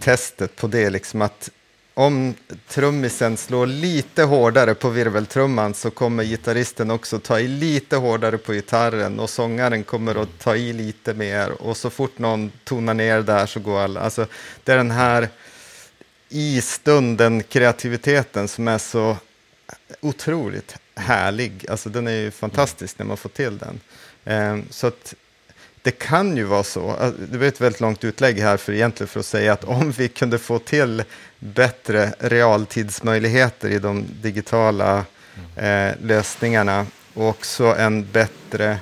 testet 0.00 0.56
på 0.56 0.66
det. 0.66 0.90
Liksom 0.90 1.22
att 1.22 1.50
om 1.94 2.34
trummisen 2.68 3.36
slår 3.36 3.66
lite 3.66 4.22
hårdare 4.22 4.74
på 4.74 4.88
virveltrumman 4.88 5.74
så 5.74 5.90
kommer 5.90 6.24
gitarristen 6.24 6.90
också 6.90 7.18
ta 7.18 7.40
i 7.40 7.48
lite 7.48 7.96
hårdare 7.96 8.38
på 8.38 8.52
gitarren 8.52 9.20
och 9.20 9.30
sångaren 9.30 9.84
kommer 9.84 10.22
att 10.22 10.38
ta 10.38 10.56
i 10.56 10.72
lite 10.72 11.14
mer 11.14 11.62
och 11.62 11.76
så 11.76 11.90
fort 11.90 12.18
någon 12.18 12.52
tonar 12.64 12.94
ner 12.94 13.22
där 13.22 13.46
så 13.46 13.60
går 13.60 13.80
alla. 13.80 14.00
Alltså, 14.00 14.26
det 14.64 14.72
är 14.72 14.76
den 14.76 14.90
här 14.90 15.28
i 16.28 16.60
stunden 16.60 17.42
kreativiteten 17.42 18.48
som 18.48 18.68
är 18.68 18.78
så 18.78 19.16
otroligt 20.00 20.76
härlig. 20.94 21.66
Alltså 21.70 21.88
den 21.88 22.06
är 22.06 22.12
ju 22.12 22.30
fantastisk 22.30 22.98
när 22.98 23.06
man 23.06 23.16
får 23.16 23.28
till 23.28 23.58
den. 23.58 23.80
Ehm, 24.24 24.64
så 24.70 24.86
att 24.86 25.14
det 25.84 25.90
kan 25.90 26.36
ju 26.36 26.44
vara 26.44 26.64
så, 26.64 26.96
äh, 27.00 27.10
det 27.30 27.38
var 27.38 27.46
ett 27.46 27.60
väldigt 27.60 27.80
långt 27.80 28.04
utlägg 28.04 28.38
här 28.38 28.56
för 28.56 28.72
egentligen 28.72 29.08
för 29.08 29.20
att 29.20 29.26
säga 29.26 29.52
att 29.52 29.64
om 29.64 29.90
vi 29.90 30.08
kunde 30.08 30.38
få 30.38 30.58
till 30.58 31.02
bättre 31.38 32.14
realtidsmöjligheter 32.18 33.70
i 33.70 33.78
de 33.78 34.04
digitala 34.22 35.04
eh, 35.56 35.90
lösningarna 36.02 36.86
och 37.14 37.28
också 37.28 37.64
en 37.64 38.08
bättre 38.12 38.78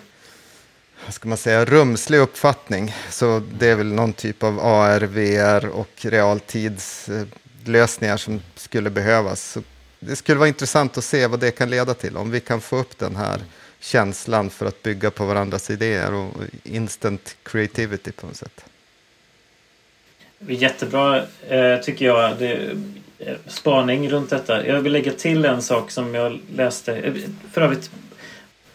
vad 1.04 1.14
ska 1.14 1.28
man 1.28 1.38
säga, 1.38 1.64
rumslig 1.64 2.18
uppfattning. 2.18 2.94
Så 3.10 3.42
det 3.58 3.68
är 3.68 3.74
väl 3.74 3.92
någon 3.92 4.12
typ 4.12 4.42
av 4.42 4.60
AR, 4.60 5.00
VR 5.00 5.66
och 5.66 5.90
realtidslösningar 6.00 8.16
som 8.16 8.40
skulle 8.54 8.90
behövas. 8.90 9.52
Så 9.52 9.62
det 10.00 10.16
skulle 10.16 10.38
vara 10.38 10.48
intressant 10.48 10.98
att 10.98 11.04
se 11.04 11.26
vad 11.26 11.40
det 11.40 11.50
kan 11.50 11.70
leda 11.70 11.94
till, 11.94 12.16
om 12.16 12.30
vi 12.30 12.40
kan 12.40 12.60
få 12.60 12.76
upp 12.76 12.98
den 12.98 13.16
här 13.16 13.40
känslan 13.82 14.50
för 14.50 14.66
att 14.66 14.82
bygga 14.82 15.10
på 15.10 15.24
varandras 15.24 15.70
idéer 15.70 16.14
och 16.14 16.30
instant 16.64 17.36
creativity 17.42 18.12
på 18.12 18.26
något 18.26 18.36
sätt. 18.36 18.64
Jättebra 20.48 21.22
eh, 21.48 21.78
tycker 21.82 22.04
jag. 22.04 22.38
Det, 22.38 22.76
eh, 23.18 23.36
spaning 23.46 24.10
runt 24.10 24.30
detta. 24.30 24.66
Jag 24.66 24.80
vill 24.80 24.92
lägga 24.92 25.12
till 25.12 25.44
en 25.44 25.62
sak 25.62 25.90
som 25.90 26.14
jag 26.14 26.40
läste. 26.54 26.96
Eh, 26.96 27.14
för 27.52 27.60
övrigt, 27.60 27.90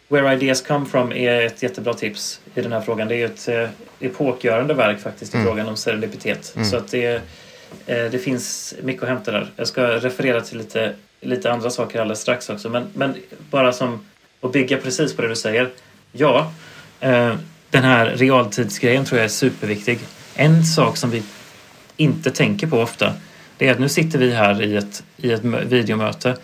Where 0.07 0.33
Ideas 0.33 0.61
Come 0.61 0.85
From 0.85 1.11
är 1.11 1.41
ett 1.41 1.63
jättebra 1.63 1.93
tips 1.93 2.41
i 2.55 2.61
den 2.61 2.71
här 2.71 2.81
frågan. 2.81 3.07
Det 3.07 3.15
är 3.15 3.25
ett 3.25 3.73
epokgörande 3.99 4.73
verk 4.73 4.99
faktiskt 4.99 5.33
i 5.33 5.37
mm. 5.37 5.47
frågan 5.47 5.67
om 5.67 5.77
serendipitet. 5.77 6.53
Mm. 6.55 6.69
Så 6.69 6.77
att 6.77 6.91
det, 6.91 7.21
det 7.85 8.23
finns 8.23 8.75
mycket 8.83 9.03
att 9.03 9.09
hämta 9.09 9.31
där. 9.31 9.51
Jag 9.55 9.67
ska 9.67 9.87
referera 9.87 10.41
till 10.41 10.57
lite, 10.57 10.93
lite 11.21 11.51
andra 11.51 11.69
saker 11.69 11.99
alldeles 11.99 12.21
strax 12.21 12.49
också. 12.49 12.69
Men, 12.69 12.87
men 12.93 13.15
bara 13.49 13.73
som 13.73 14.05
och 14.39 14.51
bygga 14.51 14.77
precis 14.77 15.15
på 15.15 15.21
det 15.21 15.27
du 15.27 15.35
säger. 15.35 15.69
Ja, 16.11 16.51
eh, 16.99 17.35
den 17.69 17.83
här 17.83 18.05
realtidsgrejen 18.05 19.05
tror 19.05 19.17
jag 19.17 19.25
är 19.25 19.29
superviktig. 19.29 19.99
En 20.35 20.65
sak 20.65 20.97
som 20.97 21.09
vi 21.09 21.23
inte 21.97 22.31
tänker 22.31 22.67
på 22.67 22.79
ofta 22.79 23.13
det 23.57 23.67
är 23.67 23.71
att 23.71 23.79
nu 23.79 23.89
sitter 23.89 24.19
vi 24.19 24.31
här 24.31 24.61
i 24.61 24.75
ett, 24.75 25.03
i 25.17 25.31
ett 25.31 25.43
videomöte 25.43 26.37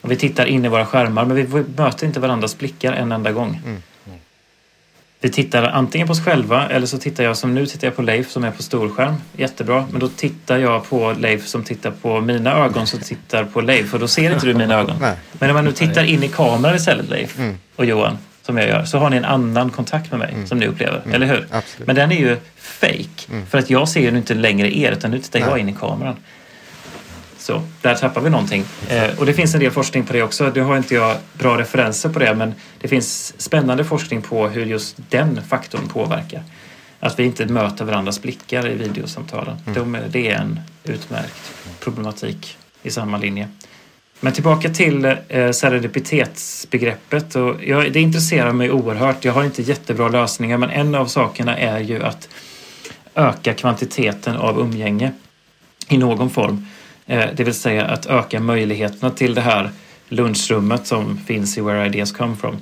och 0.00 0.10
vi 0.10 0.16
tittar 0.16 0.46
in 0.46 0.64
i 0.64 0.68
våra 0.68 0.86
skärmar 0.86 1.24
men 1.24 1.36
vi 1.36 1.64
möter 1.76 2.06
inte 2.06 2.20
varandras 2.20 2.58
blickar 2.58 2.92
en 2.92 3.12
enda 3.12 3.32
gång. 3.32 3.60
Mm. 3.64 3.82
Vi 5.26 5.32
tittar 5.32 5.62
antingen 5.62 6.06
på 6.06 6.12
oss 6.12 6.24
själva 6.24 6.68
eller 6.68 6.86
så 6.86 6.98
tittar 6.98 7.24
jag 7.24 7.36
som 7.36 7.54
nu 7.54 7.66
tittar 7.66 7.86
jag 7.86 7.96
på 7.96 8.02
Leif 8.02 8.30
som 8.30 8.44
är 8.44 8.50
på 8.50 8.62
storskärm. 8.62 9.14
Jättebra. 9.36 9.86
Men 9.90 10.00
då 10.00 10.08
tittar 10.08 10.58
jag 10.58 10.88
på 10.88 11.12
Leif 11.12 11.46
som 11.46 11.64
tittar 11.64 11.90
på 11.90 12.20
mina 12.20 12.52
ögon 12.64 12.86
som 12.86 13.00
tittar 13.00 13.44
på 13.44 13.60
Leif 13.60 13.94
och 13.94 14.00
då 14.00 14.08
ser 14.08 14.32
inte 14.32 14.46
du 14.46 14.54
mina 14.54 14.74
ögon. 14.74 14.96
Men 15.00 15.16
när 15.38 15.52
man 15.52 15.64
nu 15.64 15.72
tittar 15.72 16.04
in 16.04 16.22
i 16.22 16.28
kameran 16.28 16.76
istället 16.76 17.08
Leif 17.08 17.38
mm. 17.38 17.58
och 17.76 17.84
Johan 17.84 18.18
som 18.42 18.56
jag 18.56 18.68
gör 18.68 18.84
så 18.84 18.98
har 18.98 19.10
ni 19.10 19.16
en 19.16 19.24
annan 19.24 19.70
kontakt 19.70 20.10
med 20.10 20.18
mig 20.18 20.32
mm. 20.34 20.46
som 20.46 20.58
ni 20.58 20.66
upplever, 20.66 21.00
mm. 21.04 21.14
eller 21.14 21.26
hur? 21.26 21.46
Absolut. 21.50 21.86
Men 21.86 21.96
den 21.96 22.12
är 22.12 22.16
ju 22.16 22.36
fake 22.56 23.30
mm. 23.30 23.46
för 23.46 23.58
att 23.58 23.70
jag 23.70 23.88
ser 23.88 24.00
ju 24.00 24.18
inte 24.18 24.34
längre 24.34 24.76
er 24.78 24.92
utan 24.92 25.10
nu 25.10 25.18
tittar 25.18 25.40
Nej. 25.40 25.48
jag 25.48 25.58
in 25.58 25.68
i 25.68 25.74
kameran. 25.74 26.16
Så 27.46 27.62
där 27.82 27.94
tappar 27.94 28.20
vi 28.20 28.30
någonting. 28.30 28.64
Eh, 28.88 29.18
och 29.18 29.26
det 29.26 29.34
finns 29.34 29.54
en 29.54 29.60
del 29.60 29.70
forskning 29.70 30.04
på 30.04 30.12
det 30.12 30.22
också. 30.22 30.52
Nu 30.54 30.60
har 30.60 30.76
inte 30.76 30.94
jag 30.94 31.16
bra 31.32 31.58
referenser 31.58 32.08
på 32.08 32.18
det 32.18 32.34
men 32.34 32.54
det 32.80 32.88
finns 32.88 33.34
spännande 33.42 33.84
forskning 33.84 34.22
på 34.22 34.48
hur 34.48 34.66
just 34.66 34.96
den 35.08 35.40
faktorn 35.48 35.88
påverkar. 35.88 36.42
Att 37.00 37.18
vi 37.18 37.24
inte 37.24 37.46
möter 37.46 37.84
varandras 37.84 38.22
blickar 38.22 38.68
i 38.68 38.74
videosamtalen. 38.74 39.56
Mm. 39.66 39.92
De, 39.92 39.98
det 40.10 40.28
är 40.28 40.34
en 40.34 40.60
utmärkt 40.84 41.54
problematik 41.80 42.58
i 42.82 42.90
samma 42.90 43.18
linje. 43.18 43.48
Men 44.20 44.32
tillbaka 44.32 44.70
till 44.70 45.04
eh, 45.04 45.50
serendipitetsbegreppet. 45.50 47.36
Och 47.36 47.64
jag, 47.64 47.92
det 47.92 48.00
intresserar 48.00 48.52
mig 48.52 48.70
oerhört. 48.70 49.24
Jag 49.24 49.32
har 49.32 49.44
inte 49.44 49.62
jättebra 49.62 50.08
lösningar 50.08 50.58
men 50.58 50.70
en 50.70 50.94
av 50.94 51.06
sakerna 51.06 51.58
är 51.58 51.80
ju 51.80 52.02
att 52.02 52.28
öka 53.14 53.54
kvantiteten 53.54 54.36
av 54.36 54.60
umgänge 54.60 55.12
i 55.88 55.98
någon 55.98 56.30
form. 56.30 56.66
Eh, 57.06 57.24
det 57.34 57.44
vill 57.44 57.54
säga 57.54 57.84
att 57.84 58.06
öka 58.06 58.40
möjligheterna 58.40 59.10
till 59.10 59.34
det 59.34 59.40
här 59.40 59.70
lunchrummet 60.08 60.86
som 60.86 61.18
finns 61.26 61.58
i 61.58 61.60
Where 61.60 61.86
Ideas 61.86 62.12
Come 62.12 62.36
From. 62.36 62.56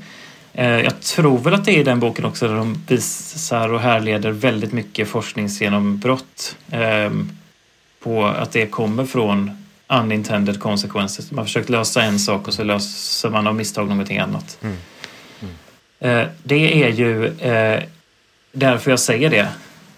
Eh, 0.53 0.80
jag 0.80 1.01
tror 1.01 1.38
väl 1.38 1.55
att 1.55 1.64
det 1.64 1.70
är 1.70 1.78
i 1.80 1.82
den 1.82 2.01
boken 2.01 2.24
också 2.24 2.49
där 2.49 2.55
de 2.55 2.82
visar 2.88 3.72
och 3.72 3.80
härleder 3.80 4.30
väldigt 4.30 4.72
mycket 4.72 5.09
forskningsgenombrott 5.09 6.57
eh, 6.70 7.11
på 8.03 8.24
att 8.26 8.53
det 8.53 8.66
kommer 8.66 9.07
från 9.07 9.64
unintended 9.88 10.61
consequences. 10.61 11.30
Man 11.30 11.38
har 11.38 11.45
försökt 11.45 11.68
lösa 11.68 12.03
en 12.03 12.18
sak 12.18 12.49
och 12.49 12.55
så 12.55 12.64
löser 12.64 13.30
man 13.30 13.47
av 13.47 13.55
misstag 13.55 13.88
någonting 13.88 14.18
annat. 14.18 14.59
Mm. 14.62 14.76
Mm. 16.01 16.28
Det 16.42 16.84
är 16.84 16.88
ju 16.88 17.26
eh, 17.26 17.82
därför 18.53 18.90
jag 18.90 19.01
säger 19.01 19.30
det. 19.30 19.49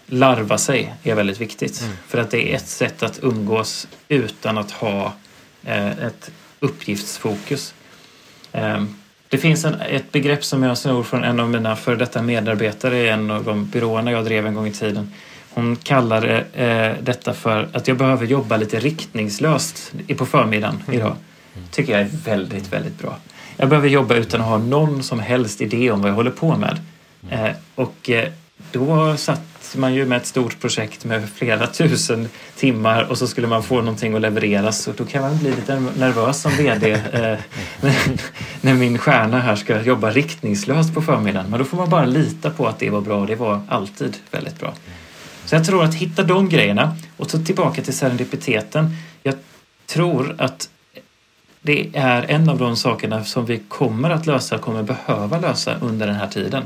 Larva 0.06 0.58
sig 0.58 0.94
är 1.02 1.14
väldigt 1.14 1.40
viktigt. 1.40 1.80
Mm. 1.80 1.96
För 2.06 2.18
att 2.18 2.30
det 2.30 2.52
är 2.52 2.56
ett 2.56 2.68
sätt 2.68 3.02
att 3.02 3.18
umgås 3.22 3.88
utan 4.08 4.58
att 4.58 4.70
ha 4.70 5.12
eh, 5.64 5.86
ett 5.86 6.30
uppgiftsfokus. 6.60 7.74
Det 9.28 9.38
finns 9.38 9.64
en, 9.64 9.74
ett 9.74 10.12
begrepp 10.12 10.44
som 10.44 10.62
jag 10.62 10.78
snor 10.78 11.02
från 11.02 11.24
en 11.24 11.40
av 11.40 11.50
mina 11.50 11.76
före 11.76 11.96
detta 11.96 12.22
medarbetare 12.22 12.98
i 12.98 13.08
en 13.08 13.30
av 13.30 13.44
de 13.44 13.66
byråerna 13.66 14.10
jag 14.10 14.24
drev 14.24 14.46
en 14.46 14.54
gång 14.54 14.66
i 14.66 14.72
tiden. 14.72 15.12
Hon 15.54 15.76
kallar 15.76 16.44
eh, 16.52 16.92
detta 17.02 17.34
för 17.34 17.68
att 17.72 17.88
jag 17.88 17.96
behöver 17.96 18.26
jobba 18.26 18.56
lite 18.56 18.80
riktningslöst 18.80 19.92
på 20.16 20.26
förmiddagen 20.26 20.82
mm. 20.86 20.98
idag. 20.98 21.16
tycker 21.70 21.92
jag 21.92 22.00
är 22.00 22.10
väldigt, 22.24 22.72
väldigt 22.72 22.98
bra. 22.98 23.16
Jag 23.56 23.68
behöver 23.68 23.88
jobba 23.88 24.14
utan 24.14 24.40
att 24.40 24.46
ha 24.46 24.58
någon 24.58 25.02
som 25.02 25.20
helst 25.20 25.60
idé 25.60 25.90
om 25.90 26.00
vad 26.00 26.10
jag 26.10 26.14
håller 26.14 26.30
på 26.30 26.56
med. 26.56 26.78
Eh, 27.30 27.56
och 27.74 28.10
eh, 28.10 28.28
då 28.72 29.16
satt 29.16 29.55
man 29.78 29.94
ju 29.94 30.06
med 30.06 30.16
ett 30.16 30.26
stort 30.26 30.60
projekt 30.60 31.04
med 31.04 31.28
flera 31.34 31.66
tusen 31.66 32.28
timmar 32.56 33.02
och 33.02 33.18
så 33.18 33.26
skulle 33.26 33.46
man 33.46 33.62
få 33.62 33.76
någonting 33.76 34.14
att 34.14 34.20
levereras 34.20 34.88
och 34.88 34.94
då 34.94 35.04
kan 35.04 35.22
man 35.22 35.38
bli 35.38 35.50
lite 35.50 35.80
nervös 35.80 36.40
som 36.40 36.52
VD 36.52 36.92
eh, 36.92 37.38
när 38.60 38.74
min 38.74 38.98
stjärna 38.98 39.40
här 39.40 39.56
ska 39.56 39.82
jobba 39.82 40.10
riktningslöst 40.10 40.94
på 40.94 41.02
förmiddagen. 41.02 41.50
Men 41.50 41.58
då 41.58 41.64
får 41.64 41.76
man 41.76 41.90
bara 41.90 42.04
lita 42.04 42.50
på 42.50 42.66
att 42.66 42.78
det 42.78 42.90
var 42.90 43.00
bra 43.00 43.20
och 43.20 43.26
det 43.26 43.36
var 43.36 43.60
alltid 43.68 44.16
väldigt 44.30 44.60
bra. 44.60 44.74
Så 45.44 45.54
jag 45.54 45.64
tror 45.64 45.84
att 45.84 45.94
hitta 45.94 46.22
de 46.22 46.48
grejerna 46.48 46.96
och 47.16 47.30
så 47.30 47.38
tillbaka 47.38 47.82
till 47.82 47.96
serendipiteten. 47.96 48.96
Jag 49.22 49.34
tror 49.86 50.34
att 50.38 50.68
det 51.62 51.90
är 51.94 52.22
en 52.22 52.48
av 52.48 52.58
de 52.58 52.76
sakerna 52.76 53.24
som 53.24 53.46
vi 53.46 53.58
kommer 53.68 54.10
att 54.10 54.26
lösa, 54.26 54.58
kommer 54.58 54.82
behöva 54.82 55.40
lösa 55.40 55.74
under 55.80 56.06
den 56.06 56.16
här 56.16 56.28
tiden. 56.28 56.62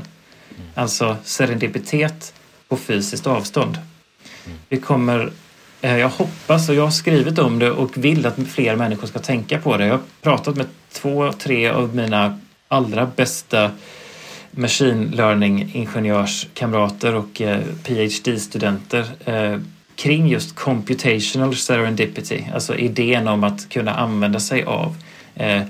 Alltså 0.75 1.17
serendipitet 1.23 2.33
på 2.71 2.77
fysiskt 2.77 3.27
avstånd. 3.27 3.77
Vi 4.69 4.77
kommer, 4.77 5.31
eh, 5.81 5.97
jag 5.97 6.09
hoppas 6.09 6.69
och 6.69 6.75
jag 6.75 6.83
har 6.83 6.91
skrivit 6.91 7.39
om 7.39 7.59
det 7.59 7.71
och 7.71 7.97
vill 7.97 8.25
att 8.25 8.47
fler 8.47 8.75
människor 8.75 9.07
ska 9.07 9.19
tänka 9.19 9.59
på 9.59 9.77
det. 9.77 9.85
Jag 9.85 9.93
har 9.93 10.01
pratat 10.21 10.55
med 10.55 10.65
två, 10.91 11.33
tre 11.33 11.69
av 11.69 11.95
mina 11.95 12.39
allra 12.67 13.11
bästa 13.15 13.71
machine 14.51 15.11
learning-ingenjörskamrater 15.11 17.15
och 17.15 17.41
eh, 17.41 17.59
PhD-studenter 17.83 19.05
eh, 19.25 19.59
kring 19.95 20.27
just 20.27 20.55
computational 20.55 21.55
serendipity, 21.55 22.43
alltså 22.53 22.75
idén 22.75 23.27
om 23.27 23.43
att 23.43 23.69
kunna 23.69 23.93
använda 23.93 24.39
sig 24.39 24.63
av 24.63 24.95
eh, 25.35 25.61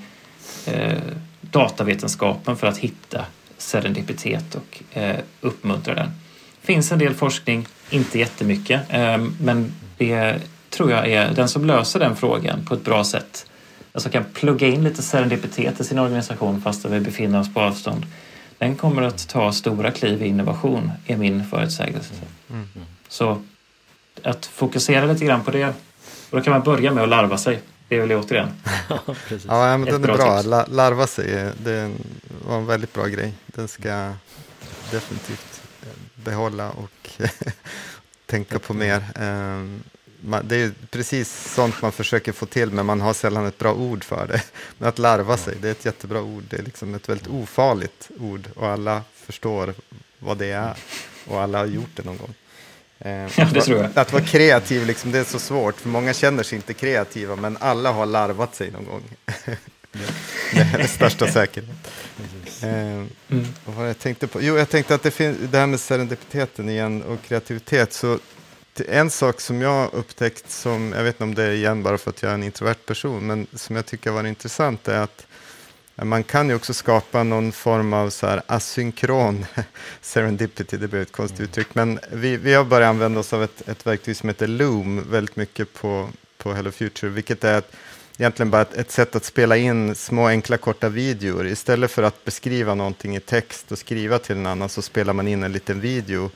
eh, 0.65 0.97
datavetenskapen 1.41 2.57
för 2.57 2.67
att 2.67 2.77
hitta 2.77 3.25
serendipitet 3.57 4.55
och 4.55 4.97
eh, 4.97 5.19
uppmuntra 5.41 5.95
den. 5.95 6.11
Det 6.71 6.75
finns 6.75 6.91
en 6.91 6.99
del 6.99 7.13
forskning, 7.13 7.67
inte 7.89 8.19
jättemycket, 8.19 8.81
eh, 8.89 9.17
men 9.39 9.73
det 9.97 10.39
tror 10.69 10.91
jag 10.91 11.07
är 11.07 11.33
den 11.33 11.49
som 11.49 11.65
löser 11.65 11.99
den 11.99 12.15
frågan 12.15 12.65
på 12.65 12.73
ett 12.73 12.83
bra 12.83 13.03
sätt. 13.03 13.45
Alltså 13.93 14.09
kan 14.09 14.23
plugga 14.33 14.67
in 14.67 14.83
lite 14.83 15.01
serendipitet 15.01 15.79
i 15.79 15.83
sin 15.83 15.99
organisation 15.99 16.61
fast 16.61 16.85
vi 16.85 16.99
befinner 16.99 17.39
oss 17.39 17.53
på 17.53 17.61
avstånd 17.61 18.05
den 18.61 18.75
kommer 18.75 19.01
att 19.01 19.27
ta 19.27 19.51
stora 19.51 19.91
kliv 19.91 20.21
i 20.21 20.27
innovation, 20.27 20.91
är 21.07 21.17
min 21.17 21.45
förutsägelse. 21.45 22.13
Mm. 22.49 22.67
Så 23.07 23.41
att 24.23 24.45
fokusera 24.45 25.05
lite 25.05 25.25
grann 25.25 25.43
på 25.43 25.51
det. 25.51 25.67
Och 26.29 26.37
då 26.37 26.41
kan 26.41 26.53
man 26.53 26.63
börja 26.63 26.93
med 26.93 27.03
att 27.03 27.09
larva 27.09 27.37
sig. 27.37 27.61
Det 27.87 27.95
är 27.95 28.01
väl 28.01 28.11
återigen. 28.11 28.49
ja, 29.47 29.77
men 29.77 29.85
den 29.85 30.03
är 30.03 30.13
bra. 30.13 30.41
La, 30.41 30.65
larva 30.65 31.07
sig, 31.07 31.51
det 31.63 31.91
var 32.47 32.57
en 32.57 32.65
väldigt 32.65 32.93
bra 32.93 33.05
grej. 33.05 33.33
Den 33.45 33.67
ska 33.67 34.13
definitivt 34.91 35.50
behålla 36.23 36.71
och 36.71 37.09
tänka 38.25 38.59
på 38.59 38.73
mer. 38.73 39.03
Ehm, 39.15 39.83
det 40.43 40.55
är 40.55 40.71
precis 40.91 41.53
sånt 41.53 41.81
man 41.81 41.91
försöker 41.91 42.31
få 42.31 42.45
till, 42.45 42.71
men 42.71 42.85
man 42.85 43.01
har 43.01 43.13
sällan 43.13 43.45
ett 43.45 43.57
bra 43.57 43.73
ord 43.73 44.03
för 44.03 44.27
det. 44.27 44.43
Men 44.77 44.89
att 44.89 44.99
larva 44.99 45.37
sig, 45.37 45.57
det 45.61 45.67
är 45.67 45.71
ett 45.71 45.85
jättebra 45.85 46.21
ord. 46.21 46.43
Det 46.49 46.57
är 46.57 46.63
liksom 46.63 46.95
ett 46.95 47.09
väldigt 47.09 47.27
ofarligt 47.27 48.11
ord 48.19 48.47
och 48.55 48.67
alla 48.67 49.03
förstår 49.15 49.73
vad 50.19 50.37
det 50.37 50.51
är 50.51 50.73
och 51.25 51.41
alla 51.41 51.57
har 51.57 51.65
gjort 51.65 51.89
det 51.95 52.05
någon 52.05 52.17
gång. 52.17 52.33
Eh, 52.99 53.29
ja, 53.37 53.47
det 53.53 53.61
tror 53.61 53.77
jag. 53.77 53.89
Att 53.95 54.13
vara 54.13 54.23
kreativ, 54.23 54.85
liksom, 54.85 55.11
det 55.11 55.19
är 55.19 55.23
så 55.23 55.39
svårt, 55.39 55.75
för 55.75 55.89
många 55.89 56.13
känner 56.13 56.43
sig 56.43 56.55
inte 56.55 56.73
kreativa, 56.73 57.35
men 57.35 57.57
alla 57.59 57.91
har 57.91 58.05
larvat 58.05 58.55
sig 58.55 58.71
någon 58.71 58.85
gång. 58.85 59.03
det 60.53 60.59
är 60.59 60.87
största 60.87 61.27
säkerhet. 61.27 61.91
Eh, 62.63 62.93
mm. 63.29 63.45
vad 63.65 63.89
jag 63.89 63.99
tänkte 63.99 64.27
på? 64.27 64.41
Jo, 64.41 64.57
jag 64.57 64.69
tänkte 64.69 64.95
att 64.95 65.03
det, 65.03 65.11
finns, 65.11 65.37
det 65.51 65.57
här 65.57 65.67
med 65.67 65.79
serendipiteten 65.79 66.69
igen 66.69 67.03
och 67.03 67.21
kreativitet. 67.21 67.93
Så 67.93 68.19
en 68.87 69.09
sak 69.09 69.41
som 69.41 69.61
jag 69.61 69.93
upptäckt, 69.93 70.51
som, 70.51 70.93
jag 70.93 71.03
vet 71.03 71.15
inte 71.15 71.23
om 71.23 71.35
det 71.35 71.43
är 71.43 71.51
igen 71.51 71.83
bara 71.83 71.97
för 71.97 72.09
att 72.09 72.21
jag 72.21 72.29
är 72.29 72.35
en 72.35 72.43
introvert 72.43 72.85
person, 72.85 73.27
men 73.27 73.47
som 73.53 73.75
jag 73.75 73.85
tycker 73.85 74.11
var 74.11 74.23
intressant 74.23 74.87
är 74.87 74.99
att 74.99 75.27
man 75.95 76.23
kan 76.23 76.49
ju 76.49 76.55
också 76.55 76.73
skapa 76.73 77.23
någon 77.23 77.51
form 77.51 77.93
av 77.93 78.09
så 78.09 78.27
här 78.27 78.41
asynkron 78.47 79.45
serendipity, 80.01 80.77
det 80.77 80.87
blir 80.87 81.01
ett 81.01 81.11
konstigt 81.11 81.39
mm. 81.39 81.49
uttryck, 81.49 81.75
men 81.75 81.99
vi, 82.11 82.37
vi 82.37 82.53
har 82.53 82.63
börjat 82.63 82.89
använda 82.89 83.19
oss 83.19 83.33
av 83.33 83.43
ett, 83.43 83.67
ett 83.67 83.87
verktyg 83.87 84.17
som 84.17 84.29
heter 84.29 84.47
Loom 84.47 85.11
väldigt 85.11 85.35
mycket 85.35 85.73
på, 85.73 86.09
på 86.37 86.53
Hello 86.53 86.71
Future, 86.71 87.11
vilket 87.11 87.43
är 87.43 87.57
ett, 87.57 87.75
egentligen 88.21 88.51
bara 88.51 88.61
ett, 88.61 88.73
ett, 88.73 88.91
sätt 88.91 89.15
att 89.15 89.25
spela 89.25 89.57
in 89.57 89.95
små 89.95 90.27
enkla 90.27 90.57
korta 90.57 90.89
videor. 90.89 91.47
Istället 91.47 91.91
för 91.91 92.03
att 92.03 92.25
beskriva 92.25 92.75
någonting 92.75 93.15
i 93.15 93.19
text 93.19 93.71
och 93.71 93.77
skriva 93.77 94.19
till 94.19 94.35
en 94.35 94.45
annan 94.45 94.69
så 94.69 94.81
spelar 94.81 95.13
man 95.13 95.27
in 95.27 95.43
en 95.43 95.51
liten 95.51 95.81
video 95.81 96.29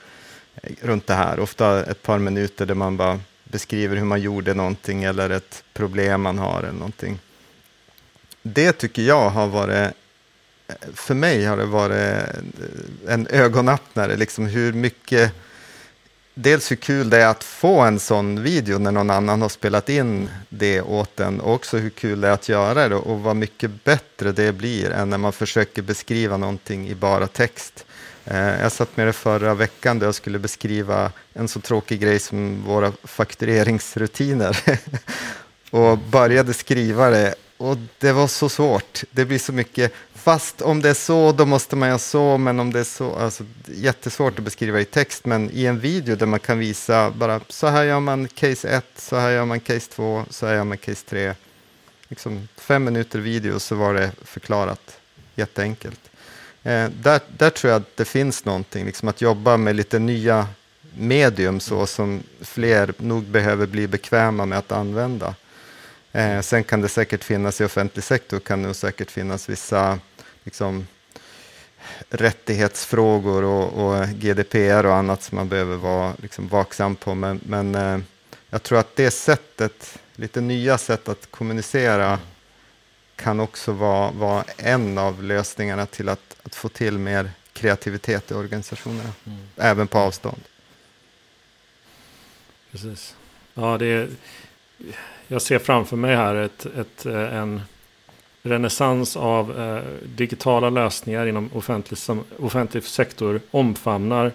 eh, 0.62 0.72
runt 0.82 1.08
det 1.08 1.14
här, 1.14 1.40
ofta 1.40 1.86
ett 1.86 2.02
par 2.02 2.20
minuter 2.20 2.66
där 2.66 2.76
man 2.76 2.98
bara 2.98 3.20
beskriver 3.44 3.96
hur 3.96 4.06
man 4.06 4.22
gjorde 4.22 4.54
någonting 4.54 5.04
eller 5.04 5.30
ett 5.30 5.64
problem 5.74 6.22
man 6.22 6.38
har 6.38 6.60
eller 6.60 6.80
någonting 6.80 7.20
det 8.54 8.72
tycker 8.72 9.02
jag 9.02 9.30
har 9.30 9.48
varit, 9.48 9.94
eh, 10.68 10.76
för 10.94 11.14
mig 11.14 11.46
har 11.46 11.58
det 11.58 11.66
varit 11.66 12.30
eh, 13.08 13.14
en 13.14 13.28
ögonöppnare, 13.28 14.16
liksom 14.16 14.46
hur 14.46 14.74
mycket, 14.74 15.32
dels 16.36 16.72
hur 16.72 16.76
kul 16.76 17.10
det 17.10 17.22
är 17.22 17.28
att 17.28 17.44
få 17.44 17.80
en 17.80 18.00
sån 18.00 18.44
video 18.44 18.80
när 18.80 18.92
någon 18.92 19.10
annan 19.10 19.42
har 19.42 19.50
spelat 19.50 19.90
in 19.90 20.30
det 20.50 20.82
åt 20.82 21.20
en, 21.20 21.42
och 21.42 21.54
också 21.54 21.78
hur 21.78 21.90
kul 21.90 22.22
det 22.22 22.28
är 22.28 22.32
att 22.32 22.50
göra 22.50 22.90
det 22.90 22.96
och 22.96 23.20
vad 23.20 23.36
mycket 23.36 23.84
bättre 23.84 24.32
det 24.32 24.52
blir 24.52 24.92
än 24.92 25.10
när 25.10 25.18
man 25.18 25.34
försöker 25.34 25.82
beskriva 25.82 26.38
någonting 26.38 26.88
i 26.88 26.96
bara 26.96 27.28
text. 27.28 27.86
Eh, 28.26 28.62
jag 28.62 28.72
satt 28.72 28.98
med 28.98 29.08
det 29.08 29.14
förra 29.14 29.54
veckan 29.54 30.00
där 30.00 30.08
jag 30.08 30.16
skulle 30.16 30.40
beskriva 30.40 31.12
en 31.34 31.48
så 31.48 31.60
tråkig 31.60 32.00
grej 32.00 32.20
som 32.20 32.64
våra 32.64 32.92
faktureringsrutiner. 33.04 34.58
och 35.70 35.98
började 35.98 36.54
skriva 36.54 37.10
det 37.10 37.36
och 37.58 37.78
det 38.00 38.12
var 38.12 38.28
så 38.28 38.50
svårt. 38.50 39.04
Det 39.12 39.26
blir 39.26 39.40
så 39.40 39.54
mycket, 39.54 39.94
fast 40.14 40.62
om 40.62 40.82
det 40.82 40.90
är 40.90 40.94
så, 40.94 41.32
då 41.32 41.46
måste 41.46 41.76
man 41.76 41.90
göra 41.90 42.00
så, 42.00 42.38
men 42.38 42.60
om 42.60 42.74
det 42.74 42.80
är 42.80 42.84
så, 42.84 43.16
alltså 43.16 43.44
jättesvårt 43.66 44.40
att 44.40 44.46
beskriva 44.46 44.82
i 44.82 44.86
text, 44.86 45.26
men 45.26 45.52
i 45.54 45.66
en 45.66 45.80
video 45.80 46.16
där 46.16 46.26
man 46.26 46.40
kan 46.40 46.60
visa 46.60 47.12
bara 47.12 47.42
så 47.50 47.68
här 47.68 47.84
gör 47.84 48.00
man 48.00 48.28
case 48.28 48.70
1, 48.70 48.86
så 48.96 49.16
här 49.16 49.32
gör 49.32 49.46
man 49.46 49.60
case 49.60 49.92
2, 49.92 50.26
så 50.30 50.46
här 50.46 50.54
gör 50.54 50.64
man 50.64 50.78
case 50.78 51.06
3. 51.10 51.34
Liksom 52.08 52.48
fem 52.58 52.84
minuter 52.84 53.20
video 53.20 53.60
så 53.60 53.76
var 53.76 53.94
det 53.94 54.12
förklarat 54.22 55.00
jätteenkelt. 55.36 56.00
Eh, 56.64 56.90
där, 56.90 57.20
där 57.38 57.50
tror 57.50 57.74
jag 57.74 57.82
att 57.82 57.98
det 57.98 58.06
finns 58.06 58.46
någonting, 58.46 58.86
liksom 58.86 59.08
att 59.08 59.22
jobba 59.22 59.58
med 59.58 59.76
lite 59.76 60.00
nya 60.00 60.48
medium 60.98 61.60
så 61.60 61.86
som 61.86 62.24
fler 62.42 62.94
nog 62.98 63.24
behöver 63.24 63.68
bli 63.68 63.88
bekväma 63.88 64.46
med 64.46 64.58
att 64.58 64.72
använda. 64.72 65.36
Eh, 66.16 66.42
sen 66.42 66.64
kan 66.64 66.82
det 66.82 66.90
säkert 66.90 67.24
finnas 67.24 67.62
i 67.62 67.64
offentlig 67.64 68.04
sektor, 68.04 68.40
kan 68.40 68.64
det 68.64 68.74
säkert 68.74 69.12
finnas 69.12 69.50
vissa 69.50 70.00
liksom, 70.44 70.88
rättighetsfrågor 72.10 73.44
och, 73.44 73.74
och, 73.74 74.08
GDPR 74.08 74.86
och 74.86 74.96
annat 74.96 75.24
som 75.24 75.36
man 75.36 75.50
behöver 75.50 75.76
vara 75.76 76.14
liksom, 76.22 76.48
vaksam 76.48 76.96
på. 76.96 77.16
Men, 77.16 77.40
men 77.46 77.76
eh, 77.76 78.00
jag 78.50 78.64
tror 78.64 78.80
att 78.80 78.96
det 78.96 79.12
sättet, 79.12 80.00
lite 80.16 80.42
nya 80.42 80.78
sätt 80.78 81.10
att 81.10 81.32
kommunicera 81.32 82.20
kan 83.16 83.40
också 83.40 83.72
vara, 83.72 84.12
vara 84.12 84.44
en 84.58 84.98
av 84.98 85.24
lösningarna 85.24 85.86
till 85.86 86.10
att, 86.10 86.36
att 86.44 86.56
få 86.56 86.70
till 86.70 86.98
mer 86.98 87.32
kreativitet 87.54 88.32
i 88.32 88.34
organisationerna, 88.34 89.14
mm. 89.26 89.40
även 89.56 89.88
på 89.88 89.98
avstånd. 89.98 90.42
Precis. 92.72 93.16
Ja, 93.54 93.78
det 93.78 93.86
är 93.86 94.10
jag 95.28 95.42
ser 95.42 95.60
framför 95.60 95.98
mig 95.98 96.16
här 96.16 96.36
ett, 96.36 96.66
ett, 96.66 97.06
eh, 97.06 97.36
en 97.36 97.62
renässans 98.44 99.18
av 99.18 99.60
eh, 99.60 99.84
digitala 100.16 100.70
lösningar 100.70 101.26
inom 101.26 101.50
offentlig, 101.54 102.00
offentlig 102.40 102.84
sektor 102.84 103.40
omfamnar 103.52 104.32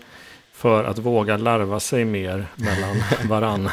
för 0.53 0.85
att 0.85 0.99
våga 0.99 1.37
larva 1.37 1.81
sig 1.81 2.05
mer 2.05 2.47
mellan 2.57 3.03
varann. 3.29 3.71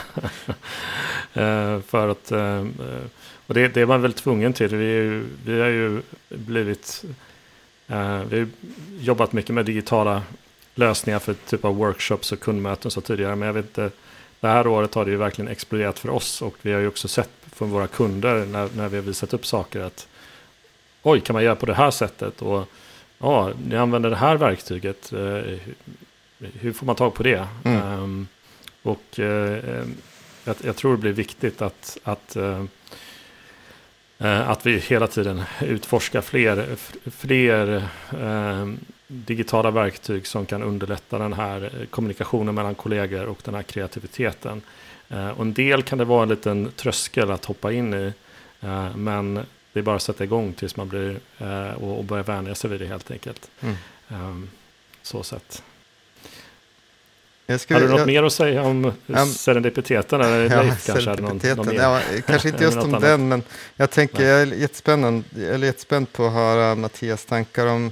eh, 1.34 1.82
för 1.82 2.08
att, 2.08 2.32
eh, 2.32 2.66
och 3.48 3.54
det, 3.54 3.68
det 3.68 3.82
är 3.82 3.86
man 3.86 4.02
väl 4.02 4.14
tvungen 4.14 4.54
till. 4.54 4.76
Vi, 4.76 5.24
vi 5.46 5.60
har 5.60 5.68
ju 5.68 6.02
blivit, 6.30 7.04
eh, 7.88 8.20
vi 8.30 8.40
har 8.40 8.48
jobbat 9.00 9.34
mycket 9.34 9.56
med 9.56 9.66
digitala 9.66 10.22
lösningar 10.76 11.20
för 11.20 11.34
typ 11.34 11.66
av 11.66 11.76
workshops 11.76 12.32
och 12.32 12.40
kundmöten 12.40 12.92
så 12.92 13.02
tidigare. 13.02 13.36
Men 13.36 13.48
jag 13.48 13.54
vet 13.54 13.66
inte, 13.66 13.92
det 14.40 14.48
här 14.48 14.68
året 14.68 14.94
har 14.94 15.06
det 15.06 15.12
ju 15.12 15.18
verkligen 15.18 15.52
exploderat 15.52 16.00
för 16.00 16.10
oss 16.10 16.42
och 16.42 16.56
vi 16.62 16.74
har 16.74 16.80
ju 16.80 16.88
också 16.88 17.08
sett 17.08 17.30
från 17.52 17.70
våra 17.70 17.88
kunder 17.88 18.46
när, 18.46 18.70
när 18.76 18.90
vi 18.90 18.98
har 18.98 19.04
visat 19.04 19.34
upp 19.34 19.46
saker 19.46 19.80
att 19.80 20.08
oj, 21.04 21.22
kan 21.22 21.34
man 21.34 21.44
göra 21.44 21.56
på 21.56 21.66
det 21.66 21.74
här 21.74 21.92
sättet? 21.92 22.42
Och 22.42 22.68
ja, 23.20 23.52
ni 23.68 23.76
använder 23.76 24.10
det 24.10 24.16
här 24.16 24.38
verktyget. 24.38 25.14
Eh, 25.14 25.60
hur 26.40 26.74
får 26.74 26.86
man 26.86 26.96
tag 26.96 27.14
på 27.14 27.24
det? 27.24 27.48
Mm. 27.64 28.00
Um, 28.00 28.28
och 28.82 29.20
uh, 29.20 29.26
jag, 30.44 30.56
jag, 30.62 30.76
tror 30.76 30.92
det 30.92 30.98
blir 30.98 31.12
viktigt 31.12 31.62
att, 31.62 31.98
att, 32.04 32.38
uh, 32.38 32.64
att 34.50 34.66
vi 34.66 34.78
hela 34.80 35.08
tiden 35.08 35.44
utforskar 35.62 36.22
fler, 36.22 36.76
fler 37.12 37.76
uh, 38.14 38.74
digitala 39.08 39.72
verktyg 39.72 40.28
som 40.28 40.46
kan 40.46 40.64
underlätta 40.64 41.18
den 41.18 41.34
här 41.34 41.88
kommunikationen 41.90 42.56
mellan 42.56 42.76
kollegor 42.76 43.26
och 43.26 43.40
den 43.44 43.56
här 43.56 43.64
kreativiteten. 43.64 44.62
Eh, 45.10 45.30
och 45.30 45.42
en 45.42 45.54
del 45.54 45.84
kan 45.84 45.98
det 45.98 46.06
vara 46.06 46.24
en 46.24 46.30
liten 46.30 46.72
tröskel 46.76 47.32
att 47.32 47.46
hoppa 47.46 47.72
in 47.72 47.94
i. 47.94 48.14
Eh, 48.62 48.96
men 48.96 49.34
det 49.74 49.80
är 49.80 49.84
bara 49.84 49.96
att 49.96 50.02
sätta 50.02 50.24
igång 50.24 50.54
tills 50.54 50.76
man 50.76 50.90
blir 50.90 51.20
eh, 51.38 51.72
och 51.72 52.04
börjar 52.04 52.24
vänja 52.24 52.56
sig 52.56 52.70
vid 52.70 52.80
det 52.80 52.88
helt 52.88 53.12
enkelt. 53.12 53.50
Mm. 53.60 53.76
Ehm, 54.10 54.50
så 55.02 55.24
sett. 55.24 55.64
Skulle, 57.60 57.80
Har 57.80 57.82
du 57.82 57.92
något 57.92 58.00
jag, 58.00 58.08
mer 58.08 58.24
att 58.24 58.34
säga 58.34 58.64
om 58.64 58.94
um, 59.08 59.26
serendipiteten? 59.26 60.22
Eller 60.22 60.56
ja, 60.56 60.62
Leif, 60.62 60.86
kanske, 60.86 61.16
någon, 61.16 61.40
någon 61.56 61.76
ja, 61.76 62.02
kanske 62.28 62.50
inte 62.50 62.64
just 62.64 62.78
om 62.78 62.92
den, 62.92 63.28
men 63.28 63.44
jag 63.76 63.92
tänker, 63.92 64.20
Nej. 64.20 64.28
jag 64.28 64.42
är 64.42 64.46
jättespänd, 64.46 65.24
jag 65.36 65.44
är 65.44 65.58
jättespänd 65.58 66.14
på 66.14 66.26
att 66.26 66.34
höra 66.34 66.76
Mattias 66.76 67.26
tankar 67.26 67.66
om 67.66 67.92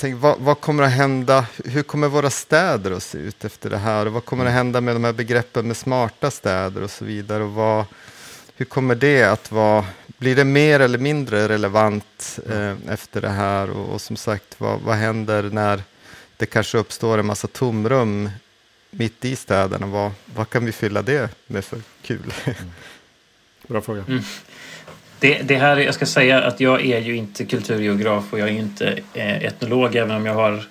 tänk, 0.00 0.22
vad, 0.22 0.38
vad, 0.38 0.60
kommer 0.60 0.82
att 0.82 0.92
hända? 0.92 1.46
Hur 1.64 1.82
kommer 1.82 2.08
våra 2.08 2.30
städer 2.30 2.90
att 2.90 3.02
se 3.02 3.18
ut 3.18 3.44
efter 3.44 3.70
det 3.70 3.78
här? 3.78 4.06
Och 4.06 4.12
vad 4.12 4.24
kommer 4.24 4.46
att 4.46 4.52
hända 4.52 4.80
med 4.80 4.94
de 4.94 5.04
här 5.04 5.12
begreppen 5.12 5.66
med 5.66 5.76
smarta 5.76 6.30
städer 6.30 6.82
och 6.82 6.90
så 6.90 7.04
vidare? 7.04 7.42
Och 7.44 7.52
vad, 7.52 7.84
hur 8.56 8.64
kommer 8.66 8.94
det 8.94 9.22
att 9.22 9.52
vara? 9.52 9.84
Blir 10.06 10.36
det 10.36 10.44
mer 10.44 10.80
eller 10.80 10.98
mindre 10.98 11.48
relevant 11.48 12.38
eh, 12.50 12.92
efter 12.92 13.20
det 13.20 13.28
här? 13.28 13.70
Och, 13.70 13.94
och 13.94 14.00
som 14.00 14.16
sagt, 14.16 14.60
vad, 14.60 14.80
vad, 14.80 14.96
händer 14.96 15.42
när 15.42 15.82
det 16.36 16.46
kanske 16.46 16.78
uppstår 16.78 17.18
en 17.18 17.26
massa 17.26 17.48
tomrum 17.48 18.30
mitt 18.90 19.24
i 19.24 19.36
städerna? 19.36 19.86
Vad, 19.86 20.12
vad 20.34 20.50
kan 20.50 20.64
vi 20.64 20.72
fylla 20.72 21.02
det 21.02 21.30
med 21.46 21.64
för 21.64 21.80
kul? 22.02 22.32
Mm. 22.44 22.56
Bra 23.68 23.80
fråga. 23.80 24.04
Mm. 24.08 24.22
Det, 25.20 25.42
det, 25.42 25.56
här, 25.56 25.76
jag 25.76 25.94
ska 25.94 26.06
säga 26.06 26.42
att 26.42 26.60
jag 26.60 26.86
är 26.86 27.00
ju 27.00 27.16
inte 27.16 27.44
kulturgeograf 27.44 28.24
och 28.32 28.38
jag 28.38 28.48
är 28.48 28.52
inte 28.52 28.98
eh, 29.14 29.44
etnolog 29.44 29.96
även 29.96 30.16
om 30.16 30.26
jag 30.26 30.34
har 30.34 30.64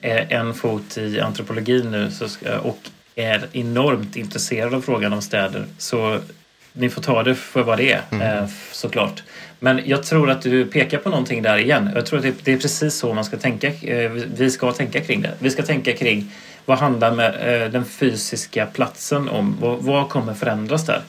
eh, 0.00 0.32
en 0.32 0.54
fot 0.54 0.98
i 0.98 1.20
antropologin 1.20 1.90
nu 1.90 2.10
så 2.10 2.26
och 2.62 2.78
är 3.14 3.46
enormt 3.52 4.16
intresserad 4.16 4.74
av 4.74 4.80
frågan 4.80 5.12
om 5.12 5.22
städer. 5.22 5.64
Så 5.78 6.18
ni 6.72 6.88
får 6.88 7.02
ta 7.02 7.22
det 7.22 7.34
för 7.34 7.62
vad 7.62 7.78
det 7.78 7.92
är 7.92 8.02
mm. 8.10 8.38
eh, 8.38 8.48
såklart. 8.72 9.22
Men 9.58 9.80
jag 9.84 10.02
tror 10.02 10.30
att 10.30 10.42
du 10.42 10.66
pekar 10.66 10.98
på 10.98 11.08
någonting 11.08 11.42
där 11.42 11.58
igen. 11.58 11.90
Jag 11.94 12.06
tror 12.06 12.18
att 12.18 12.44
det 12.44 12.52
är 12.52 12.58
precis 12.58 12.94
så 12.94 13.14
man 13.14 13.24
ska 13.24 13.36
tänka. 13.36 13.68
Eh, 13.68 14.10
vi 14.10 14.50
ska 14.50 14.72
tänka 14.72 15.00
kring 15.00 15.22
det. 15.22 15.32
Vi 15.38 15.50
ska 15.50 15.62
tänka 15.62 15.92
kring 15.92 16.32
vad 16.64 16.78
handlar 16.78 17.12
med 17.12 17.72
den 17.72 17.84
fysiska 17.84 18.66
platsen 18.66 19.28
om? 19.28 19.56
Vad 19.60 20.08
kommer 20.08 20.34
förändras 20.34 20.86
där? 20.86 21.02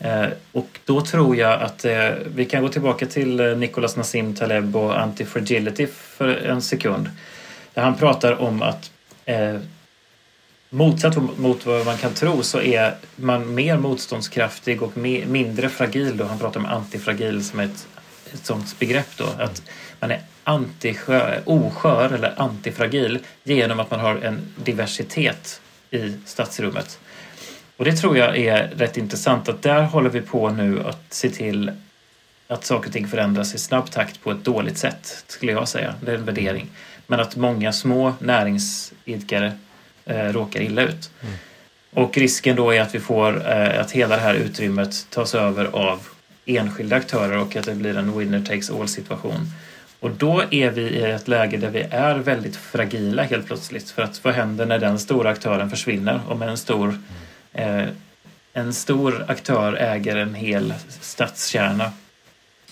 Eh, 0.00 0.28
och 0.52 0.80
då 0.84 1.00
tror 1.00 1.36
jag 1.36 1.62
att 1.62 1.84
eh, 1.84 2.10
vi 2.34 2.44
kan 2.44 2.62
gå 2.62 2.68
tillbaka 2.68 3.06
till 3.06 3.40
eh, 3.40 3.56
Nicolas 3.56 3.96
Nassim 3.96 4.34
Taleb 4.34 4.76
och 4.76 5.00
antifragility 5.00 5.86
för 5.86 6.28
en 6.28 6.62
sekund. 6.62 7.10
Där 7.74 7.82
han 7.82 7.96
pratar 7.96 8.40
om 8.40 8.62
att 8.62 8.90
motsatt 10.70 11.38
mot 11.38 11.66
vad 11.66 11.86
man 11.86 11.96
kan 11.96 12.14
tro 12.14 12.42
så 12.42 12.60
är 12.60 12.94
man 13.16 13.54
mer 13.54 13.76
motståndskraftig 13.76 14.82
och 14.82 14.96
mindre 14.96 15.68
fragil. 15.68 16.16
Då. 16.16 16.24
Han 16.24 16.38
pratar 16.38 16.60
om 16.60 16.66
antifragil 16.66 17.44
som 17.44 17.60
ett, 17.60 17.86
ett 18.32 18.46
sånt 18.46 18.78
begrepp. 18.78 19.16
Då, 19.16 19.24
att 19.24 19.62
man 20.00 20.10
är 20.10 20.20
antiskör, 20.44 21.42
oskör 21.44 22.12
eller 22.12 22.40
antifragil 22.40 23.18
genom 23.44 23.80
att 23.80 23.90
man 23.90 24.00
har 24.00 24.16
en 24.16 24.54
diversitet 24.56 25.60
i 25.90 26.12
stadsrummet. 26.26 26.98
Och 27.80 27.86
det 27.86 27.92
tror 27.92 28.18
jag 28.18 28.38
är 28.38 28.68
rätt 28.68 28.96
intressant 28.96 29.48
att 29.48 29.62
där 29.62 29.82
håller 29.82 30.10
vi 30.10 30.20
på 30.20 30.50
nu 30.50 30.84
att 30.84 31.04
se 31.08 31.30
till 31.30 31.72
att 32.48 32.64
saker 32.64 32.88
och 32.88 32.92
ting 32.92 33.08
förändras 33.08 33.54
i 33.54 33.58
snabb 33.58 33.90
takt 33.90 34.22
på 34.22 34.30
ett 34.30 34.44
dåligt 34.44 34.78
sätt, 34.78 35.24
skulle 35.26 35.52
jag 35.52 35.68
säga. 35.68 35.94
Det 36.00 36.10
är 36.10 36.14
en 36.14 36.24
värdering. 36.24 36.70
Men 37.06 37.20
att 37.20 37.36
många 37.36 37.72
små 37.72 38.14
näringsidkare 38.18 39.52
eh, 40.04 40.24
råkar 40.24 40.60
illa 40.60 40.82
ut. 40.82 41.10
Mm. 41.22 41.34
Och 41.90 42.18
risken 42.18 42.56
då 42.56 42.74
är 42.74 42.80
att 42.80 42.94
vi 42.94 43.00
får 43.00 43.50
eh, 43.50 43.80
att 43.80 43.90
hela 43.90 44.16
det 44.16 44.22
här 44.22 44.34
utrymmet 44.34 45.06
tas 45.10 45.34
över 45.34 45.64
av 45.64 46.08
enskilda 46.46 46.96
aktörer 46.96 47.38
och 47.38 47.56
att 47.56 47.64
det 47.64 47.74
blir 47.74 47.96
en 47.96 48.18
winner 48.18 48.40
takes 48.40 48.70
all 48.70 48.88
situation. 48.88 49.52
Och 50.00 50.10
då 50.10 50.42
är 50.50 50.70
vi 50.70 50.82
i 50.82 51.02
ett 51.02 51.28
läge 51.28 51.56
där 51.56 51.70
vi 51.70 51.80
är 51.80 52.14
väldigt 52.14 52.56
fragila 52.56 53.22
helt 53.22 53.46
plötsligt. 53.46 53.90
För 53.90 54.02
att 54.02 54.24
vad 54.24 54.34
händer 54.34 54.66
när 54.66 54.78
den 54.78 54.98
stora 54.98 55.30
aktören 55.30 55.70
försvinner? 55.70 56.20
Om 56.28 56.42
en 56.42 56.56
stor, 56.56 56.98
en 58.52 58.74
stor 58.74 59.24
aktör 59.28 59.72
äger 59.72 60.16
en 60.16 60.34
hel 60.34 60.74
stadskärna 61.00 61.92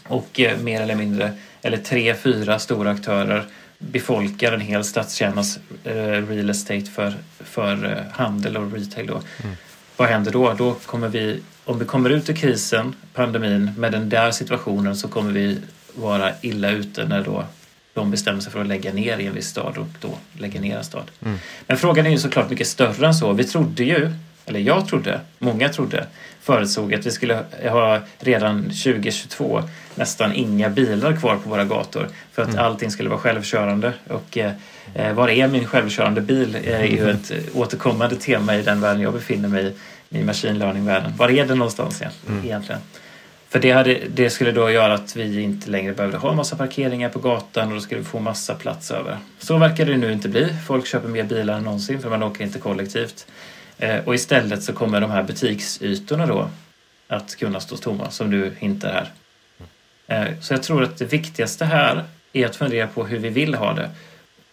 och 0.09 0.41
eh, 0.41 0.59
mer 0.59 0.81
eller 0.81 0.95
mindre, 0.95 1.33
eller 1.63 1.79
tre, 1.79 2.15
fyra 2.15 2.59
stora 2.59 2.91
aktörer 2.91 3.45
befolkar 3.79 4.53
en 4.53 4.61
hel 4.61 4.85
stadskärnas 4.85 5.59
eh, 5.85 6.27
real 6.29 6.51
estate 6.51 6.85
för, 6.85 7.15
för 7.39 7.85
eh, 7.85 8.13
handel 8.13 8.57
och 8.57 8.73
retail. 8.73 9.07
Då. 9.07 9.23
Mm. 9.43 9.57
Vad 9.97 10.09
händer 10.09 10.33
då? 10.33 10.53
då 10.53 10.75
kommer 10.75 11.09
vi, 11.09 11.41
om 11.65 11.79
vi 11.79 11.85
kommer 11.85 12.11
ut 12.11 12.31
ur 12.31 12.35
krisen, 12.35 12.95
pandemin, 13.15 13.73
med 13.77 13.93
den 13.93 14.09
där 14.09 14.31
situationen 14.31 14.97
så 14.97 15.09
kommer 15.09 15.33
vi 15.33 15.59
vara 15.95 16.33
illa 16.41 16.71
ute 16.71 17.05
när 17.05 17.23
då 17.23 17.45
de 17.95 18.11
bestämmer 18.11 18.41
sig 18.41 18.53
för 18.53 18.61
att 18.61 18.67
lägga 18.67 18.93
ner 18.93 19.19
i 19.19 19.27
en 19.27 19.35
viss 19.35 19.49
stad 19.49 19.79
och 19.79 19.87
då 20.01 20.19
lägga 20.39 20.61
ner 20.61 20.77
en 20.77 20.85
stad. 20.85 21.11
Mm. 21.25 21.39
Men 21.67 21.77
frågan 21.77 22.07
är 22.07 22.11
ju 22.11 22.19
såklart 22.19 22.51
mycket 22.51 22.67
större 22.67 23.07
än 23.07 23.15
så. 23.15 23.33
Vi 23.33 23.45
trodde 23.45 23.85
ju, 23.85 24.13
eller 24.49 24.61
jag 24.61 24.89
trodde, 24.89 25.21
många 25.39 25.69
trodde, 25.69 26.07
förutsåg 26.41 26.95
att 26.95 27.07
vi 27.07 27.11
skulle 27.11 27.45
ha 27.71 28.01
redan 28.19 28.63
2022 28.63 29.63
nästan 29.95 30.33
inga 30.35 30.69
bilar 30.69 31.17
kvar 31.17 31.37
på 31.37 31.51
våra 31.51 31.65
gator 31.65 32.09
för 32.33 32.43
att 32.43 32.49
mm. 32.49 32.65
allting 32.65 32.91
skulle 32.91 33.09
vara 33.09 33.21
självkörande. 33.21 33.93
Och 34.09 34.39
eh, 34.39 34.53
var 35.15 35.29
är 35.29 35.49
min 35.49 35.67
självkörande 35.67 36.21
bil 36.21 36.59
är 36.65 36.85
ju 36.85 37.11
ett 37.11 37.33
återkommande 37.55 38.17
tema 38.17 38.57
i 38.57 38.63
den 38.63 38.81
världen 38.81 39.03
jag 39.03 39.13
befinner 39.13 39.49
mig 39.49 39.75
i, 40.11 40.19
i 40.19 40.25
machine 40.25 40.59
learning-världen. 40.59 41.13
Var 41.17 41.31
är 41.31 41.47
den 41.47 41.59
någonstans 41.59 42.03
mm. 42.03 42.45
egentligen? 42.45 42.81
För 43.49 43.59
det, 43.59 43.71
hade, 43.71 44.01
det 44.15 44.31
skulle 44.31 44.53
då 44.53 44.71
göra 44.71 44.95
att 44.95 45.17
vi 45.17 45.43
inte 45.43 45.71
längre 45.71 45.93
behövde 45.93 46.19
ha 46.19 46.33
massa 46.33 46.57
parkeringar 46.57 47.09
på 47.09 47.19
gatan 47.19 47.69
och 47.69 47.75
då 47.75 47.81
skulle 47.81 48.01
vi 48.01 48.07
få 48.07 48.21
massa 48.21 48.55
plats 48.55 48.91
över. 48.91 49.19
Så 49.39 49.59
verkar 49.59 49.87
det 49.87 49.97
nu 49.97 50.13
inte 50.13 50.29
bli. 50.29 50.49
Folk 50.67 50.87
köper 50.87 51.09
mer 51.09 51.25
bilar 51.25 51.55
än 51.55 51.65
någonsin 51.65 52.03
för 52.03 52.11
man 52.11 52.23
åker 52.23 52.45
inte 52.45 52.59
kollektivt. 52.59 53.27
Eh, 53.79 54.05
och 54.05 54.15
istället 54.15 54.63
så 54.63 54.73
kommer 54.73 55.01
de 55.01 55.11
här 55.11 55.23
butiksytorna 55.23 56.27
då 56.27 56.51
att 57.09 57.37
kunna 57.37 57.61
stå 57.61 57.77
tomma 57.77 58.11
som 58.11 58.31
du 58.31 58.55
hintar 58.59 58.93
här. 58.93 59.13
Eh, 60.07 60.41
så 60.41 60.55
jag 60.55 60.63
tror 60.63 60.83
att 60.83 60.99
det 60.99 61.05
viktigaste 61.05 61.65
här 61.65 62.05
är 62.33 62.47
att 62.47 62.57
fundera 62.57 62.87
på 62.87 63.07
hur 63.07 63.19
vi 63.19 63.29
vill 63.29 63.55
ha 63.55 63.73
det. 63.73 63.91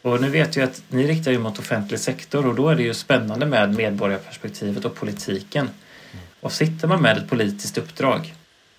Och 0.02 0.22
nu 0.22 0.30
vet 0.30 0.56
jag 0.56 0.64
att 0.64 0.84
ni 0.90 1.08
riktar 1.08 1.32
ju 1.32 1.40
mot 1.40 1.60
offentlig 1.60 2.00
sektor 2.00 2.48
och 2.48 2.56
då 2.56 2.70
är 2.70 2.76
det 2.76 2.84
ju 2.84 2.94
spännande 2.94 3.46
med 3.46 3.74
medborgarperspektivet 3.74 4.86
och 4.86 4.96
politiken. 4.96 5.70
Och 6.42 6.52
sitter 6.52 6.88
man 6.88 7.02
med 7.02 7.18
ett 7.18 7.30
politiskt 7.30 7.78
uppdrag 7.78 8.34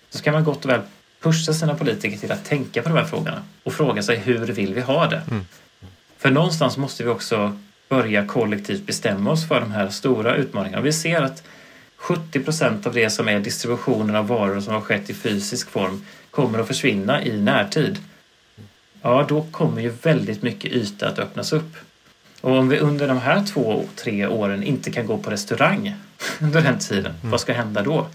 så 0.09 0.17
ska 0.17 0.31
man 0.31 0.43
gott 0.43 0.65
och 0.65 0.71
väl 0.71 0.81
pusha 1.21 1.53
sina 1.53 1.75
politiker 1.75 2.17
till 2.17 2.31
att 2.31 2.45
tänka 2.45 2.81
på 2.81 2.89
de 2.89 2.97
här 2.97 3.05
frågorna 3.05 3.43
och 3.63 3.73
fråga 3.73 4.03
sig 4.03 4.17
hur 4.17 4.45
vill 4.45 4.73
vi 4.73 4.81
ha 4.81 5.07
det? 5.07 5.21
Mm. 5.31 5.45
För 6.17 6.31
någonstans 6.31 6.77
måste 6.77 7.03
vi 7.03 7.09
också 7.09 7.57
börja 7.89 8.25
kollektivt 8.25 8.85
bestämma 8.85 9.31
oss 9.31 9.47
för 9.47 9.59
de 9.59 9.71
här 9.71 9.89
stora 9.89 10.35
utmaningarna. 10.35 10.81
vi 10.81 10.93
ser 10.93 11.21
att 11.21 11.43
70 11.95 12.39
procent 12.39 12.87
av 12.87 12.93
det 12.93 13.09
som 13.09 13.27
är 13.27 13.39
distributionen 13.39 14.15
av 14.15 14.27
varor 14.27 14.61
som 14.61 14.73
har 14.73 14.81
skett 14.81 15.09
i 15.09 15.13
fysisk 15.13 15.69
form 15.69 16.05
kommer 16.31 16.59
att 16.59 16.67
försvinna 16.67 17.23
i 17.23 17.41
närtid. 17.41 17.97
Ja, 19.01 19.25
då 19.29 19.45
kommer 19.51 19.81
ju 19.81 19.89
väldigt 19.89 20.41
mycket 20.41 20.71
yta 20.71 21.09
att 21.09 21.19
öppnas 21.19 21.53
upp. 21.53 21.75
Och 22.41 22.51
om 22.51 22.69
vi 22.69 22.79
under 22.79 23.07
de 23.07 23.17
här 23.17 23.45
två, 23.45 23.83
tre 23.95 24.27
åren 24.27 24.63
inte 24.63 24.91
kan 24.91 25.07
gå 25.07 25.17
på 25.17 25.29
restaurang 25.29 25.95
under 26.39 26.61
den 26.61 26.79
tiden, 26.79 27.15
mm. 27.19 27.31
vad 27.31 27.41
ska 27.41 27.53
hända 27.53 27.81
då? 27.81 28.07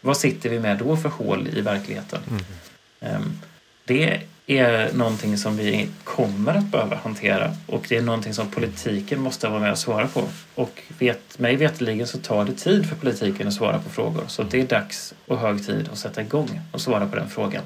Vad 0.00 0.16
sitter 0.16 0.50
vi 0.50 0.60
med 0.60 0.78
då 0.78 0.96
för 0.96 1.08
hål 1.08 1.48
i 1.56 1.60
verkligheten? 1.60 2.20
Mm. 2.30 3.16
Um, 3.16 3.40
det 3.84 4.22
är 4.48 4.92
någonting 4.92 5.38
som 5.38 5.56
vi 5.56 5.88
kommer 6.04 6.54
att 6.54 6.64
behöva 6.64 6.96
hantera 6.96 7.54
och 7.66 7.86
det 7.88 7.96
är 7.96 8.02
någonting 8.02 8.34
som 8.34 8.50
politiken 8.50 9.20
måste 9.20 9.48
vara 9.48 9.60
med 9.60 9.72
och 9.72 9.78
svara 9.78 10.06
på. 10.06 10.24
Och 10.54 10.82
vet, 10.98 11.38
mig 11.38 11.56
veteligen 11.56 12.06
så 12.06 12.18
tar 12.18 12.44
det 12.44 12.52
tid 12.52 12.88
för 12.88 12.96
politiken 12.96 13.48
att 13.48 13.54
svara 13.54 13.78
på 13.78 13.90
frågor 13.90 14.24
så 14.26 14.42
det 14.42 14.60
är 14.60 14.66
dags 14.66 15.14
och 15.26 15.38
hög 15.38 15.66
tid 15.66 15.88
att 15.92 15.98
sätta 15.98 16.20
igång 16.20 16.60
och 16.72 16.80
svara 16.80 17.06
på 17.06 17.16
den 17.16 17.28
frågan 17.28 17.62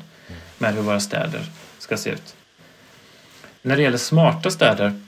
med 0.58 0.74
hur 0.74 0.82
våra 0.82 1.00
städer 1.00 1.40
ska 1.78 1.96
se 1.96 2.10
ut. 2.10 2.34
När 3.62 3.76
det 3.76 3.82
gäller 3.82 3.98
smarta 3.98 4.50
städer 4.50 5.00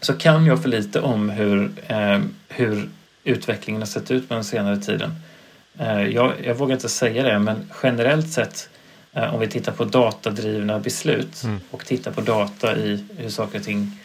så 0.00 0.12
kan 0.12 0.46
jag 0.46 0.62
för 0.62 0.68
lite 0.68 1.00
om 1.00 1.30
hur, 1.30 1.72
eh, 1.86 2.20
hur 2.48 2.88
utvecklingen 3.24 3.82
har 3.82 3.86
sett 3.86 4.10
ut 4.10 4.28
på 4.28 4.34
den 4.34 4.44
senare 4.44 4.76
tiden. 4.76 5.14
Eh, 5.78 6.02
jag, 6.02 6.32
jag 6.44 6.54
vågar 6.54 6.74
inte 6.74 6.88
säga 6.88 7.22
det 7.22 7.38
men 7.38 7.70
generellt 7.82 8.32
sett 8.32 8.68
om 9.12 9.40
vi 9.40 9.48
tittar 9.48 9.72
på 9.72 9.84
datadrivna 9.84 10.78
beslut 10.78 11.44
mm. 11.44 11.60
och 11.70 11.86
tittar 11.86 12.12
på 12.12 12.20
data 12.20 12.76
i 12.76 13.04
hur 13.16 13.28
saker 13.28 13.58
och 13.58 13.64
ting 13.64 13.98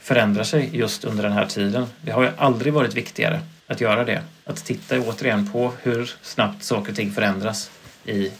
förändrar 0.00 0.44
sig 0.44 0.70
just 0.72 1.04
under 1.04 1.22
den 1.22 1.32
här 1.32 1.46
tiden. 1.46 1.86
Det 2.02 2.12
har 2.12 2.22
ju 2.22 2.30
aldrig 2.36 2.72
varit 2.72 2.94
viktigare 2.94 3.40
att 3.66 3.80
göra 3.80 4.04
det. 4.04 4.22
Att 4.44 4.64
titta 4.64 5.00
återigen 5.00 5.52
på 5.52 5.72
hur 5.82 6.14
snabbt 6.22 6.64
saker 6.64 6.90
och 6.90 6.96
ting 6.96 7.12
förändras 7.12 7.70
i 8.04 8.30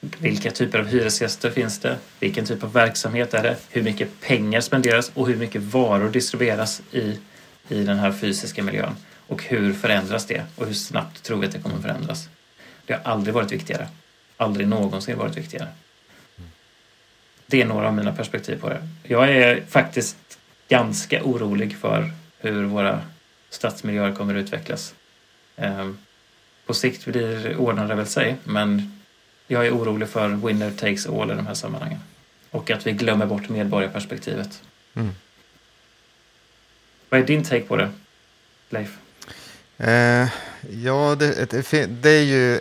vilka 0.00 0.50
typer 0.50 0.78
av 0.78 0.86
hyresgäster 0.86 1.50
finns 1.50 1.78
det? 1.78 1.96
Vilken 2.20 2.46
typ 2.46 2.64
av 2.64 2.72
verksamhet 2.72 3.34
är 3.34 3.42
det? 3.42 3.56
Hur 3.68 3.82
mycket 3.82 4.20
pengar 4.20 4.60
spenderas 4.60 5.10
och 5.14 5.28
hur 5.28 5.36
mycket 5.36 5.62
varor 5.62 6.10
distribueras 6.10 6.82
i, 6.92 7.18
i 7.68 7.84
den 7.84 7.98
här 7.98 8.12
fysiska 8.12 8.62
miljön? 8.62 8.96
Och 9.26 9.44
hur 9.44 9.72
förändras 9.72 10.26
det? 10.26 10.42
Och 10.56 10.66
hur 10.66 10.74
snabbt 10.74 11.22
tror 11.22 11.38
vi 11.38 11.46
att 11.46 11.52
det 11.52 11.58
kommer 11.58 11.78
förändras? 11.78 12.28
Det 12.86 12.92
har 12.92 13.12
aldrig 13.12 13.34
varit 13.34 13.52
viktigare 13.52 13.88
aldrig 14.40 14.68
någonsin 14.68 15.18
varit 15.18 15.36
viktigare. 15.36 15.68
Det 17.46 17.62
är 17.62 17.66
några 17.66 17.86
av 17.86 17.94
mina 17.94 18.12
perspektiv 18.12 18.60
på 18.60 18.68
det. 18.68 18.88
Jag 19.02 19.30
är 19.30 19.64
faktiskt 19.68 20.38
ganska 20.68 21.22
orolig 21.22 21.76
för 21.76 22.12
hur 22.38 22.64
våra 22.64 23.00
stadsmiljöer 23.50 24.14
kommer 24.14 24.34
att 24.34 24.42
utvecklas. 24.42 24.94
Ehm, 25.56 25.98
på 26.66 26.74
sikt 26.74 27.04
blir 27.04 27.56
ordnar 27.56 27.88
det 27.88 27.94
väl 27.94 28.06
sig, 28.06 28.36
men 28.44 29.00
jag 29.46 29.66
är 29.66 29.70
orolig 29.74 30.08
för 30.08 30.28
winner 30.28 30.70
takes 30.70 31.06
all 31.06 31.30
i 31.30 31.34
de 31.34 31.46
här 31.46 31.54
sammanhangen. 31.54 31.98
Och 32.50 32.70
att 32.70 32.86
vi 32.86 32.92
glömmer 32.92 33.26
bort 33.26 33.48
medborgarperspektivet. 33.48 34.62
Mm. 34.94 35.10
Vad 37.08 37.20
är 37.20 37.24
din 37.24 37.44
take 37.44 37.60
på 37.60 37.76
det, 37.76 37.90
Leif? 38.68 38.98
Eh, 39.76 40.28
ja, 40.70 41.16
det, 41.18 41.50
det, 41.50 41.86
det, 41.86 42.10
är 42.10 42.22
ju 42.22 42.60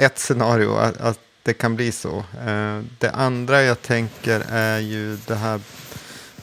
ett 0.00 0.18
scenario 0.18 0.76
att, 0.76 1.00
att 1.00 1.18
det 1.42 1.52
kan 1.52 1.76
bli 1.76 1.92
så. 1.92 2.24
Eh, 2.46 2.80
det 2.98 3.10
andra 3.10 3.62
jag 3.62 3.82
tänker 3.82 4.42
är 4.50 4.78
ju 4.78 5.16
det 5.26 5.34
här 5.34 5.60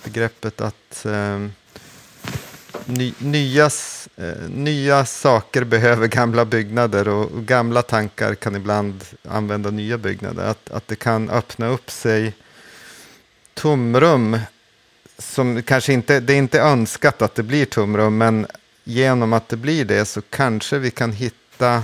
begreppet 0.04 0.62
att 0.62 1.06
eh, 1.06 1.48
ny, 2.86 3.14
nya, 3.18 3.70
eh, 4.16 4.50
nya 4.50 5.06
saker 5.06 5.64
behöver 5.64 6.08
gamla 6.08 6.46
byggnader 6.46 7.08
och, 7.08 7.32
och, 7.32 7.46
gamla 7.46 7.82
tankar 7.82 8.36
kan 8.36 8.56
ibland 8.56 9.04
använda 9.30 9.70
nya 9.70 9.98
byggnader. 9.98 10.44
Att, 10.44 10.70
att 10.72 10.88
det 10.88 10.96
kan 10.96 11.30
öppna 11.30 11.68
upp 11.68 11.92
sig 11.92 12.34
tomrum 13.54 14.40
som 15.18 15.64
kanske 15.64 15.94
inte, 15.94 16.20
det 16.20 16.34
är 16.34 16.38
inte 16.38 16.62
önskat 16.62 17.22
att 17.22 17.36
det 17.36 17.44
blir 17.44 17.66
tomrum, 17.66 18.18
men 18.18 18.48
genom 18.84 19.34
att 19.34 19.50
det 19.50 19.58
blir 19.58 19.86
det 19.86 20.06
så 20.06 20.22
kanske 20.22 20.78
vi 20.78 20.92
kan 20.92 21.12
hitta 21.12 21.84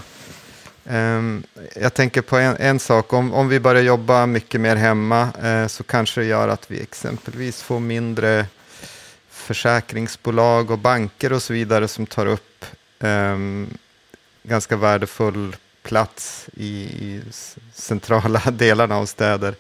Ehm, 0.86 1.44
jag 1.76 1.94
tänker 1.94 2.22
på 2.22 2.38
en, 2.38 2.56
en, 2.60 2.80
sak, 2.80 3.14
om, 3.14 3.34
om 3.34 3.50
vi 3.50 3.60
börjar 3.60 3.84
jobba 3.84 4.26
mycket 4.26 4.62
mer 4.62 4.76
hemma 4.76 5.30
uh, 5.44 5.68
så 5.68 5.84
kanske 5.84 6.22
det 6.22 6.28
gör 6.28 6.48
att 6.48 6.72
vi 6.72 6.82
exempelvis 6.82 7.62
får 7.62 7.80
mindre 7.80 8.46
försäkringsbolag 9.30 10.72
och 10.72 10.80
banker 10.80 11.34
och 11.34 11.44
så 11.44 11.54
vidare 11.54 11.88
som 11.88 12.06
tar 12.06 12.26
upp 12.26 12.66
um, 13.00 13.78
ganska 14.44 14.76
värdefull 14.76 15.56
plats 15.84 16.50
i, 16.54 16.84
i 16.84 17.22
centrala 17.74 18.42
delarna 18.52 18.98
av 18.98 19.06
städer. 19.06 19.56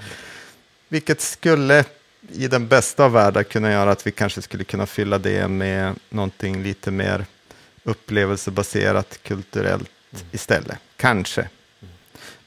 Vilket 0.89 1.21
skulle 1.21 1.83
i 2.31 2.47
den 2.47 2.67
bästa 2.67 3.05
av 3.05 3.11
världar 3.11 3.43
kunna 3.43 3.71
göra 3.71 3.91
att 3.91 4.07
vi 4.07 4.11
kanske 4.11 4.41
skulle 4.41 4.63
kunna 4.63 4.85
fylla 4.85 5.17
det 5.17 5.47
med 5.47 5.95
någonting 6.09 6.63
lite 6.63 6.91
mer 6.91 7.25
upplevelsebaserat 7.83 9.19
kulturellt 9.23 9.92
mm. 10.13 10.25
istället. 10.31 10.77
Kanske. 10.97 11.41
Mm. 11.41 11.93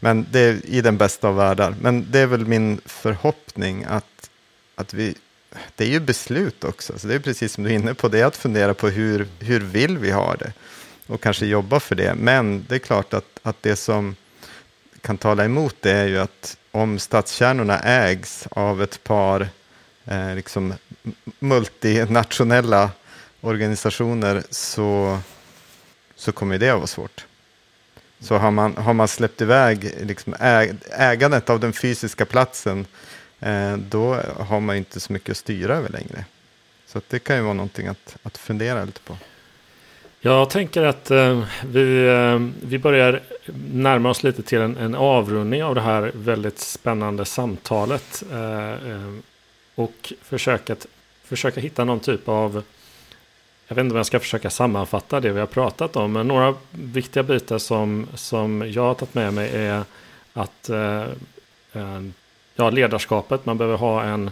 Men 0.01 0.27
det 0.31 0.41
är 0.41 0.67
i 0.67 0.81
den 0.81 0.97
bästa 0.97 1.29
av 1.29 1.37
världar. 1.37 1.75
Men 1.81 2.11
det 2.11 2.19
är 2.19 2.27
väl 2.27 2.47
min 2.47 2.81
förhoppning 2.85 3.85
att, 3.85 4.31
att 4.75 4.95
vi... 4.95 5.15
Det 5.77 5.85
är 5.85 5.89
ju 5.89 6.01
beslut 6.01 6.65
också, 6.65 6.99
så 6.99 7.09
det 7.09 7.15
är 7.15 7.19
precis 7.19 7.53
som 7.53 7.65
du 7.65 7.71
är 7.71 7.75
inne 7.75 7.95
på, 7.95 8.09
det 8.09 8.21
är 8.21 8.25
att 8.25 8.37
fundera 8.37 8.75
på 8.75 8.89
hur, 8.89 9.29
hur 9.41 9.61
vill 9.61 9.99
vi 9.99 10.11
ha 10.11 10.37
det? 10.37 10.53
Och 11.07 11.21
kanske 11.21 11.47
jobba 11.47 11.81
för 11.81 11.95
det. 11.95 12.15
Men 12.15 12.65
det 12.69 12.75
är 12.75 12.79
klart 12.79 13.15
att, 13.15 13.41
att 13.43 13.63
det 13.63 13.77
som 13.77 14.17
kan 15.01 15.19
tala 15.19 15.45
emot 15.45 15.77
det 15.81 15.93
är 15.93 16.07
ju 16.07 16.19
att 16.19 16.57
om 16.71 16.99
stadskärnorna 16.99 17.79
ägs 17.79 18.47
av 18.51 18.83
ett 18.83 19.05
par 19.05 19.49
eh, 20.05 20.35
liksom 20.35 20.75
multinationella 21.39 22.91
organisationer 23.41 24.43
så, 24.51 25.19
så 26.17 26.33
kommer 26.33 26.59
det 26.59 26.71
att 26.71 26.77
vara 26.77 26.87
svårt. 26.87 27.27
Så 28.21 28.37
har 28.37 28.51
man, 28.51 28.77
har 28.77 28.95
man 28.95 29.09
släppt 29.09 29.41
iväg 29.41 29.95
liksom 30.03 30.35
äg, 30.41 30.75
ägandet 30.91 31.51
av 31.51 31.61
den 31.61 31.73
fysiska 31.73 32.25
platsen 32.25 32.87
eh, 33.41 33.77
då 33.77 34.15
har 34.39 34.61
man 34.61 34.77
inte 34.77 35.01
så 35.01 35.13
mycket 35.13 35.31
att 35.31 35.37
styra 35.37 35.77
över 35.77 35.89
längre. 35.89 36.25
Så 36.87 37.01
det 37.09 37.19
kan 37.19 37.37
ju 37.37 37.43
vara 37.43 37.55
någonting 37.55 37.87
att, 37.87 38.17
att 38.23 38.39
fundera 38.39 38.85
lite 38.85 39.01
på. 39.01 39.17
Jag 40.21 40.51
tänker 40.51 40.83
att 40.83 41.11
eh, 41.11 41.45
vi, 41.67 42.07
eh, 42.07 42.67
vi 42.69 42.79
börjar 42.79 43.23
närma 43.73 44.11
oss 44.11 44.23
lite 44.23 44.43
till 44.43 44.61
en, 44.61 44.77
en 44.77 44.95
avrundning 44.95 45.65
av 45.65 45.75
det 45.75 45.81
här 45.81 46.13
väldigt 46.15 46.59
spännande 46.59 47.25
samtalet. 47.25 48.23
Eh, 48.33 48.71
eh 48.71 49.13
och 49.77 50.13
försöka, 50.23 50.77
försöka 51.25 51.61
hitta 51.61 51.85
någon 51.85 52.01
typ 52.01 52.29
av 52.29 52.63
jag 53.69 53.77
vet 53.77 53.83
inte 53.83 53.93
om 53.93 53.97
jag 53.97 54.07
ska 54.07 54.21
försöka 54.21 54.51
sammanfatta 54.51 55.21
det 55.21 55.33
vi 55.33 55.41
har 55.41 55.47
pratat 55.47 55.97
om, 55.97 56.13
men 56.13 56.29
några 56.29 56.55
viktiga 56.71 57.23
bitar 57.23 57.59
som, 57.59 58.07
som 58.15 58.71
jag 58.73 58.83
har 58.83 58.95
tagit 58.95 59.15
med 59.15 59.35
mig 59.35 59.51
är 59.57 59.85
att 60.33 60.69
eh, 60.69 61.05
ja, 62.57 62.71
ledarskapet, 62.71 63.47
man 63.47 63.59
behöver 63.59 63.77
ha 63.77 64.03
en, 64.03 64.31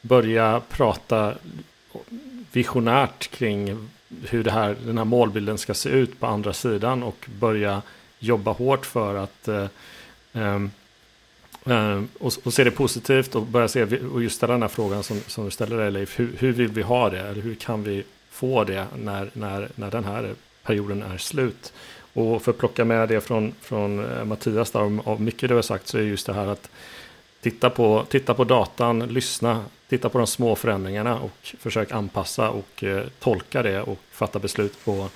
börja 0.00 0.62
prata 0.70 1.34
visionärt 2.52 3.30
kring 3.30 3.88
hur 4.28 4.44
det 4.44 4.50
här, 4.50 4.76
den 4.84 4.98
här 4.98 5.04
målbilden 5.04 5.58
ska 5.58 5.74
se 5.74 5.88
ut 5.88 6.20
på 6.20 6.26
andra 6.26 6.52
sidan 6.52 7.02
och 7.02 7.28
börja 7.40 7.82
jobba 8.18 8.52
hårt 8.52 8.86
för 8.86 9.14
att 9.14 9.48
eh, 9.48 9.66
eh, 10.32 10.62
eh 11.64 12.02
och, 12.18 12.32
och, 12.44 12.54
se 12.54 12.64
det 12.64 12.70
positivt 12.70 13.34
och 13.34 13.42
börja 13.42 13.68
se, 13.68 13.82
och 13.84 14.22
just 14.22 14.40
den 14.40 14.62
här 14.62 14.68
frågan 14.68 15.02
som, 15.02 15.20
som 15.26 15.44
du 15.44 15.50
ställer 15.50 15.76
dig 15.76 15.90
Leif, 15.90 16.20
hur, 16.20 16.36
hur 16.38 16.52
vill 16.52 16.68
vi 16.68 16.82
ha 16.82 17.10
det? 17.10 17.20
Eller 17.20 17.42
hur 17.42 17.54
kan 17.54 17.82
vi 17.82 18.04
få 18.36 18.64
det 18.64 18.86
när, 18.96 19.30
när, 19.32 19.68
när 19.74 19.90
den 19.90 20.04
här 20.04 20.34
perioden 20.62 21.02
är 21.02 21.18
slut. 21.18 21.72
Och 22.12 22.42
för 22.42 22.50
att 22.50 22.58
plocka 22.58 22.84
med 22.84 23.08
det 23.08 23.20
från, 23.20 23.54
från 23.60 24.04
eh, 24.04 24.24
Mattias, 24.24 24.70
där, 24.70 25.08
av 25.08 25.20
mycket 25.20 25.48
du 25.48 25.54
har 25.54 25.62
sagt, 25.62 25.88
så 25.88 25.98
är 25.98 26.02
just 26.02 26.26
det 26.26 26.32
här 26.32 26.46
att 26.46 26.70
titta 27.40 27.70
på, 27.70 28.04
titta 28.08 28.34
på 28.34 28.44
datan, 28.44 28.98
lyssna, 28.98 29.64
titta 29.88 30.08
på 30.08 30.18
de 30.18 30.26
små 30.26 30.56
förändringarna 30.56 31.20
och 31.20 31.54
försök 31.58 31.92
anpassa 31.92 32.50
och 32.50 32.84
eh, 32.84 33.04
tolka 33.18 33.62
det 33.62 33.82
och 33.82 33.98
fatta 34.10 34.38
beslut 34.38 34.84
på, 34.84 35.08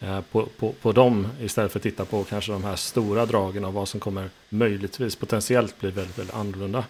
eh, 0.00 0.20
på, 0.20 0.46
på, 0.58 0.72
på 0.72 0.92
dem 0.92 1.28
istället 1.40 1.72
för 1.72 1.78
att 1.78 1.82
titta 1.82 2.04
på 2.04 2.24
kanske 2.24 2.52
de 2.52 2.64
här 2.64 2.76
stora 2.76 3.26
dragen 3.26 3.64
av 3.64 3.74
vad 3.74 3.88
som 3.88 4.00
kommer 4.00 4.30
möjligtvis 4.48 5.16
potentiellt 5.16 5.80
bli 5.80 5.90
väldigt, 5.90 6.18
väldigt 6.18 6.34
annorlunda. 6.34 6.84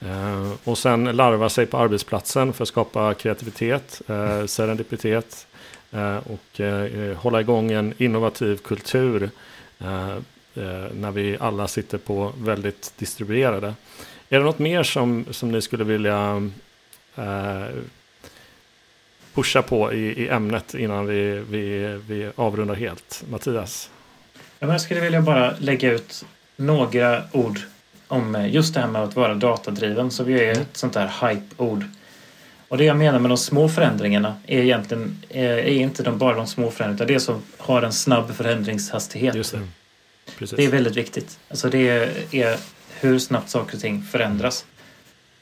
Eh, 0.00 0.52
och 0.64 0.78
sen 0.78 1.04
larva 1.04 1.48
sig 1.48 1.66
på 1.66 1.78
arbetsplatsen 1.78 2.52
för 2.52 2.62
att 2.62 2.68
skapa 2.68 3.14
kreativitet, 3.14 4.02
eh, 4.08 4.46
serendipitet 4.46 5.46
eh, 5.90 6.16
och 6.16 6.60
eh, 6.60 7.16
hålla 7.16 7.40
igång 7.40 7.72
en 7.72 7.94
innovativ 7.98 8.56
kultur 8.56 9.30
eh, 9.78 10.10
eh, 10.54 10.86
när 10.94 11.10
vi 11.10 11.36
alla 11.40 11.68
sitter 11.68 11.98
på 11.98 12.32
väldigt 12.38 12.92
distribuerade. 12.96 13.74
Är 14.28 14.38
det 14.38 14.44
något 14.44 14.58
mer 14.58 14.82
som, 14.82 15.24
som 15.30 15.52
ni 15.52 15.62
skulle 15.62 15.84
vilja 15.84 16.50
pusha 19.34 19.62
på 19.62 19.92
i, 19.92 20.24
i 20.24 20.28
ämnet 20.28 20.74
innan 20.74 21.06
vi, 21.06 21.44
vi, 21.50 21.98
vi 22.08 22.30
avrundar 22.36 22.74
helt? 22.74 23.24
Mattias? 23.30 23.90
Jag 24.58 24.80
skulle 24.80 25.00
vilja 25.00 25.20
bara 25.20 25.54
lägga 25.58 25.92
ut 25.92 26.24
några 26.56 27.22
ord 27.32 27.60
om 28.10 28.34
eh, 28.34 28.54
just 28.54 28.74
det 28.74 28.80
här 28.80 28.88
med 28.88 29.02
att 29.02 29.16
vara 29.16 29.34
datadriven 29.34 30.10
som 30.10 30.30
ju 30.30 30.40
är 30.40 30.52
ett 30.52 30.76
sånt 30.76 30.92
där 30.92 31.12
hype-ord. 31.20 31.84
Och 32.68 32.78
det 32.78 32.84
jag 32.84 32.96
menar 32.96 33.18
med 33.18 33.30
de 33.30 33.36
små 33.36 33.68
förändringarna 33.68 34.36
är 34.46 34.58
egentligen 34.58 35.22
eh, 35.28 35.44
är 35.44 35.66
inte 35.66 36.02
de 36.02 36.18
bara 36.18 36.36
de 36.36 36.46
små 36.46 36.70
förändringarna 36.70 37.04
utan 37.04 37.14
det 37.14 37.20
som 37.20 37.42
har 37.58 37.82
en 37.82 37.92
snabb 37.92 38.34
förändringshastighet. 38.34 39.34
Just 39.34 39.52
det. 39.52 39.68
Precis. 40.38 40.56
det 40.56 40.64
är 40.64 40.70
väldigt 40.70 40.96
viktigt. 40.96 41.38
Alltså 41.48 41.68
det 41.68 41.88
är 42.32 42.56
hur 43.00 43.18
snabbt 43.18 43.50
saker 43.50 43.74
och 43.74 43.80
ting 43.80 44.02
förändras. 44.02 44.64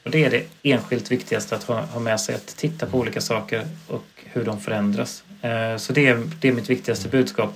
Och 0.03 0.11
det 0.11 0.25
är 0.25 0.29
det 0.29 0.43
enskilt 0.63 1.11
viktigaste 1.11 1.55
att 1.55 1.63
ha 1.63 1.99
med 1.99 2.19
sig, 2.19 2.35
att 2.35 2.47
titta 2.47 2.85
på 2.85 2.97
olika 2.97 3.21
saker 3.21 3.67
och 3.87 4.05
hur 4.23 4.45
de 4.45 4.59
förändras. 4.59 5.23
Eh, 5.41 5.77
så 5.77 5.93
det 5.93 6.07
är, 6.07 6.29
det 6.41 6.47
är 6.47 6.51
mitt 6.51 6.69
viktigaste 6.69 7.09
budskap. 7.09 7.53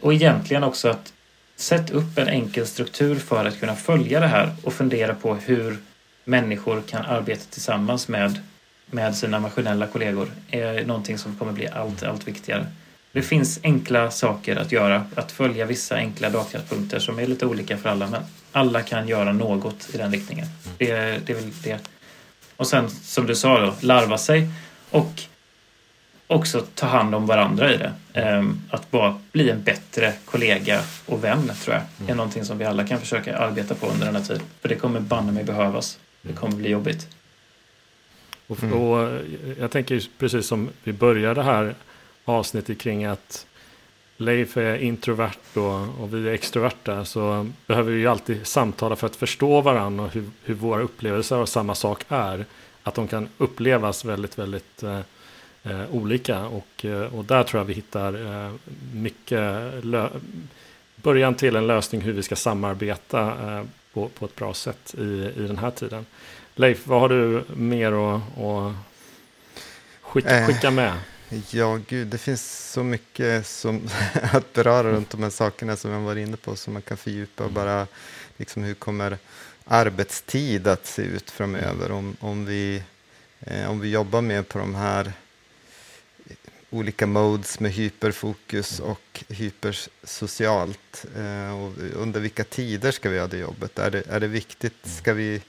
Och 0.00 0.14
egentligen 0.14 0.64
också 0.64 0.88
att 0.88 1.12
Sätt 1.60 1.90
upp 1.90 2.18
en 2.18 2.28
enkel 2.28 2.66
struktur 2.66 3.18
för 3.18 3.44
att 3.44 3.60
kunna 3.60 3.76
följa 3.76 4.20
det 4.20 4.26
här 4.26 4.54
och 4.62 4.72
fundera 4.72 5.14
på 5.14 5.34
hur 5.34 5.78
människor 6.24 6.82
kan 6.88 7.04
arbeta 7.06 7.44
tillsammans 7.50 8.08
med, 8.08 8.40
med 8.86 9.16
sina 9.16 9.40
maskinella 9.40 9.86
kollegor 9.86 10.30
är 10.50 10.84
någonting 10.84 11.18
som 11.18 11.36
kommer 11.36 11.52
bli 11.52 11.68
allt, 11.68 12.02
allt 12.02 12.28
viktigare. 12.28 12.66
Det 13.12 13.22
finns 13.22 13.60
enkla 13.62 14.10
saker 14.10 14.56
att 14.56 14.72
göra, 14.72 15.06
att 15.14 15.32
följa 15.32 15.66
vissa 15.66 15.94
enkla 15.94 16.30
datapunkter 16.30 16.98
som 16.98 17.18
är 17.18 17.26
lite 17.26 17.46
olika 17.46 17.78
för 17.78 17.88
alla, 17.88 18.06
men 18.06 18.22
alla 18.52 18.82
kan 18.82 19.08
göra 19.08 19.32
något 19.32 19.88
i 19.94 19.96
den 19.96 20.12
riktningen. 20.12 20.46
Det, 20.78 20.86
det 21.26 21.32
är 21.32 21.36
väl 21.36 21.50
det. 21.62 21.78
Och 22.56 22.66
sen 22.66 22.90
som 22.90 23.26
du 23.26 23.36
sa 23.36 23.60
då, 23.60 23.74
larva 23.80 24.18
sig 24.18 24.48
och 24.90 25.22
också 26.30 26.60
ta 26.74 26.86
hand 26.86 27.14
om 27.14 27.26
varandra 27.26 27.74
i 27.74 27.76
det. 27.76 27.92
Ehm, 28.12 28.60
att 28.70 28.90
bara 28.90 29.18
bli 29.32 29.50
en 29.50 29.62
bättre 29.62 30.12
kollega 30.24 30.80
och 31.06 31.24
vän 31.24 31.52
tror 31.64 31.76
jag 31.76 31.82
är 31.82 32.04
mm. 32.04 32.16
någonting 32.16 32.44
som 32.44 32.58
vi 32.58 32.64
alla 32.64 32.86
kan 32.86 33.00
försöka 33.00 33.38
arbeta 33.38 33.74
på 33.74 33.86
under 33.86 34.06
den 34.06 34.16
här 34.16 34.22
tiden. 34.22 34.42
För 34.60 34.68
det 34.68 34.74
kommer 34.74 35.00
banne 35.00 35.32
mig 35.32 35.44
behövas. 35.44 35.98
Det 36.22 36.32
kommer 36.32 36.56
bli 36.56 36.70
jobbigt. 36.70 37.08
Och, 38.46 38.62
mm. 38.62 38.78
och 38.78 39.20
jag 39.58 39.70
tänker 39.70 40.02
precis 40.18 40.46
som 40.46 40.68
vi 40.84 40.92
började 40.92 41.42
här 41.42 41.74
avsnittet 42.24 42.78
kring 42.78 43.04
att 43.04 43.46
Leif 44.16 44.56
är 44.56 44.76
introvert 44.76 45.56
och, 45.56 46.02
och 46.02 46.14
vi 46.14 46.28
är 46.28 46.32
extroverta 46.32 47.04
så 47.04 47.50
behöver 47.66 47.92
vi 47.92 47.98
ju 47.98 48.06
alltid 48.06 48.46
samtala 48.46 48.96
för 48.96 49.06
att 49.06 49.16
förstå 49.16 49.60
varandra 49.60 50.04
och 50.04 50.12
hur, 50.12 50.30
hur 50.44 50.54
våra 50.54 50.82
upplevelser 50.82 51.36
av 51.36 51.46
samma 51.46 51.74
sak 51.74 52.04
är. 52.08 52.44
Att 52.82 52.94
de 52.94 53.08
kan 53.08 53.28
upplevas 53.38 54.04
väldigt, 54.04 54.38
väldigt 54.38 54.82
eh, 55.64 55.94
olika. 55.94 56.46
Och, 56.46 56.84
eh, 56.84 57.14
och 57.14 57.24
där 57.24 57.44
tror 57.44 57.60
jag 57.60 57.64
vi 57.64 57.74
hittar 57.74 58.44
eh, 58.46 58.52
mycket 58.94 59.40
början 60.96 61.34
till 61.34 61.56
en 61.56 61.66
lösning 61.66 62.00
hur 62.00 62.12
vi 62.12 62.22
ska 62.22 62.36
samarbeta 62.36 63.20
eh, 63.20 63.64
på, 63.92 64.08
på 64.08 64.24
ett 64.24 64.36
bra 64.36 64.54
sätt 64.54 64.94
i, 64.98 65.32
i 65.36 65.46
den 65.46 65.58
här 65.58 65.70
tiden. 65.70 66.06
Leif, 66.54 66.86
vad 66.86 67.00
har 67.00 67.08
du 67.08 67.44
mer 67.54 67.92
att, 67.92 68.22
att 68.38 68.74
skicka, 70.00 70.38
eh, 70.38 70.46
skicka 70.46 70.70
med? 70.70 70.92
Ja, 71.50 71.80
gud, 71.88 72.06
det 72.06 72.18
finns 72.18 72.72
så 72.72 72.82
mycket 72.82 73.46
som 73.46 73.88
att 74.32 74.52
beröra 74.52 74.92
runt 74.92 75.10
de 75.10 75.22
här 75.22 75.30
sakerna 75.30 75.76
som 75.76 75.90
jag 75.90 76.00
var 76.00 76.16
inne 76.16 76.36
på 76.36 76.56
som 76.56 76.72
man 76.72 76.82
kan 76.82 76.96
fördjupa 76.96 77.44
och 77.44 77.52
bara 77.52 77.86
liksom 78.36 78.62
hur 78.62 78.74
kommer 78.74 79.18
arbetstid 79.64 80.66
att 80.66 80.86
se 80.86 81.02
ut 81.02 81.30
framöver 81.30 81.90
om, 81.90 82.16
om, 82.20 82.46
vi, 82.46 82.82
eh, 83.40 83.70
om 83.70 83.80
vi 83.80 83.90
jobbar 83.90 84.20
mer 84.20 84.42
på 84.42 84.58
de 84.58 84.74
här 84.74 85.12
olika 86.70 87.06
modes 87.06 87.60
med 87.60 87.72
hyperfokus 87.72 88.80
och 88.80 89.24
hypersocialt. 89.28 91.04
Eh, 91.16 91.60
och 91.60 91.72
under 91.94 92.20
vilka 92.20 92.44
tider 92.44 92.90
ska 92.90 93.10
vi 93.10 93.18
ha 93.18 93.26
det 93.26 93.38
jobbet? 93.38 93.78
Är 93.78 93.90
det, 93.90 94.02
är 94.08 94.20
det 94.20 94.26
viktigt? 94.26 94.76
Ska 94.82 95.12
vi, 95.12 95.42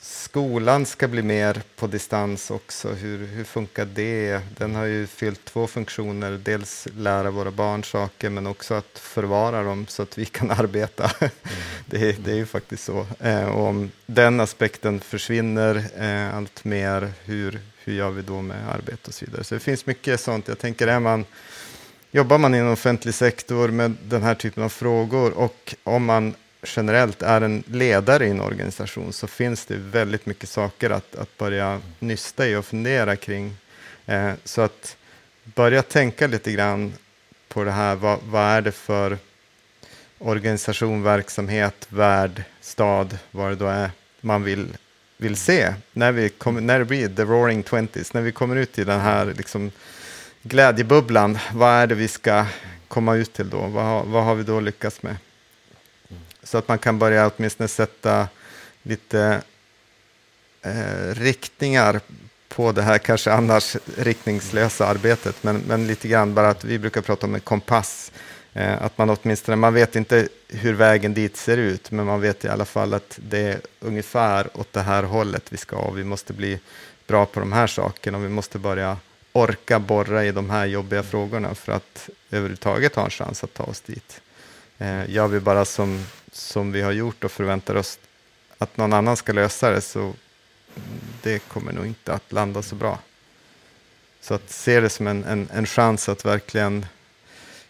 skolan 0.00 0.86
ska 0.86 1.08
bli 1.08 1.22
mer 1.22 1.62
på 1.76 1.86
distans 1.86 2.50
också. 2.50 2.88
Hur, 2.88 3.26
hur 3.26 3.44
funkar 3.44 3.84
det? 3.84 4.40
Den 4.58 4.74
har 4.74 4.84
ju 4.84 5.06
fyllt 5.06 5.44
två 5.44 5.66
funktioner. 5.66 6.30
Dels 6.30 6.88
lära 6.96 7.30
våra 7.30 7.50
barn 7.50 7.84
saker 7.84 8.30
men 8.30 8.46
också 8.46 8.74
att 8.74 8.98
förvara 8.98 9.62
dem 9.62 9.86
så 9.88 10.02
att 10.02 10.18
vi 10.18 10.24
kan 10.24 10.50
arbeta. 10.60 11.10
Mm. 11.20 11.32
det, 11.86 12.24
det, 12.24 12.30
är 12.30 12.36
ju 12.36 12.46
faktiskt 12.46 12.84
så. 12.84 13.06
Eh, 13.20 13.56
om 13.56 13.90
den 14.06 14.40
aspekten 14.40 15.00
försvinner 15.00 15.84
eh, 15.96 16.36
allt 16.36 16.64
mer, 16.64 17.12
hur, 17.24 17.60
hur 17.84 17.94
gör 17.94 18.10
vi 18.10 18.22
då 18.22 18.42
med 18.42 18.68
arbete 18.68 19.08
och 19.08 19.14
så 19.14 19.24
vidare. 19.24 19.44
Så 19.44 19.54
det 19.54 19.60
finns 19.60 19.86
mycket 19.86 20.20
sånt. 20.20 20.48
Jag 20.48 20.58
tänker, 20.58 20.86
är 20.86 21.00
man, 21.00 21.24
jobbar 22.10 22.38
man 22.38 22.54
inom 22.54 22.72
offentlig 22.72 23.14
sektor 23.14 23.68
med 23.68 23.96
den 24.04 24.22
här 24.22 24.34
typen 24.34 24.62
av 24.62 24.68
frågor 24.68 25.32
och 25.32 25.74
om 25.84 26.04
man 26.04 26.34
generellt 26.66 27.22
är 27.22 27.40
en 27.40 27.62
ledare 27.66 28.26
i 28.26 28.30
en 28.30 28.40
organisation 28.40 29.12
så 29.12 29.26
finns 29.26 29.66
det 29.66 29.76
väldigt 29.76 30.26
mycket 30.26 30.48
saker 30.48 30.90
att, 30.90 31.14
att 31.14 31.38
börja 31.38 31.80
nysta 31.98 32.48
i 32.48 32.56
och 32.56 32.66
fundera 32.66 33.16
kring. 33.16 33.56
Eh, 34.06 34.32
så 34.44 34.60
att 34.60 34.96
börja 35.44 35.82
tänka 35.82 36.26
lite 36.26 36.52
grann 36.52 36.92
på 37.48 37.64
det 37.64 37.70
här, 37.70 37.94
vad, 37.94 38.18
vad 38.22 38.42
är 38.42 38.60
det 38.60 38.72
för 38.72 39.18
organisation, 40.18 41.02
verksamhet, 41.02 41.86
värld, 41.88 42.42
stad, 42.60 43.18
vad 43.30 43.50
det 43.50 43.56
då 43.56 43.66
är 43.66 43.90
man 44.20 44.42
vill, 44.42 44.76
vill 45.22 45.36
se 45.36 45.74
när, 45.92 46.12
vi 46.12 46.28
kom, 46.28 46.66
när 46.66 46.78
det 46.78 46.84
blir 46.84 47.08
the 47.08 47.22
roaring 47.22 47.62
twenties, 47.62 48.12
när 48.14 48.20
vi 48.20 48.32
kommer 48.32 48.56
ut 48.56 48.78
i 48.78 48.84
den 48.84 49.00
här 49.00 49.34
liksom, 49.36 49.70
glädjebubblan, 50.42 51.38
vad 51.52 51.70
är 51.70 51.86
det 51.86 51.94
vi 51.94 52.08
ska 52.08 52.46
komma 52.88 53.14
ut 53.14 53.32
till 53.32 53.50
då? 53.50 53.66
Vad, 53.66 54.06
vad 54.06 54.24
har 54.24 54.34
vi 54.34 54.42
då 54.42 54.60
lyckats 54.60 55.02
med? 55.02 55.16
Så 56.42 56.58
att 56.58 56.68
man 56.68 56.78
kan 56.78 56.98
börja 56.98 57.30
åtminstone 57.36 57.68
sätta 57.68 58.28
lite 58.82 59.42
eh, 60.62 61.14
riktningar 61.14 62.00
på 62.48 62.72
det 62.72 62.82
här 62.82 62.98
kanske 62.98 63.32
annars 63.32 63.76
riktningslösa 63.96 64.86
arbetet. 64.86 65.42
Men, 65.42 65.62
men 65.68 65.86
lite 65.86 66.08
grann 66.08 66.34
bara 66.34 66.48
att 66.48 66.64
vi 66.64 66.78
brukar 66.78 67.00
prata 67.00 67.26
om 67.26 67.34
en 67.34 67.40
kompass. 67.40 68.12
Eh, 68.52 68.82
att 68.82 68.98
man 68.98 69.10
åtminstone, 69.10 69.56
man 69.56 69.74
vet 69.74 69.96
inte 69.96 70.28
hur 70.48 70.72
vägen 70.72 71.14
dit 71.14 71.36
ser 71.36 71.56
ut, 71.56 71.90
men 71.90 72.06
man 72.06 72.20
vet 72.20 72.44
i 72.44 72.48
alla 72.48 72.64
fall 72.64 72.94
att 72.94 73.18
det 73.22 73.38
är 73.38 73.60
ungefär 73.80 74.48
åt 74.54 74.72
det 74.72 74.80
här 74.80 75.02
hållet 75.02 75.52
vi 75.52 75.56
ska 75.56 75.76
och 75.76 75.98
vi 75.98 76.04
måste 76.04 76.32
bli 76.32 76.60
bra 77.06 77.26
på 77.26 77.40
de 77.40 77.52
här 77.52 77.66
sakerna 77.66 78.18
och 78.18 78.24
vi 78.24 78.28
måste 78.28 78.58
börja 78.58 78.96
orka 79.32 79.78
borra 79.78 80.24
i 80.24 80.32
de 80.32 80.50
här 80.50 80.66
jobbiga 80.66 81.02
frågorna 81.02 81.54
för 81.54 81.72
att 81.72 82.08
överhuvudtaget 82.30 82.94
ha 82.94 83.04
en 83.04 83.10
chans 83.10 83.44
att 83.44 83.54
ta 83.54 83.64
oss 83.64 83.80
dit. 83.80 84.20
Eh, 84.78 85.10
gör 85.10 85.28
vi 85.28 85.40
bara 85.40 85.64
som 85.64 86.04
som 86.32 86.72
vi 86.72 86.82
har 86.82 86.92
gjort 86.92 87.24
och 87.24 87.32
förväntar 87.32 87.74
oss 87.74 87.98
att 88.58 88.76
någon 88.76 88.92
annan 88.92 89.16
ska 89.16 89.32
lösa 89.32 89.70
det 89.70 89.80
så 89.80 90.14
det 91.22 91.38
kommer 91.38 91.72
nog 91.72 91.86
inte 91.86 92.12
att 92.12 92.32
landa 92.32 92.62
så 92.62 92.74
bra. 92.74 92.98
Så 94.20 94.34
att 94.34 94.50
se 94.50 94.80
det 94.80 94.88
som 94.88 95.06
en, 95.06 95.24
en, 95.24 95.48
en 95.52 95.66
chans 95.66 96.08
att 96.08 96.24
verkligen 96.24 96.86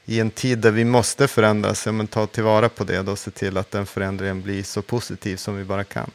i 0.07 0.21
en 0.21 0.31
tid 0.31 0.59
där 0.59 0.71
vi 0.71 0.85
måste 0.85 1.29
förändras, 1.29 1.87
ja, 1.87 1.93
men 1.93 2.07
ta 2.07 2.27
tillvara 2.27 2.69
på 2.69 2.85
det 2.85 3.09
och 3.09 3.19
se 3.19 3.31
till 3.31 3.57
att 3.57 3.71
den 3.71 3.87
förändringen 3.87 4.43
blir 4.43 4.63
så 4.63 4.83
positiv 4.83 5.37
som 5.37 5.57
vi 5.57 5.65
bara 5.65 5.85
kan. 5.85 6.11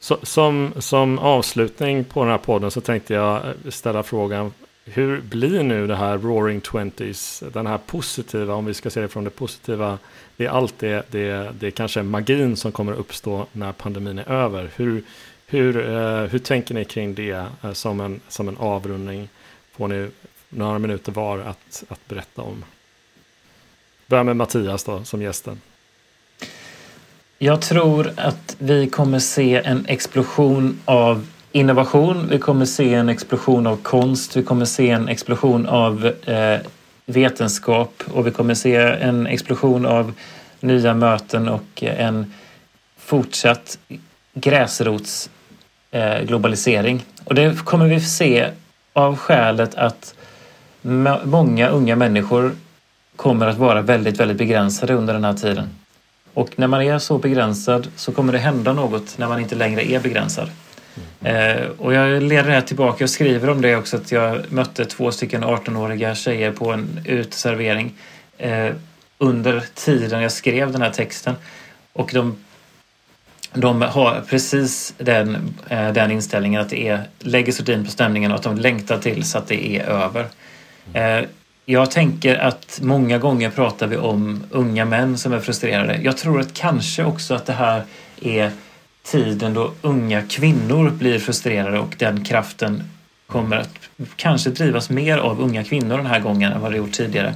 Så, 0.00 0.18
som, 0.22 0.72
som 0.78 1.18
avslutning 1.18 2.04
på 2.04 2.22
den 2.22 2.30
här 2.30 2.38
podden 2.38 2.70
så 2.70 2.80
tänkte 2.80 3.14
jag 3.14 3.42
ställa 3.68 4.02
frågan 4.02 4.52
hur 4.84 5.20
blir 5.20 5.62
nu 5.62 5.86
det 5.86 5.96
här 5.96 6.18
Roaring 6.18 6.60
Twenties, 6.60 7.42
den 7.52 7.66
här 7.66 7.78
positiva, 7.78 8.54
om 8.54 8.64
vi 8.64 8.74
ska 8.74 8.90
se 8.90 9.00
det 9.00 9.08
från 9.08 9.24
det 9.24 9.30
positiva, 9.30 9.98
det 10.36 10.46
är 10.46 10.50
allt 10.50 10.78
det, 10.78 11.06
det, 11.10 11.52
det 11.60 11.66
är 11.66 11.70
kanske 11.70 12.02
magin 12.02 12.56
som 12.56 12.72
kommer 12.72 12.92
uppstå 12.92 13.46
när 13.52 13.72
pandemin 13.72 14.18
är 14.18 14.30
över. 14.30 14.70
Hur, 14.76 15.04
hur, 15.46 15.90
eh, 15.90 16.24
hur 16.24 16.38
tänker 16.38 16.74
ni 16.74 16.84
kring 16.84 17.14
det 17.14 17.46
eh, 17.62 17.72
som, 17.72 18.00
en, 18.00 18.20
som 18.28 18.48
en 18.48 18.56
avrundning? 18.56 19.28
Får 19.72 19.88
ni 19.88 20.08
några 20.54 20.78
minuter 20.78 21.12
var 21.12 21.38
att, 21.38 21.84
att 21.88 22.08
berätta 22.08 22.42
om. 22.42 22.64
Börja 24.06 24.24
med 24.24 24.36
Mattias 24.36 24.84
då, 24.84 25.04
som 25.04 25.22
gästen. 25.22 25.60
Jag 27.38 27.60
tror 27.60 28.12
att 28.16 28.56
vi 28.58 28.88
kommer 28.88 29.18
se 29.18 29.62
en 29.64 29.86
explosion 29.86 30.80
av 30.84 31.26
innovation, 31.52 32.28
vi 32.30 32.38
kommer 32.38 32.64
se 32.64 32.94
en 32.94 33.08
explosion 33.08 33.66
av 33.66 33.76
konst, 33.76 34.36
vi 34.36 34.42
kommer 34.42 34.64
se 34.64 34.90
en 34.90 35.08
explosion 35.08 35.66
av 35.66 36.06
eh, 36.06 36.60
vetenskap 37.06 38.02
och 38.12 38.26
vi 38.26 38.30
kommer 38.30 38.54
se 38.54 38.76
en 38.76 39.26
explosion 39.26 39.86
av 39.86 40.12
nya 40.60 40.94
möten 40.94 41.48
och 41.48 41.82
eh, 41.82 42.06
en 42.06 42.34
fortsatt 42.96 43.78
gräsrotsglobalisering. 44.34 46.96
Eh, 46.96 47.02
och 47.24 47.34
det 47.34 47.64
kommer 47.64 47.86
vi 47.86 48.00
se 48.00 48.48
av 48.92 49.16
skälet 49.16 49.74
att 49.74 50.14
många 51.24 51.68
unga 51.68 51.96
människor 51.96 52.56
kommer 53.16 53.46
att 53.46 53.58
vara 53.58 53.82
väldigt, 53.82 54.20
väldigt 54.20 54.38
begränsade 54.38 54.94
under 54.94 55.14
den 55.14 55.24
här 55.24 55.34
tiden. 55.34 55.68
Och 56.34 56.50
när 56.56 56.66
man 56.66 56.82
är 56.82 56.98
så 56.98 57.18
begränsad 57.18 57.88
så 57.96 58.12
kommer 58.12 58.32
det 58.32 58.38
hända 58.38 58.72
något 58.72 59.18
när 59.18 59.28
man 59.28 59.40
inte 59.40 59.54
längre 59.54 59.90
är 59.90 60.00
begränsad. 60.00 60.50
Eh, 61.20 61.66
och 61.78 61.94
jag 61.94 62.22
leder 62.22 62.44
det 62.44 62.54
här 62.54 62.60
tillbaka 62.60 63.04
och 63.04 63.10
skriver 63.10 63.50
om 63.50 63.60
det 63.60 63.76
också 63.76 63.96
att 63.96 64.12
jag 64.12 64.52
mötte 64.52 64.84
två 64.84 65.12
stycken 65.12 65.44
18-åriga 65.44 66.14
tjejer 66.14 66.52
på 66.52 66.72
en 66.72 67.00
uteservering 67.04 67.94
eh, 68.38 68.70
under 69.18 69.64
tiden 69.74 70.22
jag 70.22 70.32
skrev 70.32 70.72
den 70.72 70.82
här 70.82 70.90
texten. 70.90 71.34
Och 71.92 72.10
de, 72.14 72.36
de 73.52 73.82
har 73.82 74.22
precis 74.28 74.94
den, 74.98 75.54
eh, 75.68 75.92
den 75.92 76.10
inställningen 76.10 76.60
att 76.60 76.68
det 76.68 76.88
är 76.88 77.08
lägger 77.18 77.52
sordin 77.52 77.84
på 77.84 77.90
stämningen 77.90 78.32
och 78.32 78.36
att 78.36 78.44
de 78.44 78.58
längtar 78.58 78.98
till 78.98 79.24
så 79.24 79.38
att 79.38 79.48
det 79.48 79.76
är 79.76 79.84
över. 79.84 80.26
Eh, 80.92 81.24
jag 81.64 81.90
tänker 81.90 82.36
att 82.36 82.80
många 82.82 83.18
gånger 83.18 83.50
pratar 83.50 83.86
vi 83.86 83.96
om 83.96 84.44
unga 84.50 84.84
män 84.84 85.18
som 85.18 85.32
är 85.32 85.40
frustrerade. 85.40 85.98
Jag 86.02 86.16
tror 86.16 86.40
att 86.40 86.54
kanske 86.54 87.04
också 87.04 87.34
att 87.34 87.46
det 87.46 87.52
här 87.52 87.84
är 88.20 88.50
tiden 89.02 89.54
då 89.54 89.72
unga 89.82 90.22
kvinnor 90.22 90.90
blir 90.90 91.18
frustrerade 91.18 91.78
och 91.78 91.94
den 91.98 92.24
kraften 92.24 92.82
kommer 93.26 93.56
att 93.56 93.70
kanske 94.16 94.50
drivas 94.50 94.90
mer 94.90 95.18
av 95.18 95.40
unga 95.40 95.64
kvinnor 95.64 95.96
den 95.96 96.06
här 96.06 96.20
gången 96.20 96.52
än 96.52 96.60
vad 96.60 96.72
det 96.72 96.76
gjort 96.76 96.92
tidigare. 96.92 97.34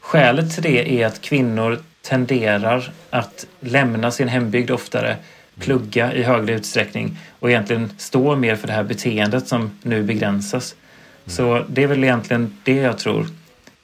Skälet 0.00 0.54
till 0.54 0.62
det 0.62 1.02
är 1.02 1.06
att 1.06 1.20
kvinnor 1.20 1.78
tenderar 2.02 2.92
att 3.10 3.46
lämna 3.60 4.10
sin 4.10 4.28
hembygd 4.28 4.70
oftare, 4.70 5.16
plugga 5.58 6.12
i 6.12 6.22
högre 6.22 6.54
utsträckning 6.54 7.18
och 7.40 7.50
egentligen 7.50 7.92
stå 7.98 8.36
mer 8.36 8.56
för 8.56 8.66
det 8.66 8.72
här 8.72 8.84
beteendet 8.84 9.48
som 9.48 9.70
nu 9.82 10.02
begränsas. 10.02 10.74
Så 11.26 11.64
det 11.68 11.82
är 11.82 11.86
väl 11.86 12.04
egentligen 12.04 12.56
det 12.64 12.76
jag 12.76 12.98
tror. 12.98 13.26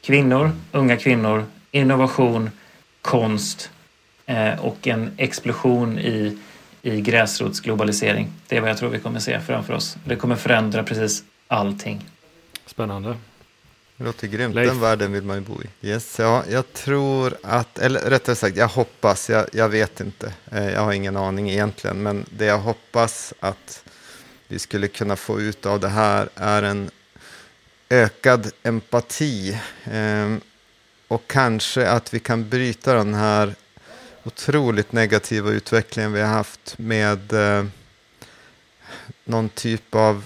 Kvinnor, 0.02 0.50
unga 0.72 0.96
kvinnor, 0.96 1.44
innovation, 1.70 2.50
konst 3.02 3.70
eh, 4.26 4.64
och 4.64 4.88
en 4.88 5.10
explosion 5.16 5.98
i 5.98 6.38
i 6.82 7.00
gräsrotsglobalisering. 7.00 8.32
Det 8.48 8.56
är 8.56 8.60
vad 8.60 8.70
jag 8.70 8.78
tror 8.78 8.90
vi 8.90 8.98
kommer 8.98 9.20
se 9.20 9.40
framför 9.40 9.74
oss. 9.74 9.96
Det 10.04 10.16
kommer 10.16 10.36
förändra 10.36 10.82
precis 10.82 11.24
allting. 11.48 12.10
Spännande. 12.66 13.16
Det 13.96 14.04
låter 14.04 14.26
grymt, 14.26 14.54
Leif. 14.54 14.68
den 14.68 14.80
världen 14.80 15.12
vill 15.12 15.22
man 15.22 15.36
ju 15.36 15.42
bo 15.42 15.62
i. 15.62 15.88
Yes, 15.88 16.18
ja, 16.18 16.44
jag 16.50 16.72
tror 16.72 17.34
att, 17.42 17.78
eller 17.78 18.00
rättare 18.00 18.36
sagt, 18.36 18.56
jag 18.56 18.68
hoppas, 18.68 19.30
jag, 19.30 19.46
jag 19.52 19.68
vet 19.68 20.00
inte, 20.00 20.32
eh, 20.50 20.70
jag 20.70 20.80
har 20.80 20.92
ingen 20.92 21.16
aning 21.16 21.50
egentligen, 21.50 22.02
men 22.02 22.24
det 22.38 22.44
jag 22.44 22.58
hoppas 22.58 23.34
att 23.40 23.84
vi 24.48 24.58
skulle 24.58 24.88
kunna 24.88 25.16
få 25.16 25.40
ut 25.40 25.66
av 25.66 25.80
det 25.80 25.88
här 25.88 26.28
är 26.34 26.62
en 26.62 26.90
ökad 27.92 28.50
empati 28.62 29.58
eh, 29.84 30.36
och 31.08 31.22
kanske 31.26 31.88
att 31.88 32.14
vi 32.14 32.20
kan 32.20 32.48
bryta 32.48 32.94
den 32.94 33.14
här 33.14 33.54
otroligt 34.24 34.92
negativa 34.92 35.50
utvecklingen 35.50 36.12
vi 36.12 36.20
har 36.20 36.28
haft 36.28 36.78
med 36.78 37.32
eh, 37.32 37.64
någon 39.24 39.48
typ 39.48 39.94
av 39.94 40.24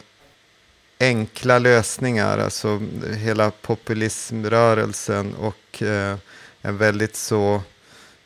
enkla 1.01 1.59
lösningar, 1.59 2.39
alltså 2.39 2.81
hela 3.17 3.51
populismrörelsen 3.51 5.35
och 5.35 5.83
eh, 5.83 6.17
en 6.63 6.79
väldigt 6.79 7.17
så 7.17 7.63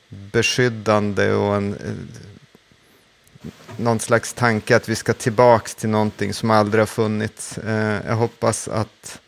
beskyddande 0.08 1.32
och 1.32 1.56
en, 1.56 1.74
eh, 1.74 3.50
någon 3.76 4.00
slags 4.00 4.32
tanke 4.32 4.76
att 4.76 4.88
vi 4.88 4.94
ska 4.94 5.12
tillbaks 5.12 5.74
till 5.74 5.88
någonting 5.88 6.34
som 6.34 6.50
aldrig 6.50 6.80
har 6.82 6.86
funnits. 6.86 7.58
Eh, 7.58 8.00
jag 8.06 8.16
hoppas 8.16 8.68
att 8.68 9.20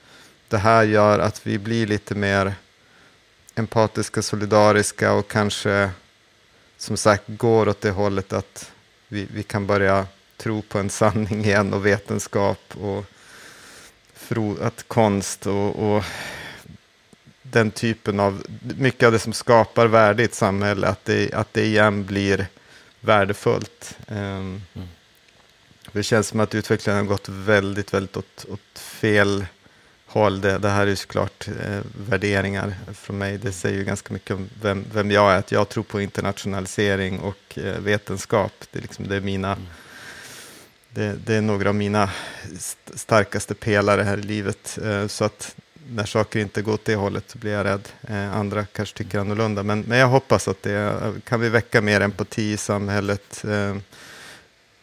det 0.53 0.59
här 0.59 0.83
gör 0.83 1.19
att 1.19 1.47
vi 1.47 1.59
blir 1.59 1.87
lite 1.87 2.15
mer 2.15 2.55
empatiska, 3.55 4.23
solidariska 4.23 5.13
och 5.13 5.29
kanske 5.29 5.91
som 6.77 6.97
sagt 6.97 7.25
går 7.27 7.69
åt 7.69 7.81
det 7.81 7.91
hållet 7.91 8.33
att 8.33 8.73
vi, 9.09 9.27
vi 9.35 9.43
kan 9.43 9.67
börja 9.67 10.07
tro 10.37 10.63
på 10.63 10.79
en 10.79 10.91
sanning 10.91 11.45
igen 11.45 11.75
och 11.75 11.87
vetenskap 11.87 12.61
och 12.81 13.05
att 14.61 14.89
konst 14.89 15.47
och, 15.47 15.77
och, 15.77 16.05
den 17.43 17.71
typen 17.71 18.21
av, 18.21 18.47
mycket 18.79 19.07
av 19.07 19.13
det 19.13 19.19
som 19.19 19.33
skapar 19.33 19.87
värde 19.87 20.23
i 20.23 20.25
ett 20.25 20.35
samhälle, 20.35 20.89
att 20.89 21.05
det, 21.05 21.33
att 21.33 21.55
det 21.55 21.65
igen 21.65 22.07
blir 22.07 22.47
värdefullt. 23.01 23.97
Um, 24.09 24.63
mm. 24.75 24.89
Det 25.93 26.03
känns 26.03 26.29
som 26.29 26.41
att 26.41 26.55
utvecklingen 26.55 26.99
har 26.99 27.09
gått 27.09 27.29
väldigt, 27.29 27.95
väldigt 27.95 28.17
åt, 28.17 28.47
åt 28.49 28.79
fel 28.79 29.47
håll. 30.13 30.41
Det, 30.41 30.59
det, 30.59 30.69
här 30.69 30.87
är 30.87 30.95
såklart 30.95 31.49
eh, 31.49 31.81
värderingar 32.09 32.75
från 32.95 33.19
mig. 33.19 33.39
Det 33.39 33.53
säger 33.53 33.79
ju 33.79 33.85
ganska 33.85 34.13
mycket 34.13 34.31
om 34.31 34.49
vem, 34.63 34.85
vem 34.93 35.11
jag 35.11 35.33
är. 35.33 35.39
Att 35.39 35.53
jag 35.53 35.69
tror 35.69 35.85
på 35.85 36.01
internationalisering 36.01 37.21
och 37.21 37.59
eh, 37.59 37.79
vetenskap. 37.79 38.53
Det 38.71 38.79
är, 38.79 38.83
liksom, 38.83 39.09
det, 39.09 39.17
är 39.17 39.21
mina, 39.21 39.53
mm. 39.53 39.67
det, 40.91 41.17
det, 41.27 41.35
är 41.35 41.41
några 41.41 41.69
av 41.69 41.75
mina 41.75 42.11
st 42.57 42.99
starkaste 42.99 43.55
pelare 43.55 44.03
här 44.03 44.19
i 44.19 44.23
livet. 44.23 44.79
Eh, 44.85 45.07
så 45.07 45.25
att 45.25 45.57
när 45.89 46.05
saker 46.05 46.41
inte 46.41 46.63
går 46.63 46.73
åt 46.73 46.85
det 46.85 46.95
hållet 46.95 47.31
så 47.31 47.39
blir 47.39 47.53
jag 47.53 47.67
rädd. 47.67 47.89
Eh, 48.09 48.37
andra 48.37 48.67
kanske 48.67 48.99
tycker 48.99 49.19
annorlunda. 49.19 49.63
Men, 49.63 49.81
men 49.81 49.99
jag 49.99 50.09
hoppas 50.09 50.49
att 50.49 50.63
det 50.63 51.13
kan 51.25 51.41
vi 51.41 51.49
väcka 51.49 51.81
mer 51.81 52.01
empati 52.01 52.53
i 52.53 52.57
samhället 52.57 53.45
eh, 53.49 53.77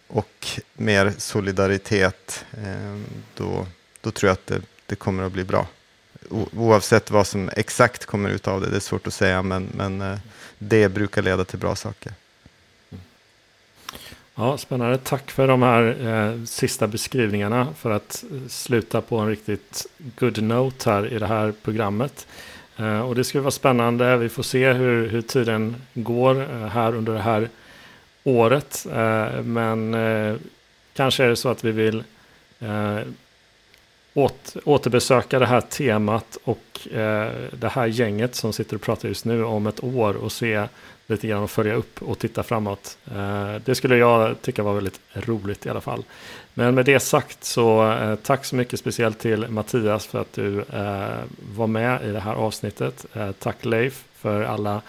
och 0.07 0.47
mer 0.73 1.14
solidaritet. 1.18 2.45
Eh, 2.51 2.99
då, 3.35 3.68
då 4.01 4.11
tror 4.11 4.27
jag 4.27 4.34
att 4.34 4.47
det, 4.47 4.61
det 4.89 4.95
kommer 4.95 5.23
att 5.23 5.31
bli 5.31 5.43
bra. 5.43 5.67
O, 6.29 6.47
oavsett 6.57 7.11
vad 7.11 7.27
som 7.27 7.49
exakt 7.55 8.05
kommer 8.05 8.29
ut 8.29 8.47
av 8.47 8.61
det, 8.61 8.69
det 8.69 8.75
är 8.75 8.79
svårt 8.79 9.07
att 9.07 9.13
säga, 9.13 9.41
men, 9.41 9.69
men 9.75 10.01
eh, 10.01 10.17
det 10.57 10.89
brukar 10.89 11.21
leda 11.21 11.45
till 11.45 11.59
bra 11.59 11.75
saker. 11.75 12.13
Ja, 14.35 14.57
spännande. 14.57 14.97
Tack 14.97 15.31
för 15.31 15.47
de 15.47 15.61
här 15.61 16.07
eh, 16.07 16.45
sista 16.45 16.87
beskrivningarna 16.87 17.67
för 17.77 17.91
att 17.91 18.23
eh, 18.31 18.47
sluta 18.47 19.01
på 19.01 19.17
en 19.17 19.27
riktigt 19.27 19.85
good 19.97 20.43
note 20.43 20.89
här 20.89 21.13
i 21.13 21.19
det 21.19 21.27
här 21.27 21.53
programmet. 21.63 22.27
Eh, 22.77 23.01
och 23.01 23.15
det 23.15 23.23
ska 23.23 23.41
vara 23.41 23.51
spännande. 23.51 24.17
Vi 24.17 24.29
får 24.29 24.43
se 24.43 24.73
hur, 24.73 25.09
hur 25.09 25.21
tiden 25.21 25.75
går 25.93 26.41
eh, 26.41 26.67
här 26.67 26.95
under 26.95 27.13
det 27.13 27.21
här 27.21 27.49
året. 28.23 28.85
Eh, 28.91 29.41
men 29.43 29.93
eh, 29.93 30.35
kanske 30.93 31.23
är 31.23 31.29
det 31.29 31.35
så 31.35 31.49
att 31.49 31.63
vi 31.63 31.71
vill 31.71 32.03
eh, 32.59 32.99
återbesöka 34.14 35.40
det 35.40 35.45
här 35.45 35.61
temat 35.61 36.38
och 36.44 36.88
eh, 36.91 37.31
det 37.52 37.69
här 37.69 37.88
gänget 37.88 38.36
som 38.36 38.53
sitter 38.53 38.76
och 38.76 38.81
pratar 38.81 39.07
just 39.07 39.26
nu 39.26 39.44
om 39.44 39.68
ett 39.68 39.84
år 39.84 40.14
och 40.14 40.31
se 40.31 40.68
lite 41.07 41.27
grann 41.27 41.44
och 41.44 41.52
följa 41.52 41.73
upp 41.73 42.02
och 42.02 42.19
titta 42.19 42.44
framåt. 42.44 42.98
Eh, 43.15 43.56
det 43.65 43.76
skulle 43.76 43.98
jag 43.98 44.41
tycka 44.41 44.64
var 44.64 44.73
väldigt 44.73 44.99
roligt 45.14 45.65
i 45.65 45.69
alla 45.69 45.81
fall. 45.81 46.03
Men 46.53 46.76
med 46.76 46.86
det 46.86 46.99
sagt 46.99 47.44
så 47.44 47.91
eh, 47.91 48.15
tack 48.15 48.45
så 48.45 48.56
mycket 48.56 48.80
speciellt 48.80 49.19
till 49.19 49.48
Mattias 49.48 50.06
för 50.06 50.22
att 50.22 50.34
du 50.34 50.60
eh, 50.60 51.19
var 51.56 51.68
med 51.68 52.03
i 52.03 52.11
det 52.11 52.19
här 52.19 52.34
avsnittet. 52.34 53.06
Eh, 53.14 53.31
tack 53.31 53.65
Leif 53.65 54.03
för 54.15 54.41
alla 54.41 54.81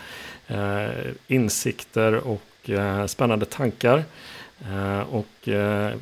eh, 0.46 0.88
insikter 1.26 2.14
och 2.14 2.42
spännande 3.06 3.46
tankar. 3.46 4.04
Och 5.10 5.48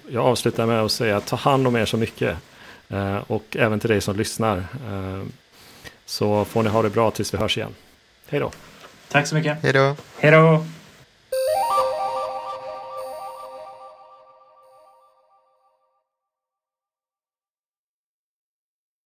jag 0.08 0.16
avslutar 0.16 0.66
med 0.66 0.82
att 0.82 0.92
säga 0.92 1.20
ta 1.20 1.36
hand 1.36 1.66
om 1.66 1.76
er 1.76 1.84
så 1.84 1.96
mycket. 1.96 2.36
Och 3.26 3.56
även 3.56 3.80
till 3.80 3.90
dig 3.90 4.00
som 4.00 4.16
lyssnar. 4.16 4.64
Så 6.06 6.44
får 6.44 6.62
ni 6.62 6.68
ha 6.68 6.82
det 6.82 6.90
bra 6.90 7.10
tills 7.10 7.34
vi 7.34 7.38
hörs 7.38 7.56
igen. 7.56 7.74
Hej 8.28 8.40
då! 8.40 8.50
Tack 9.08 9.26
så 9.26 9.34
mycket. 9.34 9.62
Hej 9.62 9.72
då. 9.72 9.96
Hej 10.18 10.30
då. 10.30 10.66